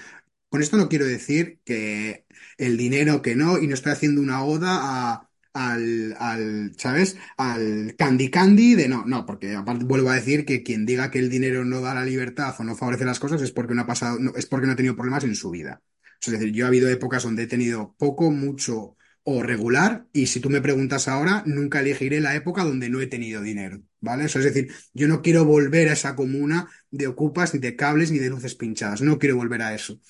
Con 0.49 0.63
esto 0.63 0.77
no 0.77 0.89
quiero 0.89 1.07
decir 1.07 1.61
que 1.65 2.25
el 2.57 2.77
dinero 2.77 3.21
que 3.21 3.35
no, 3.35 3.59
y 3.59 3.67
no 3.67 3.75
estoy 3.75 3.93
haciendo 3.93 4.21
una 4.21 4.45
oda 4.45 4.79
a, 4.81 5.29
al, 5.55 6.73
¿sabes? 6.79 7.17
Al 7.37 7.97
candy 7.99 8.31
candy 8.31 8.75
de 8.75 8.89
no, 8.89 9.05
no, 9.07 9.27
porque 9.27 9.55
aparte 9.57 9.85
vuelvo 9.85 10.11
a 10.11 10.15
decir 10.15 10.45
que 10.45 10.63
quien 10.63 10.87
diga 10.87 11.11
que 11.11 11.19
el 11.19 11.31
dinero 11.31 11.65
no 11.65 11.81
da 11.81 11.95
la 11.95 12.05
libertad 12.05 12.55
o 12.59 12.65
no 12.65 12.77
favorece 12.77 13.05
las 13.05 13.19
cosas 13.19 13.43
es 13.43 13.51
porque 13.53 13.75
no 13.75 13.83
ha 13.83 13.87
pasado, 13.87 14.19
es 14.37 14.47
porque 14.47 14.67
no 14.67 14.75
ha 14.75 14.77
tenido 14.77 14.97
problemas 14.97 15.25
en 15.25 15.35
su 15.35 15.51
vida. 15.51 15.83
Es 16.25 16.33
decir, 16.33 16.53
yo 16.53 16.65
ha 16.65 16.69
habido 16.69 16.89
épocas 16.89 17.25
donde 17.25 17.45
he 17.45 17.47
tenido 17.47 17.95
poco, 17.99 18.31
mucho 18.31 18.97
o 19.29 19.43
regular, 19.43 20.07
y 20.13 20.29
si 20.29 20.39
tú 20.39 20.51
me 20.51 20.61
preguntas 20.61 21.09
ahora, 21.09 21.43
nunca 21.47 21.81
elegiré 21.81 22.21
la 22.21 22.37
época 22.37 22.63
donde 22.63 22.89
no 22.89 23.01
he 23.01 23.09
tenido 23.09 23.43
dinero, 23.43 23.83
¿vale? 24.01 24.27
Eso 24.27 24.39
es 24.39 24.45
decir, 24.45 24.73
yo 24.95 25.09
no 25.09 25.21
quiero 25.21 25.45
volver 25.45 25.89
a 25.89 25.95
esa 25.95 26.15
comuna 26.15 26.69
de 26.93 27.09
ocupas, 27.09 27.53
ni 27.53 27.59
de 27.59 27.75
cables, 27.75 28.13
ni 28.13 28.19
de 28.21 28.31
luces 28.31 28.55
pinchadas, 28.55 29.03
no 29.03 29.19
quiero 29.19 29.35
volver 29.35 29.63
a 29.63 29.75
eso. 29.75 30.01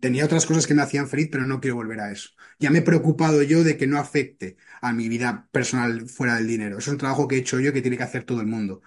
Tenía 0.00 0.24
otras 0.24 0.46
cosas 0.46 0.68
que 0.68 0.74
me 0.74 0.82
hacían 0.82 1.08
feliz, 1.08 1.28
pero 1.32 1.46
no 1.46 1.60
quiero 1.60 1.74
volver 1.74 1.98
a 1.98 2.12
eso. 2.12 2.30
Ya 2.60 2.70
me 2.70 2.78
he 2.78 2.82
preocupado 2.82 3.42
yo 3.42 3.64
de 3.64 3.76
que 3.76 3.88
no 3.88 3.98
afecte 3.98 4.56
a 4.80 4.92
mi 4.92 5.08
vida 5.08 5.48
personal 5.50 6.08
fuera 6.08 6.36
del 6.36 6.46
dinero. 6.46 6.78
Es 6.78 6.86
un 6.86 6.96
trabajo 6.98 7.26
que 7.26 7.34
he 7.36 7.38
hecho 7.40 7.58
yo 7.58 7.72
que 7.72 7.82
tiene 7.82 7.96
que 7.96 8.04
hacer 8.04 8.22
todo 8.22 8.40
el 8.40 8.46
mundo. 8.46 8.82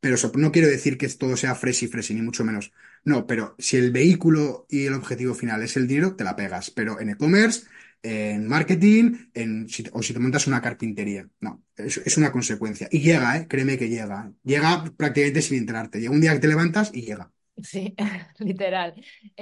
Pero 0.00 0.14
eso, 0.16 0.30
no 0.36 0.52
quiero 0.52 0.68
decir 0.68 0.98
que 0.98 1.08
todo 1.08 1.36
sea 1.36 1.54
freshy 1.54 1.88
freshy, 1.88 2.14
ni 2.14 2.22
mucho 2.22 2.44
menos. 2.44 2.72
No, 3.04 3.26
pero 3.26 3.54
si 3.58 3.76
el 3.76 3.90
vehículo 3.92 4.66
y 4.68 4.86
el 4.86 4.94
objetivo 4.94 5.34
final 5.34 5.62
es 5.62 5.76
el 5.76 5.86
dinero, 5.86 6.16
te 6.16 6.24
la 6.24 6.36
pegas. 6.36 6.70
Pero 6.70 7.00
en 7.00 7.10
e-commerce, 7.10 7.66
en 8.02 8.46
marketing, 8.48 9.30
en, 9.34 9.68
si- 9.68 9.84
o 9.92 10.02
si 10.02 10.12
te 10.14 10.18
montas 10.20 10.46
una 10.46 10.62
carpintería. 10.62 11.28
No, 11.40 11.64
es, 11.76 11.98
es 11.98 12.16
una 12.18 12.32
consecuencia. 12.32 12.88
Y 12.90 13.00
llega, 13.00 13.36
¿eh? 13.38 13.48
Créeme 13.48 13.78
que 13.78 13.88
llega. 13.88 14.32
Llega 14.44 14.84
prácticamente 14.96 15.42
sin 15.42 15.58
enterarte. 15.58 16.00
Llega 16.00 16.12
un 16.14 16.20
día 16.20 16.32
que 16.34 16.40
te 16.40 16.48
levantas 16.48 16.90
y 16.94 17.02
llega. 17.02 17.32
sí, 17.62 17.94
literal. 18.38 18.94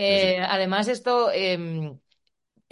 Sí, 0.08 0.18
sí. 0.18 0.28
Eh, 0.28 0.38
además, 0.40 0.88
esto, 0.88 1.30
em, 1.32 1.98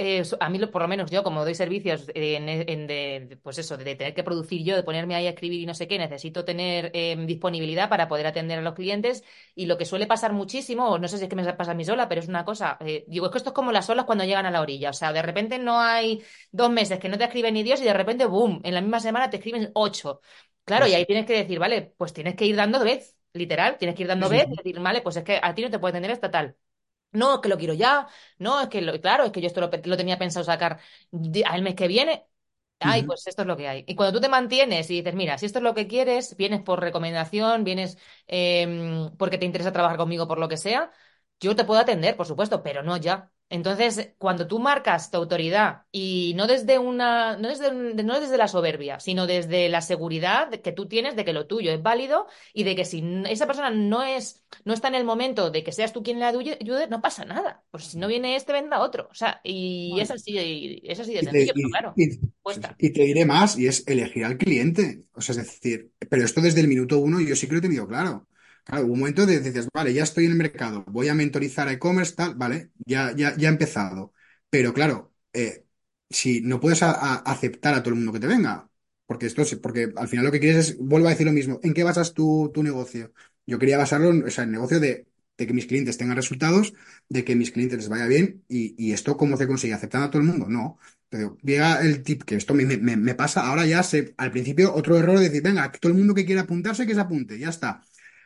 Eh, 0.05 0.23
a 0.41 0.49
mí, 0.51 0.59
por 0.67 0.83
lo 0.83 0.89
menos 0.89 1.11
yo, 1.11 1.23
como 1.23 1.45
doy 1.45 1.55
servicios 1.55 2.09
eh, 2.15 2.37
en, 2.37 2.49
en 2.49 2.87
de, 2.89 3.39
pues 3.43 3.59
eso, 3.59 3.77
de 3.77 3.95
tener 3.95 4.15
que 4.15 4.25
producir 4.25 4.65
yo, 4.65 4.75
de 4.75 4.83
ponerme 4.83 5.15
ahí 5.15 5.27
a 5.27 5.31
escribir 5.31 5.61
y 5.61 5.67
no 5.67 5.75
sé 5.75 5.87
qué, 5.87 5.97
necesito 5.99 6.45
tener 6.45 6.91
eh, 6.95 7.17
disponibilidad 7.27 7.89
para 7.89 8.09
poder 8.09 8.27
atender 8.27 8.59
a 8.59 8.63
los 8.63 8.75
clientes. 8.75 9.23
Y 9.55 9.67
lo 9.67 9.79
que 9.79 9.85
suele 9.85 10.07
pasar 10.09 10.33
muchísimo, 10.33 10.89
o 10.89 10.99
no 10.99 11.07
sé 11.09 11.19
si 11.19 11.25
es 11.25 11.31
que 11.31 11.37
me 11.37 11.53
pasa 11.55 11.71
a 11.73 11.75
mí 11.75 11.85
sola, 11.85 12.09
pero 12.09 12.21
es 12.21 12.29
una 12.29 12.45
cosa, 12.45 12.77
eh, 12.81 13.05
digo, 13.07 13.27
es 13.27 13.33
que 13.33 13.39
esto 13.39 13.51
es 13.51 13.55
como 13.55 13.71
las 13.71 13.89
olas 13.91 14.05
cuando 14.07 14.25
llegan 14.25 14.47
a 14.47 14.51
la 14.51 14.61
orilla. 14.61 14.91
O 14.91 14.93
sea, 14.93 15.13
de 15.13 15.23
repente 15.23 15.59
no 15.59 15.81
hay 15.81 16.23
dos 16.51 16.71
meses 16.71 16.99
que 16.99 17.09
no 17.09 17.17
te 17.19 17.25
escriben 17.25 17.55
ni 17.55 17.63
Dios 17.63 17.81
y 17.81 17.85
de 17.85 17.93
repente, 17.95 18.27
boom, 18.27 18.61
en 18.65 18.75
la 18.75 18.81
misma 18.81 18.99
semana 19.01 19.31
te 19.31 19.37
escriben 19.37 19.71
ocho. 19.75 20.21
Claro, 20.65 20.87
Sí, 20.87 20.89
y 20.89 20.95
ahí 20.95 21.05
sí. 21.05 21.07
tienes 21.07 21.27
que 21.27 21.35
decir, 21.35 21.59
vale, 21.59 21.95
pues 21.97 22.13
tienes 22.13 22.35
que 22.37 22.47
ir 22.47 22.57
dando 22.57 22.83
vez, 22.85 23.17
literal, 23.33 23.79
tienes 23.79 23.97
que 23.97 24.03
ir 24.03 24.09
dando 24.09 24.29
sí, 24.29 24.29
vez 24.29 24.47
y 24.51 24.57
decir, 24.57 24.81
vale, 24.81 25.01
pues 25.03 25.17
es 25.17 25.25
que 25.25 25.39
a 25.43 25.55
ti 25.55 25.63
no 25.63 25.71
te 25.71 25.79
puede 25.79 25.91
atender 25.93 26.11
esta 26.13 26.31
tal. 26.31 26.57
No, 27.13 27.35
es 27.35 27.41
que 27.41 27.49
lo 27.49 27.59
quiero 27.59 27.75
ya. 27.75 28.09
No, 28.39 28.61
es 28.61 28.69
que 28.69 28.81
lo, 28.83 28.99
claro, 29.01 29.25
es 29.25 29.33
que 29.33 29.41
yo 29.41 29.47
esto 29.49 29.61
lo, 29.61 29.71
lo 29.85 29.97
tenía 29.97 30.19
pensado 30.19 30.45
sacar 30.45 30.81
al 31.47 31.63
mes 31.63 31.75
que 31.75 31.89
viene. 31.89 32.27
Ay, 32.81 33.05
pues 33.05 33.27
esto 33.29 33.43
es 33.43 33.49
lo 33.49 33.57
que 33.57 33.69
hay. 33.69 33.85
Y 33.87 33.95
cuando 33.97 34.15
tú 34.19 34.21
te 34.23 34.29
mantienes 34.29 34.91
y 34.91 34.97
dices, 34.97 35.15
mira, 35.15 35.39
si 35.39 35.47
esto 35.47 35.59
es 35.61 35.63
lo 35.65 35.75
que 35.75 35.87
quieres, 35.89 36.37
vienes 36.37 36.63
por 36.63 36.81
recomendación, 36.81 37.65
vienes 37.65 37.99
em, 38.27 39.11
porque 39.17 39.39
te 39.39 39.47
interesa 39.47 39.73
trabajar 39.73 39.99
conmigo 39.99 40.29
por 40.29 40.39
lo 40.39 40.49
que 40.49 40.57
sea, 40.57 40.91
yo 41.41 41.57
te 41.57 41.65
puedo 41.65 41.81
atender, 41.81 42.17
por 42.17 42.27
supuesto, 42.27 42.63
pero 42.63 42.83
no 42.85 42.97
ya. 42.99 43.32
Entonces, 43.53 44.15
cuando 44.17 44.47
tú 44.47 44.59
marcas 44.59 45.11
tu 45.11 45.19
autoridad 45.19 45.83
y 45.93 46.33
no 46.37 46.47
desde 46.47 46.79
una, 46.79 47.37
no 47.37 47.49
desde, 47.49 47.71
no 47.73 48.19
desde 48.19 48.39
la 48.39 48.49
soberbia, 48.49 48.99
sino 48.99 49.27
desde 49.27 49.69
la 49.69 49.83
seguridad 49.83 50.51
que 50.51 50.73
tú 50.73 50.89
tienes 50.89 51.17
de 51.17 51.25
que 51.27 51.35
lo 51.35 51.47
tuyo 51.47 51.71
es 51.71 51.83
válido 51.83 52.27
y 52.55 52.65
de 52.65 52.75
que 52.75 52.87
si 52.87 53.03
esa 53.29 53.47
persona 53.47 53.69
no 53.71 54.03
es, 54.03 54.43
no 54.65 54.73
está 54.73 54.89
en 54.89 54.95
el 54.95 55.05
momento 55.05 55.51
de 55.51 55.63
que 55.63 55.73
seas 55.73 55.93
tú 55.93 56.03
quien 56.03 56.19
le 56.19 56.25
ayude, 56.25 56.89
no 56.89 57.03
pasa 57.03 57.25
nada. 57.27 57.63
Pues 57.71 57.85
si 57.85 57.99
no 57.99 58.09
viene 58.09 58.37
este, 58.37 58.53
vendrá 58.55 58.81
otro. 58.81 59.09
O 59.11 59.15
sea, 59.15 59.41
y 59.45 60.01
es 60.01 60.11
así, 60.11 60.81
es 60.85 60.99
así 61.01 61.13
de 61.15 61.23
Y 61.23 61.27
te, 61.27 61.31
sencillo, 61.31 61.53
pero 61.55 61.69
claro, 61.71 61.97
y- 61.97 62.21
cuesta. 62.43 62.77
Y 62.79 62.91
te 62.93 63.03
diré 63.03 63.25
más, 63.25 63.59
y 63.59 63.67
es 63.67 63.85
elegir 63.87 64.25
al 64.25 64.37
cliente. 64.39 65.05
O 65.15 65.21
sea, 65.21 65.35
es 65.35 65.39
decir, 65.39 65.93
pero 66.11 66.25
esto 66.25 66.41
desde 66.41 66.61
el 66.61 66.69
minuto 66.69 66.99
uno 66.99 67.21
yo 67.21 67.37
sí 67.37 67.47
que 67.47 67.53
lo 67.53 67.59
he 67.59 67.63
tenido 67.63 67.87
claro. 67.87 68.27
Claro, 68.65 68.87
un 68.87 68.99
momento 69.01 69.27
dices, 69.27 69.69
vale, 69.75 69.93
ya 69.93 70.05
estoy 70.05 70.27
en 70.27 70.33
el 70.33 70.37
mercado, 70.39 70.85
voy 70.87 71.09
a 71.09 71.15
mentorizar 71.15 71.67
a 71.69 71.73
e-commerce, 71.73 72.15
tal, 72.15 72.35
vale, 72.37 72.71
ya, 72.87 73.13
ya, 73.17 73.37
ya 73.37 73.49
he 73.49 73.51
empezado. 73.53 74.13
Pero 74.51 74.73
claro, 74.73 75.13
eh, 75.33 75.67
si 76.09 76.41
no 76.43 76.61
puedes 76.61 76.83
aceptar 76.83 77.75
a 77.75 77.83
todo 77.83 77.91
el 77.91 77.97
mundo 77.97 78.13
que 78.13 78.21
te 78.21 78.27
venga, 78.29 78.71
porque 79.07 79.27
esto 79.27 79.43
es, 79.43 79.57
porque 79.57 79.93
al 79.97 80.07
final 80.09 80.25
lo 80.27 80.31
que 80.33 80.39
quieres 80.41 80.71
es, 80.71 80.79
vuelvo 80.79 81.09
a 81.09 81.11
decir 81.11 81.27
lo 81.27 81.33
mismo, 81.33 81.59
¿en 81.63 81.75
qué 81.75 81.83
basas 81.83 82.15
tu, 82.15 82.51
tu 82.55 82.63
negocio? 82.63 83.13
Yo 83.47 83.59
quería 83.59 83.79
basarlo 83.79 84.11
en, 84.11 84.25
el 84.29 84.51
negocio 84.53 84.79
de, 84.79 85.09
de 85.37 85.47
que 85.47 85.53
mis 85.53 85.67
clientes 85.67 85.99
tengan 85.99 86.17
resultados, 86.17 86.73
de 87.09 87.25
que 87.25 87.35
mis 87.35 87.51
clientes 87.51 87.79
les 87.79 87.89
vaya 87.89 88.07
bien, 88.07 88.45
y, 88.49 88.75
y 88.83 88.93
esto 88.93 89.17
cómo 89.17 89.37
se 89.37 89.49
consigue, 89.49 89.75
aceptando 89.75 90.07
a 90.07 90.11
todo 90.11 90.23
el 90.23 90.29
mundo, 90.29 90.47
no. 90.49 90.79
Pero 91.09 91.37
llega 91.43 91.81
el 91.83 92.03
tip 92.05 92.23
que 92.23 92.37
esto 92.37 92.55
me, 92.55 92.65
me- 92.65 93.15
pasa, 93.15 93.47
ahora 93.47 93.67
ya 93.67 93.83
sé, 93.83 94.15
al 94.17 94.31
principio 94.31 94.73
otro 94.75 94.97
error 94.99 95.19
de 95.19 95.25
decir, 95.29 95.43
venga, 95.43 95.71
todo 95.73 95.91
el 95.93 95.99
mundo 95.99 96.15
que 96.15 96.25
quiera 96.25 96.43
apuntarse, 96.43 96.87
que 96.87 96.95
se 96.95 97.01
apunte, 97.01 97.39
ya 97.39 97.51
está. 97.51 97.83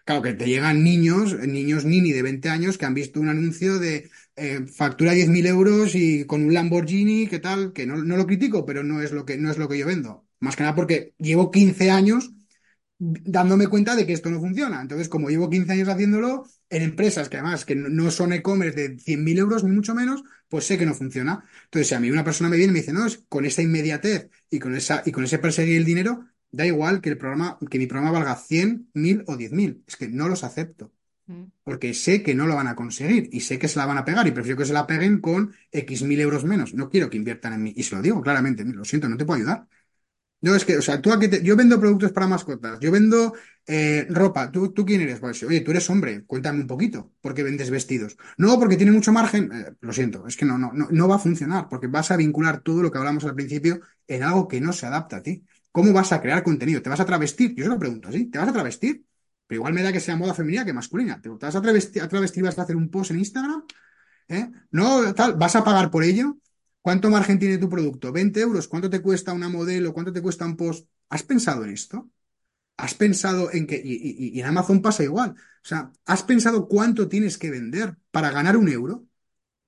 Claro, 0.07 0.23
que 0.23 0.35
te 0.35 0.47
llegan 0.47 0.85
niños, 0.85 1.35
niños 1.41 1.85
nini 1.85 2.13
de 2.13 2.23
20 2.23 2.49
años 2.49 2.79
que 2.79 2.87
han 2.87 2.95
visto 2.95 3.19
un 3.21 3.29
anuncio 3.29 3.81
de 3.81 4.09
eh, 4.37 4.65
factura 4.69 5.11
10.000 5.13 5.47
euros 5.47 5.97
y 5.97 6.25
con 6.27 6.45
un 6.45 6.55
Lamborghini, 6.55 7.27
¿qué 7.27 7.41
tal? 7.41 7.73
Que 7.73 7.87
no, 7.87 7.97
no 7.97 8.17
lo 8.17 8.25
critico, 8.27 8.65
pero 8.65 8.85
no 8.85 9.03
es 9.03 9.11
lo 9.11 9.25
que, 9.27 9.37
no 9.37 9.51
es 9.51 9.59
lo 9.59 9.69
que 9.69 9.79
yo 9.79 9.87
vendo. 9.87 10.25
Más 10.39 10.55
que 10.55 10.63
nada 10.63 10.77
porque 10.77 11.15
llevo 11.19 11.51
15 11.51 11.91
años 11.91 12.31
dándome 12.99 13.69
cuenta 13.69 13.97
de 13.97 14.07
que 14.07 14.13
esto 14.15 14.31
no 14.31 14.41
funciona. 14.41 14.81
Entonces, 14.83 15.09
como 15.09 15.31
llevo 15.31 15.51
15 15.51 15.73
años 15.73 15.89
haciéndolo 15.89 16.47
en 16.71 16.83
empresas 16.83 17.29
que 17.29 17.39
además 17.39 17.65
que 17.65 17.77
no 17.77 17.89
no 17.89 18.11
son 18.13 18.33
e-commerce 18.33 18.89
de 18.91 18.99
100.000 19.01 19.39
euros 19.39 19.65
ni 19.65 19.73
mucho 19.73 19.95
menos, 19.95 20.23
pues 20.49 20.67
sé 20.67 20.79
que 20.79 20.87
no 20.87 20.95
funciona. 20.95 21.45
Entonces, 21.65 21.89
si 21.89 21.95
a 21.97 22.01
mí 22.01 22.11
una 22.11 22.25
persona 22.25 22.51
me 22.51 22.57
viene 22.59 22.71
y 22.73 22.75
me 22.75 22.81
dice, 22.81 22.93
no, 22.93 23.07
es 23.07 23.25
con 23.29 23.45
esa 23.47 23.63
inmediatez 23.63 24.29
y 24.51 24.59
con 24.61 24.75
esa, 24.77 25.03
y 25.07 25.13
con 25.13 25.25
ese 25.25 25.39
perseguir 25.39 25.77
el 25.79 25.85
dinero, 25.85 26.27
da 26.57 26.67
igual 26.67 27.01
que 27.01 27.11
el 27.11 27.19
programa, 27.19 27.59
que 27.71 27.79
mi 27.79 27.87
programa 27.87 28.13
valga 28.19 28.37
100, 28.37 28.91
1.000 28.95 29.25
o 29.27 29.37
10.000. 29.37 29.83
Es 29.87 29.97
que 29.97 30.09
no 30.09 30.29
los 30.29 30.45
acepto. 30.45 30.93
Mm. 31.27 31.45
Porque 31.65 31.95
sé 31.95 32.23
que 32.23 32.35
no 32.35 32.47
lo 32.47 32.55
van 32.57 32.69
a 32.69 32.77
conseguir 32.77 33.29
y 33.33 33.41
sé 33.41 33.59
que 33.59 33.69
se 33.69 33.79
la 33.79 33.87
van 33.87 33.99
a 33.99 34.05
pegar 34.05 34.27
y 34.27 34.31
prefiero 34.33 34.59
que 34.59 34.65
se 34.67 34.73
la 34.73 34.87
peguen 34.87 35.21
con 35.21 35.53
X 35.73 36.03
mil 36.03 36.21
euros 36.21 36.45
menos. 36.45 36.75
No 36.75 36.89
quiero 36.91 37.11
que 37.11 37.17
inviertan 37.17 37.53
en 37.55 37.63
mí. 37.65 37.73
Y 37.77 37.83
se 37.83 37.97
lo 37.97 38.03
digo 38.03 38.23
claramente, 38.23 38.65
lo 38.65 38.85
siento, 38.85 39.09
no 39.09 39.17
te 39.17 39.25
puedo 39.25 39.39
ayudar. 39.39 39.67
No, 40.43 40.55
es 40.55 40.65
que, 40.65 40.77
o 40.77 40.83
sea, 40.83 41.01
tú 41.01 41.13
a 41.13 41.19
qué 41.19 41.29
te- 41.29 41.43
yo 41.43 41.57
vendo 41.57 41.81
productos 41.81 42.13
para 42.13 42.27
mascotas, 42.29 42.79
yo 42.81 42.93
vendo 42.93 43.33
eh, 43.67 44.07
ropa. 44.11 44.53
¿Tú, 44.53 44.73
tú 44.73 44.85
quién 44.85 45.01
eres? 45.01 45.19
Pues, 45.19 45.43
oye, 45.43 45.61
tú 45.63 45.71
eres 45.73 45.89
hombre, 45.91 46.25
cuéntame 46.25 46.61
un 46.61 46.67
poquito. 46.69 47.13
¿Por 47.21 47.35
qué 47.35 47.43
vendes 47.43 47.71
vestidos? 47.71 48.17
No, 48.37 48.59
porque 48.59 48.77
tiene 48.77 48.93
mucho 48.93 49.13
margen. 49.13 49.51
Eh, 49.53 49.75
lo 49.81 49.93
siento, 49.93 50.27
es 50.27 50.37
que 50.37 50.45
no, 50.45 50.59
no, 50.59 50.73
no, 50.73 50.89
no 50.91 51.09
va 51.09 51.17
a 51.17 51.19
funcionar, 51.19 51.69
porque 51.69 51.89
vas 51.89 52.11
a 52.11 52.17
vincular 52.17 52.61
todo 52.61 52.83
lo 52.83 52.91
que 52.93 52.99
hablamos 52.99 53.25
al 53.25 53.35
principio 53.35 53.81
en 54.07 54.23
algo 54.23 54.47
que 54.47 54.61
no 54.61 54.73
se 54.73 54.87
adapta 54.87 55.17
a 55.17 55.23
ti. 55.23 55.45
¿Cómo 55.77 55.93
vas 55.93 56.11
a 56.13 56.21
crear 56.23 56.43
contenido? 56.43 56.81
¿Te 56.83 56.91
vas 56.91 57.01
a 57.01 57.05
travestir? 57.07 57.55
Yo 57.55 57.65
se 57.65 57.71
lo 57.71 57.79
pregunto 57.79 58.09
así, 58.09 58.27
¿te 58.31 58.39
vas 58.39 58.49
a 58.49 58.53
travestir? 58.53 59.05
Pero 59.47 59.59
igual 59.61 59.75
me 59.75 59.83
da 59.83 59.93
que 59.93 60.01
sea 60.01 60.17
moda 60.17 60.35
femenina 60.35 60.65
que 60.65 60.73
masculina. 60.73 61.21
¿Te, 61.21 61.29
vas 61.29 61.55
a 61.57 61.63
travestir, 61.63 62.03
a 62.03 62.09
travestir, 62.09 62.43
vas 62.43 62.59
a 62.59 62.63
hacer 62.63 62.77
un 62.77 62.91
post 62.91 63.11
en 63.13 63.19
Instagram? 63.19 63.63
¿Eh? 64.29 64.51
No, 64.73 65.15
tal, 65.15 65.35
¿vas 65.37 65.57
a 65.57 65.65
pagar 65.65 65.91
por 65.91 66.05
ello? 66.05 66.39
¿Cuánto 66.83 67.11
margen 67.11 67.39
tiene 67.39 67.59
tu 67.59 67.69
producto? 67.71 68.13
¿20 68.13 68.41
euros? 68.41 68.69
¿Cuánto 68.69 68.91
te 68.91 69.03
cuesta 69.03 69.33
una 69.35 69.49
modelo? 69.51 69.93
¿Cuánto 69.95 70.13
te 70.13 70.23
cuesta 70.23 70.47
un 70.47 70.57
post? 70.57 70.89
¿Has 71.11 71.23
pensado 71.25 71.65
en 71.65 71.71
esto? 71.73 72.11
¿has 72.77 72.95
pensado 72.95 73.53
en 73.53 73.67
que, 73.67 73.81
y- 73.85 74.31
y 74.37 74.41
en 74.41 74.47
Amazon 74.47 74.83
pasa 74.83 75.03
igual, 75.05 75.31
o 75.33 75.37
sea, 75.69 75.93
¿has 76.07 76.23
pensado 76.23 76.69
cuánto 76.69 77.09
tienes 77.09 77.39
que 77.39 77.51
vender 77.51 77.97
para 78.11 78.31
ganar 78.31 78.57
un 78.57 78.69
euro? 78.69 79.07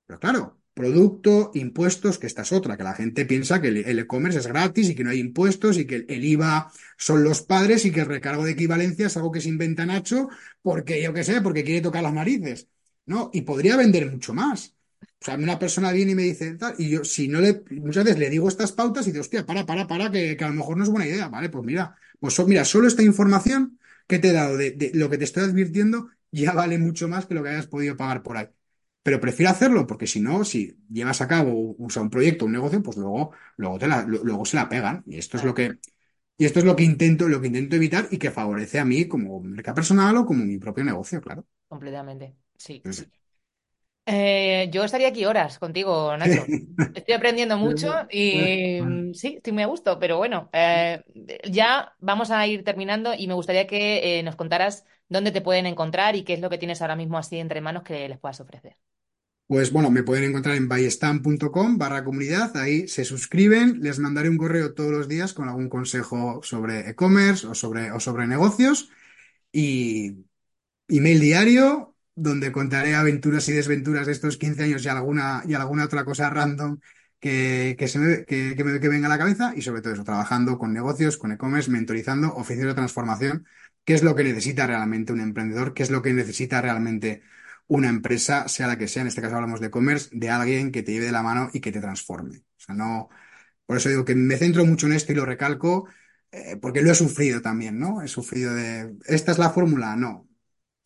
Pero 0.07 0.19
claro, 0.19 0.58
producto, 0.79 1.51
impuestos, 1.53 2.17
que 2.19 2.27
esta 2.27 2.43
es 2.43 2.51
otra, 2.53 2.77
que 2.77 2.83
la 2.83 2.93
gente 2.95 3.25
piensa 3.25 3.61
que 3.61 3.67
el 3.69 3.99
e-commerce 3.99 4.39
es 4.39 4.47
gratis 4.47 4.89
y 4.89 4.95
que 4.95 5.03
no 5.03 5.09
hay 5.11 5.19
impuestos 5.19 5.77
y 5.77 5.85
que 5.85 6.05
el, 6.07 6.25
IVA 6.25 6.71
son 6.97 7.23
los 7.23 7.41
padres 7.41 7.85
y 7.85 7.91
que 7.91 8.01
el 8.01 8.05
recargo 8.07 8.45
de 8.45 8.51
equivalencia 8.51 9.07
es 9.07 9.17
algo 9.17 9.31
que 9.31 9.41
se 9.41 9.49
inventa 9.49 9.85
Nacho 9.85 10.29
porque, 10.61 11.01
yo 11.03 11.13
qué 11.13 11.23
sé, 11.23 11.41
porque 11.41 11.63
quiere 11.63 11.81
tocar 11.81 12.03
las 12.03 12.13
narices. 12.13 12.67
¿No? 13.05 13.31
Y 13.33 13.41
podría 13.41 13.75
vender 13.75 14.09
mucho 14.11 14.33
más. 14.35 14.75
O 15.01 15.25
sea, 15.25 15.35
una 15.35 15.57
persona 15.59 15.91
viene 15.91 16.11
y 16.11 16.15
me 16.15 16.23
dice 16.23 16.57
y 16.77 16.89
yo, 16.91 17.03
si 17.03 17.27
no 17.27 17.41
le, 17.41 17.63
muchas 17.71 18.03
veces 18.05 18.19
le 18.19 18.29
digo 18.29 18.47
estas 18.47 18.71
pautas 18.71 19.07
y 19.07 19.11
digo, 19.11 19.21
hostia, 19.21 19.45
para, 19.45 19.65
para, 19.65 19.87
para, 19.87 20.11
que, 20.11 20.37
a 20.39 20.47
lo 20.47 20.53
mejor 20.53 20.77
no 20.77 20.83
es 20.83 20.89
buena 20.89 21.07
idea. 21.07 21.27
Vale, 21.27 21.49
pues 21.49 21.65
mira, 21.65 21.95
pues 22.19 22.33
so- 22.35 22.47
mira, 22.47 22.63
solo 22.65 22.87
esta 22.87 23.03
información 23.03 23.79
que 24.07 24.19
te 24.19 24.29
he 24.29 24.33
dado 24.33 24.57
de 24.57 24.91
lo 24.93 25.09
que 25.09 25.17
te 25.17 25.23
estoy 25.25 25.43
advirtiendo 25.43 26.09
ya 26.31 26.53
vale 26.53 26.77
mucho 26.77 27.07
más 27.07 27.25
que 27.25 27.33
lo 27.33 27.43
que 27.43 27.49
hayas 27.49 27.67
podido 27.67 27.97
pagar 27.97 28.21
por 28.23 28.37
ahí. 28.37 28.47
Pero 29.09 29.19
prefiero 29.21 29.51
hacerlo 29.51 29.87
porque 29.87 30.07
si 30.07 30.19
no, 30.21 30.43
si 30.45 30.77
llevas 30.89 31.21
a 31.21 31.27
cabo 31.27 31.75
o 31.79 31.89
sea, 31.89 32.01
un 32.03 32.09
proyecto, 32.11 32.45
un 32.45 32.51
negocio, 32.53 32.83
pues 32.83 32.97
luego, 32.97 33.31
luego, 33.57 33.79
te 33.79 33.87
la- 33.87 34.03
luego 34.03 34.45
se 34.45 34.57
la 34.57 34.69
pegan. 34.69 35.03
Y 35.07 35.17
esto 35.17 35.37
es 35.37 35.43
lo 35.43 35.53
que, 35.55 35.79
y 36.37 36.45
esto 36.45 36.59
es 36.59 36.65
lo 36.65 36.75
que 36.75 36.83
intento, 36.83 37.27
lo 37.29 37.41
que 37.41 37.47
intento 37.47 37.75
evitar 37.77 38.07
y 38.11 38.17
que 38.19 38.31
favorece 38.31 38.79
a 38.79 38.85
mí 38.85 39.07
como 39.07 39.41
marca 39.41 39.73
personal 39.75 40.17
o 40.17 40.25
como 40.27 40.45
mi 40.45 40.57
propio 40.59 40.83
negocio, 40.85 41.21
claro. 41.21 41.45
completamente. 41.67 42.35
Sí. 42.57 42.85
Eh, 44.05 44.69
yo 44.71 44.83
estaría 44.83 45.09
aquí 45.09 45.25
horas 45.25 45.59
contigo, 45.59 46.15
Nacho. 46.17 46.51
Estoy 46.93 47.13
aprendiendo 47.15 47.57
mucho 47.57 47.87
y 48.11 48.81
mm, 48.81 49.13
sí, 49.13 49.35
estoy 49.37 49.53
muy 49.53 49.61
a 49.63 49.67
gusto, 49.67 49.99
pero 49.99 50.17
bueno, 50.17 50.49
eh, 50.53 51.03
ya 51.49 51.95
vamos 51.99 52.31
a 52.31 52.45
ir 52.47 52.63
terminando 52.63 53.13
y 53.15 53.27
me 53.27 53.35
gustaría 53.35 53.67
que 53.67 54.19
eh, 54.19 54.23
nos 54.23 54.35
contaras 54.35 54.85
dónde 55.07 55.31
te 55.31 55.41
pueden 55.41 55.67
encontrar 55.67 56.15
y 56.15 56.23
qué 56.23 56.33
es 56.33 56.39
lo 56.41 56.49
que 56.49 56.57
tienes 56.57 56.81
ahora 56.81 56.95
mismo 56.95 57.17
así 57.19 57.37
entre 57.39 57.61
manos 57.61 57.83
que 57.83 58.09
les 58.09 58.17
puedas 58.19 58.39
ofrecer. 58.41 58.75
Pues 59.49 59.71
bueno, 59.71 59.89
me 59.89 60.03
pueden 60.03 60.25
encontrar 60.25 60.55
en 60.57 60.67
ballestam.com 60.67 61.79
barra 61.79 62.03
comunidad, 62.03 62.55
ahí 62.55 62.87
se 62.87 63.03
suscriben, 63.03 63.79
les 63.81 63.97
mandaré 63.97 64.29
un 64.29 64.37
correo 64.37 64.75
todos 64.75 64.91
los 64.91 65.07
días 65.07 65.33
con 65.33 65.49
algún 65.49 65.69
consejo 65.69 66.39
sobre 66.43 66.87
e-commerce 66.87 67.47
o 67.47 67.55
sobre, 67.55 67.91
o 67.91 67.99
sobre 67.99 68.27
negocios. 68.27 68.91
Y 69.51 70.25
email 70.89 71.19
diario 71.21 71.95
donde 72.15 72.51
contaré 72.51 72.95
aventuras 72.95 73.49
y 73.49 73.53
desventuras 73.53 74.07
de 74.07 74.13
estos 74.13 74.37
15 74.37 74.63
años 74.63 74.85
y 74.85 74.89
alguna, 74.89 75.43
y 75.47 75.55
alguna 75.55 75.85
otra 75.85 76.05
cosa 76.05 76.29
random 76.29 76.79
que, 77.19 77.75
que, 77.79 77.87
se 77.87 77.99
me, 77.99 78.25
que, 78.25 78.55
que 78.55 78.79
que 78.79 78.89
venga 78.89 79.07
a 79.07 79.09
la 79.09 79.17
cabeza. 79.19 79.53
Y 79.55 79.63
sobre 79.63 79.81
todo 79.81 79.93
eso, 79.93 80.03
trabajando 80.03 80.59
con 80.59 80.73
negocios, 80.73 81.17
con 81.17 81.31
e-commerce, 81.31 81.71
mentorizando, 81.71 82.35
oficios 82.35 82.67
de 82.67 82.75
transformación, 82.75 83.47
qué 83.85 83.95
es 83.95 84.03
lo 84.03 84.15
que 84.15 84.23
necesita 84.23 84.67
realmente 84.67 85.13
un 85.13 85.21
emprendedor, 85.21 85.73
qué 85.73 85.83
es 85.83 85.91
lo 85.91 86.01
que 86.03 86.13
necesita 86.13 86.61
realmente 86.61 87.23
una 87.69 87.89
empresa, 87.89 88.49
sea 88.49 88.67
la 88.67 88.77
que 88.79 88.89
sea, 88.89 89.03
en 89.03 89.09
este 89.09 89.21
caso 89.21 89.35
hablamos 89.37 89.61
de 89.61 89.67
e-commerce, 89.67 90.09
de 90.13 90.29
alguien 90.31 90.73
que 90.73 90.83
te 90.83 90.93
lleve 90.93 91.07
de 91.07 91.13
la 91.13 91.23
mano 91.23 91.49
y 91.53 91.61
que 91.61 91.71
te 91.73 91.81
transforme. 91.81 92.39
O 92.39 92.61
sea, 92.61 92.75
no, 92.75 93.09
por 93.65 93.77
eso 93.77 93.89
digo 93.89 94.05
que 94.05 94.15
me 94.15 94.37
centro 94.37 94.65
mucho 94.65 94.87
en 94.87 94.93
esto 94.93 95.13
y 95.13 95.15
lo 95.15 95.25
recalco, 95.25 95.87
eh, 96.31 96.57
porque 96.61 96.81
lo 96.83 96.91
he 96.91 96.95
sufrido 96.95 97.41
también, 97.41 97.79
¿no? 97.79 98.01
He 98.03 98.09
sufrido 98.09 98.53
de, 98.55 98.95
¿esta 99.07 99.31
es 99.33 99.39
la 99.39 99.51
fórmula? 99.51 99.95
No, 99.97 100.29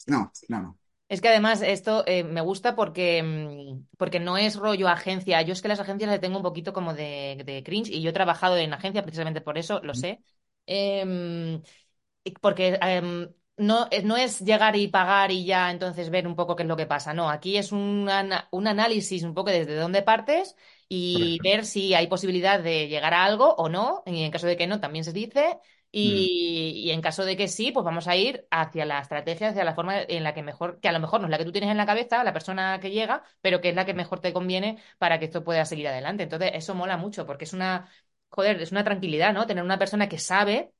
no, 0.07 0.31
no, 0.49 0.61
no. 0.61 0.79
Es 1.09 1.21
que 1.21 1.29
además 1.29 1.61
esto 1.61 2.03
eh, 2.07 2.23
me 2.23 2.41
gusta 2.41 2.75
porque, 2.75 3.21
mm, 3.23 3.87
porque 3.97 4.19
no 4.19 4.37
es 4.37 4.55
rollo 4.55 4.87
agencia. 4.87 5.41
Yo 5.43 5.53
es 5.53 5.61
que 5.61 5.67
las 5.67 5.79
agencias 5.79 6.09
le 6.09 6.19
tengo 6.19 6.37
un 6.37 6.43
poquito 6.43 6.73
como 6.73 6.93
de, 6.93 7.41
de 7.45 7.63
cringe 7.63 7.89
y 7.91 8.01
yo 8.01 8.09
he 8.09 8.13
trabajado 8.13 8.57
en 8.57 8.73
agencia 8.73 9.03
precisamente 9.03 9.41
por 9.41 9.57
eso, 9.57 9.79
lo 9.83 9.93
sé. 9.93 10.23
Em, 10.65 11.61
porque 12.41 12.79
em, 12.81 13.29
no, 13.57 13.87
eh, 13.91 14.01
no 14.03 14.17
es 14.17 14.39
llegar 14.41 14.75
y 14.75 14.87
pagar 14.87 15.31
y 15.31 15.45
ya 15.45 15.71
entonces 15.71 16.09
ver 16.09 16.27
un 16.27 16.35
poco 16.35 16.55
qué 16.55 16.63
es 16.63 16.69
lo 16.69 16.77
que 16.77 16.85
pasa. 16.87 17.13
No, 17.13 17.29
aquí 17.29 17.57
es 17.57 17.71
un, 17.71 18.09
ana- 18.09 18.47
un 18.51 18.67
análisis 18.67 19.23
un 19.23 19.33
poco 19.33 19.51
desde 19.51 19.75
dónde 19.75 20.01
partes 20.01 20.55
y 20.89 21.39
ver 21.43 21.65
si 21.65 21.93
hay 21.93 22.07
posibilidad 22.07 22.59
de 22.59 22.87
llegar 22.87 23.13
a 23.13 23.23
algo 23.25 23.53
o 23.55 23.69
no. 23.69 24.03
Y 24.05 24.23
en 24.23 24.31
caso 24.31 24.47
de 24.47 24.57
que 24.57 24.67
no, 24.67 24.79
también 24.79 25.03
se 25.05 25.13
dice. 25.13 25.57
Mm, 26.01 26.27
Y, 26.35 26.71
y 26.87 26.91
en 26.91 27.01
caso 27.01 27.23
de 27.23 27.37
que 27.37 27.47
sí, 27.47 27.71
pues 27.71 27.83
vamos 27.85 28.07
a 28.07 28.15
ir 28.15 28.47
hacia 28.49 28.83
la 28.85 28.99
estrategia, 28.99 29.49
hacia 29.49 29.63
la 29.63 29.75
forma 29.75 30.01
en 30.01 30.23
la 30.23 30.33
que 30.33 30.41
mejor, 30.41 30.79
que 30.79 30.89
a 30.89 30.91
lo 30.91 30.99
mejor 30.99 31.21
no 31.21 31.27
es 31.27 31.31
la 31.31 31.37
que 31.37 31.45
tú 31.45 31.51
tienes 31.51 31.69
en 31.69 31.77
la 31.77 31.85
cabeza, 31.85 32.23
la 32.23 32.33
persona 32.33 32.79
que 32.79 32.89
llega, 32.89 33.23
pero 33.41 33.61
que 33.61 33.69
es 33.69 33.75
la 33.75 33.85
que 33.85 33.93
mejor 33.93 34.19
te 34.19 34.33
conviene 34.33 34.79
para 34.97 35.19
que 35.19 35.25
esto 35.25 35.43
pueda 35.43 35.65
seguir 35.65 35.87
adelante. 35.87 36.23
Entonces, 36.23 36.51
eso 36.55 36.73
mola 36.73 36.97
mucho 36.97 37.27
porque 37.27 37.43
es 37.45 37.53
una, 37.53 37.87
joder, 38.29 38.59
es 38.61 38.71
una 38.71 38.83
tranquilidad, 38.83 39.33
¿no? 39.33 39.45
Tener 39.47 39.63
una 39.63 39.77
persona 39.79 40.09
que 40.09 40.17
sabe 40.17 40.73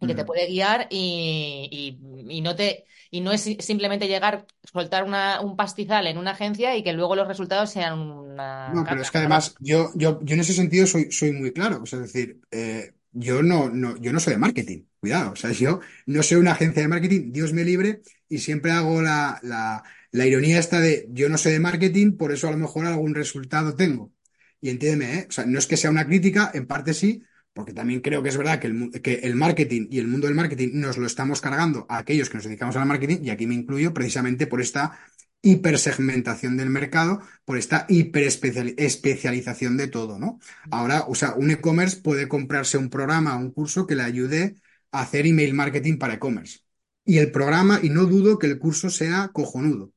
y 0.00 0.06
que 0.06 0.14
te 0.14 0.24
puede 0.24 0.46
guiar 0.46 0.86
y, 0.90 1.68
y- 2.00 2.36
y 2.38 2.40
no 2.40 2.54
te 2.56 2.86
y 3.10 3.20
no 3.22 3.32
es 3.32 3.40
si- 3.42 3.56
simplemente 3.60 4.06
llegar, 4.08 4.46
soltar 4.72 5.04
una- 5.04 5.40
un 5.40 5.56
pastizal 5.56 6.06
en 6.06 6.18
una 6.18 6.32
agencia 6.32 6.76
y 6.76 6.82
que 6.82 6.92
luego 6.92 7.16
los 7.16 7.26
resultados 7.28 7.70
sean 7.70 7.98
una 8.00 8.74
No, 8.74 8.86
pero 8.86 9.00
es 9.00 9.10
que 9.10 9.18
además 9.18 9.54
yo, 9.60 9.90
yo, 9.94 10.20
yo 10.22 10.34
en 10.34 10.40
ese 10.40 10.52
sentido 10.52 10.86
soy, 10.86 11.10
soy 11.10 11.32
muy 11.32 11.52
claro. 11.52 11.82
O 11.82 11.86
sea, 11.86 12.00
es 12.00 12.12
decir, 12.12 12.40
eh, 12.50 12.92
yo 13.12 13.42
no, 13.42 13.70
no, 13.70 13.96
yo 13.96 14.12
no 14.12 14.20
soy 14.20 14.34
de 14.34 14.38
marketing, 14.38 14.84
cuidado. 15.00 15.32
O 15.32 15.36
sea, 15.36 15.52
yo 15.52 15.80
no 16.06 16.22
soy 16.22 16.36
una 16.38 16.52
agencia 16.52 16.82
de 16.82 16.88
marketing, 16.88 17.32
Dios 17.32 17.52
me 17.54 17.64
libre, 17.64 18.02
y 18.28 18.38
siempre 18.38 18.72
hago 18.72 19.00
la, 19.00 19.38
la, 19.42 19.82
la 20.10 20.26
ironía 20.26 20.58
esta 20.58 20.80
de 20.80 21.06
yo 21.10 21.30
no 21.30 21.38
soy 21.38 21.52
de 21.52 21.60
marketing, 21.60 22.12
por 22.18 22.30
eso 22.32 22.46
a 22.48 22.50
lo 22.50 22.58
mejor 22.58 22.84
algún 22.86 23.14
resultado 23.14 23.74
tengo. 23.74 24.12
Y 24.60 24.68
entiéndeme, 24.70 25.14
¿eh? 25.20 25.26
O 25.28 25.32
sea, 25.32 25.46
no 25.46 25.58
es 25.58 25.66
que 25.66 25.76
sea 25.78 25.90
una 25.90 26.06
crítica, 26.06 26.50
en 26.52 26.66
parte 26.66 26.92
sí, 26.92 27.22
porque 27.58 27.72
también 27.72 28.00
creo 28.00 28.22
que 28.22 28.28
es 28.28 28.36
verdad 28.36 28.60
que 28.60 28.68
el, 28.68 29.34
marketing 29.34 29.88
y 29.90 29.98
el 29.98 30.06
mundo 30.06 30.28
del 30.28 30.36
marketing 30.36 30.74
nos 30.74 30.96
lo 30.96 31.08
estamos 31.08 31.40
cargando 31.40 31.86
a 31.88 31.98
aquellos 31.98 32.30
que 32.30 32.36
nos 32.36 32.44
dedicamos 32.44 32.76
al 32.76 32.86
marketing, 32.86 33.18
y 33.24 33.30
aquí 33.30 33.48
me 33.48 33.56
incluyo 33.56 33.92
precisamente 33.92 34.46
por 34.46 34.60
esta 34.60 34.96
hipersegmentación 35.42 36.56
del 36.56 36.70
mercado 36.70 37.20
por 37.44 37.58
esta 37.58 37.84
hiperespecialización 37.88 39.76
de 39.76 39.88
todo, 39.88 40.20
¿no? 40.20 40.38
Ahora, 40.70 41.06
o 41.08 41.16
sea, 41.16 41.34
un 41.34 41.50
e-commerce 41.50 42.00
puede 42.00 42.28
comprarse 42.28 42.78
un 42.78 42.90
programa, 42.90 43.34
un 43.36 43.50
curso 43.50 43.88
que 43.88 43.96
le 43.96 44.04
ayude 44.04 44.54
a 44.92 45.00
hacer 45.00 45.26
email 45.26 45.52
marketing 45.52 45.98
para 45.98 46.14
e-commerce. 46.14 46.60
Y 47.04 47.18
el 47.18 47.32
programa, 47.32 47.80
y 47.82 47.90
no 47.90 48.04
dudo 48.04 48.38
que 48.38 48.46
el 48.46 48.60
curso 48.60 48.88
sea 48.88 49.30
cojonudo. 49.32 49.92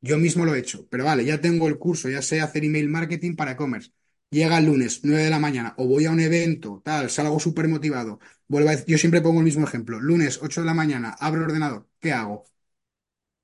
Yo 0.00 0.16
mismo 0.16 0.46
lo 0.46 0.54
he 0.54 0.60
hecho, 0.60 0.86
pero 0.88 1.04
vale, 1.04 1.26
ya 1.26 1.42
tengo 1.42 1.68
el 1.68 1.76
curso, 1.78 2.08
ya 2.08 2.22
sé 2.22 2.40
hacer 2.40 2.64
email 2.64 2.88
marketing 2.88 3.36
para 3.36 3.52
e-commerce. 3.52 3.90
Llega 4.32 4.58
el 4.58 4.66
lunes, 4.66 5.00
9 5.04 5.22
de 5.24 5.30
la 5.30 5.38
mañana, 5.38 5.74
o 5.76 5.86
voy 5.86 6.06
a 6.06 6.10
un 6.10 6.18
evento, 6.20 6.82
tal, 6.84 7.08
salgo 7.10 7.38
súper 7.38 7.68
motivado. 7.68 8.18
Vuelvo 8.48 8.68
a 8.70 8.72
decir- 8.72 8.86
yo 8.88 8.98
siempre 8.98 9.20
pongo 9.22 9.38
el 9.40 9.44
mismo 9.44 9.64
ejemplo. 9.66 10.00
Lunes, 10.00 10.40
8 10.42 10.60
de 10.62 10.66
la 10.66 10.74
mañana, 10.74 11.10
abro 11.20 11.40
el 11.42 11.46
ordenador. 11.50 11.88
¿Qué 12.00 12.12
hago? 12.12 12.44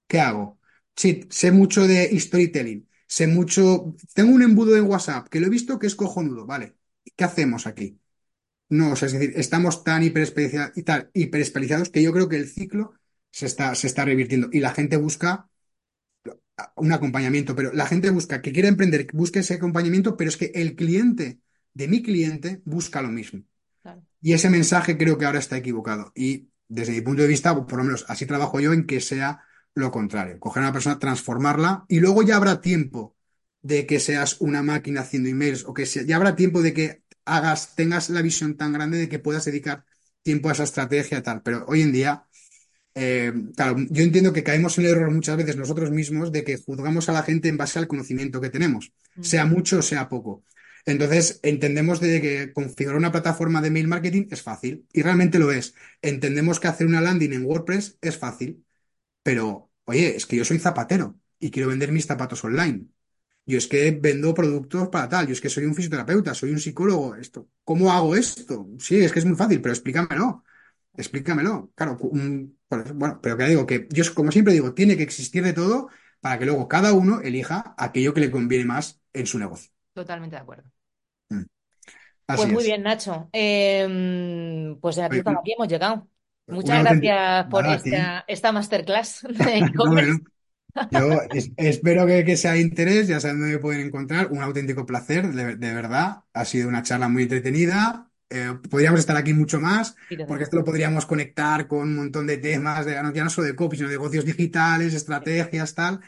¿Qué 0.06 0.20
hago? 0.20 0.58
Sí, 0.96 1.26
sé 1.30 1.52
mucho 1.52 1.86
de 1.86 2.18
storytelling, 2.18 2.88
sé 3.06 3.26
mucho, 3.26 3.94
tengo 4.14 4.32
un 4.34 4.42
embudo 4.42 4.72
de 4.74 4.80
WhatsApp 4.80 5.28
que 5.28 5.40
lo 5.40 5.46
he 5.46 5.50
visto 5.50 5.78
que 5.78 5.86
es 5.86 5.94
cojonudo, 5.94 6.46
¿vale? 6.46 6.76
¿Qué 7.16 7.24
hacemos 7.24 7.66
aquí? 7.66 8.00
No, 8.70 8.94
es 8.94 9.00
decir, 9.12 9.32
estamos 9.36 9.84
tan 9.84 10.02
hiperespecializados 10.04 11.90
que 11.90 12.02
yo 12.02 12.12
creo 12.12 12.28
que 12.28 12.36
el 12.36 12.48
ciclo 12.48 12.94
se 13.32 13.46
está, 13.46 13.74
se 13.76 13.88
está 13.88 14.04
revirtiendo 14.06 14.48
y 14.52 14.60
la 14.60 14.72
gente 14.74 14.96
busca 14.98 15.47
un 16.76 16.92
acompañamiento, 16.92 17.54
pero 17.54 17.72
la 17.72 17.86
gente 17.86 18.10
busca 18.10 18.42
que 18.42 18.52
quiera 18.52 18.68
emprender, 18.68 19.06
busque 19.12 19.40
ese 19.40 19.54
acompañamiento, 19.54 20.16
pero 20.16 20.28
es 20.28 20.36
que 20.36 20.52
el 20.54 20.74
cliente 20.74 21.40
de 21.74 21.88
mi 21.88 22.02
cliente 22.02 22.62
busca 22.64 23.02
lo 23.02 23.08
mismo. 23.08 23.42
Claro. 23.82 24.02
Y 24.20 24.32
ese 24.32 24.50
mensaje 24.50 24.96
creo 24.96 25.18
que 25.18 25.26
ahora 25.26 25.38
está 25.38 25.56
equivocado. 25.56 26.12
Y 26.14 26.48
desde 26.68 26.92
mi 26.92 27.00
punto 27.00 27.22
de 27.22 27.28
vista, 27.28 27.54
por 27.66 27.78
lo 27.78 27.84
menos 27.84 28.04
así 28.08 28.26
trabajo 28.26 28.60
yo, 28.60 28.72
en 28.72 28.86
que 28.86 29.00
sea 29.00 29.42
lo 29.74 29.90
contrario. 29.90 30.38
Coger 30.40 30.62
a 30.62 30.66
una 30.66 30.72
persona, 30.72 30.98
transformarla 30.98 31.84
y 31.88 32.00
luego 32.00 32.22
ya 32.22 32.36
habrá 32.36 32.60
tiempo 32.60 33.16
de 33.62 33.86
que 33.86 34.00
seas 34.00 34.40
una 34.40 34.62
máquina 34.62 35.02
haciendo 35.02 35.28
emails 35.28 35.64
o 35.64 35.74
que 35.74 35.86
sea, 35.86 36.02
ya 36.02 36.16
habrá 36.16 36.36
tiempo 36.36 36.62
de 36.62 36.72
que 36.72 37.02
hagas, 37.24 37.74
tengas 37.74 38.10
la 38.10 38.22
visión 38.22 38.56
tan 38.56 38.72
grande 38.72 38.98
de 38.98 39.08
que 39.08 39.18
puedas 39.18 39.44
dedicar 39.44 39.84
tiempo 40.22 40.48
a 40.48 40.52
esa 40.52 40.64
estrategia 40.64 41.22
tal. 41.22 41.42
Pero 41.42 41.64
hoy 41.68 41.82
en 41.82 41.92
día, 41.92 42.26
eh, 42.98 43.32
claro, 43.56 43.76
yo 43.90 44.02
entiendo 44.02 44.32
que 44.32 44.42
caemos 44.42 44.78
en 44.78 44.84
el 44.86 44.92
error 44.92 45.10
muchas 45.10 45.36
veces 45.36 45.56
nosotros 45.56 45.90
mismos 45.90 46.32
de 46.32 46.44
que 46.44 46.56
juzgamos 46.56 47.08
a 47.08 47.12
la 47.12 47.22
gente 47.22 47.48
en 47.48 47.56
base 47.56 47.78
al 47.78 47.88
conocimiento 47.88 48.40
que 48.40 48.50
tenemos, 48.50 48.92
sea 49.20 49.46
mucho 49.46 49.78
o 49.78 49.82
sea 49.82 50.08
poco. 50.08 50.44
Entonces, 50.84 51.40
entendemos 51.42 52.00
de 52.00 52.20
que 52.20 52.52
configurar 52.52 52.96
una 52.98 53.12
plataforma 53.12 53.60
de 53.60 53.70
mail 53.70 53.88
marketing 53.88 54.26
es 54.30 54.42
fácil, 54.42 54.86
y 54.92 55.02
realmente 55.02 55.38
lo 55.38 55.52
es. 55.52 55.74
Entendemos 56.02 56.60
que 56.60 56.68
hacer 56.68 56.86
una 56.86 57.00
landing 57.00 57.32
en 57.34 57.44
WordPress 57.44 57.98
es 58.00 58.16
fácil, 58.18 58.64
pero, 59.22 59.70
oye, 59.84 60.16
es 60.16 60.26
que 60.26 60.36
yo 60.36 60.44
soy 60.44 60.58
zapatero 60.58 61.18
y 61.38 61.50
quiero 61.50 61.68
vender 61.68 61.92
mis 61.92 62.06
zapatos 62.06 62.44
online. 62.44 62.86
Yo 63.46 63.58
es 63.58 63.66
que 63.66 63.90
vendo 63.92 64.34
productos 64.34 64.88
para 64.88 65.08
tal, 65.08 65.26
yo 65.26 65.32
es 65.32 65.40
que 65.40 65.48
soy 65.48 65.64
un 65.64 65.74
fisioterapeuta, 65.74 66.34
soy 66.34 66.50
un 66.52 66.60
psicólogo, 66.60 67.16
esto. 67.16 67.48
¿Cómo 67.64 67.92
hago 67.92 68.14
esto? 68.16 68.68
Sí, 68.78 69.00
es 69.00 69.12
que 69.12 69.20
es 69.20 69.24
muy 69.24 69.36
fácil, 69.36 69.60
pero 69.62 69.72
explícamelo. 69.72 70.44
Explícamelo. 70.98 71.72
Claro, 71.74 71.96
cu- 71.96 72.08
un- 72.08 72.58
por 72.68 72.80
eso- 72.80 72.94
bueno, 72.94 73.20
pero 73.22 73.36
que 73.38 73.44
digo 73.46 73.66
que 73.66 73.88
yo, 73.90 74.04
como 74.14 74.32
siempre 74.32 74.52
digo, 74.54 74.74
tiene 74.74 74.96
que 74.96 75.04
existir 75.04 75.42
de 75.44 75.54
todo 75.54 75.88
para 76.20 76.38
que 76.38 76.46
luego 76.46 76.68
cada 76.68 76.92
uno 76.92 77.20
elija 77.22 77.74
aquello 77.78 78.12
que 78.14 78.20
le 78.20 78.30
conviene 78.30 78.66
más 78.66 79.00
en 79.12 79.26
su 79.26 79.38
negocio. 79.38 79.70
totalmente 79.94 80.36
de 80.36 80.42
acuerdo. 80.42 80.70
Mm, 81.30 81.42
Pues 82.26 82.46
muy 82.48 82.62
es. 82.62 82.66
bien, 82.66 82.82
Nacho. 82.82 83.28
Em, 83.32 84.78
pues 84.80 84.98
Oye, 84.98 85.06
hasta 85.18 85.30
aquí 85.32 85.52
hemos 85.52 85.68
llegado. 85.68 86.08
Muchas 86.46 86.82
gracias 86.82 87.46
por 87.50 87.66
esta, 87.66 88.24
esta, 88.28 88.52
masterclass 88.52 89.22
de. 89.28 89.70
Yo 90.92 91.08
espero 91.56 92.06
que, 92.06 92.24
que, 92.24 92.36
sea 92.36 92.56
interés, 92.56 93.08
ya 93.08 93.20
saben 93.20 93.40
dónde 93.40 93.58
pueden 93.58 93.86
encontrar. 93.86 94.30
Un 94.30 94.42
auténtico 94.42 94.86
placer, 94.86 95.28
de, 95.32 95.74
verdad. 95.74 96.24
Ha 96.32 96.44
sido 96.44 96.68
una 96.68 96.82
charla 96.82 97.08
muy 97.08 97.24
entretenida. 97.24 98.07
Eh, 98.30 98.54
podríamos 98.70 99.00
estar 99.00 99.16
aquí 99.16 99.32
mucho 99.32 99.58
más, 99.60 99.96
porque 100.26 100.44
esto 100.44 100.56
lo 100.56 100.64
podríamos 100.64 101.06
conectar 101.06 101.66
con 101.66 101.80
un 101.80 101.96
montón 101.96 102.26
de 102.26 102.38
temas, 102.38 102.84
de, 102.84 102.92
ya 102.92 103.24
no 103.24 103.30
solo 103.30 103.46
de 103.46 103.56
copy, 103.56 103.76
sino 103.76 103.88
de 103.88 103.94
negocios 103.94 104.24
digitales, 104.24 104.94
estrategias, 104.94 105.74
tal. 105.74 106.00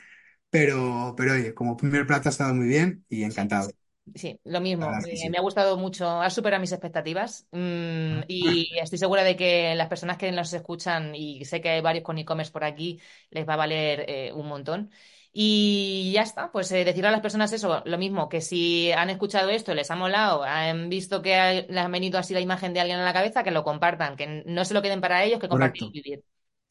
Pero, 0.50 1.14
pero 1.16 1.32
oye, 1.32 1.54
como 1.54 1.76
primer 1.76 2.06
plato 2.06 2.28
ha 2.28 2.30
estado 2.30 2.54
muy 2.54 2.66
bien 2.66 3.04
y 3.08 3.22
encantado. 3.22 3.70
Sí, 4.14 4.40
lo 4.44 4.60
mismo. 4.60 4.90
Me 5.30 5.38
ha 5.38 5.40
gustado 5.40 5.76
mucho, 5.76 6.08
ha 6.20 6.30
superado 6.30 6.60
mis 6.60 6.72
expectativas 6.72 7.46
mm, 7.52 8.22
y 8.26 8.76
estoy 8.80 8.98
segura 8.98 9.22
de 9.22 9.36
que 9.36 9.74
las 9.76 9.88
personas 9.88 10.16
que 10.16 10.32
nos 10.32 10.52
escuchan, 10.52 11.14
y 11.14 11.44
sé 11.44 11.60
que 11.60 11.68
hay 11.68 11.80
varios 11.80 12.04
con 12.04 12.18
e-commerce 12.18 12.52
por 12.52 12.64
aquí, 12.64 13.00
les 13.30 13.48
va 13.48 13.54
a 13.54 13.56
valer 13.56 14.04
eh, 14.08 14.32
un 14.32 14.48
montón. 14.48 14.90
Y 15.32 16.10
ya 16.12 16.22
está, 16.22 16.50
pues 16.50 16.72
eh, 16.72 16.84
decirle 16.84 17.08
a 17.08 17.12
las 17.12 17.20
personas 17.20 17.52
eso, 17.52 17.82
lo 17.84 17.98
mismo, 17.98 18.28
que 18.28 18.40
si 18.40 18.90
han 18.90 19.10
escuchado 19.10 19.48
esto, 19.50 19.74
les 19.74 19.90
ha 19.90 19.96
molado, 19.96 20.42
han 20.42 20.88
visto 20.88 21.22
que 21.22 21.66
les 21.68 21.78
ha 21.78 21.88
venido 21.88 22.18
así 22.18 22.34
la 22.34 22.40
imagen 22.40 22.74
de 22.74 22.80
alguien 22.80 22.98
en 22.98 23.04
la 23.04 23.12
cabeza, 23.12 23.44
que 23.44 23.52
lo 23.52 23.62
compartan, 23.62 24.16
que 24.16 24.42
no 24.46 24.64
se 24.64 24.74
lo 24.74 24.82
queden 24.82 25.00
para 25.00 25.22
ellos, 25.22 25.38
que 25.38 25.48
compartir 25.48 25.84
y 25.84 26.02
vivir. 26.02 26.24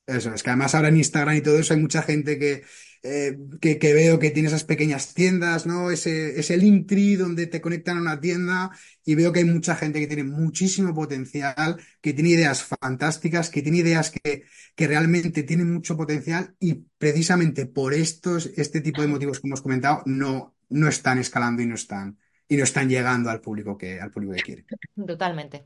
Eso, 0.05 0.34
es 0.34 0.43
que 0.43 0.49
además 0.49 0.76
ahora 0.76 0.89
en 0.89 0.97
Instagram 0.97 1.38
y 1.38 1.41
todo 1.41 1.57
eso 1.57 1.74
hay 1.74 1.80
mucha 1.80 2.01
gente 2.01 2.38
que, 2.38 2.64
eh, 3.02 3.38
que, 3.62 3.93
veo 3.93 4.20
que 4.20 4.32
tiene 4.32 4.50
esas 4.50 4.66
pequeñas 4.66 5.14
tiendas, 5.14 5.66
¿no? 5.66 5.89
Ese, 5.89 6.38
ese 6.39 6.58
Linktree 6.58 7.16
donde 7.16 7.47
te 7.47 7.62
conectan 7.62 7.97
a 7.97 8.02
una 8.02 8.20
tienda 8.20 8.72
y 9.06 9.16
veo 9.16 9.32
que 9.32 9.39
hay 9.39 9.45
mucha 9.45 9.76
gente 9.76 10.00
que 10.00 10.08
tiene 10.08 10.26
muchísimo 10.26 10.93
potencial, 10.93 11.82
que 12.02 12.14
tiene 12.14 12.32
ideas 12.32 12.64
fantásticas, 12.64 13.50
que 13.50 13.62
tiene 13.62 13.78
ideas 13.78 14.12
que, 14.12 14.43
que 14.76 14.88
realmente 14.88 15.43
tienen 15.43 15.72
mucho 15.72 15.95
potencial 15.95 16.56
y 16.60 16.86
precisamente 16.97 17.66
por 17.66 17.93
estos, 17.93 18.47
este 18.58 18.82
tipo 18.82 19.02
de 19.02 19.08
motivos 19.08 19.39
que 19.39 19.47
hemos 19.47 19.62
comentado, 19.62 20.04
no, 20.06 20.56
no 20.70 20.88
están 20.89 21.20
escalando 21.20 21.62
y 21.62 21.68
no 21.68 21.76
están, 21.76 22.18
y 22.50 22.58
no 22.58 22.64
están 22.64 22.89
llegando 22.89 23.30
al 23.30 23.39
público 23.39 23.78
que, 23.78 24.02
al 24.02 24.12
público 24.12 24.34
que 24.34 24.41
quiere. 24.41 24.66
Totalmente. 25.08 25.64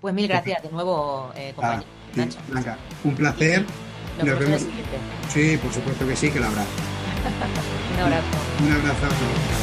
Pues 0.00 0.14
mil 0.14 0.28
gracias 0.28 0.62
de 0.62 0.70
nuevo, 0.70 1.32
eh, 1.36 1.52
compañero. 1.54 1.88
Blanca, 2.48 2.78
un 3.04 3.14
placer. 3.14 3.64
Nos, 4.24 4.38
vemos. 4.38 4.62
Sí, 5.32 5.58
por 5.62 5.72
supuesto 5.72 6.06
que 6.06 6.16
sí, 6.16 6.30
que 6.30 6.40
lo 6.40 6.46
habrá. 6.46 6.62
un 7.94 8.00
abrazo. 8.00 8.26
Un 8.62 8.72
abrazo. 8.72 9.59